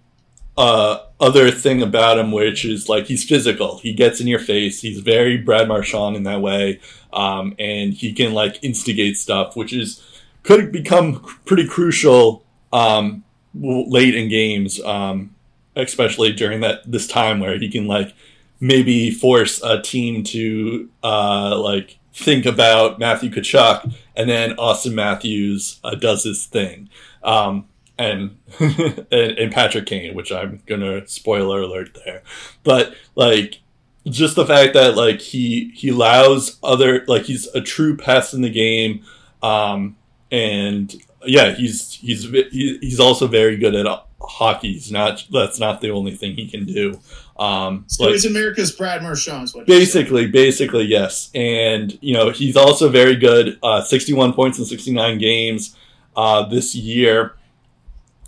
uh, 0.56 0.98
other 1.20 1.50
thing 1.50 1.82
about 1.82 2.18
him, 2.18 2.32
which 2.32 2.64
is 2.64 2.88
like 2.88 3.06
he's 3.06 3.24
physical. 3.24 3.78
He 3.78 3.92
gets 3.92 4.20
in 4.20 4.26
your 4.26 4.38
face. 4.38 4.80
He's 4.80 5.00
very 5.00 5.36
Brad 5.36 5.68
Marchand 5.68 6.16
in 6.16 6.24
that 6.24 6.40
way, 6.40 6.80
um, 7.12 7.54
and 7.58 7.92
he 7.92 8.12
can 8.12 8.32
like 8.32 8.62
instigate 8.62 9.16
stuff, 9.16 9.56
which 9.56 9.72
is 9.72 10.02
could 10.42 10.72
become 10.72 11.20
pretty 11.44 11.66
crucial 11.66 12.44
um, 12.72 13.24
late 13.54 14.14
in 14.14 14.28
games, 14.28 14.80
um, 14.82 15.34
especially 15.76 16.32
during 16.32 16.60
that 16.60 16.90
this 16.90 17.06
time 17.06 17.40
where 17.40 17.58
he 17.58 17.68
can 17.68 17.86
like 17.86 18.14
maybe 18.60 19.10
force 19.10 19.62
a 19.62 19.80
team 19.80 20.22
to 20.22 20.88
uh, 21.02 21.58
like 21.58 21.98
think 22.12 22.46
about 22.46 22.98
Matthew 22.98 23.30
Tkachuk, 23.30 23.94
and 24.14 24.28
then 24.28 24.56
Auston 24.56 24.94
Matthews 24.94 25.80
uh, 25.82 25.94
does 25.94 26.24
his 26.24 26.44
thing, 26.46 26.90
um, 27.22 27.66
and, 27.98 28.36
and, 28.58 29.08
and 29.10 29.52
Patrick 29.52 29.86
Kane, 29.86 30.14
which 30.14 30.30
I'm 30.30 30.62
gonna 30.66 31.06
spoiler 31.06 31.62
alert 31.62 31.98
there, 32.04 32.22
but 32.62 32.94
like 33.14 33.60
just 34.06 34.36
the 34.36 34.46
fact 34.46 34.74
that 34.74 34.96
like 34.96 35.20
he 35.20 35.72
he 35.74 35.88
allows 35.88 36.58
other 36.62 37.04
like 37.06 37.22
he's 37.22 37.46
a 37.48 37.60
true 37.60 37.96
pest 37.96 38.34
in 38.34 38.42
the 38.42 38.50
game, 38.50 39.04
um, 39.42 39.96
and 40.30 40.94
yeah, 41.24 41.52
he's 41.52 41.94
he's 41.94 42.24
he's 42.30 43.00
also 43.00 43.26
very 43.26 43.56
good 43.56 43.74
at 43.74 43.86
hockey. 44.20 44.74
He's 44.74 44.92
not 44.92 45.24
that's 45.30 45.58
not 45.58 45.80
the 45.80 45.90
only 45.90 46.14
thing 46.14 46.34
he 46.34 46.48
can 46.48 46.64
do. 46.64 47.00
Um, 47.38 47.84
so 47.86 48.04
like, 48.04 48.12
he's 48.12 48.26
America's 48.26 48.72
Brad 48.72 49.02
Marchand. 49.02 49.50
Basically, 49.66 50.26
basically, 50.26 50.84
yes. 50.84 51.30
And 51.34 51.98
you 52.02 52.14
know 52.14 52.30
he's 52.30 52.56
also 52.56 52.88
very 52.88 53.16
good. 53.16 53.58
Uh, 53.62 53.82
Sixty-one 53.82 54.32
points 54.32 54.58
in 54.58 54.64
sixty-nine 54.64 55.18
games 55.18 55.76
uh, 56.16 56.46
this 56.48 56.74
year. 56.74 57.34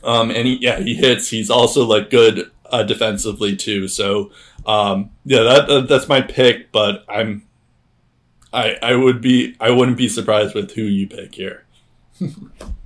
Um, 0.05 0.31
and 0.31 0.47
he, 0.49 0.57
yeah, 0.57 0.81
he 0.81 0.95
hits. 0.95 1.29
He's 1.29 1.51
also 1.51 1.85
like 1.85 2.11
good 2.11 2.51
uh, 2.71 2.83
defensively 2.83 3.55
too. 3.57 3.87
So 3.89 4.33
um, 4.67 5.11
yeah, 5.25 5.43
that, 5.43 5.87
that's 5.89 6.09
my 6.09 6.21
pick. 6.21 6.73
But 6.73 7.05
I'm 7.09 7.47
I 8.53 8.77
I 8.83 8.95
would 8.97 9.21
be 9.21 9.57
I 9.61 9.71
wouldn't 9.71 9.97
be 9.97 10.09
surprised 10.09 10.55
with 10.55 10.73
who 10.73 10.83
you 10.83 11.07
pick 11.07 11.35
here. 11.35 11.65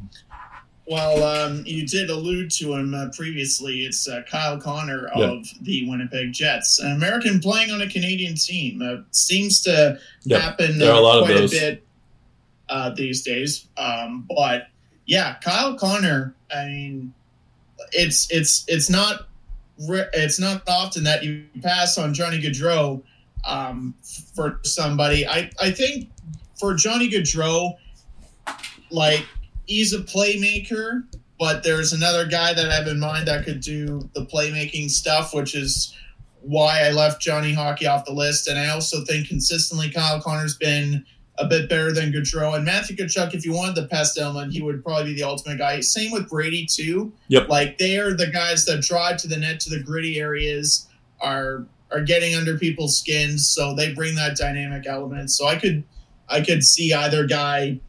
Well, 0.88 1.24
um, 1.24 1.64
you 1.66 1.84
did 1.84 2.10
allude 2.10 2.50
to 2.52 2.74
him 2.74 2.94
uh, 2.94 3.08
previously. 3.14 3.84
It's 3.84 4.08
uh, 4.08 4.22
Kyle 4.30 4.58
Connor 4.60 5.08
of 5.08 5.44
the 5.62 5.88
Winnipeg 5.88 6.32
Jets, 6.32 6.78
an 6.78 6.92
American 6.92 7.40
playing 7.40 7.72
on 7.72 7.82
a 7.82 7.88
Canadian 7.88 8.36
team. 8.36 8.80
Uh, 8.80 9.02
seems 9.10 9.60
to 9.62 9.98
happen 10.30 10.78
there 10.78 10.92
are 10.92 10.98
a 10.98 11.00
lot 11.00 11.24
quite 11.24 11.34
of 11.34 11.40
those. 11.40 11.54
a 11.54 11.58
bit 11.58 11.86
uh, 12.68 12.90
these 12.90 13.22
days. 13.22 13.66
Um, 13.76 14.26
but 14.28 14.68
yeah, 15.06 15.34
Kyle 15.42 15.76
Connor. 15.76 16.34
I 16.54 16.66
mean, 16.66 17.12
it's 17.90 18.30
it's 18.30 18.64
it's 18.68 18.88
not 18.88 19.26
it's 19.78 20.38
not 20.38 20.62
often 20.68 21.02
that 21.04 21.24
you 21.24 21.46
pass 21.62 21.98
on 21.98 22.14
Johnny 22.14 22.40
Gaudreau 22.40 23.02
um, 23.44 23.94
for 24.34 24.60
somebody. 24.62 25.26
I 25.26 25.50
I 25.60 25.72
think 25.72 26.10
for 26.54 26.74
Johnny 26.74 27.10
Gaudreau, 27.10 27.76
like 28.90 29.26
he's 29.66 29.93
a 29.93 29.98
playmaker, 29.98 31.05
but 31.38 31.62
there's 31.62 31.93
another 31.93 32.26
guy 32.26 32.55
that 32.55 32.70
I 32.70 32.74
have 32.74 32.86
in 32.86 32.98
mind 32.98 33.28
that 33.28 33.44
could 33.44 33.60
do 33.60 34.09
the 34.14 34.24
playmaking 34.26 34.90
stuff, 34.90 35.34
which 35.34 35.55
is 35.55 35.94
why 36.40 36.82
I 36.82 36.90
left 36.90 37.20
Johnny 37.20 37.52
Hockey 37.52 37.86
off 37.86 38.05
the 38.05 38.12
list. 38.12 38.48
And 38.48 38.59
I 38.59 38.68
also 38.68 39.05
think 39.05 39.28
consistently 39.28 39.90
Kyle 39.90 40.20
Connor's 40.20 40.56
been 40.56 41.05
a 41.38 41.47
bit 41.47 41.68
better 41.68 41.93
than 41.93 42.12
Gaudreau. 42.12 42.56
And 42.56 42.64
Matthew 42.64 42.97
Tkachuk, 42.97 43.34
if 43.34 43.44
you 43.44 43.52
wanted 43.52 43.74
the 43.74 43.88
pest 43.88 44.18
element, 44.18 44.52
he 44.52 44.62
would 44.62 44.82
probably 44.82 45.12
be 45.12 45.20
the 45.20 45.26
ultimate 45.26 45.59
guy. 45.59 45.80
Same 45.80 46.12
with 46.12 46.30
Brady, 46.30 46.66
too. 46.66 47.12
Yep. 47.28 47.48
Like, 47.48 47.78
they 47.78 47.98
are 47.98 48.14
the 48.14 48.28
guys 48.28 48.64
that 48.66 48.82
drive 48.82 49.18
to 49.18 49.28
the 49.28 49.36
net, 49.36 49.60
to 49.60 49.70
the 49.70 49.82
gritty 49.82 50.18
areas, 50.18 50.88
are 51.20 51.66
are 51.93 52.01
getting 52.01 52.34
under 52.34 52.59
people's 52.59 52.98
skins. 52.98 53.48
So 53.48 53.74
they 53.74 53.93
bring 53.93 54.14
that 54.16 54.36
dynamic 54.36 54.86
element. 54.86 55.30
So 55.30 55.47
I 55.47 55.56
could 55.56 55.84
I 56.28 56.40
could 56.40 56.64
see 56.64 56.93
either 56.93 57.26
guy 57.26 57.80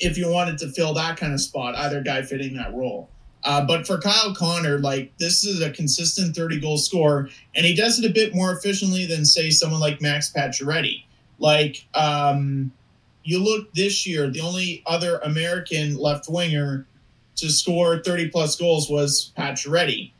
if 0.00 0.18
you 0.18 0.30
wanted 0.30 0.58
to 0.58 0.70
fill 0.72 0.94
that 0.94 1.16
kind 1.16 1.32
of 1.32 1.40
spot, 1.40 1.76
either 1.76 2.02
guy 2.02 2.22
fitting 2.22 2.54
that 2.56 2.74
role. 2.74 3.08
Uh, 3.44 3.64
but 3.64 3.86
for 3.86 3.98
Kyle 3.98 4.34
Connor, 4.34 4.78
like 4.78 5.16
this 5.18 5.44
is 5.44 5.60
a 5.60 5.70
consistent 5.70 6.34
30 6.34 6.60
goal 6.60 6.78
scorer, 6.78 7.28
and 7.54 7.66
he 7.66 7.74
does 7.74 7.98
it 7.98 8.10
a 8.10 8.12
bit 8.12 8.34
more 8.34 8.52
efficiently 8.52 9.04
than 9.04 9.24
say 9.24 9.50
someone 9.50 9.80
like 9.80 10.00
Max 10.00 10.32
Pacioretty. 10.32 11.04
Like 11.38 11.86
um, 11.94 12.72
you 13.22 13.38
look 13.38 13.72
this 13.74 14.06
year, 14.06 14.30
the 14.30 14.40
only 14.40 14.82
other 14.86 15.18
American 15.18 15.96
left 15.96 16.28
winger 16.28 16.86
to 17.36 17.50
score 17.50 17.98
30 17.98 18.30
plus 18.30 18.56
goals 18.56 18.88
was 18.88 19.32
Pacioretty, 19.36 20.12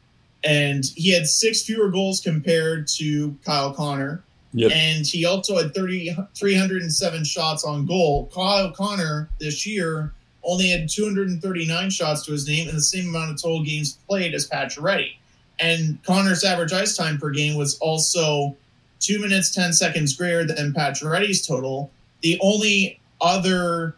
and 0.42 0.84
he 0.94 1.10
had 1.10 1.26
six 1.26 1.62
fewer 1.62 1.88
goals 1.88 2.20
compared 2.20 2.86
to 2.88 3.36
Kyle 3.44 3.72
Connor. 3.72 4.22
Yep. 4.54 4.70
And 4.72 5.04
he 5.04 5.24
also 5.24 5.56
had 5.56 5.74
30, 5.74 6.16
307 6.34 7.24
shots 7.24 7.64
on 7.64 7.86
goal. 7.86 8.30
Kyle 8.32 8.70
Connor 8.70 9.28
this 9.40 9.66
year 9.66 10.12
only 10.44 10.70
had 10.70 10.88
239 10.88 11.90
shots 11.90 12.24
to 12.24 12.32
his 12.32 12.46
name 12.46 12.68
and 12.68 12.76
the 12.76 12.82
same 12.82 13.08
amount 13.08 13.32
of 13.32 13.42
total 13.42 13.64
games 13.64 13.98
played 14.08 14.32
as 14.32 14.48
Pacioretty. 14.48 15.16
And 15.58 16.02
Connor's 16.04 16.44
average 16.44 16.72
ice 16.72 16.96
time 16.96 17.18
per 17.18 17.30
game 17.30 17.56
was 17.56 17.78
also 17.78 18.56
two 19.00 19.18
minutes, 19.20 19.52
10 19.52 19.72
seconds 19.72 20.16
greater 20.16 20.44
than 20.44 20.72
Pacioretty's 20.72 21.44
total. 21.44 21.90
The 22.22 22.38
only 22.40 23.00
other 23.20 23.96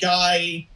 guy, 0.00 0.66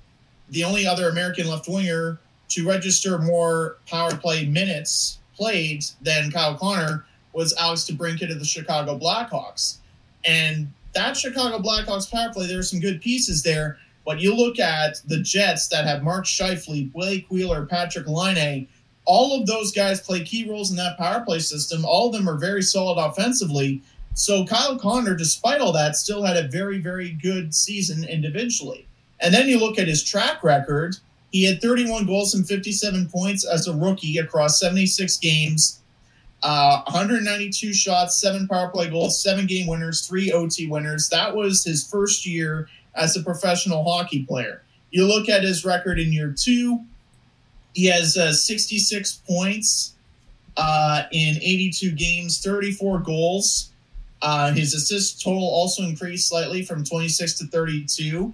the 0.50 0.64
only 0.64 0.86
other 0.86 1.08
American 1.08 1.46
left 1.46 1.68
winger 1.68 2.18
to 2.48 2.68
register 2.68 3.18
more 3.18 3.78
power 3.86 4.16
play 4.16 4.46
minutes 4.46 5.18
played 5.36 5.84
than 6.02 6.30
Kyle 6.30 6.56
Connor 6.56 7.05
was 7.36 7.54
Alex 7.58 7.88
DeBrincat 7.88 8.32
of 8.32 8.38
the 8.38 8.44
Chicago 8.44 8.98
Blackhawks. 8.98 9.76
And 10.24 10.72
that 10.94 11.16
Chicago 11.16 11.58
Blackhawks 11.58 12.10
power 12.10 12.32
play, 12.32 12.46
there 12.46 12.58
are 12.58 12.64
some 12.64 12.80
good 12.80 13.02
pieces 13.02 13.42
there. 13.42 13.78
But 14.06 14.20
you 14.20 14.34
look 14.34 14.58
at 14.58 15.02
the 15.06 15.20
Jets 15.20 15.68
that 15.68 15.84
have 15.84 16.02
Mark 16.02 16.24
Scheifele, 16.24 16.90
Blake 16.90 17.26
Wheeler, 17.28 17.66
Patrik 17.66 18.06
Laine, 18.08 18.66
all 19.04 19.38
of 19.38 19.46
those 19.46 19.70
guys 19.70 20.00
play 20.00 20.24
key 20.24 20.48
roles 20.48 20.70
in 20.70 20.76
that 20.76 20.96
power 20.96 21.24
play 21.24 21.38
system. 21.38 21.84
All 21.84 22.06
of 22.06 22.14
them 22.14 22.28
are 22.28 22.38
very 22.38 22.62
solid 22.62 22.98
offensively. 22.98 23.82
So 24.14 24.46
Kyle 24.46 24.78
Connor, 24.78 25.14
despite 25.14 25.60
all 25.60 25.72
that, 25.72 25.96
still 25.96 26.22
had 26.22 26.38
a 26.38 26.48
very, 26.48 26.78
very 26.78 27.10
good 27.10 27.54
season 27.54 28.02
individually. 28.04 28.86
And 29.20 29.34
then 29.34 29.48
you 29.48 29.58
look 29.58 29.78
at 29.78 29.88
his 29.88 30.02
track 30.02 30.42
record. 30.42 30.96
He 31.32 31.44
had 31.44 31.60
31 31.60 32.06
goals 32.06 32.34
and 32.34 32.48
57 32.48 33.10
points 33.10 33.44
as 33.44 33.66
a 33.66 33.76
rookie 33.76 34.16
across 34.18 34.58
76 34.58 35.18
games 35.18 35.80
uh, 36.46 36.80
192 36.84 37.74
shots, 37.74 38.14
seven 38.20 38.46
power 38.46 38.68
play 38.68 38.88
goals, 38.88 39.20
seven 39.20 39.46
game 39.46 39.66
winners, 39.66 40.06
three 40.06 40.30
OT 40.30 40.68
winners. 40.68 41.08
That 41.08 41.34
was 41.34 41.64
his 41.64 41.84
first 41.90 42.24
year 42.24 42.68
as 42.94 43.16
a 43.16 43.22
professional 43.22 43.82
hockey 43.82 44.24
player. 44.24 44.62
You 44.92 45.08
look 45.08 45.28
at 45.28 45.42
his 45.42 45.64
record 45.64 45.98
in 45.98 46.12
year 46.12 46.32
two, 46.32 46.84
he 47.74 47.86
has 47.86 48.16
uh, 48.16 48.32
66 48.32 49.22
points 49.28 49.94
uh, 50.56 51.02
in 51.10 51.34
82 51.42 51.90
games, 51.90 52.40
34 52.40 53.00
goals. 53.00 53.72
Uh, 54.22 54.52
his 54.52 54.72
assist 54.72 55.20
total 55.24 55.48
also 55.48 55.82
increased 55.82 56.28
slightly 56.28 56.62
from 56.62 56.84
26 56.84 57.38
to 57.38 57.46
32. 57.48 58.32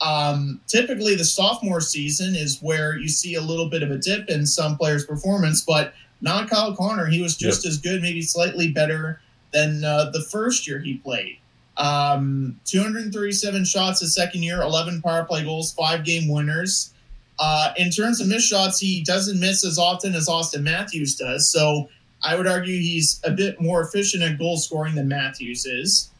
Um, 0.00 0.60
typically, 0.68 1.16
the 1.16 1.24
sophomore 1.24 1.80
season 1.80 2.36
is 2.36 2.60
where 2.62 2.96
you 2.96 3.08
see 3.08 3.34
a 3.34 3.40
little 3.40 3.68
bit 3.68 3.82
of 3.82 3.90
a 3.90 3.98
dip 3.98 4.28
in 4.28 4.46
some 4.46 4.76
players' 4.78 5.04
performance, 5.04 5.62
but 5.62 5.92
not 6.20 6.50
Kyle 6.50 6.74
Connor. 6.74 7.06
He 7.06 7.22
was 7.22 7.36
just 7.36 7.64
yep. 7.64 7.70
as 7.70 7.78
good, 7.78 8.02
maybe 8.02 8.22
slightly 8.22 8.68
better 8.68 9.20
than 9.52 9.84
uh, 9.84 10.10
the 10.10 10.22
first 10.22 10.66
year 10.66 10.78
he 10.78 10.94
played. 10.98 11.38
Um, 11.76 12.58
237 12.64 13.64
shots 13.64 14.00
his 14.00 14.14
second 14.14 14.42
year, 14.42 14.60
11 14.62 15.00
power 15.00 15.24
play 15.24 15.44
goals, 15.44 15.72
five 15.74 16.04
game 16.04 16.28
winners. 16.28 16.92
Uh, 17.38 17.72
in 17.76 17.90
terms 17.90 18.20
of 18.20 18.26
missed 18.26 18.48
shots, 18.48 18.80
he 18.80 19.02
doesn't 19.02 19.38
miss 19.38 19.64
as 19.64 19.78
often 19.78 20.14
as 20.14 20.28
Auston 20.28 20.62
Matthews 20.62 21.14
does. 21.14 21.48
So 21.50 21.88
I 22.22 22.34
would 22.34 22.48
argue 22.48 22.74
he's 22.74 23.20
a 23.24 23.30
bit 23.30 23.60
more 23.60 23.80
efficient 23.80 24.24
at 24.24 24.38
goal 24.38 24.56
scoring 24.56 24.96
than 24.96 25.06
Matthews 25.06 25.66
is. 25.66 26.10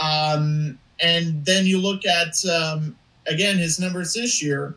Um, 0.00 0.78
and 1.00 1.44
then 1.44 1.66
you 1.66 1.78
look 1.78 2.04
at, 2.04 2.44
um, 2.46 2.96
again, 3.28 3.56
his 3.56 3.78
numbers 3.78 4.14
this 4.14 4.42
year. 4.42 4.74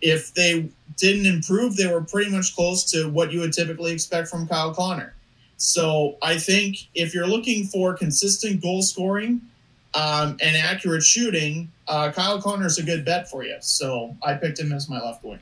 If 0.00 0.34
they 0.34 0.68
didn't 0.96 1.26
improve, 1.26 1.76
they 1.76 1.86
were 1.86 2.02
pretty 2.02 2.30
much 2.30 2.54
close 2.54 2.84
to 2.92 3.08
what 3.08 3.32
you 3.32 3.40
would 3.40 3.52
typically 3.52 3.92
expect 3.92 4.28
from 4.28 4.46
Kyle 4.46 4.74
Connor. 4.74 5.14
So 5.56 6.16
I 6.20 6.36
think 6.38 6.88
if 6.94 7.14
you're 7.14 7.26
looking 7.26 7.64
for 7.64 7.94
consistent 7.94 8.62
goal 8.62 8.82
scoring 8.82 9.40
um, 9.94 10.36
and 10.42 10.56
accurate 10.56 11.02
shooting, 11.02 11.70
uh, 11.88 12.12
Kyle 12.12 12.40
Connor 12.40 12.66
is 12.66 12.78
a 12.78 12.82
good 12.82 13.04
bet 13.04 13.30
for 13.30 13.44
you. 13.44 13.56
So 13.60 14.16
I 14.22 14.34
picked 14.34 14.58
him 14.58 14.72
as 14.72 14.88
my 14.88 15.00
left 15.00 15.24
winger. 15.24 15.40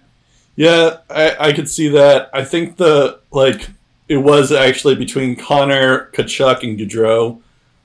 Yeah, 0.56 0.98
I, 1.10 1.48
I 1.48 1.52
could 1.52 1.68
see 1.68 1.88
that. 1.88 2.30
I 2.32 2.44
think 2.44 2.76
the 2.76 3.18
like 3.32 3.68
it 4.08 4.18
was 4.18 4.52
actually 4.52 4.94
between 4.94 5.34
Connor, 5.34 6.10
Tkachuk, 6.12 6.62
and 6.62 6.78
Gaudreau, 6.78 7.40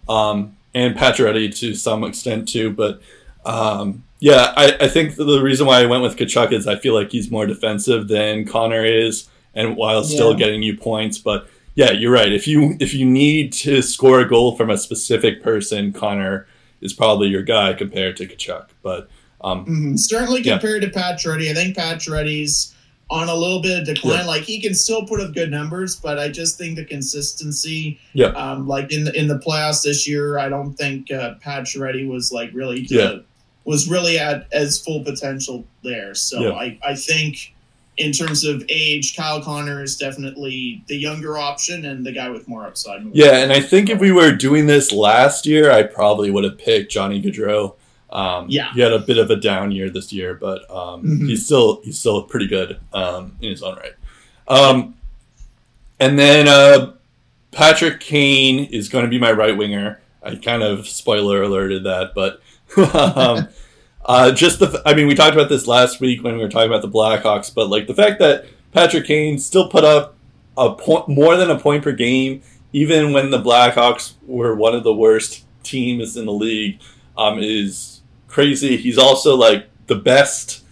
um, 0.07 0.55
and 0.75 0.95
Pacioretty 0.95 1.57
to 1.59 1.73
some 1.73 2.03
extent 2.03 2.47
too. 2.47 2.71
But 2.71 3.01
um, 3.43 4.03
yeah, 4.19 4.53
I, 4.57 4.75
I 4.81 4.87
think 4.87 5.15
the 5.15 5.41
reason 5.41 5.65
why 5.67 5.81
I 5.81 5.85
went 5.85 6.03
with 6.03 6.17
Tkachuk 6.17 6.51
is 6.51 6.67
I 6.67 6.75
feel 6.77 6.93
like 6.93 7.11
he's 7.11 7.31
more 7.31 7.45
defensive 7.45 8.07
than 8.07 8.45
Connor 8.45 8.83
is, 8.85 9.29
and 9.53 9.75
while 9.75 10.03
still 10.03 10.31
Yeah. 10.31 10.37
getting 10.37 10.63
you 10.63 10.75
points. 10.77 11.17
But 11.17 11.47
yeah, 11.75 11.91
you're 11.91 12.11
right. 12.11 12.31
If 12.31 12.47
you 12.47 12.75
if 12.79 12.93
you 12.93 13.05
need 13.05 13.53
to 13.53 13.81
score 13.81 14.19
a 14.19 14.27
goal 14.27 14.55
from 14.55 14.69
a 14.69 14.77
specific 14.77 15.41
person, 15.41 15.93
Connor 15.93 16.47
is 16.81 16.93
probably 16.93 17.27
your 17.27 17.43
guy 17.43 17.73
compared 17.73 18.17
to 18.17 18.27
Tkachuk. 18.27 18.67
But 18.83 19.09
um, 19.41 19.65
Mhm. 19.65 19.99
Certainly 19.99 20.41
Yeah. 20.41 20.53
compared 20.57 20.81
to 20.81 20.89
Pacioretty, 20.89 21.49
I 21.49 21.53
think 21.53 21.75
Pacioretty's 21.77 22.73
on 23.09 23.27
a 23.29 23.33
little 23.33 23.61
bit 23.61 23.79
of 23.79 23.85
decline. 23.85 24.19
Yeah. 24.19 24.25
Like 24.25 24.43
he 24.43 24.61
can 24.61 24.73
still 24.75 25.05
put 25.05 25.19
up 25.21 25.33
good 25.33 25.49
numbers, 25.49 25.95
but 25.95 26.19
I 26.19 26.27
just 26.29 26.57
think 26.57 26.75
the 26.75 26.83
consistency, 26.85 27.99
Yeah. 28.13 28.27
um, 28.27 28.67
like 28.67 28.91
in 28.91 29.05
the 29.05 29.17
in 29.17 29.27
the 29.27 29.39
playoffs 29.39 29.83
this 29.83 30.07
year, 30.07 30.37
I 30.37 30.49
don't 30.49 30.73
think 30.73 31.11
uh, 31.11 31.35
Pacioretty 31.43 32.07
was 32.07 32.31
like 32.31 32.51
really 32.53 32.85
Yeah. 32.89 33.19
Was 33.65 33.89
really 33.89 34.17
at 34.17 34.47
as 34.51 34.79
full 34.79 35.03
potential 35.03 35.65
there. 35.83 36.15
So 36.15 36.39
Yeah. 36.41 36.51
I 36.51 36.77
I 36.85 36.95
think 36.95 37.53
in 37.97 38.13
terms 38.13 38.45
of 38.45 38.63
age, 38.69 39.15
Kyle 39.15 39.41
Connor 39.41 39.83
is 39.83 39.97
definitely 39.97 40.81
the 40.87 40.95
younger 40.95 41.37
option 41.37 41.83
and 41.85 42.05
the 42.05 42.13
guy 42.13 42.29
with 42.29 42.47
more 42.47 42.65
upside. 42.65 43.01
Yeah, 43.11 43.39
and 43.39 43.51
I 43.51 43.59
think 43.59 43.89
if 43.89 43.99
we 43.99 44.13
were 44.13 44.31
doing 44.31 44.67
this 44.67 44.93
last 44.93 45.45
year, 45.45 45.69
I 45.69 45.83
probably 45.83 46.31
would 46.31 46.45
have 46.45 46.57
picked 46.57 46.91
Johnny 46.93 47.21
Gaudreau. 47.21 47.73
Um, 48.09 48.45
Yeah. 48.47 48.73
he 48.73 48.79
had 48.79 48.93
a 48.93 48.99
bit 48.99 49.17
of 49.17 49.29
a 49.29 49.35
down 49.35 49.71
year 49.71 49.89
this 49.89 50.13
year, 50.13 50.33
but 50.33 50.61
um, 50.71 51.03
Mhm. 51.03 51.27
he's 51.27 51.45
still 51.45 51.81
he's 51.83 51.99
still 51.99 52.23
pretty 52.23 52.47
good 52.47 52.77
um, 52.93 53.35
in 53.41 53.49
his 53.51 53.61
own 53.61 53.75
right. 53.75 53.93
Um, 54.47 54.95
and 55.99 56.17
then 56.17 56.47
uh, 56.47 56.93
Patrick 57.51 57.99
Kane 57.99 58.63
is 58.65 58.87
going 58.89 59.03
to 59.03 59.09
be 59.09 59.19
my 59.19 59.31
right 59.33 59.55
winger. 59.57 59.99
I 60.23 60.35
kind 60.35 60.63
of 60.63 60.87
spoiler 60.87 61.43
alerted 61.43 61.83
that, 61.83 62.13
but 62.15 62.41
um, 62.93 63.47
uh, 64.05 64.31
just 64.31 64.59
the 64.59 64.81
I 64.85 64.93
mean 64.93 65.07
we 65.07 65.15
talked 65.15 65.33
about 65.35 65.49
this 65.49 65.67
last 65.67 65.99
week 65.99 66.23
when 66.23 66.35
we 66.35 66.43
were 66.43 66.49
talking 66.49 66.69
about 66.69 66.81
the 66.81 66.89
Blackhawks, 66.89 67.53
but 67.53 67.69
like 67.69 67.87
the 67.87 67.95
fact 67.95 68.19
that 68.19 68.45
Patrick 68.71 69.05
Kane 69.05 69.37
still 69.39 69.69
put 69.69 69.83
up 69.83 70.15
a 70.57 70.73
point 70.73 71.07
more 71.07 71.35
than 71.37 71.49
a 71.49 71.59
point 71.59 71.83
per 71.83 71.91
game, 71.91 72.41
even 72.73 73.13
when 73.13 73.31
the 73.31 73.41
Blackhawks 73.41 74.13
were 74.25 74.55
one 74.55 74.75
of 74.75 74.83
the 74.83 74.93
worst 74.93 75.45
teams 75.63 76.17
in 76.17 76.25
the 76.25 76.33
league, 76.33 76.79
um, 77.17 77.39
is 77.39 78.01
crazy. 78.27 78.77
He's 78.77 78.97
also 78.97 79.35
like 79.35 79.67
the 79.87 79.95
best. 79.95 80.63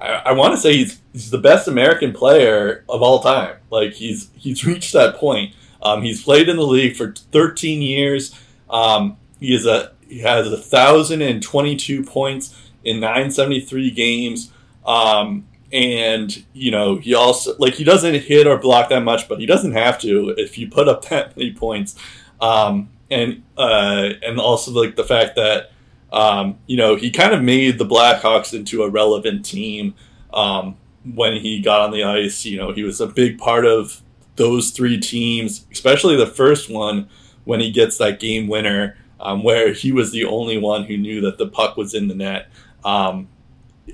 I, 0.00 0.22
I 0.26 0.32
want 0.32 0.54
to 0.54 0.60
say 0.60 0.76
he's 0.76 1.00
he's 1.12 1.30
the 1.30 1.38
best 1.38 1.68
American 1.68 2.12
player 2.12 2.84
of 2.88 3.02
all 3.02 3.20
time. 3.20 3.56
Like 3.70 3.94
he's 3.94 4.30
he's 4.34 4.64
reached 4.64 4.92
that 4.92 5.16
point. 5.16 5.54
Um, 5.82 6.02
he's 6.02 6.22
played 6.22 6.48
in 6.48 6.56
the 6.56 6.66
league 6.66 6.96
for 6.96 7.12
13 7.12 7.82
years. 7.82 8.34
Um, 8.68 9.16
he 9.38 9.54
is 9.54 9.66
a 9.66 9.92
he 10.08 10.20
has 10.20 10.50
a 10.50 10.56
thousand 10.56 11.22
and 11.22 11.42
twenty 11.42 11.76
two 11.76 12.02
points 12.02 12.54
in 12.84 13.00
973 13.00 13.90
games. 13.90 14.52
Um, 14.86 15.46
and 15.70 16.44
you 16.54 16.70
know 16.70 16.96
he 16.96 17.14
also 17.14 17.54
like 17.58 17.74
he 17.74 17.84
doesn't 17.84 18.14
hit 18.14 18.46
or 18.46 18.56
block 18.56 18.88
that 18.88 19.02
much, 19.02 19.28
but 19.28 19.38
he 19.38 19.46
doesn't 19.46 19.72
have 19.72 19.98
to 20.00 20.30
if 20.38 20.56
you 20.56 20.68
put 20.68 20.88
up 20.88 21.04
that 21.08 21.36
many 21.36 21.52
points. 21.52 21.94
Um, 22.40 22.90
and 23.10 23.42
uh, 23.56 24.10
and 24.22 24.38
also 24.38 24.70
like 24.70 24.96
the 24.96 25.04
fact 25.04 25.36
that 25.36 25.72
um, 26.12 26.58
you 26.66 26.76
know 26.76 26.96
he 26.96 27.10
kind 27.10 27.34
of 27.34 27.42
made 27.42 27.78
the 27.78 27.84
Blackhawks 27.84 28.54
into 28.54 28.82
a 28.82 28.90
relevant 28.90 29.44
team 29.44 29.94
um, 30.32 30.76
when 31.04 31.36
he 31.36 31.60
got 31.60 31.82
on 31.82 31.90
the 31.90 32.04
ice. 32.04 32.44
You 32.44 32.56
know 32.56 32.72
he 32.72 32.82
was 32.82 33.00
a 33.00 33.06
big 33.06 33.38
part 33.38 33.66
of 33.66 34.02
those 34.36 34.70
three 34.70 34.98
teams, 34.98 35.66
especially 35.70 36.16
the 36.16 36.26
first 36.26 36.70
one 36.70 37.08
when 37.44 37.60
he 37.60 37.70
gets 37.70 37.98
that 37.98 38.20
game 38.20 38.46
winner, 38.46 38.96
um, 39.20 39.42
where 39.42 39.72
he 39.72 39.92
was 39.92 40.12
the 40.12 40.24
only 40.24 40.58
one 40.58 40.84
who 40.84 40.96
knew 40.96 41.20
that 41.22 41.38
the 41.38 41.48
puck 41.48 41.76
was 41.76 41.94
in 41.94 42.08
the 42.08 42.14
net. 42.14 42.48
Um, 42.84 43.28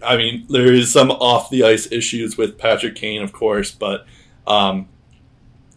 I 0.03 0.17
mean, 0.17 0.47
there 0.49 0.73
is 0.73 0.93
some 0.93 1.11
off 1.11 1.51
the 1.51 1.65
ice 1.65 1.91
issues 1.91 2.37
with 2.37 2.59
Patrick 2.59 2.95
Kane, 2.95 3.23
of 3.23 3.33
course, 3.33 3.71
but 3.71 4.07
um, 4.47 4.89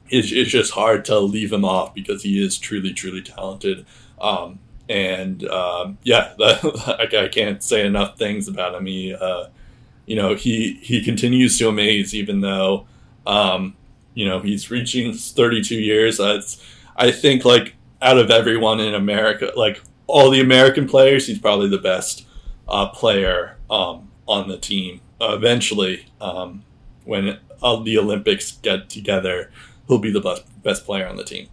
it's, 0.09 0.31
it's 0.31 0.49
just 0.49 0.73
hard 0.73 1.05
to 1.05 1.19
leave 1.19 1.53
him 1.53 1.65
off 1.65 1.93
because 1.93 2.23
he 2.23 2.43
is 2.43 2.57
truly, 2.57 2.93
truly 2.93 3.21
talented. 3.21 3.85
Um, 4.19 4.59
and 4.89 5.43
um, 5.47 5.97
yeah, 6.03 6.33
that, 6.37 6.97
I 6.99 7.27
can't 7.27 7.61
say 7.61 7.85
enough 7.85 8.17
things 8.17 8.47
about 8.47 8.75
him. 8.75 8.85
He, 8.85 9.13
uh, 9.13 9.47
you 10.05 10.15
know, 10.15 10.35
he 10.35 10.79
he 10.81 11.03
continues 11.03 11.57
to 11.59 11.67
amaze, 11.67 12.15
even 12.15 12.41
though, 12.41 12.87
um, 13.25 13.75
you 14.13 14.25
know, 14.25 14.39
he's 14.39 14.71
reaching 14.71 15.13
32 15.13 15.75
years. 15.75 16.17
That's 16.17 16.63
I 16.95 17.11
think 17.11 17.43
like 17.43 17.75
out 18.01 18.17
of 18.17 18.29
everyone 18.29 18.79
in 18.79 18.93
America, 18.93 19.51
like 19.55 19.81
all 20.07 20.29
the 20.29 20.39
American 20.39 20.87
players, 20.87 21.27
he's 21.27 21.39
probably 21.39 21.69
the 21.69 21.77
best 21.77 22.25
uh, 22.67 22.87
player 22.89 23.57
um, 23.69 24.09
on 24.27 24.47
the 24.47 24.57
team. 24.57 25.01
Uh, 25.19 25.33
eventually, 25.33 26.05
um, 26.21 26.63
when 27.05 27.39
uh, 27.61 27.75
the 27.83 27.97
Olympics 27.97 28.51
get 28.51 28.89
together, 28.89 29.51
he'll 29.87 29.99
be 29.99 30.11
the 30.11 30.21
best 30.21 30.43
best 30.63 30.85
player 30.85 31.07
on 31.07 31.15
the 31.15 31.23
team. 31.23 31.47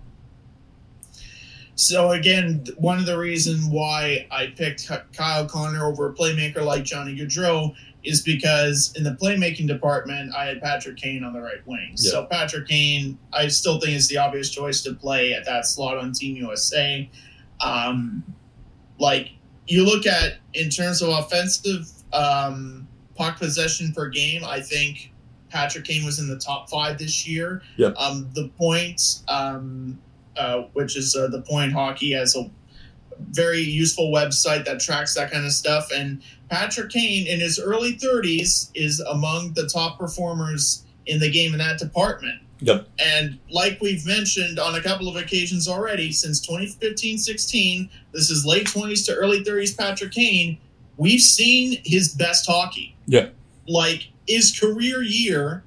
So 1.77 2.13
again, 2.13 2.65
one 2.77 2.99
of 2.99 3.07
the 3.07 3.19
reasons 3.19 3.65
why 3.65 4.27
I 4.31 4.49
picked 4.57 4.91
Kyle 5.13 5.47
Connor 5.47 5.87
over 5.87 6.09
a 6.09 6.15
playmaker 6.15 6.65
like 6.65 6.85
Johnny 6.85 7.17
Gaudreau 7.17 7.75
is 8.05 8.21
because 8.21 8.93
in 8.97 9.03
the 9.03 9.13
playmaking 9.13 9.67
department, 9.67 10.35
I 10.35 10.47
had 10.47 10.61
Patrick 10.61 10.97
Kane 10.97 11.25
on 11.25 11.33
the 11.33 11.41
right 11.41 11.67
wing. 11.67 11.97
So 11.97 12.27
Patrick 12.27 12.69
Kane, 12.69 13.19
I 13.33 13.49
still 13.49 13.81
think 13.81 13.95
is 13.95 14.09
the 14.09 14.19
obvious 14.19 14.51
choice 14.51 14.83
to 14.83 14.93
play 14.93 15.33
at 15.33 15.47
that 15.47 15.67
slot 15.67 15.97
on 15.97 16.13
Team 16.13 16.37
USA. 16.37 17.09
Um, 17.61 18.23
like 18.99 19.31
you 19.67 19.85
look 19.85 20.07
at 20.07 20.35
in 20.53 20.69
terms 20.69 21.01
of 21.01 21.09
offensive 21.09 21.91
um, 22.13 22.87
puck 23.15 23.39
possession 23.39 23.93
per 23.93 24.09
game, 24.09 24.45
I 24.45 24.61
think 24.61 25.13
Patrick 25.49 25.85
Kane 25.85 26.05
was 26.05 26.19
in 26.19 26.29
the 26.29 26.39
top 26.39 26.69
five 26.69 26.99
this 26.99 27.27
year. 27.27 27.63
Yep. 27.77 27.97
Um, 27.97 28.29
the 28.35 28.49
points, 28.59 29.25
um, 29.29 29.99
uh, 30.37 30.65
which 30.73 30.97
is 30.97 31.17
uh, 31.17 31.29
the 31.29 31.41
Point 31.41 31.73
Hockey, 31.73 32.13
has 32.13 32.37
a 32.37 32.51
very 33.31 33.61
useful 33.61 34.11
website 34.13 34.65
that 34.65 34.81
tracks 34.81 35.15
that 35.15 35.31
kind 35.31 35.47
of 35.47 35.53
stuff. 35.53 35.91
And 35.95 36.23
Patrick 36.55 36.91
Kane, 36.91 37.27
in 37.27 37.41
his 37.41 37.59
early 37.59 37.97
30s, 37.97 38.71
is 38.77 39.01
among 39.01 39.55
the 39.55 39.67
top 39.67 39.99
performers 39.99 40.85
in 41.07 41.19
the 41.19 41.29
game 41.29 41.53
in 41.53 41.59
that 41.59 41.81
department. 41.81 42.41
Yep. 42.61 42.89
And 43.01 43.41
like 43.51 43.79
we've 43.81 44.07
mentioned 44.07 44.61
on 44.61 44.77
a 44.77 44.81
couple 44.81 45.09
of 45.09 45.17
occasions 45.17 45.67
already, 45.67 46.13
since 46.13 46.41
2015 46.41 47.19
16, 47.19 47.91
this 48.13 48.31
is 48.31 48.47
late 48.47 48.69
20s 48.69 49.05
to 49.07 49.15
early 49.17 49.43
30s 49.43 49.77
Patrick 49.77 50.13
Kane, 50.13 50.57
we've 50.97 51.21
seen 51.21 51.83
his 51.85 52.15
best 52.15 52.47
hockey. 52.47 52.95
Yeah. 53.07 53.31
Like 53.67 54.07
his 54.29 54.57
career 54.57 55.03
year 55.03 55.65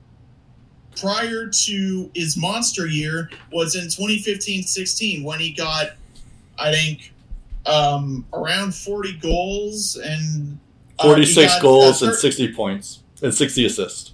prior 0.96 1.48
to 1.48 2.10
his 2.16 2.38
monster 2.38 2.88
year 2.88 3.30
was 3.52 3.76
in 3.76 3.84
2015 3.84 4.64
16 4.64 5.24
when 5.26 5.42
he 5.42 5.52
got, 5.52 5.92
I 6.58 6.72
think, 6.72 7.14
um, 7.66 8.26
around 8.32 8.74
40 8.74 9.18
goals 9.18 9.98
and 9.98 10.58
46 11.02 11.54
got, 11.54 11.62
goals 11.62 12.04
uh, 12.04 12.08
and 12.08 12.16
60 12.16 12.54
points 12.54 13.04
and 13.22 13.34
60 13.34 13.66
assists. 13.66 14.14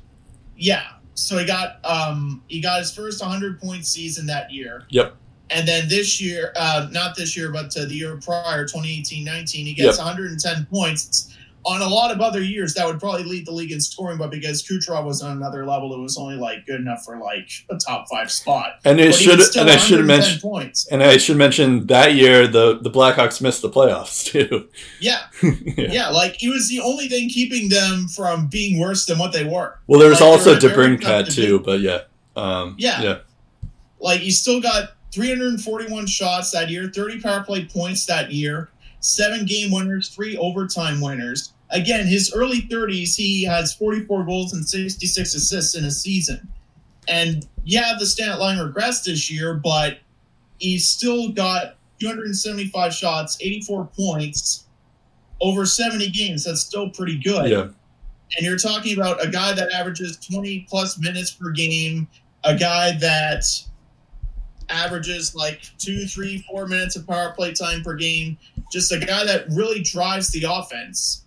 Yeah. 0.57 0.87
So 1.15 1.37
he 1.37 1.45
got 1.45 1.83
um 1.85 2.43
he 2.47 2.59
got 2.59 2.79
his 2.79 2.93
first 2.93 3.21
100 3.21 3.59
point 3.59 3.85
season 3.85 4.25
that 4.27 4.51
year. 4.51 4.85
Yep. 4.89 5.15
And 5.49 5.67
then 5.67 5.87
this 5.87 6.19
year, 6.19 6.51
uh, 6.55 6.87
not 6.91 7.15
this 7.15 7.37
year, 7.37 7.51
but 7.51 7.75
uh, 7.77 7.85
the 7.85 7.93
year 7.93 8.17
prior, 8.17 8.65
2018-19, 8.65 9.49
he 9.49 9.73
gets 9.73 9.99
110 9.99 10.65
points. 10.65 11.35
On 11.65 11.81
a 11.81 11.87
lot 11.87 12.11
of 12.11 12.19
other 12.19 12.41
years, 12.41 12.73
that 12.73 12.85
would 12.85 12.99
probably 12.99 13.23
lead 13.23 13.45
the 13.45 13.51
league 13.51 13.71
in 13.71 13.79
scoring, 13.79 14.17
but 14.17 14.29
because 14.31 14.61
Kucherov 14.63 15.05
was 15.05 15.21
on 15.21 15.37
another 15.37 15.65
level, 15.65 15.93
it 15.93 15.99
was 16.01 16.17
only 16.17 16.35
like 16.35 16.65
good 16.65 16.81
enough 16.81 17.05
for 17.05 17.17
like 17.19 17.49
a 17.69 17.77
top 17.77 18.05
five 18.11 18.29
spot. 18.31 18.79
And 18.83 18.99
it 18.99 19.11
But 19.11 19.15
should 19.15 19.39
and 19.57 19.69
I 19.69 19.77
should 19.77 19.99
110 19.99 20.07
mention 20.07 20.41
points. 20.41 20.87
and 20.87 21.01
I 21.01 21.17
should 21.17 21.37
mention 21.37 21.87
that 21.87 22.15
year 22.15 22.47
the 22.47 22.79
the 22.81 22.91
Blackhawks 22.91 23.41
missed 23.41 23.61
the 23.61 23.69
playoffs 23.69 24.25
too. 24.31 24.67
Yeah, 24.99 25.19
yeah. 25.41 25.51
yeah, 25.77 26.09
like 26.09 26.43
it 26.43 26.49
was 26.49 26.67
the 26.69 26.81
only 26.81 27.07
thing 27.07 27.29
keeping 27.29 27.69
them 27.69 28.07
from 28.09 28.47
being 28.47 28.79
worse 28.79 29.05
than 29.05 29.17
what 29.17 29.31
they 29.31 29.43
were. 29.45 29.79
Well, 29.87 29.99
there 29.99 30.09
was 30.09 30.19
Like, 30.21 30.29
also 30.29 30.55
DeBrincat 30.55 31.25
to 31.27 31.31
too, 31.31 31.59
but 31.59 31.79
yeah. 31.79 32.01
Um, 32.35 32.75
Yeah. 32.77 33.01
yeah. 33.01 33.17
Like 33.99 34.19
he 34.19 34.31
still 34.31 34.59
got 34.59 34.89
341 35.13 36.07
shots 36.07 36.51
that 36.51 36.69
year, 36.69 36.89
30 36.93 37.21
power 37.21 37.43
play 37.43 37.63
points 37.65 38.05
that 38.07 38.31
year, 38.33 38.69
seven 38.99 39.45
game 39.45 39.71
winners, 39.71 40.09
three 40.09 40.35
overtime 40.37 40.99
winners. 40.99 41.52
Again, 41.73 42.05
his 42.05 42.31
early 42.33 42.61
30s, 42.61 43.15
he 43.15 43.43
has 43.43 43.73
44 43.73 44.25
goals 44.25 44.53
and 44.53 44.67
66 44.67 45.35
assists 45.35 45.75
in 45.75 45.83
a 45.83 45.91
season. 45.91 46.47
And 47.07 47.47
yeah, 47.65 47.95
the 47.99 48.05
stat 48.05 48.39
line 48.39 48.57
regressed 48.57 49.05
this 49.05 49.29
year, 49.29 49.55
but 49.55 49.97
he's 50.59 50.87
still 50.87 51.29
got 51.29 51.75
275 51.99 52.93
shots, 52.93 53.37
84 53.41 53.89
points 53.97 54.65
over 55.41 55.65
70 55.65 56.09
games. 56.11 56.43
That's 56.45 56.61
still 56.61 56.89
pretty 56.89 57.19
good. 57.19 57.49
Yeah. 57.49 57.67
And 58.35 58.45
you're 58.45 58.57
talking 58.57 58.97
about 58.97 59.23
a 59.23 59.29
guy 59.29 59.53
that 59.53 59.71
averages 59.71 60.17
20 60.17 60.67
plus 60.69 60.99
minutes 60.99 61.31
per 61.31 61.51
game, 61.51 62.07
a 62.43 62.55
guy 62.55 62.97
that 62.97 63.45
averages 64.69 65.35
like 65.35 65.61
two, 65.77 66.05
three, 66.05 66.43
four 66.49 66.67
minutes 66.67 66.95
of 66.95 67.05
power 67.07 67.31
play 67.31 67.53
time 67.53 67.83
per 67.83 67.95
game, 67.95 68.37
just 68.71 68.91
a 68.91 68.99
guy 68.99 69.25
that 69.25 69.45
really 69.51 69.81
drives 69.81 70.29
the 70.31 70.45
offense. 70.49 71.22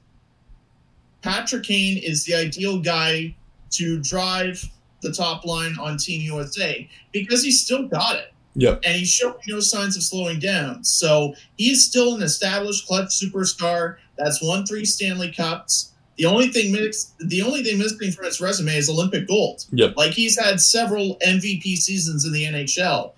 Patrick 1.22 1.64
Kane 1.64 1.98
is 1.98 2.24
the 2.24 2.34
ideal 2.34 2.80
guy 2.80 3.34
to 3.70 4.00
drive 4.00 4.64
the 5.02 5.12
top 5.12 5.44
line 5.44 5.76
on 5.80 5.96
Team 5.98 6.20
USA 6.22 6.88
because 7.12 7.42
he's 7.42 7.62
still 7.62 7.86
got 7.88 8.16
it. 8.16 8.32
Yep. 8.54 8.80
And 8.84 8.96
he's 8.96 9.10
showing 9.10 9.36
no 9.48 9.60
signs 9.60 9.96
of 9.96 10.02
slowing 10.02 10.38
down. 10.38 10.82
So 10.82 11.34
he's 11.58 11.84
still 11.84 12.14
an 12.14 12.22
established 12.22 12.86
clutch 12.86 13.08
superstar 13.08 13.96
that's 14.16 14.42
won 14.42 14.64
three 14.64 14.84
Stanley 14.84 15.30
Cups. 15.30 15.92
The 16.16 16.24
only 16.24 16.48
thing 16.48 16.72
mix, 16.72 17.12
the 17.18 17.42
only 17.42 17.62
thing 17.62 17.76
missing 17.78 18.10
from 18.12 18.24
his 18.24 18.40
resume 18.40 18.74
is 18.74 18.88
Olympic 18.88 19.28
gold. 19.28 19.66
Yep. 19.72 19.94
Like 19.98 20.12
he's 20.12 20.38
had 20.38 20.60
several 20.60 21.16
MVP 21.16 21.76
seasons 21.76 22.24
in 22.24 22.32
the 22.32 22.44
NHL. 22.44 23.12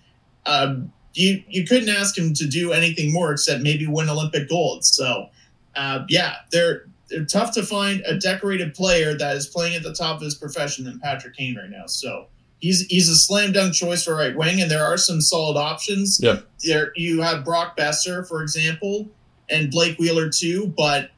Um, 0.45 0.93
you 1.15 1.43
you 1.49 1.65
couldn't 1.65 1.89
ask 1.89 2.19
him 2.19 2.35
to 2.35 2.47
do 2.47 2.73
anything 2.73 3.13
more 3.13 3.33
except 3.33 3.63
maybe 3.63 3.87
win 3.87 4.09
Olympic 4.09 4.49
gold. 4.49 4.85
So, 4.85 5.29
uh, 5.77 6.05
yeah, 6.09 6.37
there 6.51 6.87
tough 7.29 7.53
to 7.55 7.63
find 7.63 8.03
a 8.07 8.19
decorated 8.19 8.75
player 8.75 9.17
that 9.17 9.37
is 9.37 9.47
playing 9.47 9.75
at 9.75 9.83
the 9.83 9.95
top 9.95 10.17
of 10.17 10.23
his 10.23 10.35
profession 10.35 10.85
than 10.85 10.99
Patrick 11.01 11.37
Kane 11.37 11.57
right 11.57 11.71
now. 11.71 11.87
So 11.87 12.27
he's 12.61 12.87
he's 12.87 13.09
a 13.09 13.17
slam 13.17 13.53
dunk 13.53 13.75
choice 13.75 14.05
for 14.05 14.15
right 14.15 14.37
wing, 14.37 14.61
and 14.61 14.71
there 14.71 14.85
are 14.85 14.97
some 14.97 15.21
solid 15.21 15.59
options. 15.59 16.21
Yep. 16.23 16.47
There 16.65 16.93
you 16.97 17.21
have 17.23 17.45
Brock 17.45 17.77
Boeser, 17.77 18.27
for 18.27 18.43
example, 18.43 19.09
and 19.49 19.71
Blake 19.71 19.99
Wheeler 19.99 20.29
too, 20.31 20.73
but 20.77 21.11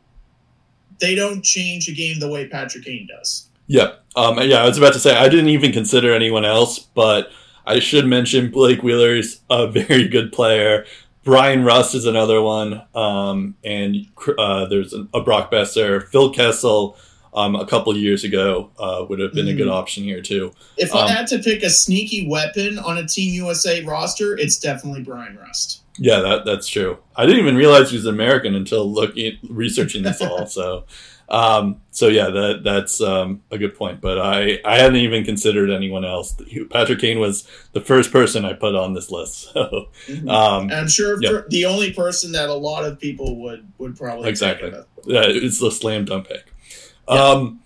they 1.01 1.15
don't 1.15 1.43
change 1.43 1.89
a 1.89 1.93
game 1.93 2.21
the 2.21 2.29
way 2.29 2.47
Patrick 2.47 2.85
Kane 2.85 3.07
does. 3.07 3.49
Yeah. 3.67 3.93
Um, 4.17 4.39
yeah, 4.41 4.63
I 4.63 4.67
was 4.67 4.79
about 4.79 4.93
to 4.95 4.99
say 4.99 5.17
I 5.17 5.29
didn't 5.29 5.49
even 5.49 5.73
consider 5.73 6.13
anyone 6.13 6.45
else, 6.45 6.79
but 6.79 7.31
I 7.67 7.79
should 7.79 8.07
mention 8.07 8.51
Blake 8.51 8.83
Wheeler's 8.83 9.41
a 9.49 9.67
very 9.71 10.09
good 10.09 10.33
player. 10.33 10.85
Bryan 11.25 11.65
Rust 11.65 11.95
is 11.95 12.07
another 12.07 12.41
one, 12.41 12.83
um, 12.95 13.55
and 13.63 14.07
uh, 14.39 14.67
there's 14.67 14.95
a, 14.95 15.07
a, 15.13 15.21
Brock 15.21 15.51
Boeser, 15.51 16.09
Phil 16.09 16.33
Kessel. 16.33 16.97
Um, 17.33 17.55
a 17.55 17.65
couple 17.65 17.97
years 17.97 18.25
ago 18.25 18.73
uh, 18.77 19.07
would 19.09 19.21
have 19.21 19.33
been 19.33 19.47
mm-hmm. 19.47 19.55
a 19.55 19.57
good 19.57 19.69
mm-hmm. 19.69 19.77
option 19.77 20.03
here 20.03 20.21
too. 20.21 20.51
If 20.77 20.93
I 20.93 21.03
um, 21.03 21.09
had 21.11 21.29
to 21.29 21.39
pick 21.39 21.63
a 21.63 21.71
sneaky 21.71 22.27
weapon 22.29 22.77
on 22.81 22.99
a 22.99 23.07
Team 23.07 23.33
USA 23.35 23.85
roster, 23.85 24.37
it's 24.37 24.59
definitely 24.59 25.05
Bryan 25.05 25.37
Rust. 25.37 25.83
Yeah, 25.97 26.19
that 26.23 26.45
that's 26.45 26.67
true. 26.67 26.99
I 27.15 27.27
didn't 27.27 27.41
even 27.41 27.57
realize 27.57 27.91
he 27.91 27.97
was 27.99 28.07
American 28.07 28.57
until 28.57 28.91
looking 28.91 29.39
researching 29.49 30.03
this 30.03 30.21
all. 30.21 30.47
So 30.47 30.87
um, 31.31 31.81
so 31.93 32.09
yeah, 32.09 32.29
that 32.29 32.63
that's 32.65 33.01
um, 33.01 33.43
a 33.51 33.59
good 33.59 33.75
point. 33.75 34.01
But 34.01 34.19
I 34.19 34.59
I 34.65 34.79
hadn't 34.79 34.97
even 34.97 35.25
considered 35.25 35.71
anyone 35.71 36.05
else. 36.05 36.37
Patrick 36.71 36.99
Kane 36.99 37.21
was 37.21 37.49
the 37.73 37.81
first 37.81 38.11
person 38.11 38.45
I 38.45 38.53
put 38.53 38.75
on 38.75 38.95
this 38.95 39.11
list. 39.11 39.53
So 39.61 39.89
mm-hmm. 40.07 40.29
um, 40.29 40.71
I'm 40.71 40.89
sure 40.89 41.21
yeah. 41.21 41.43
the 41.49 41.65
only 41.65 41.93
person 41.93 42.33
that 42.33 42.49
a 42.49 42.55
lot 42.55 42.85
of 42.85 42.99
people 42.99 43.41
would 43.43 43.67
would 43.79 43.97
probably 43.97 44.29
exactly. 44.29 44.73
Yeah, 45.05 45.25
it's 45.27 45.59
the 45.59 45.71
slam 45.71 46.05
dunk 46.05 46.29
pick. 46.29 46.53
Yeah. 47.09 47.15
Um, 47.15 47.61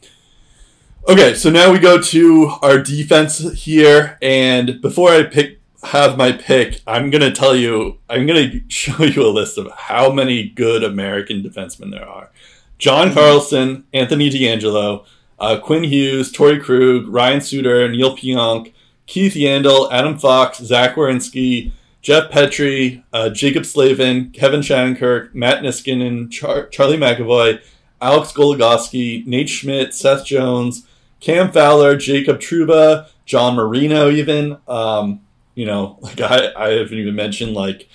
okay, 1.08 1.34
so 1.34 1.50
now 1.50 1.72
we 1.72 1.78
go 1.78 2.00
to 2.00 2.52
our 2.62 2.78
defense 2.78 3.38
here, 3.52 4.18
and 4.22 4.80
before 4.80 5.10
I 5.10 5.24
pick 5.24 5.60
have 5.84 6.16
my 6.16 6.32
pick, 6.32 6.80
I'm 6.86 7.10
gonna 7.10 7.32
tell 7.32 7.54
you, 7.54 7.98
I'm 8.08 8.26
gonna 8.26 8.50
show 8.68 9.04
you 9.04 9.22
a 9.22 9.28
list 9.28 9.58
of 9.58 9.70
how 9.72 10.10
many 10.12 10.48
good 10.48 10.82
American 10.82 11.42
defensemen 11.42 11.90
there 11.90 12.08
are. 12.08 12.30
John. 12.78 13.12
Carlson, 13.12 13.84
Anthony 13.92 14.30
DeAngelo, 14.30 15.04
uh, 15.38 15.58
Quinn 15.58 15.84
Hughes, 15.84 16.32
Torey 16.32 16.62
Krug, 16.62 17.06
Ryan 17.08 17.40
Suter, 17.40 17.88
Neal 17.88 18.16
Pionk, 18.16 18.72
Keith 19.06 19.34
Yandle, 19.34 19.90
Adam 19.92 20.18
Fox, 20.18 20.58
Zach 20.58 20.94
Werenski, 20.94 21.72
Jeff 22.02 22.30
Petry, 22.30 23.02
uh, 23.12 23.30
Jaccob 23.30 23.64
Slavin, 23.64 24.30
Kevin 24.30 24.60
Shattenkirk, 24.60 25.34
Matt 25.34 25.62
Niskanen, 25.62 26.30
Char- 26.30 26.68
Charlie 26.68 26.98
McAvoy, 26.98 27.60
Alex 28.00 28.32
Goligoski, 28.32 29.26
Nate 29.26 29.48
Schmidt, 29.48 29.94
Seth 29.94 30.26
Jones, 30.26 30.86
Cam 31.20 31.50
Fowler, 31.50 31.96
Jacob 31.96 32.38
Trouba, 32.40 33.08
John 33.24 33.56
Marino, 33.56 34.10
even. 34.10 34.58
Um, 34.68 35.20
you 35.54 35.66
know, 35.66 35.98
like 36.02 36.20
I, 36.20 36.52
I 36.56 36.70
haven't 36.72 36.98
even 36.98 37.14
mentioned 37.14 37.54
like 37.54 37.88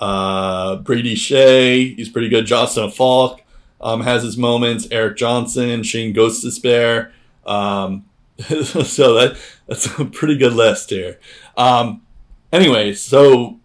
uh, 0.00 0.76
Brady 0.76 1.14
Skjei. 1.14 1.96
He's 1.96 2.08
pretty 2.08 2.28
good. 2.28 2.46
Justin 2.46 2.90
Faulk 2.90 3.40
um, 3.84 4.00
has 4.00 4.24
his 4.24 4.36
moments. 4.36 4.88
Erik 4.90 5.16
Johnson, 5.16 5.84
Shane 5.84 6.14
Gostisbehere. 6.14 7.12
Um, 7.46 8.06
so 8.40 9.14
that 9.14 9.38
that's 9.68 9.86
a 9.98 10.06
pretty 10.06 10.36
good 10.36 10.54
list 10.54 10.90
here. 10.90 11.20
Um, 11.56 12.02
anyway, 12.52 12.94
so 12.94 13.60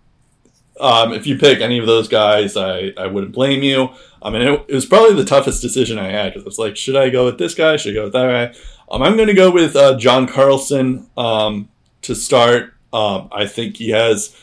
um, 0.80 1.14
if 1.14 1.26
you 1.26 1.38
pick 1.38 1.62
any 1.62 1.80
of 1.80 1.88
those 1.88 2.08
guys, 2.08 2.56
I, 2.56 2.94
I 2.98 3.08
wouldn't 3.08 3.34
blame 3.34 3.64
you. 3.64 3.90
I 4.22 4.30
mean, 4.30 4.42
it, 4.42 4.66
it 4.68 4.76
was 4.76 4.86
probably 4.86 5.16
the 5.16 5.26
toughest 5.26 5.62
decision 5.62 5.98
I 5.98 6.12
had 6.12 6.34
because 6.34 6.46
it's 6.46 6.60
like, 6.60 6.76
should 6.76 6.98
I 6.98 7.10
go 7.10 7.26
with 7.26 7.38
this 7.38 7.56
guy? 7.56 7.78
Should 7.78 7.94
I 7.94 7.96
go 7.96 8.04
with 8.04 8.14
that 8.14 8.54
guy? 8.54 8.60
Um, 8.92 9.02
I'm 9.02 9.16
going 9.16 9.28
to 9.28 9.34
go 9.34 9.52
with 9.52 9.76
uh, 9.76 9.98
John 9.98 10.28
Carlson 10.28 11.10
um, 11.18 11.70
to 12.02 12.14
start. 12.14 12.74
Um, 12.92 13.30
I 13.32 13.46
think 13.46 13.78
he 13.78 13.90
has. 13.92 14.36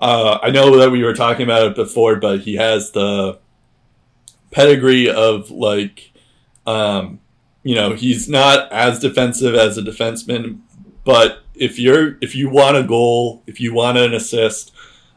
Uh, 0.00 0.38
I 0.42 0.50
know 0.50 0.76
that 0.78 0.90
we 0.90 1.02
were 1.02 1.14
talking 1.14 1.44
about 1.44 1.66
it 1.66 1.74
before, 1.74 2.16
but 2.16 2.40
he 2.40 2.56
has 2.56 2.92
the 2.92 3.38
pedigree 4.54 5.10
of 5.10 5.50
like, 5.50 6.12
um, 6.66 7.20
you 7.64 7.74
know, 7.74 7.92
he's 7.92 8.28
not 8.28 8.72
as 8.72 9.00
defensive 9.00 9.54
as 9.54 9.76
a 9.76 9.82
defenseman, 9.82 10.60
but 11.04 11.42
if 11.54 11.78
you're 11.78 12.16
if 12.20 12.34
you 12.34 12.48
want 12.48 12.76
a 12.76 12.82
goal, 12.82 13.42
if 13.46 13.60
you 13.60 13.74
want 13.74 13.98
an 13.98 14.14
assist, 14.14 14.72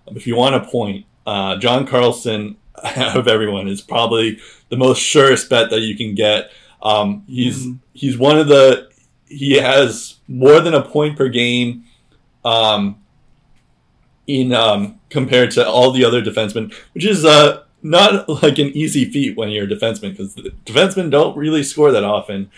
if 0.08 0.26
you 0.26 0.36
want 0.36 0.56
a 0.56 0.66
point, 0.66 1.06
uh, 1.26 1.58
John 1.58 1.86
Carlson 1.86 2.58
of 2.96 3.28
everyone 3.28 3.68
is 3.68 3.82
probably 3.82 4.40
the 4.70 4.78
most 4.78 5.00
surest 5.00 5.50
bet 5.50 5.70
that 5.70 5.82
you 5.82 5.96
can 5.96 6.16
get. 6.16 6.52
Um, 6.82 7.24
he's 7.28 7.66
mm-hmm. 7.66 7.78
he's 7.94 8.18
one 8.18 8.40
of 8.40 8.48
the 8.48 8.90
he 9.28 9.56
has 9.56 10.18
more 10.28 10.60
than 10.62 10.74
a 10.74 10.82
point 10.82 11.18
per 11.18 11.30
game 11.30 11.86
um, 12.44 13.04
in 14.26 14.52
um, 14.54 15.00
compared 15.10 15.52
to 15.52 15.68
all 15.68 15.92
the 15.92 16.04
other 16.04 16.22
defensemen, 16.22 16.74
which 16.94 17.06
is 17.06 17.24
uh, 17.24 17.64
not 17.82 18.28
like 18.44 18.58
an 18.60 18.68
easy 18.68 19.06
feat 19.06 19.38
when 19.38 19.50
you're 19.50 19.66
a 19.66 19.68
defenseman 19.68 20.12
because 20.12 20.36
defensemen 20.66 21.10
don't 21.10 21.38
really 21.38 21.64
score 21.64 21.92
that 21.92 22.04
often. 22.04 22.50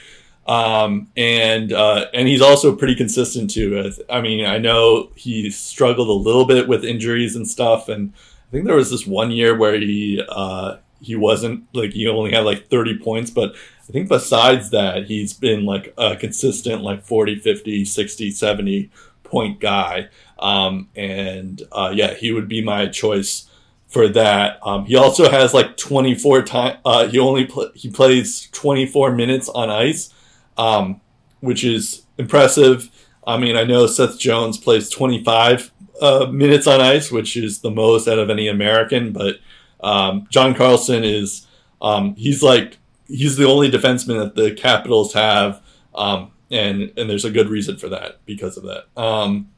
Um, 0.47 1.11
and 1.15 1.71
uh, 1.71 2.07
and 2.13 2.27
he's 2.27 2.41
also 2.41 2.75
pretty 2.75 2.95
consistent 2.95 3.51
too. 3.51 3.91
I 4.09 4.21
mean, 4.21 4.45
I 4.45 4.57
know 4.57 5.11
he 5.15 5.51
struggled 5.51 6.09
a 6.09 6.11
little 6.11 6.45
bit 6.45 6.67
with 6.67 6.83
injuries 6.83 7.35
and 7.35 7.47
stuff, 7.47 7.87
and 7.87 8.13
I 8.47 8.51
think 8.51 8.65
there 8.65 8.75
was 8.75 8.89
this 8.89 9.05
one 9.05 9.29
year 9.29 9.55
where 9.55 9.79
he 9.79 10.23
uh, 10.27 10.77
he 11.01 11.15
wasn't 11.15 11.65
like 11.73 11.93
he 11.93 12.07
only 12.07 12.31
had 12.31 12.45
like 12.45 12.67
30 12.67 12.97
points, 12.99 13.29
but 13.29 13.53
I 13.87 13.91
think 13.91 14.09
besides 14.09 14.71
that, 14.71 15.05
he's 15.05 15.33
been 15.33 15.65
like 15.65 15.93
a 15.97 16.15
consistent 16.15 16.81
like 16.81 17.03
40, 17.03 17.39
50, 17.39 17.85
60, 17.85 18.31
70 18.31 18.89
point 19.23 19.59
guy. 19.59 20.07
Um, 20.39 20.89
and 20.95 21.61
uh, 21.71 21.91
yeah, 21.93 22.13
he 22.13 22.31
would 22.31 22.47
be 22.47 22.63
my 22.63 22.87
choice 22.87 23.48
for 23.89 24.07
that. 24.07 24.59
Um, 24.63 24.85
he 24.85 24.95
also 24.95 25.29
has 25.29 25.53
like 25.53 25.75
24 25.75 26.43
time. 26.43 26.77
Uh, 26.85 27.07
he 27.07 27.19
only 27.19 27.45
pl- 27.45 27.71
he 27.73 27.89
plays 27.89 28.47
24 28.51 29.11
minutes 29.11 29.49
on 29.49 29.69
ice, 29.69 30.13
um, 30.57 31.01
which 31.41 31.63
is 31.63 32.03
impressive. 32.17 32.89
I 33.25 33.37
mean, 33.37 33.57
I 33.57 33.63
know 33.63 33.87
Seth 33.87 34.17
Jones 34.17 34.57
plays 34.57 34.89
25 34.89 35.71
uh, 36.01 36.27
minutes 36.31 36.67
on 36.67 36.79
ice, 36.79 37.11
which 37.11 37.35
is 37.35 37.59
the 37.59 37.71
most 37.71 38.07
out 38.07 38.19
of 38.19 38.29
any 38.29 38.47
American. 38.47 39.11
But 39.11 39.37
um, 39.81 40.27
John 40.29 40.53
Carlson 40.53 41.03
is 41.03 41.47
um, 41.81 42.15
he's 42.15 42.43
like 42.43 42.77
he's 43.07 43.37
the 43.37 43.47
only 43.47 43.71
defenseman 43.71 44.19
that 44.19 44.35
the 44.35 44.53
Capitals 44.53 45.13
have, 45.13 45.61
um, 45.95 46.31
and 46.51 46.93
and 46.95 47.09
there's 47.09 47.25
a 47.25 47.31
good 47.31 47.49
reason 47.49 47.77
for 47.77 47.89
that 47.89 48.23
because 48.25 48.55
of 48.55 48.63
that. 48.63 48.85
Um, 49.01 49.49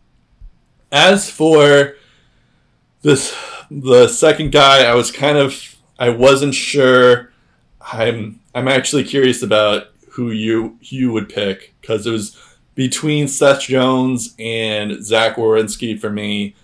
as 0.91 1.29
for 1.29 1.95
this 3.01 3.35
the 3.69 4.07
second 4.07 4.51
guy, 4.51 4.83
I 4.83 4.95
was 4.95 5.11
kind 5.11 5.37
of 5.37 5.75
I 5.97 6.09
wasn't 6.09 6.55
sure. 6.55 7.31
I'm 7.81 8.39
I'm 8.53 8.67
actually 8.67 9.03
curious 9.03 9.41
about 9.41 9.87
who 10.09 10.31
you 10.31 10.77
you 10.81 11.11
would 11.11 11.29
pick 11.29 11.73
because 11.81 12.05
it 12.05 12.11
was 12.11 12.37
between 12.75 13.27
Seth 13.27 13.61
Jones 13.61 14.35
and 14.39 15.03
Zach 15.03 15.35
Werenski 15.35 15.99
for 15.99 16.09
me. 16.09 16.55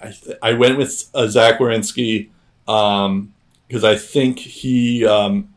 I 0.00 0.10
th- 0.10 0.38
I 0.42 0.52
went 0.52 0.78
with 0.78 1.10
uh, 1.14 1.26
Zach 1.26 1.58
because 1.58 2.26
um, 2.68 3.32
I 3.70 3.96
think 3.96 4.38
he. 4.38 5.06
Um, 5.06 5.54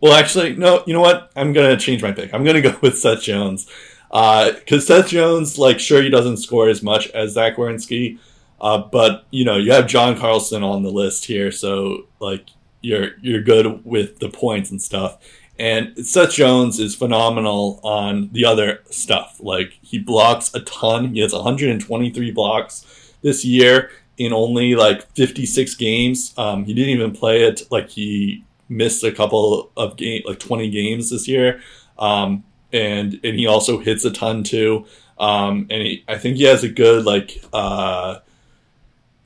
well, 0.00 0.14
actually, 0.14 0.54
no. 0.56 0.82
You 0.86 0.94
know 0.94 1.00
what? 1.00 1.30
I'm 1.36 1.52
gonna 1.52 1.76
change 1.76 2.02
my 2.02 2.12
pick. 2.12 2.34
I'm 2.34 2.44
gonna 2.44 2.60
go 2.60 2.76
with 2.82 2.98
Seth 2.98 3.22
Jones 3.22 3.66
because 4.14 4.88
uh, 4.90 5.02
Seth 5.02 5.08
Jones, 5.08 5.58
like, 5.58 5.80
sure 5.80 6.00
he 6.00 6.08
doesn't 6.08 6.36
score 6.36 6.68
as 6.68 6.84
much 6.84 7.08
as 7.10 7.32
Zach 7.32 7.56
Werenski, 7.56 8.18
uh, 8.60 8.78
but 8.78 9.26
you 9.30 9.44
know, 9.44 9.56
you 9.56 9.72
have 9.72 9.86
John 9.86 10.18
Carlson 10.18 10.62
on 10.62 10.82
the 10.82 10.90
list 10.90 11.26
here, 11.26 11.50
so 11.50 12.06
like 12.20 12.48
you're 12.80 13.12
you're 13.20 13.42
good 13.42 13.84
with 13.84 14.18
the 14.18 14.28
points 14.28 14.70
and 14.70 14.80
stuff. 14.80 15.18
And 15.58 16.06
Seth 16.06 16.32
Jones 16.32 16.80
is 16.80 16.94
phenomenal 16.94 17.80
on 17.84 18.30
the 18.32 18.44
other 18.44 18.82
stuff. 18.90 19.38
Like 19.40 19.78
he 19.82 19.98
blocks 19.98 20.52
a 20.54 20.60
ton. 20.60 21.14
He 21.14 21.20
has 21.20 21.32
123 21.32 22.30
blocks 22.32 23.12
this 23.22 23.44
year 23.44 23.90
in 24.18 24.32
only 24.32 24.74
like 24.74 25.08
56 25.14 25.74
games. 25.76 26.34
Um, 26.36 26.64
he 26.64 26.74
didn't 26.74 26.90
even 26.90 27.12
play 27.12 27.42
it. 27.42 27.62
Like 27.70 27.90
he 27.90 28.44
missed 28.68 29.04
a 29.04 29.12
couple 29.12 29.70
of 29.76 29.96
game, 29.96 30.22
like 30.26 30.40
20 30.40 30.70
games 30.70 31.10
this 31.10 31.28
year. 31.28 31.60
Um, 31.98 32.44
and 32.72 33.20
and 33.22 33.38
he 33.38 33.46
also 33.46 33.78
hits 33.78 34.04
a 34.04 34.10
ton 34.10 34.42
too. 34.42 34.86
Um, 35.18 35.68
and 35.70 35.82
he, 35.82 36.04
I 36.08 36.18
think 36.18 36.36
he 36.36 36.44
has 36.44 36.64
a 36.64 36.68
good 36.68 37.04
like 37.04 37.42
uh, 37.52 38.18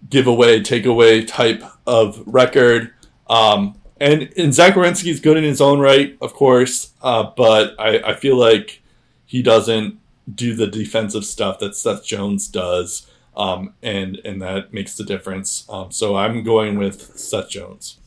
giveaway, 0.09 0.61
takeaway 0.61 1.27
type 1.27 1.63
of 1.87 2.23
record. 2.27 2.93
Um, 3.29 3.75
and 4.01 4.33
and 4.37 4.55
Zach 4.55 4.77
is 4.77 5.21
good 5.21 5.37
in 5.37 5.45
his 5.45 5.61
own 5.61 5.81
right, 5.81 6.17
of 6.21 6.33
course, 6.33 6.93
uh, 7.03 7.31
but 7.37 7.75
I, 7.79 7.99
I 7.99 8.15
feel 8.15 8.37
like 8.37 8.81
he 9.27 9.43
doesn't 9.43 9.99
do 10.33 10.55
the 10.55 10.67
defensive 10.67 11.25
stuff 11.25 11.59
that 11.59 11.75
Seth 11.75 12.05
Jones 12.05 12.49
does, 12.49 13.11
um, 13.37 13.75
and 13.83 14.21
and 14.25 14.41
that 14.41 14.73
makes 14.73 14.97
the 14.97 15.05
difference. 15.05 15.67
Um, 15.69 15.91
so 15.91 16.17
I'm 16.17 16.43
going 16.43 16.79
with 16.79 17.19
Seth 17.19 17.51
Jones. 17.51 17.99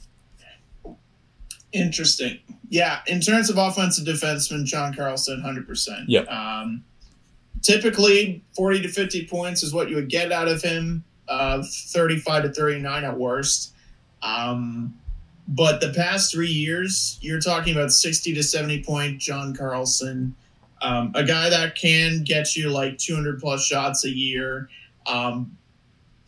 Interesting. 1.73 2.39
Yeah, 2.69 2.99
in 3.07 3.19
terms 3.19 3.49
of 3.49 3.57
offensive 3.57 4.05
defenseman, 4.05 4.65
John 4.65 4.93
Carlson, 4.93 5.41
hundred 5.41 5.67
percent. 5.67 6.07
Yeah. 6.07 6.21
Um, 6.21 6.85
typically, 7.61 8.43
forty 8.55 8.81
to 8.81 8.87
fifty 8.87 9.27
points 9.27 9.61
is 9.61 9.73
what 9.73 9.89
you 9.89 9.95
would 9.95 10.09
get 10.09 10.31
out 10.31 10.47
of 10.47 10.61
him. 10.61 11.03
Uh, 11.31 11.63
thirty-five 11.63 12.43
to 12.43 12.49
thirty-nine 12.51 13.03
at 13.03 13.17
worst. 13.17 13.73
Um, 14.21 14.93
but 15.47 15.81
the 15.81 15.93
past 15.93 16.31
three 16.31 16.51
years, 16.51 17.17
you're 17.21 17.39
talking 17.39 17.73
about 17.73 17.91
sixty 17.91 18.33
to 18.33 18.43
seventy 18.43 18.83
point 18.83 19.19
John 19.19 19.55
Carlson, 19.55 20.35
um, 20.81 21.11
a 21.15 21.23
guy 21.23 21.49
that 21.49 21.75
can 21.75 22.23
get 22.23 22.55
you 22.55 22.69
like 22.69 22.97
two 22.97 23.15
hundred 23.15 23.39
plus 23.39 23.63
shots 23.63 24.03
a 24.05 24.09
year. 24.09 24.69
Um, 25.05 25.57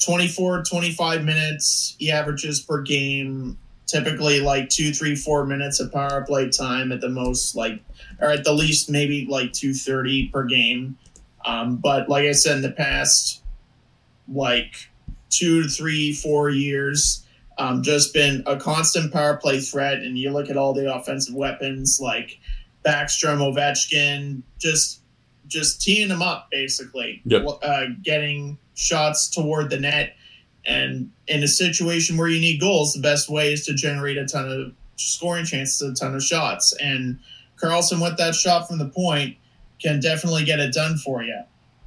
24 0.04 0.64
25 0.64 1.24
minutes 1.24 1.96
he 2.00 2.12
averages 2.12 2.60
per 2.60 2.82
game 2.82 3.58
typically 3.94 4.40
like 4.40 4.70
two, 4.70 4.92
three, 4.92 5.16
four 5.16 5.46
minutes 5.46 5.80
of 5.80 5.92
power 5.92 6.24
play 6.26 6.50
time 6.50 6.92
at 6.92 7.02
the 7.02 7.10
most, 7.10 7.56
like, 7.56 7.80
or 8.20 8.30
at 8.30 8.44
the 8.44 8.54
least 8.54 8.90
maybe 8.90 9.26
like 9.28 9.54
two 9.54 9.74
thirty 9.74 10.30
per 10.30 10.44
game. 10.44 10.98
Um, 11.46 11.78
but 11.78 12.10
like 12.10 12.26
I 12.26 12.32
said 12.32 12.58
in 12.58 12.62
the 12.62 12.72
past, 12.72 13.44
like 14.28 14.90
two, 15.38 15.68
three, 15.68 16.14
four 16.14 16.50
years, 16.50 17.26
um, 17.58 17.84
just 17.84 18.14
been 18.14 18.44
a 18.46 18.58
constant 18.58 19.12
power 19.14 19.38
play 19.38 19.60
threat. 19.60 20.00
And 20.00 20.18
you 20.18 20.32
look 20.32 20.50
at 20.50 20.58
all 20.58 20.74
the 20.74 20.94
offensive 20.94 21.36
weapons 21.36 22.00
like 22.02 22.40
Backstrom, 22.86 23.40
Ovechkin, 23.40 24.42
just 24.60 25.02
just 25.48 25.82
teeing 25.82 26.08
them 26.08 26.22
up 26.22 26.48
basically, 26.50 27.22
yep. 27.26 27.46
uh, 27.62 27.86
getting 28.02 28.58
shots 28.74 29.30
toward 29.30 29.70
the 29.70 29.80
net 29.80 30.16
and 30.66 31.12
in 31.28 31.44
a 31.44 31.48
situation 31.48 32.18
where 32.18 32.28
you 32.28 32.40
need 32.40 32.60
goals, 32.60 32.94
the 32.94 33.02
best 33.02 33.30
way 33.30 33.54
is 33.54 33.66
to 33.66 33.74
generate 33.74 34.18
a 34.18 34.26
ton 34.26 34.50
of 34.50 34.74
scoring 34.96 35.46
chances, 35.46 35.82
a 35.82 35.94
ton 35.94 36.16
of 36.16 36.24
shots. 36.24 36.74
And 36.82 37.20
Carlson, 37.58 38.00
with 38.00 38.18
that 38.18 38.36
shot 38.36 38.68
from 38.68 38.78
the 38.78 38.88
point, 38.88 39.38
can 39.82 40.00
definitely 40.00 40.46
get 40.46 40.60
it 40.60 40.74
done 40.74 40.98
for 40.98 41.22
you. 41.24 41.42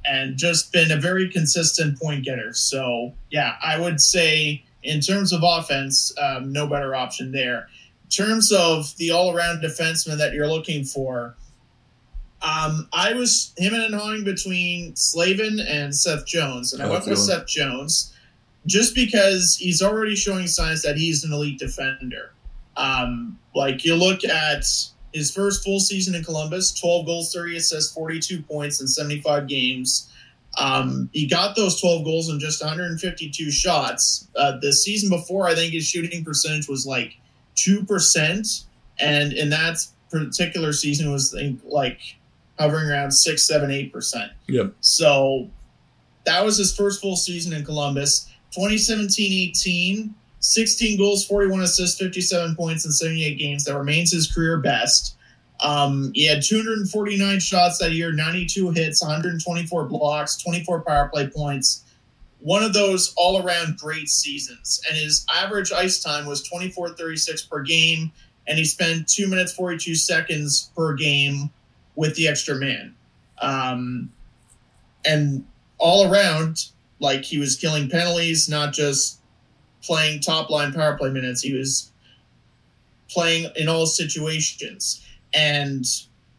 And 0.09 0.37
just 0.37 0.71
been 0.71 0.91
a 0.91 0.97
very 0.97 1.29
consistent 1.29 1.99
point 1.99 2.23
getter. 2.23 2.53
So, 2.53 3.13
yeah, 3.29 3.55
I 3.61 3.79
would 3.79 3.99
say 3.99 4.63
in 4.83 5.01
terms 5.01 5.33
of 5.33 5.41
offense, 5.43 6.13
um, 6.17 6.51
no 6.51 6.67
better 6.67 6.95
option 6.95 7.31
there. 7.31 7.67
In 8.05 8.09
terms 8.25 8.51
of 8.51 8.95
the 8.97 9.11
all 9.11 9.35
around 9.35 9.61
defenseman 9.61 10.17
that 10.17 10.33
you're 10.33 10.47
looking 10.47 10.85
for, 10.85 11.35
um, 12.41 12.87
I 12.93 13.13
was 13.13 13.53
him 13.57 13.73
and 13.73 13.93
hawing 13.93 14.23
between 14.23 14.95
Slavin 14.95 15.59
and 15.59 15.93
Seth 15.93 16.25
Jones, 16.25 16.71
and 16.71 16.81
I 16.81 16.89
went 16.89 17.07
with 17.07 17.17
Seth 17.17 17.47
Jones 17.47 18.13
just 18.67 18.93
because 18.93 19.55
he's 19.55 19.81
already 19.81 20.15
showing 20.15 20.45
signs 20.47 20.83
that 20.83 20.97
he's 20.97 21.23
an 21.23 21.33
elite 21.33 21.57
defender. 21.57 22.33
Um, 22.75 23.39
like 23.55 23.83
you 23.83 23.95
look 23.95 24.23
at 24.23 24.65
his 25.17 25.31
first 25.31 25.63
full 25.63 25.79
season 25.79 26.15
in 26.15 26.23
Columbus 26.23 26.71
12 26.79 27.05
goals, 27.05 27.33
30 27.33 27.57
assists, 27.57 27.93
42 27.93 28.41
points 28.43 28.81
in 28.81 28.87
75 28.87 29.47
games. 29.47 30.11
Um, 30.57 31.09
he 31.13 31.27
got 31.27 31.55
those 31.55 31.79
12 31.79 32.03
goals 32.03 32.29
in 32.29 32.39
just 32.39 32.63
152 32.63 33.51
shots. 33.51 34.27
Uh, 34.35 34.57
the 34.59 34.73
season 34.73 35.09
before, 35.09 35.47
I 35.47 35.55
think 35.55 35.73
his 35.73 35.85
shooting 35.85 36.23
percentage 36.23 36.67
was 36.67 36.85
like 36.85 37.15
2%. 37.57 38.65
And 38.99 39.33
in 39.33 39.49
that 39.49 39.85
particular 40.09 40.73
season, 40.73 41.11
was 41.11 41.35
like 41.65 41.99
hovering 42.57 42.89
around 42.89 43.11
6, 43.11 43.47
7, 43.47 43.69
8%. 43.69 44.29
Yep. 44.47 44.73
So 44.81 45.49
that 46.25 46.43
was 46.43 46.57
his 46.57 46.75
first 46.75 47.01
full 47.01 47.15
season 47.15 47.53
in 47.53 47.63
Columbus. 47.63 48.31
2017-18, 48.57 50.09
16 50.39 50.97
goals, 50.97 51.25
41 51.25 51.61
assists, 51.61 51.99
57 51.99 52.55
points 52.55 52.85
in 52.85 52.91
78 52.91 53.37
games. 53.37 53.65
That 53.65 53.77
remains 53.77 54.11
his 54.11 54.31
career 54.31 54.57
best. 54.59 55.15
Um, 55.61 56.11
he 56.13 56.25
had 56.25 56.43
249 56.43 57.39
shots 57.39 57.79
that 57.79 57.91
year, 57.91 58.11
92 58.11 58.69
hits, 58.71 59.01
124 59.01 59.85
blocks, 59.85 60.37
24 60.37 60.81
power 60.81 61.09
play 61.09 61.27
points. 61.27 61.83
One 62.39 62.63
of 62.63 62.73
those 62.73 63.13
all 63.17 63.43
around 63.43 63.77
great 63.77 64.09
seasons. 64.09 64.79
And 64.87 64.97
his 64.97 65.25
average 65.33 65.71
ice 65.71 66.01
time 66.01 66.27
was 66.27 66.47
24.36 66.47 67.49
per 67.49 67.63
game, 67.63 68.11
and 68.47 68.57
he 68.57 68.65
spent 68.65 69.07
2 69.07 69.27
minutes 69.27 69.53
42 69.53 69.95
seconds 69.95 70.71
per 70.75 70.93
game 70.93 71.49
with 71.95 72.15
the 72.15 72.27
extra 72.27 72.55
man. 72.55 72.93
Um, 73.41 74.11
and 75.03 75.45
all 75.79 76.11
around, 76.11 76.67
like 76.99 77.23
he 77.23 77.39
was 77.39 77.55
killing 77.55 77.89
penalties, 77.89 78.47
not 78.47 78.73
just 78.73 79.16
playing 79.83 80.21
top 80.21 80.49
line 80.49 80.73
power 80.73 80.97
play 80.97 81.09
minutes. 81.09 81.41
He 81.41 81.53
was 81.53 81.91
playing 83.09 83.51
in 83.55 83.67
all 83.67 83.85
situations. 83.85 85.05
And 85.33 85.85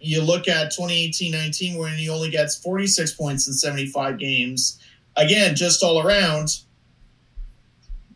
you 0.00 0.22
look 0.22 0.48
at 0.48 0.72
2018-19 0.72 1.78
when 1.78 1.94
he 1.94 2.08
only 2.08 2.30
gets 2.30 2.56
46 2.56 3.12
points 3.12 3.46
in 3.48 3.54
75 3.54 4.18
games. 4.18 4.80
Again, 5.16 5.56
just 5.56 5.82
all 5.82 6.06
around 6.06 6.60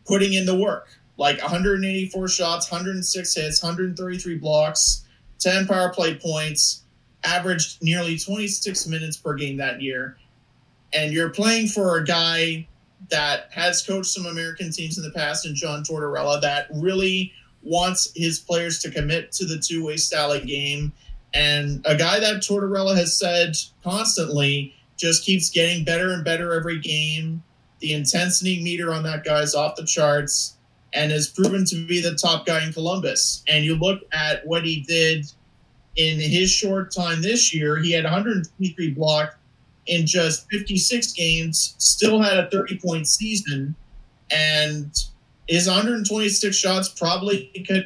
putting 0.05 0.33
in 0.33 0.45
the 0.45 0.57
work. 0.57 0.87
Like 1.17 1.39
184 1.41 2.27
shots, 2.27 2.71
106 2.71 3.35
hits, 3.35 3.61
133 3.61 4.37
blocks, 4.37 5.05
10 5.39 5.67
power 5.67 5.89
play 5.93 6.15
points, 6.15 6.83
averaged 7.23 7.81
nearly 7.83 8.17
26 8.17 8.87
minutes 8.87 9.17
per 9.17 9.35
game 9.35 9.57
that 9.57 9.81
year 9.81 10.17
and 10.93 11.11
you're 11.11 11.29
playing 11.29 11.67
for 11.67 11.97
a 11.97 12.05
guy 12.05 12.67
that 13.09 13.49
has 13.51 13.85
coached 13.85 14.07
some 14.07 14.25
American 14.25 14.71
teams 14.71 14.97
in 14.97 15.03
the 15.03 15.11
past, 15.11 15.45
and 15.45 15.55
John 15.55 15.83
Tortorella, 15.83 16.41
that 16.41 16.67
really 16.73 17.33
wants 17.61 18.11
his 18.15 18.39
players 18.39 18.79
to 18.79 18.91
commit 18.91 19.31
to 19.33 19.45
the 19.45 19.57
two 19.57 19.85
way 19.85 19.97
style 19.97 20.37
game. 20.39 20.91
And 21.33 21.81
a 21.85 21.95
guy 21.95 22.19
that 22.19 22.43
Tortorella 22.43 22.95
has 22.95 23.17
said 23.17 23.55
constantly 23.83 24.75
just 24.97 25.25
keeps 25.25 25.49
getting 25.49 25.83
better 25.83 26.11
and 26.11 26.23
better 26.23 26.53
every 26.53 26.79
game. 26.79 27.43
The 27.79 27.93
intensity 27.93 28.61
meter 28.63 28.93
on 28.93 29.03
that 29.03 29.23
guy's 29.23 29.55
off 29.55 29.75
the 29.75 29.85
charts 29.85 30.57
and 30.93 31.11
has 31.11 31.27
proven 31.27 31.65
to 31.65 31.87
be 31.87 32.01
the 32.01 32.15
top 32.15 32.45
guy 32.45 32.65
in 32.65 32.71
Columbus. 32.71 33.43
And 33.47 33.65
you 33.65 33.75
look 33.75 34.01
at 34.11 34.45
what 34.45 34.63
he 34.63 34.81
did 34.81 35.25
in 35.95 36.19
his 36.19 36.51
short 36.51 36.93
time 36.93 37.21
this 37.21 37.53
year, 37.53 37.77
he 37.77 37.91
had 37.91 38.03
123 38.03 38.91
blocked 38.91 39.37
in 39.87 40.05
just 40.05 40.49
56 40.49 41.13
games, 41.13 41.75
still 41.77 42.21
had 42.21 42.37
a 42.37 42.49
30 42.49 42.79
point 42.79 43.07
season, 43.07 43.75
and 44.31 44.91
his 45.47 45.67
126 45.67 46.55
shots 46.55 46.89
probably 46.89 47.51
could 47.67 47.75
have 47.75 47.85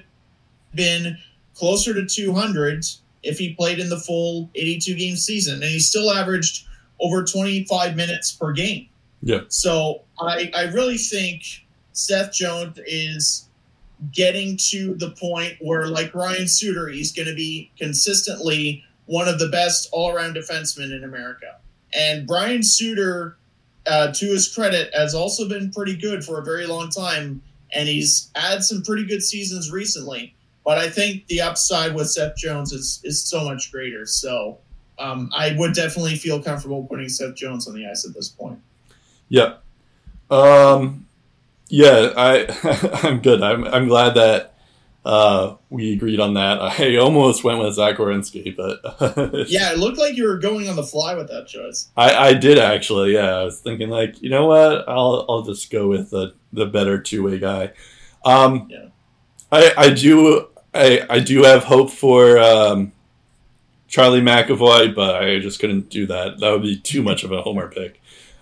been 0.75 1.17
closer 1.55 1.93
to 1.93 2.05
200 2.05 2.85
if 3.23 3.39
he 3.39 3.53
played 3.53 3.79
in 3.79 3.89
the 3.89 3.99
full 3.99 4.49
82 4.55 4.95
game 4.95 5.15
season. 5.15 5.55
And 5.55 5.65
he 5.65 5.79
still 5.79 6.11
averaged 6.11 6.67
over 6.99 7.23
25 7.23 7.95
minutes 7.95 8.31
per 8.31 8.53
game. 8.53 8.87
Yeah. 9.21 9.41
So 9.49 10.03
I, 10.19 10.51
I 10.55 10.63
really 10.65 10.97
think 10.97 11.43
Seth 11.93 12.31
Jones 12.31 12.79
is 12.85 13.49
getting 14.11 14.57
to 14.69 14.93
the 14.95 15.11
point 15.11 15.55
where, 15.59 15.87
like 15.87 16.13
Ryan 16.13 16.47
Suter, 16.47 16.87
he's 16.87 17.11
going 17.11 17.27
to 17.27 17.35
be 17.35 17.71
consistently 17.77 18.83
one 19.05 19.27
of 19.27 19.39
the 19.39 19.49
best 19.49 19.89
all 19.91 20.13
around 20.13 20.35
defensemen 20.35 20.95
in 20.95 21.03
America. 21.03 21.57
And 21.97 22.29
Ryan 22.29 22.61
Suter, 22.61 23.37
uh, 23.87 24.13
to 24.13 24.25
his 24.27 24.53
credit, 24.53 24.93
has 24.93 25.15
also 25.15 25.49
been 25.49 25.71
pretty 25.71 25.95
good 25.95 26.23
for 26.23 26.39
a 26.39 26.43
very 26.43 26.67
long 26.67 26.89
time, 26.89 27.41
and 27.73 27.89
he's 27.89 28.29
had 28.35 28.63
some 28.63 28.83
pretty 28.83 29.05
good 29.05 29.23
seasons 29.23 29.71
recently. 29.71 30.35
But 30.63 30.77
I 30.77 30.89
think 30.89 31.25
the 31.27 31.41
upside 31.41 31.95
with 31.95 32.09
Seth 32.09 32.35
Jones 32.35 32.71
is 32.71 33.01
is 33.03 33.23
so 33.23 33.43
much 33.43 33.71
greater. 33.71 34.05
So 34.05 34.59
um, 34.99 35.31
I 35.35 35.55
would 35.57 35.73
definitely 35.73 36.15
feel 36.15 36.41
comfortable 36.41 36.85
putting 36.85 37.09
Seth 37.09 37.35
Jones 37.35 37.67
on 37.67 37.73
the 37.73 37.87
ice 37.87 38.05
at 38.05 38.13
this 38.13 38.29
point. 38.29 38.59
Yep. 39.29 39.63
Um, 40.29 41.07
yeah, 41.69 42.13
I 42.15 42.99
I'm 43.07 43.19
good. 43.21 43.41
I'm 43.41 43.65
I'm 43.65 43.87
glad 43.87 44.13
that 44.15 44.53
uh, 45.07 45.55
we 45.69 45.93
agreed 45.93 46.19
on 46.19 46.33
that. 46.33 46.61
I 46.79 46.97
almost 46.97 47.41
went 47.41 47.59
with 47.59 47.75
Zach 47.75 47.95
Werenski, 47.95 48.53
but 48.53 48.81
yeah, 49.49 49.71
it 49.71 49.79
looked 49.79 49.97
like 49.97 50.17
you 50.17 50.25
were 50.25 50.37
going 50.37 50.67
on 50.67 50.75
the 50.75 50.83
fly 50.83 51.15
with 51.15 51.29
that 51.29 51.47
choice. 51.47 51.87
I, 51.95 52.13
I 52.13 52.33
did 52.33 52.59
actually. 52.59 53.13
Yeah, 53.13 53.35
I 53.35 53.43
was 53.45 53.61
thinking 53.61 53.89
like, 53.89 54.21
you 54.21 54.29
know 54.29 54.47
what? 54.47 54.87
I'll 54.89 55.25
I'll 55.29 55.43
just 55.43 55.71
go 55.71 55.87
with 55.87 56.09
the 56.09 56.35
the 56.51 56.65
better 56.65 57.01
two 57.01 57.23
way 57.23 57.39
guy. 57.39 57.71
Um, 58.25 58.67
yeah. 58.69 58.87
I 59.49 59.73
I 59.77 59.89
do 59.93 60.49
I 60.73 61.05
I 61.09 61.19
do 61.21 61.43
have 61.43 61.63
hope 61.63 61.89
for 61.89 62.37
um, 62.37 62.91
Charlie 63.87 64.19
McAvoy, 64.19 64.93
but 64.93 65.23
I 65.23 65.39
just 65.39 65.61
couldn't 65.61 65.87
do 65.89 66.05
that. 66.07 66.41
That 66.41 66.51
would 66.51 66.63
be 66.63 66.77
too 66.77 67.01
much 67.01 67.23
of 67.23 67.31
a 67.31 67.41
homer 67.41 67.69
pick. 67.69 68.01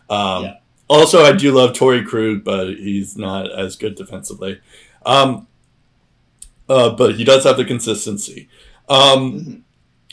Um, 0.09 0.45
yeah. 0.45 0.53
Also, 0.87 1.23
I 1.23 1.33
do 1.33 1.51
love 1.51 1.73
Torey 1.73 2.03
Krug, 2.03 2.43
but 2.43 2.69
he's 2.69 3.15
not 3.15 3.51
as 3.51 3.75
good 3.75 3.93
defensively. 3.93 4.59
Um, 5.05 5.47
uh, 6.69 6.89
but 6.95 7.15
he 7.15 7.23
does 7.23 7.43
have 7.43 7.57
the 7.57 7.65
consistency. 7.65 8.47
Um, 8.89 9.31
mm-hmm. 9.33 9.59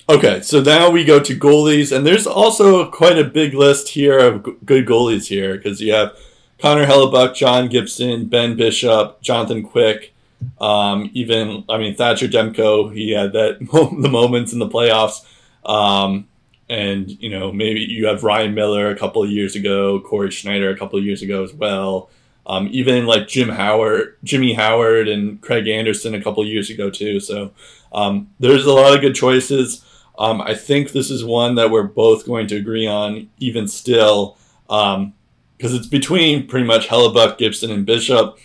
Okay, 0.09 0.43
so 0.43 0.61
now 0.61 0.91
we 0.91 1.05
go 1.05 1.21
to 1.21 1.39
goalies, 1.39 1.97
and 1.97 2.05
there's 2.07 2.27
also 2.27 2.91
quite 2.91 3.19
a 3.19 3.25
big 3.25 3.55
list 3.55 3.91
here 3.91 4.19
of 4.19 4.45
g- 4.45 4.53
good 4.65 4.85
goalies 4.87 5.29
here 5.29 5.57
because 5.57 5.81
you 5.81 5.93
have 5.93 6.17
Connor 6.59 6.87
Hellebuyck, 6.87 7.35
John 7.35 7.69
Gibson, 7.69 8.27
Ben 8.27 8.57
Bishop, 8.57 9.21
Jonathan 9.23 9.63
Quick, 9.63 10.13
Um, 10.61 11.11
even 11.15 11.65
I 11.69 11.79
mean 11.79 11.95
Thatcher 11.95 12.29
Demko, 12.29 12.93
he 12.93 13.11
had 13.11 13.33
that 13.33 13.59
the 14.03 14.09
moments 14.09 14.53
in 14.53 14.59
the 14.59 14.69
playoffs. 14.69 15.25
Um, 15.65 16.29
and 16.69 17.11
you 17.11 17.31
know 17.31 17.53
maybe 17.53 17.81
you 17.81 18.07
have 18.07 18.25
Ryan 18.25 18.55
Miller 18.55 18.91
a 18.91 18.99
couple 18.99 19.23
of 19.23 19.31
years 19.31 19.55
ago, 19.57 20.01
Cory 20.01 20.31
Schneider 20.31 20.71
a 20.71 20.77
couple 20.77 20.99
of 20.99 21.05
years 21.05 21.23
ago 21.23 21.45
as 21.45 21.53
well. 21.53 22.11
Um, 22.45 22.69
even 22.73 23.07
like 23.07 23.29
Jim 23.29 23.51
Howard, 23.51 24.17
Jimmy 24.25 24.55
Howard, 24.55 25.09
and 25.09 25.41
Craig 25.41 25.69
Anderson 25.69 26.15
a 26.15 26.23
couple 26.23 26.45
years 26.45 26.71
ago 26.71 26.91
too. 26.91 27.21
So 27.21 27.53
um, 27.93 28.31
there's 28.41 28.67
a 28.67 28.73
lot 28.73 28.95
of 28.95 29.01
good 29.01 29.15
choices. 29.15 29.85
Um, 30.19 30.41
I 30.41 30.55
think 30.55 30.91
this 30.91 31.11
is 31.11 31.25
one 31.25 31.55
that 31.55 31.71
we're 31.71 31.85
both 31.85 32.27
going 32.27 32.49
to 32.49 32.57
agree 32.57 32.87
on, 32.87 33.31
even 33.39 33.69
still, 33.69 34.37
because 34.67 34.97
um, 34.97 35.15
it's 35.61 35.87
between 35.87 36.47
pretty 36.47 36.67
much 36.67 36.89
Hellebuyck, 36.89 37.39
Gibson, 37.39 37.71
and 37.71 37.87
Bishop. 37.87 38.39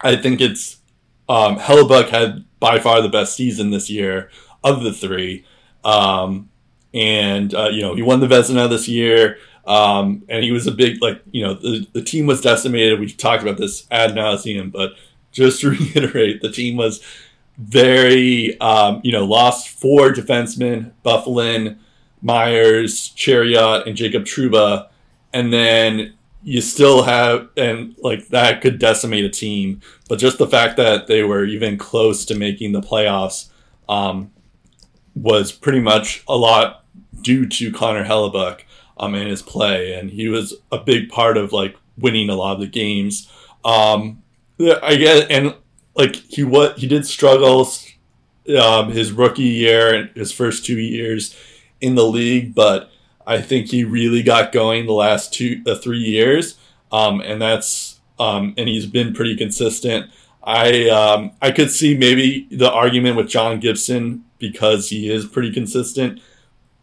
I 0.00 0.16
think 0.16 0.40
it's 0.40 0.78
um, 1.28 1.58
Hellebuyck 1.58 2.08
had 2.08 2.44
by 2.58 2.78
far 2.78 3.02
the 3.02 3.08
best 3.08 3.36
season 3.36 3.70
this 3.70 3.90
year 3.90 4.30
of 4.62 4.82
the 4.82 4.92
three. 4.92 5.44
Um, 5.84 6.48
and, 6.94 7.54
uh, 7.54 7.68
you 7.68 7.82
know, 7.82 7.94
he 7.94 8.02
won 8.02 8.20
the 8.20 8.26
Vezina 8.26 8.68
this 8.68 8.88
year. 8.88 9.38
Um, 9.66 10.24
and 10.28 10.44
he 10.44 10.52
was 10.52 10.66
a 10.66 10.72
big, 10.72 11.00
like, 11.00 11.22
you 11.30 11.42
know, 11.42 11.54
the, 11.54 11.86
the 11.92 12.02
team 12.02 12.26
was 12.26 12.40
decimated. 12.40 13.00
We've 13.00 13.16
talked 13.16 13.42
about 13.42 13.56
this 13.56 13.86
ad 13.90 14.10
nauseum, 14.10 14.70
but 14.70 14.92
just 15.32 15.60
to 15.62 15.70
reiterate, 15.94 16.42
the 16.42 16.50
team 16.50 16.76
was 16.76 17.02
very, 17.56 18.58
um, 18.60 19.00
you 19.04 19.12
know, 19.12 19.24
lost 19.24 19.68
four 19.68 20.10
defensemen, 20.10 20.92
Byfuglien, 21.04 21.78
Myers, 22.20 23.12
Chiarot, 23.16 23.86
and 23.86 23.96
Jacob 23.96 24.24
Trouba. 24.24 24.88
And 25.32 25.52
then 25.52 26.14
you 26.42 26.60
still 26.60 27.02
have, 27.04 27.48
and 27.56 27.94
like 27.98 28.28
that 28.28 28.60
could 28.60 28.78
decimate 28.78 29.24
a 29.24 29.30
team. 29.30 29.80
But 30.08 30.18
just 30.18 30.38
the 30.38 30.46
fact 30.46 30.76
that 30.76 31.06
they 31.06 31.22
were 31.22 31.44
even 31.44 31.78
close 31.78 32.24
to 32.26 32.34
making 32.34 32.72
the 32.72 32.82
playoffs 32.82 33.48
um, 33.88 34.30
was 35.14 35.52
pretty 35.52 35.80
much 35.80 36.22
a 36.28 36.36
lot 36.36 36.84
due 37.22 37.46
to 37.46 37.72
Connor 37.72 38.04
Hellebuyck 38.04 38.62
um, 38.96 39.14
and 39.14 39.28
his 39.28 39.42
play. 39.42 39.94
And 39.94 40.10
he 40.10 40.28
was 40.28 40.54
a 40.70 40.78
big 40.78 41.08
part 41.08 41.36
of 41.36 41.52
like 41.52 41.76
winning 41.96 42.30
a 42.30 42.34
lot 42.34 42.54
of 42.54 42.60
the 42.60 42.66
games. 42.66 43.30
Um, 43.64 44.22
I 44.60 44.96
guess, 44.96 45.26
and 45.30 45.54
like 45.94 46.16
he 46.16 46.44
what 46.44 46.78
he 46.78 46.86
did 46.86 47.06
struggle 47.06 47.68
um, 48.58 48.90
his 48.90 49.12
rookie 49.12 49.42
year 49.42 49.94
and 49.94 50.10
his 50.10 50.32
first 50.32 50.64
two 50.64 50.78
years 50.78 51.36
in 51.80 51.94
the 51.94 52.06
league, 52.06 52.54
but 52.54 52.90
I 53.26 53.40
think 53.40 53.68
he 53.68 53.84
really 53.84 54.22
got 54.22 54.52
going 54.52 54.86
the 54.86 54.92
last 54.92 55.32
two 55.32 55.62
uh, 55.66 55.74
three 55.76 55.98
years, 55.98 56.58
um, 56.92 57.20
and 57.20 57.40
that's 57.40 58.00
um, 58.18 58.54
and 58.56 58.68
he's 58.68 58.86
been 58.86 59.14
pretty 59.14 59.36
consistent. 59.36 60.10
I 60.42 60.88
um, 60.90 61.32
I 61.40 61.50
could 61.50 61.70
see 61.70 61.96
maybe 61.96 62.46
the 62.50 62.70
argument 62.70 63.16
with 63.16 63.28
John 63.28 63.60
Gibson 63.60 64.24
because 64.38 64.90
he 64.90 65.10
is 65.10 65.24
pretty 65.24 65.52
consistent, 65.52 66.20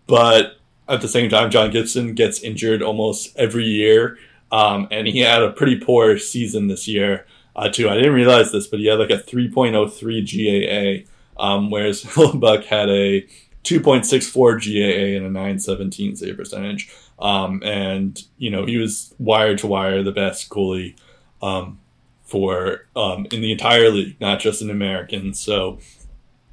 but 0.07 0.57
at 0.91 1.01
the 1.01 1.07
same 1.07 1.29
time, 1.29 1.49
John 1.49 1.71
Gibson 1.71 2.13
gets 2.13 2.41
injured 2.41 2.81
almost 2.81 3.35
every 3.37 3.65
year, 3.65 4.17
um, 4.51 4.87
and 4.91 5.07
he 5.07 5.19
had 5.19 5.41
a 5.41 5.51
pretty 5.51 5.77
poor 5.77 6.17
season 6.17 6.67
this 6.67 6.87
year 6.87 7.25
uh, 7.55 7.69
too. 7.69 7.89
I 7.89 7.95
didn't 7.95 8.13
realize 8.13 8.51
this, 8.51 8.67
but 8.67 8.79
he 8.79 8.87
had 8.87 8.99
like 8.99 9.09
a 9.09 9.17
3.03 9.17 11.05
GAA, 11.37 11.43
um, 11.43 11.69
whereas 11.69 12.03
Hellebuyck 12.03 12.65
had 12.65 12.89
a 12.89 13.21
2.64 13.63 14.33
GAA 14.33 15.17
and 15.17 15.25
a 15.25 15.29
917 15.29 16.15
save 16.15 16.37
percentage. 16.37 16.91
Um, 17.19 17.61
and, 17.63 18.21
you 18.37 18.49
know, 18.49 18.65
he 18.65 18.77
was 18.77 19.13
wire 19.19 19.55
to 19.57 19.67
wire 19.67 20.01
the 20.03 20.11
best 20.11 20.49
goalie 20.49 20.95
um, 21.41 21.79
for 22.23 22.87
um, 22.95 23.27
in 23.31 23.41
the 23.41 23.51
entire 23.51 23.89
league, 23.89 24.19
not 24.19 24.39
just 24.39 24.61
an 24.61 24.71
American. 24.71 25.33
So, 25.33 25.79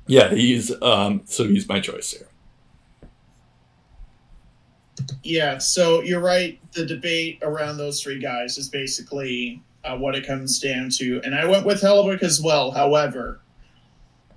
yeah, 0.07 0.35
he's 0.35 0.71
um, 0.83 1.23
so 1.25 1.45
he's 1.45 1.69
my 1.69 1.81
choice 1.81 2.13
here. 2.13 2.28
Yeah, 5.23 5.59
so 5.59 6.03
you're 6.03 6.21
right. 6.21 6.61
The 6.73 6.87
debate 6.87 7.39
around 7.43 7.77
those 7.77 8.03
three 8.03 8.19
guys 8.19 8.59
is 8.59 8.69
basically 8.69 9.63
uh, 9.85 9.97
what 9.97 10.15
it 10.15 10.27
comes 10.27 10.59
down 10.59 10.91
to. 10.91 11.21
And 11.25 11.35
I 11.35 11.47
went 11.47 11.67
with 11.67 11.81
Hellebuyck 11.81 12.23
as 12.23 12.41
well. 12.41 12.71
However, 12.71 13.41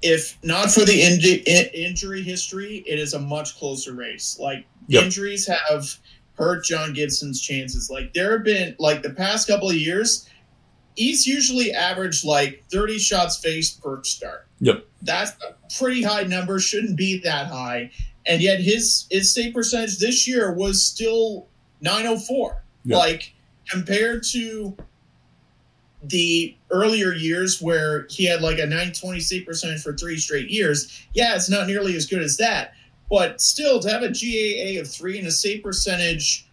if 0.02 0.38
not 0.44 0.72
for 0.72 0.86
the 0.86 1.02
in- 1.02 1.70
injury 1.74 2.22
history, 2.22 2.84
it 2.88 3.00
is 3.00 3.14
a 3.14 3.20
much 3.20 3.58
closer 3.58 3.94
race. 3.94 4.38
Like 4.40 4.66
yep. 4.88 5.04
injuries 5.04 5.48
have 5.48 5.96
hurt 6.34 6.64
John 6.66 6.94
Gibson's 6.94 7.42
chances. 7.42 7.90
Like 7.90 8.14
there 8.14 8.32
have 8.32 8.44
been 8.44 8.76
like 8.80 9.04
the 9.04 9.12
past 9.12 9.48
couple 9.48 9.70
of 9.70 9.76
years, 9.76 10.28
he's 10.96 11.28
usually 11.28 11.72
averaged 11.72 12.26
like 12.26 12.64
30 12.72 12.98
shots 12.98 13.38
faced 13.38 13.82
per 13.82 14.04
start. 14.04 14.48
Yep. 14.60 14.86
That's 15.02 15.32
a 15.44 15.56
pretty 15.78 16.02
high 16.02 16.24
number, 16.24 16.60
shouldn't 16.60 16.98
be 16.98 17.20
that 17.22 17.48
high. 17.48 17.92
And 18.26 18.42
yet 18.42 18.60
his 18.60 19.08
his 19.10 19.34
save 19.34 19.54
percentage 19.54 19.98
this 19.98 20.28
year 20.28 20.54
was 20.54 20.84
still 20.84 21.48
904. 21.82 22.64
Yep. 22.86 22.98
Like 22.98 23.34
compared 23.70 24.24
to 24.32 24.76
the 26.04 26.56
earlier 26.72 27.14
years 27.14 27.62
where 27.62 28.08
he 28.10 28.26
had 28.26 28.42
like 28.42 28.58
a 28.58 28.66
920 28.66 29.20
save 29.20 29.46
percentage 29.46 29.84
for 29.84 29.96
three 29.96 30.18
straight 30.18 30.50
years, 30.50 31.06
yeah, 31.14 31.36
it's 31.36 31.50
not 31.50 31.68
nearly 31.68 31.96
as 31.96 32.06
good 32.06 32.22
as 32.22 32.38
that. 32.38 32.74
But 33.10 33.42
still, 33.42 33.80
to 33.82 33.90
have 33.90 34.04
a 34.04 34.08
GAA 34.08 34.80
of 34.80 34.90
three 34.90 35.20
and 35.20 35.28
a 35.28 35.32
save 35.32 35.64
percentage 35.64 36.48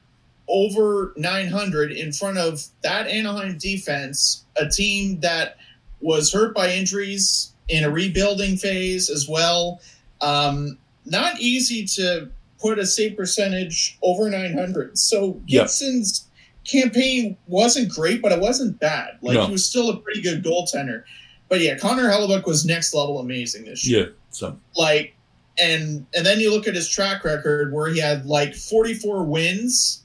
over 0.49 1.13
900 1.17 1.93
in 1.93 2.13
front 2.13 2.39
of 2.39 2.65
that 2.83 3.07
Anaheim 3.07 3.59
defense, 3.59 4.45
a 4.57 4.69
team 4.69 5.21
that 5.21 5.57
was 6.01 6.33
hurt 6.33 6.55
by 6.55 6.73
injuries 6.73 7.53
in 7.69 7.85
a 7.85 7.91
rebuilding 7.91 8.57
phase 8.57 9.11
as 9.11 9.29
well. 9.29 9.81
Um, 10.21 10.79
not 11.11 11.41
easy 11.41 11.85
to 11.87 12.31
put 12.61 12.79
a 12.79 12.87
save 12.87 13.17
percentage 13.17 13.99
over 14.03 14.29
900. 14.29 14.99
So 14.99 15.35
Gibson's 15.47 16.29
campaign 16.65 17.37
wasn't 17.47 17.89
great, 17.91 18.21
but 18.21 18.33
it 18.33 18.41
wasn't 18.41 18.79
bad. 18.79 19.19
Like 19.23 19.35
no. 19.35 19.47
he 19.47 19.53
was 19.53 19.65
still 19.65 19.91
a 19.91 19.97
pretty 19.97 20.21
good 20.21 20.45
goaltender. 20.45 21.05
But 21.49 21.61
yeah, 21.61 21.79
Connor 21.79 22.09
Hellebuyck 22.11 22.47
was 22.47 22.67
next 22.67 22.95
level 22.95 23.21
amazing 23.21 23.65
this 23.65 23.87
year. 23.87 24.01
Yeah, 24.01 24.13
so 24.31 24.59
like, 24.77 25.15
and 25.61 26.07
and 26.15 26.27
then 26.27 26.41
you 26.41 26.51
look 26.53 26.69
at 26.69 26.75
his 26.75 26.89
track 26.89 27.25
record 27.25 27.73
where 27.73 27.89
he 27.89 27.99
had 27.99 28.27
like 28.27 28.55
44 28.55 29.25
wins 29.25 30.05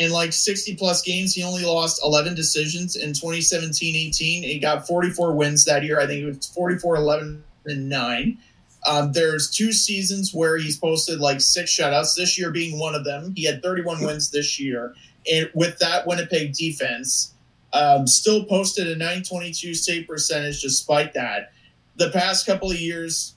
in 0.00 0.10
like 0.10 0.32
60 0.32 0.76
plus 0.76 1.02
games. 1.02 1.34
He 1.34 1.42
only 1.42 1.64
lost 1.64 2.00
11 2.04 2.34
decisions 2.34 2.96
in 2.96 3.10
2017-18. 3.10 4.14
He 4.14 4.58
got 4.58 4.86
44 4.86 5.34
wins 5.34 5.64
that 5.64 5.84
year. 5.84 6.00
I 6.00 6.06
think 6.06 6.22
it 6.22 6.26
was 6.26 6.46
44, 6.46 6.96
11, 6.96 7.44
and 7.66 7.88
nine. 7.88 8.38
Um, 8.86 9.12
there's 9.12 9.50
two 9.50 9.72
seasons 9.72 10.34
where 10.34 10.58
he's 10.58 10.76
posted 10.76 11.18
like 11.18 11.40
six 11.40 11.70
shutouts. 11.70 12.16
This 12.16 12.38
year 12.38 12.50
being 12.50 12.78
one 12.78 12.94
of 12.94 13.04
them. 13.04 13.32
He 13.34 13.44
had 13.44 13.62
31 13.62 14.04
wins 14.04 14.30
this 14.30 14.60
year 14.60 14.94
and 15.30 15.50
with 15.54 15.78
that 15.78 16.06
Winnipeg 16.06 16.52
defense. 16.54 17.32
Um, 17.72 18.06
still 18.06 18.44
posted 18.44 18.86
a 18.86 18.96
922 18.96 19.74
save 19.74 20.06
percentage 20.06 20.62
despite 20.62 21.14
that. 21.14 21.52
The 21.96 22.10
past 22.10 22.46
couple 22.46 22.70
of 22.70 22.78
years, 22.78 23.34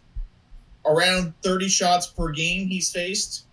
around 0.86 1.34
30 1.44 1.68
shots 1.70 2.08
per 2.08 2.32
game 2.32 2.68
he's 2.68 2.92
faced. 2.92 3.46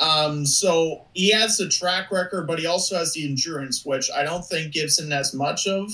Um, 0.00 0.46
so 0.46 1.04
he 1.14 1.30
has 1.32 1.58
the 1.58 1.68
track 1.68 2.10
record, 2.10 2.46
but 2.46 2.58
he 2.58 2.66
also 2.66 2.96
has 2.96 3.12
the 3.12 3.28
endurance, 3.28 3.84
which 3.84 4.10
I 4.10 4.22
don't 4.24 4.44
think 4.44 4.72
Gibson 4.72 5.10
has 5.10 5.34
much 5.34 5.66
of. 5.66 5.90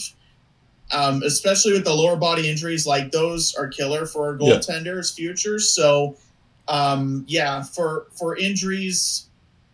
Um, 0.91 1.23
especially 1.23 1.73
with 1.73 1.85
the 1.85 1.93
lower 1.93 2.17
body 2.17 2.49
injuries, 2.49 2.87
like 2.87 3.13
those 3.13 3.55
are 3.55 3.69
killer 3.69 4.07
for 4.07 4.35
a 4.35 4.39
goaltender's 4.39 5.15
yeah. 5.17 5.27
future. 5.27 5.59
So, 5.59 6.17
um, 6.67 7.25
yeah, 7.29 7.63
for 7.63 8.07
for 8.13 8.37
injuries, 8.39 9.29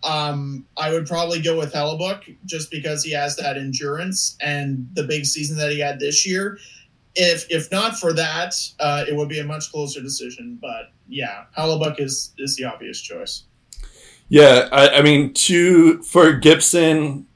um, 0.04 0.66
I 0.76 0.90
would 0.90 1.06
probably 1.06 1.40
go 1.40 1.58
with 1.58 1.72
Hellebuyck 1.72 2.36
just 2.44 2.70
because 2.70 3.02
he 3.02 3.12
has 3.12 3.36
that 3.36 3.56
endurance 3.56 4.36
and 4.40 4.88
the 4.94 5.04
big 5.04 5.24
season 5.24 5.56
that 5.58 5.70
he 5.70 5.80
had 5.80 5.98
this 5.98 6.26
year. 6.26 6.58
If 7.14 7.46
if 7.48 7.70
not 7.70 7.98
for 7.98 8.12
that, 8.12 8.54
uh, 8.80 9.04
it 9.08 9.16
would 9.16 9.28
be 9.28 9.38
a 9.38 9.44
much 9.44 9.70
closer 9.70 10.02
decision. 10.02 10.58
But 10.60 10.90
yeah, 11.08 11.44
Hellebuyck 11.56 12.00
is 12.00 12.32
is 12.38 12.56
the 12.56 12.64
obvious 12.64 13.00
choice. 13.00 13.44
Yeah, 14.28 14.68
I, 14.72 14.98
I 14.98 15.02
mean, 15.02 15.32
to 15.34 16.02
for 16.02 16.32
Gibson, 16.32 17.26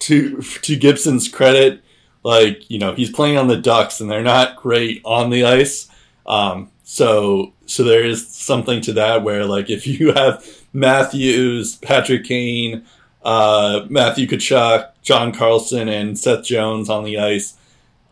to 0.00 0.42
to 0.42 0.76
Gibson's 0.76 1.28
credit, 1.28 1.82
like 2.28 2.68
you 2.70 2.78
know, 2.78 2.92
he's 2.92 3.10
playing 3.10 3.38
on 3.38 3.48
the 3.48 3.56
Ducks 3.56 4.02
and 4.02 4.10
they're 4.10 4.22
not 4.22 4.56
great 4.56 5.00
on 5.02 5.30
the 5.30 5.44
ice. 5.44 5.88
Um, 6.26 6.70
so 6.82 7.54
so 7.64 7.84
there 7.84 8.04
is 8.04 8.28
something 8.28 8.82
to 8.82 8.92
that 8.92 9.24
where 9.24 9.46
like 9.46 9.70
if 9.70 9.86
you 9.86 10.12
have 10.12 10.44
Matthews, 10.74 11.76
Patrick 11.76 12.24
Kane, 12.24 12.84
uh, 13.22 13.86
Matthew 13.88 14.26
Tkachuk, 14.26 14.90
John 15.00 15.32
Carlson, 15.32 15.88
and 15.88 16.18
Seth 16.18 16.44
Jones 16.44 16.90
on 16.90 17.04
the 17.04 17.18
ice. 17.18 17.56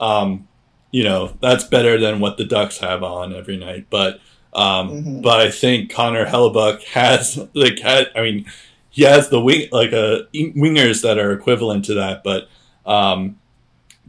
Um, 0.01 0.48
you 0.90 1.05
know 1.05 1.36
that's 1.43 1.64
better 1.64 2.01
than 2.01 2.18
what 2.18 2.38
the 2.38 2.47
Ducks 2.47 2.78
have 2.78 3.02
on 3.02 3.34
every 3.34 3.59
night. 3.59 3.88
But 3.90 4.20
um, 4.55 4.90
mm-hmm. 4.93 5.20
but 5.20 5.40
I 5.40 5.51
think 5.51 5.93
Connor 5.93 6.24
Hellebuyck 6.24 6.84
has 6.84 7.47
like 7.52 7.80
had, 7.80 8.06
I 8.16 8.22
mean 8.22 8.47
he 8.88 9.02
has 9.02 9.28
the 9.28 9.43
wing 9.43 9.68
like 9.72 9.93
uh, 9.93 10.20
wingers 10.32 11.02
that 11.02 11.18
are 11.18 11.32
equivalent 11.32 11.84
to 11.84 11.94
that. 11.94 12.24
But 12.24 12.48
um, 12.86 13.36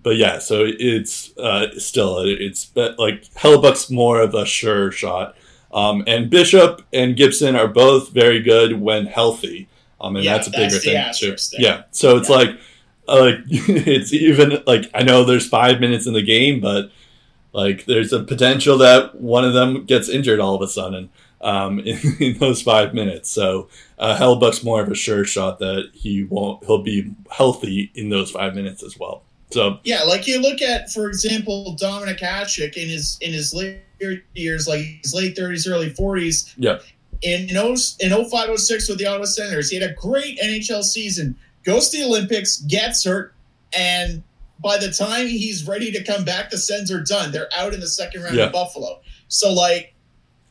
but 0.02 0.15
yeah, 0.18 0.40
so 0.40 0.64
it's 0.65 1.36
uh, 1.38 1.68
still 1.78 2.19
it's 2.19 2.72
like 2.76 3.24
Hellebuyck's 3.36 3.90
more 3.91 4.22
of 4.22 4.34
a 4.36 4.45
sure 4.45 4.91
shot. 4.91 5.36
Um, 5.74 6.03
and 6.07 6.30
Bishop 6.30 6.82
and 6.94 7.15
Gibson 7.15 7.56
are 7.56 7.68
both 7.68 8.11
very 8.11 8.41
good 8.41 8.80
when 8.80 9.06
healthy. 9.06 9.68
Um, 9.99 10.15
and 10.15 10.24
Yeah, 10.26 10.34
that's 10.38 10.48
a 10.48 10.52
bigger 10.52 10.78
thing. 10.78 11.14
too. 11.14 11.36
Yeah, 11.60 11.84
so 11.91 12.18
it's 12.18 12.30
Yeah. 12.30 12.36
like, 12.36 12.49
uh, 13.07 13.19
like 13.19 13.36
it's 13.49 14.14
even 14.14 14.64
like 14.65 14.90
I 14.94 15.03
know 15.03 15.24
there's 15.24 15.48
five 15.48 15.80
minutes 15.80 16.07
in 16.07 16.14
the 16.14 16.22
game, 16.24 16.61
but 16.61 16.90
like 17.53 17.86
there's 17.86 18.14
a 18.14 18.24
potential 18.24 18.78
that 18.80 19.15
one 19.19 19.44
of 19.44 19.53
them 19.53 19.86
gets 19.86 20.07
injured 20.10 20.40
all 20.40 20.56
of 20.56 20.61
a 20.61 20.68
sudden 20.68 21.10
um, 21.41 21.80
in, 21.86 21.99
in 22.19 22.38
those 22.38 22.61
five 22.61 22.94
minutes. 22.94 23.30
So 23.30 23.68
uh, 23.99 24.15
Hellebuyck's 24.18 24.64
more 24.64 24.82
of 24.82 24.90
a 24.90 24.95
sure 24.95 25.26
shot 25.26 25.60
that 25.60 25.90
he 25.94 26.24
won't 26.24 26.64
he'll 26.65 26.84
be 26.84 27.11
healthy 27.32 27.91
in 27.95 28.10
those 28.10 28.32
five 28.32 28.56
minutes 28.56 28.84
as 28.84 28.98
well. 28.98 29.24
So 29.52 29.80
Yeah, 29.84 30.03
like 30.03 30.28
you 30.28 30.41
look 30.41 30.61
at, 30.61 30.91
for 30.91 31.07
example, 31.07 31.76
Dominik 31.80 32.19
Hasek 32.19 32.76
in 32.76 32.90
his 32.90 33.18
in 33.22 33.34
his 33.34 33.53
later 33.53 34.24
years, 34.36 34.68
like 34.68 34.82
his 35.03 35.14
late 35.14 35.36
thirties, 35.36 35.68
early 35.68 35.90
forties. 35.90 36.53
Yeah. 36.57 36.80
In 37.24 37.49
oh, 37.57 37.76
in 37.99 38.11
05, 38.30 38.60
06 38.60 38.90
with 38.90 38.99
the 38.99 39.07
Ottawa 39.07 39.26
Senators, 39.26 39.69
he 39.72 39.80
had 39.80 39.90
a 39.90 39.94
great 39.95 40.38
NHL 40.40 40.84
season. 40.84 41.36
Goes 41.64 41.90
to 41.90 41.98
the 41.98 42.06
Olympics, 42.06 42.60
gets 42.61 43.03
hurt, 43.06 43.34
and 43.76 44.22
by 44.64 44.78
the 44.78 44.91
time 44.91 45.28
he's 45.28 45.68
ready 45.68 45.91
to 45.91 46.03
come 46.03 46.24
back, 46.26 46.49
the 46.52 46.57
Sens 46.57 46.91
are 46.91 47.02
done. 47.02 47.32
They're 47.32 47.49
out 47.56 47.74
in 47.74 47.80
the 47.80 47.88
second 47.88 48.22
round 48.24 48.36
Yeah. 48.36 48.45
of 48.45 48.52
Buffalo. 48.53 49.02
So 49.30 49.52
like, 49.52 49.94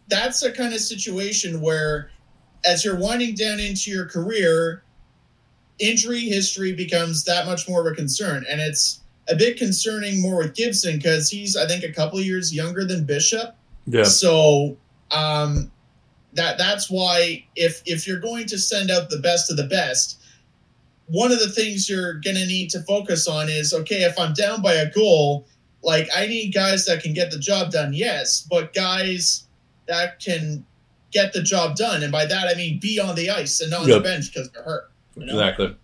that's 0.09 0.43
a 0.43 0.51
kind 0.53 0.75
of 0.75 0.81
situation 0.81 1.61
where, 1.61 2.11
as 2.65 2.85
you're 2.85 2.97
winding 2.97 3.35
down 3.37 3.61
into 3.61 3.91
your 3.91 4.07
career, 4.07 4.83
injury 5.79 6.21
history 6.21 6.73
becomes 6.73 7.25
that 7.25 7.47
much 7.47 7.69
more 7.69 7.87
of 7.87 7.93
a 7.93 7.95
concern. 7.95 8.45
And 8.51 8.61
it's 8.61 9.01
a 9.29 9.37
bit 9.37 9.57
concerning 9.59 10.21
more 10.23 10.37
with 10.39 10.55
Gibson 10.55 10.97
because 10.97 11.29
he's, 11.31 11.57
I 11.57 11.67
think, 11.67 11.85
a 11.85 11.93
couple 11.93 12.19
of 12.19 12.25
years 12.25 12.55
younger 12.55 12.85
than 12.85 13.05
Bishop. 13.05 13.55
yeah, 13.87 14.05
So 14.05 14.77
um, 15.11 15.71
that 16.33 16.59
that's 16.59 16.91
why 16.91 17.45
if 17.57 17.83
if 17.87 18.07
you're 18.07 18.21
going 18.21 18.47
to 18.47 18.59
send 18.59 18.91
out 18.91 19.11
the 19.11 19.19
best 19.19 19.51
of 19.51 19.57
the 19.57 19.65
best, 19.67 20.21
one 21.09 21.31
of 21.33 21.39
the 21.39 21.49
things 21.51 21.89
you're 21.89 22.15
going 22.15 22.37
to 22.37 22.47
need 22.47 22.71
to 22.71 22.81
focus 22.83 23.27
on 23.29 23.49
is 23.49 23.73
okay, 23.73 24.03
if 24.03 24.19
I'm 24.19 24.33
down 24.33 24.63
by 24.63 24.75
a 24.75 24.91
goal, 24.91 25.47
like 25.83 26.09
I 26.15 26.27
need 26.27 26.53
guys 26.53 26.85
that 26.87 27.03
can 27.03 27.15
get 27.15 27.31
the 27.31 27.39
job 27.39 27.71
done. 27.71 27.93
Yes, 27.93 28.47
but 28.49 28.73
guys 28.75 29.45
that 29.87 30.19
can 30.21 30.65
get 31.13 31.33
the 31.33 31.43
job 31.43 31.77
done, 31.77 32.03
and 32.03 32.11
by 32.13 32.27
that 32.27 32.49
I 32.49 32.55
mean 32.57 32.79
be 32.81 32.99
on 33.01 33.15
the 33.15 33.31
ice 33.31 33.61
and 33.61 33.71
not 33.71 33.83
on 33.83 33.89
Yep. 33.89 33.97
the 33.99 34.03
bench 34.03 34.33
because 34.33 34.51
they're 34.51 34.63
hurt. 34.65 34.91
Exactly. 35.17 35.77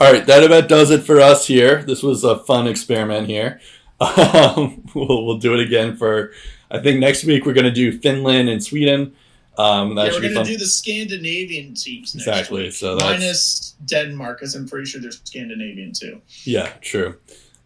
All 0.00 0.12
right, 0.12 0.26
that 0.26 0.42
about 0.42 0.68
does 0.68 0.90
it 0.90 1.02
for 1.04 1.20
us 1.20 1.46
here. 1.46 1.82
This 1.84 2.02
was 2.02 2.24
a 2.24 2.38
fun 2.38 2.66
experiment 2.66 3.28
here. 3.28 3.60
Um, 4.02 4.84
we'll, 4.96 5.24
we'll 5.26 5.38
do 5.38 5.54
it 5.54 5.60
again 5.60 5.96
for, 5.96 6.32
I 6.72 6.80
think 6.80 6.98
next 6.98 7.22
week 7.22 7.46
we're 7.46 7.52
going 7.52 7.66
to 7.66 7.70
do 7.70 7.96
Finland 8.00 8.48
and 8.48 8.60
Sweden. 8.60 9.14
Um, 9.56 9.94
that 9.94 10.06
Yeah, 10.06 10.12
we're 10.14 10.20
going 10.34 10.44
to 10.44 10.52
do 10.52 10.56
the 10.56 10.66
Scandinavian 10.66 11.74
teams 11.74 12.12
next 12.16 12.26
Exactly, 12.26 12.62
week. 12.64 12.72
so 12.72 12.96
that's- 12.96 13.20
minus 13.20 13.76
Denmark, 13.86 14.40
because 14.40 14.56
I'm 14.56 14.66
pretty 14.68 14.86
sure 14.86 15.00
they're 15.00 15.12
Scandinavian 15.12 15.92
too. 15.92 16.20
Yeah, 16.42 16.70
true. 16.80 17.14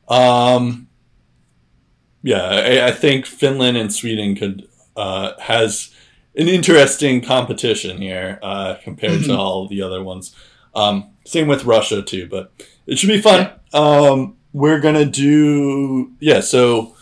Um, 0.08 0.88
yeah, 2.22 2.42
I, 2.42 2.88
I 2.88 2.90
think 2.90 3.24
Finland 3.24 3.78
and 3.78 3.90
Sweden 3.90 4.34
could 4.34 4.68
uh, 4.94 5.32
has 5.40 5.94
an 6.36 6.48
interesting 6.48 7.20
competition 7.22 8.00
here 8.00 8.38
uh, 8.42 8.74
compared 8.82 9.22
to 9.24 9.30
Mhm. 9.30 9.38
all 9.38 9.66
the 9.68 9.82
other 9.82 10.02
ones. 10.02 10.34
Um, 10.74 11.10
same 11.24 11.48
with 11.48 11.64
Russia 11.64 12.02
too, 12.02 12.28
but 12.30 12.52
it 12.86 12.98
should 12.98 13.08
be 13.08 13.20
fun. 13.20 13.50
Um, 13.72 14.36
we're 14.52 14.80
gonna 14.80 15.04
do 15.06 16.12
yeah. 16.20 16.40
So 16.40 16.94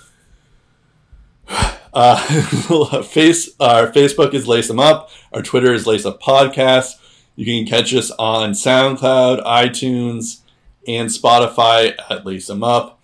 uh, 1.95 2.17
face 3.03 3.51
our 3.61 3.91
Facebook 3.91 4.35
is 4.35 4.47
Lace 4.47 4.69
Them 4.69 4.81
Up. 4.81 5.11
Our 5.33 5.43
Twitter 5.43 5.73
is 5.73 5.87
Lace 5.87 6.07
Up 6.07 6.21
Podcast. 6.23 6.93
You 7.37 7.45
can 7.45 7.67
catch 7.67 7.93
us 7.95 8.11
on 8.13 8.53
SoundCloud, 8.53 9.45
iTunes, 9.45 10.41
and 10.87 11.09
Spotify 11.11 11.95
at 12.09 12.25
Lace 12.25 12.47
Them 12.47 12.63
Up. 12.63 13.01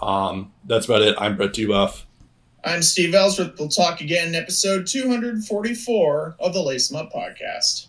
Um, 0.00 0.52
that's 0.64 0.84
about 0.86 1.02
it. 1.02 1.14
I'm 1.18 1.36
Brett 1.36 1.52
Dubuff. 1.54 2.02
I'm 2.62 2.82
Steve 2.82 3.14
Ellsworth. 3.14 3.58
We'll 3.58 3.68
talk 3.68 4.02
again 4.02 4.28
in 4.28 4.34
episode 4.34 4.86
244 4.86 6.36
of 6.38 6.52
the 6.52 6.60
Lace 6.60 6.92
Up 6.92 7.10
podcast. 7.10 7.86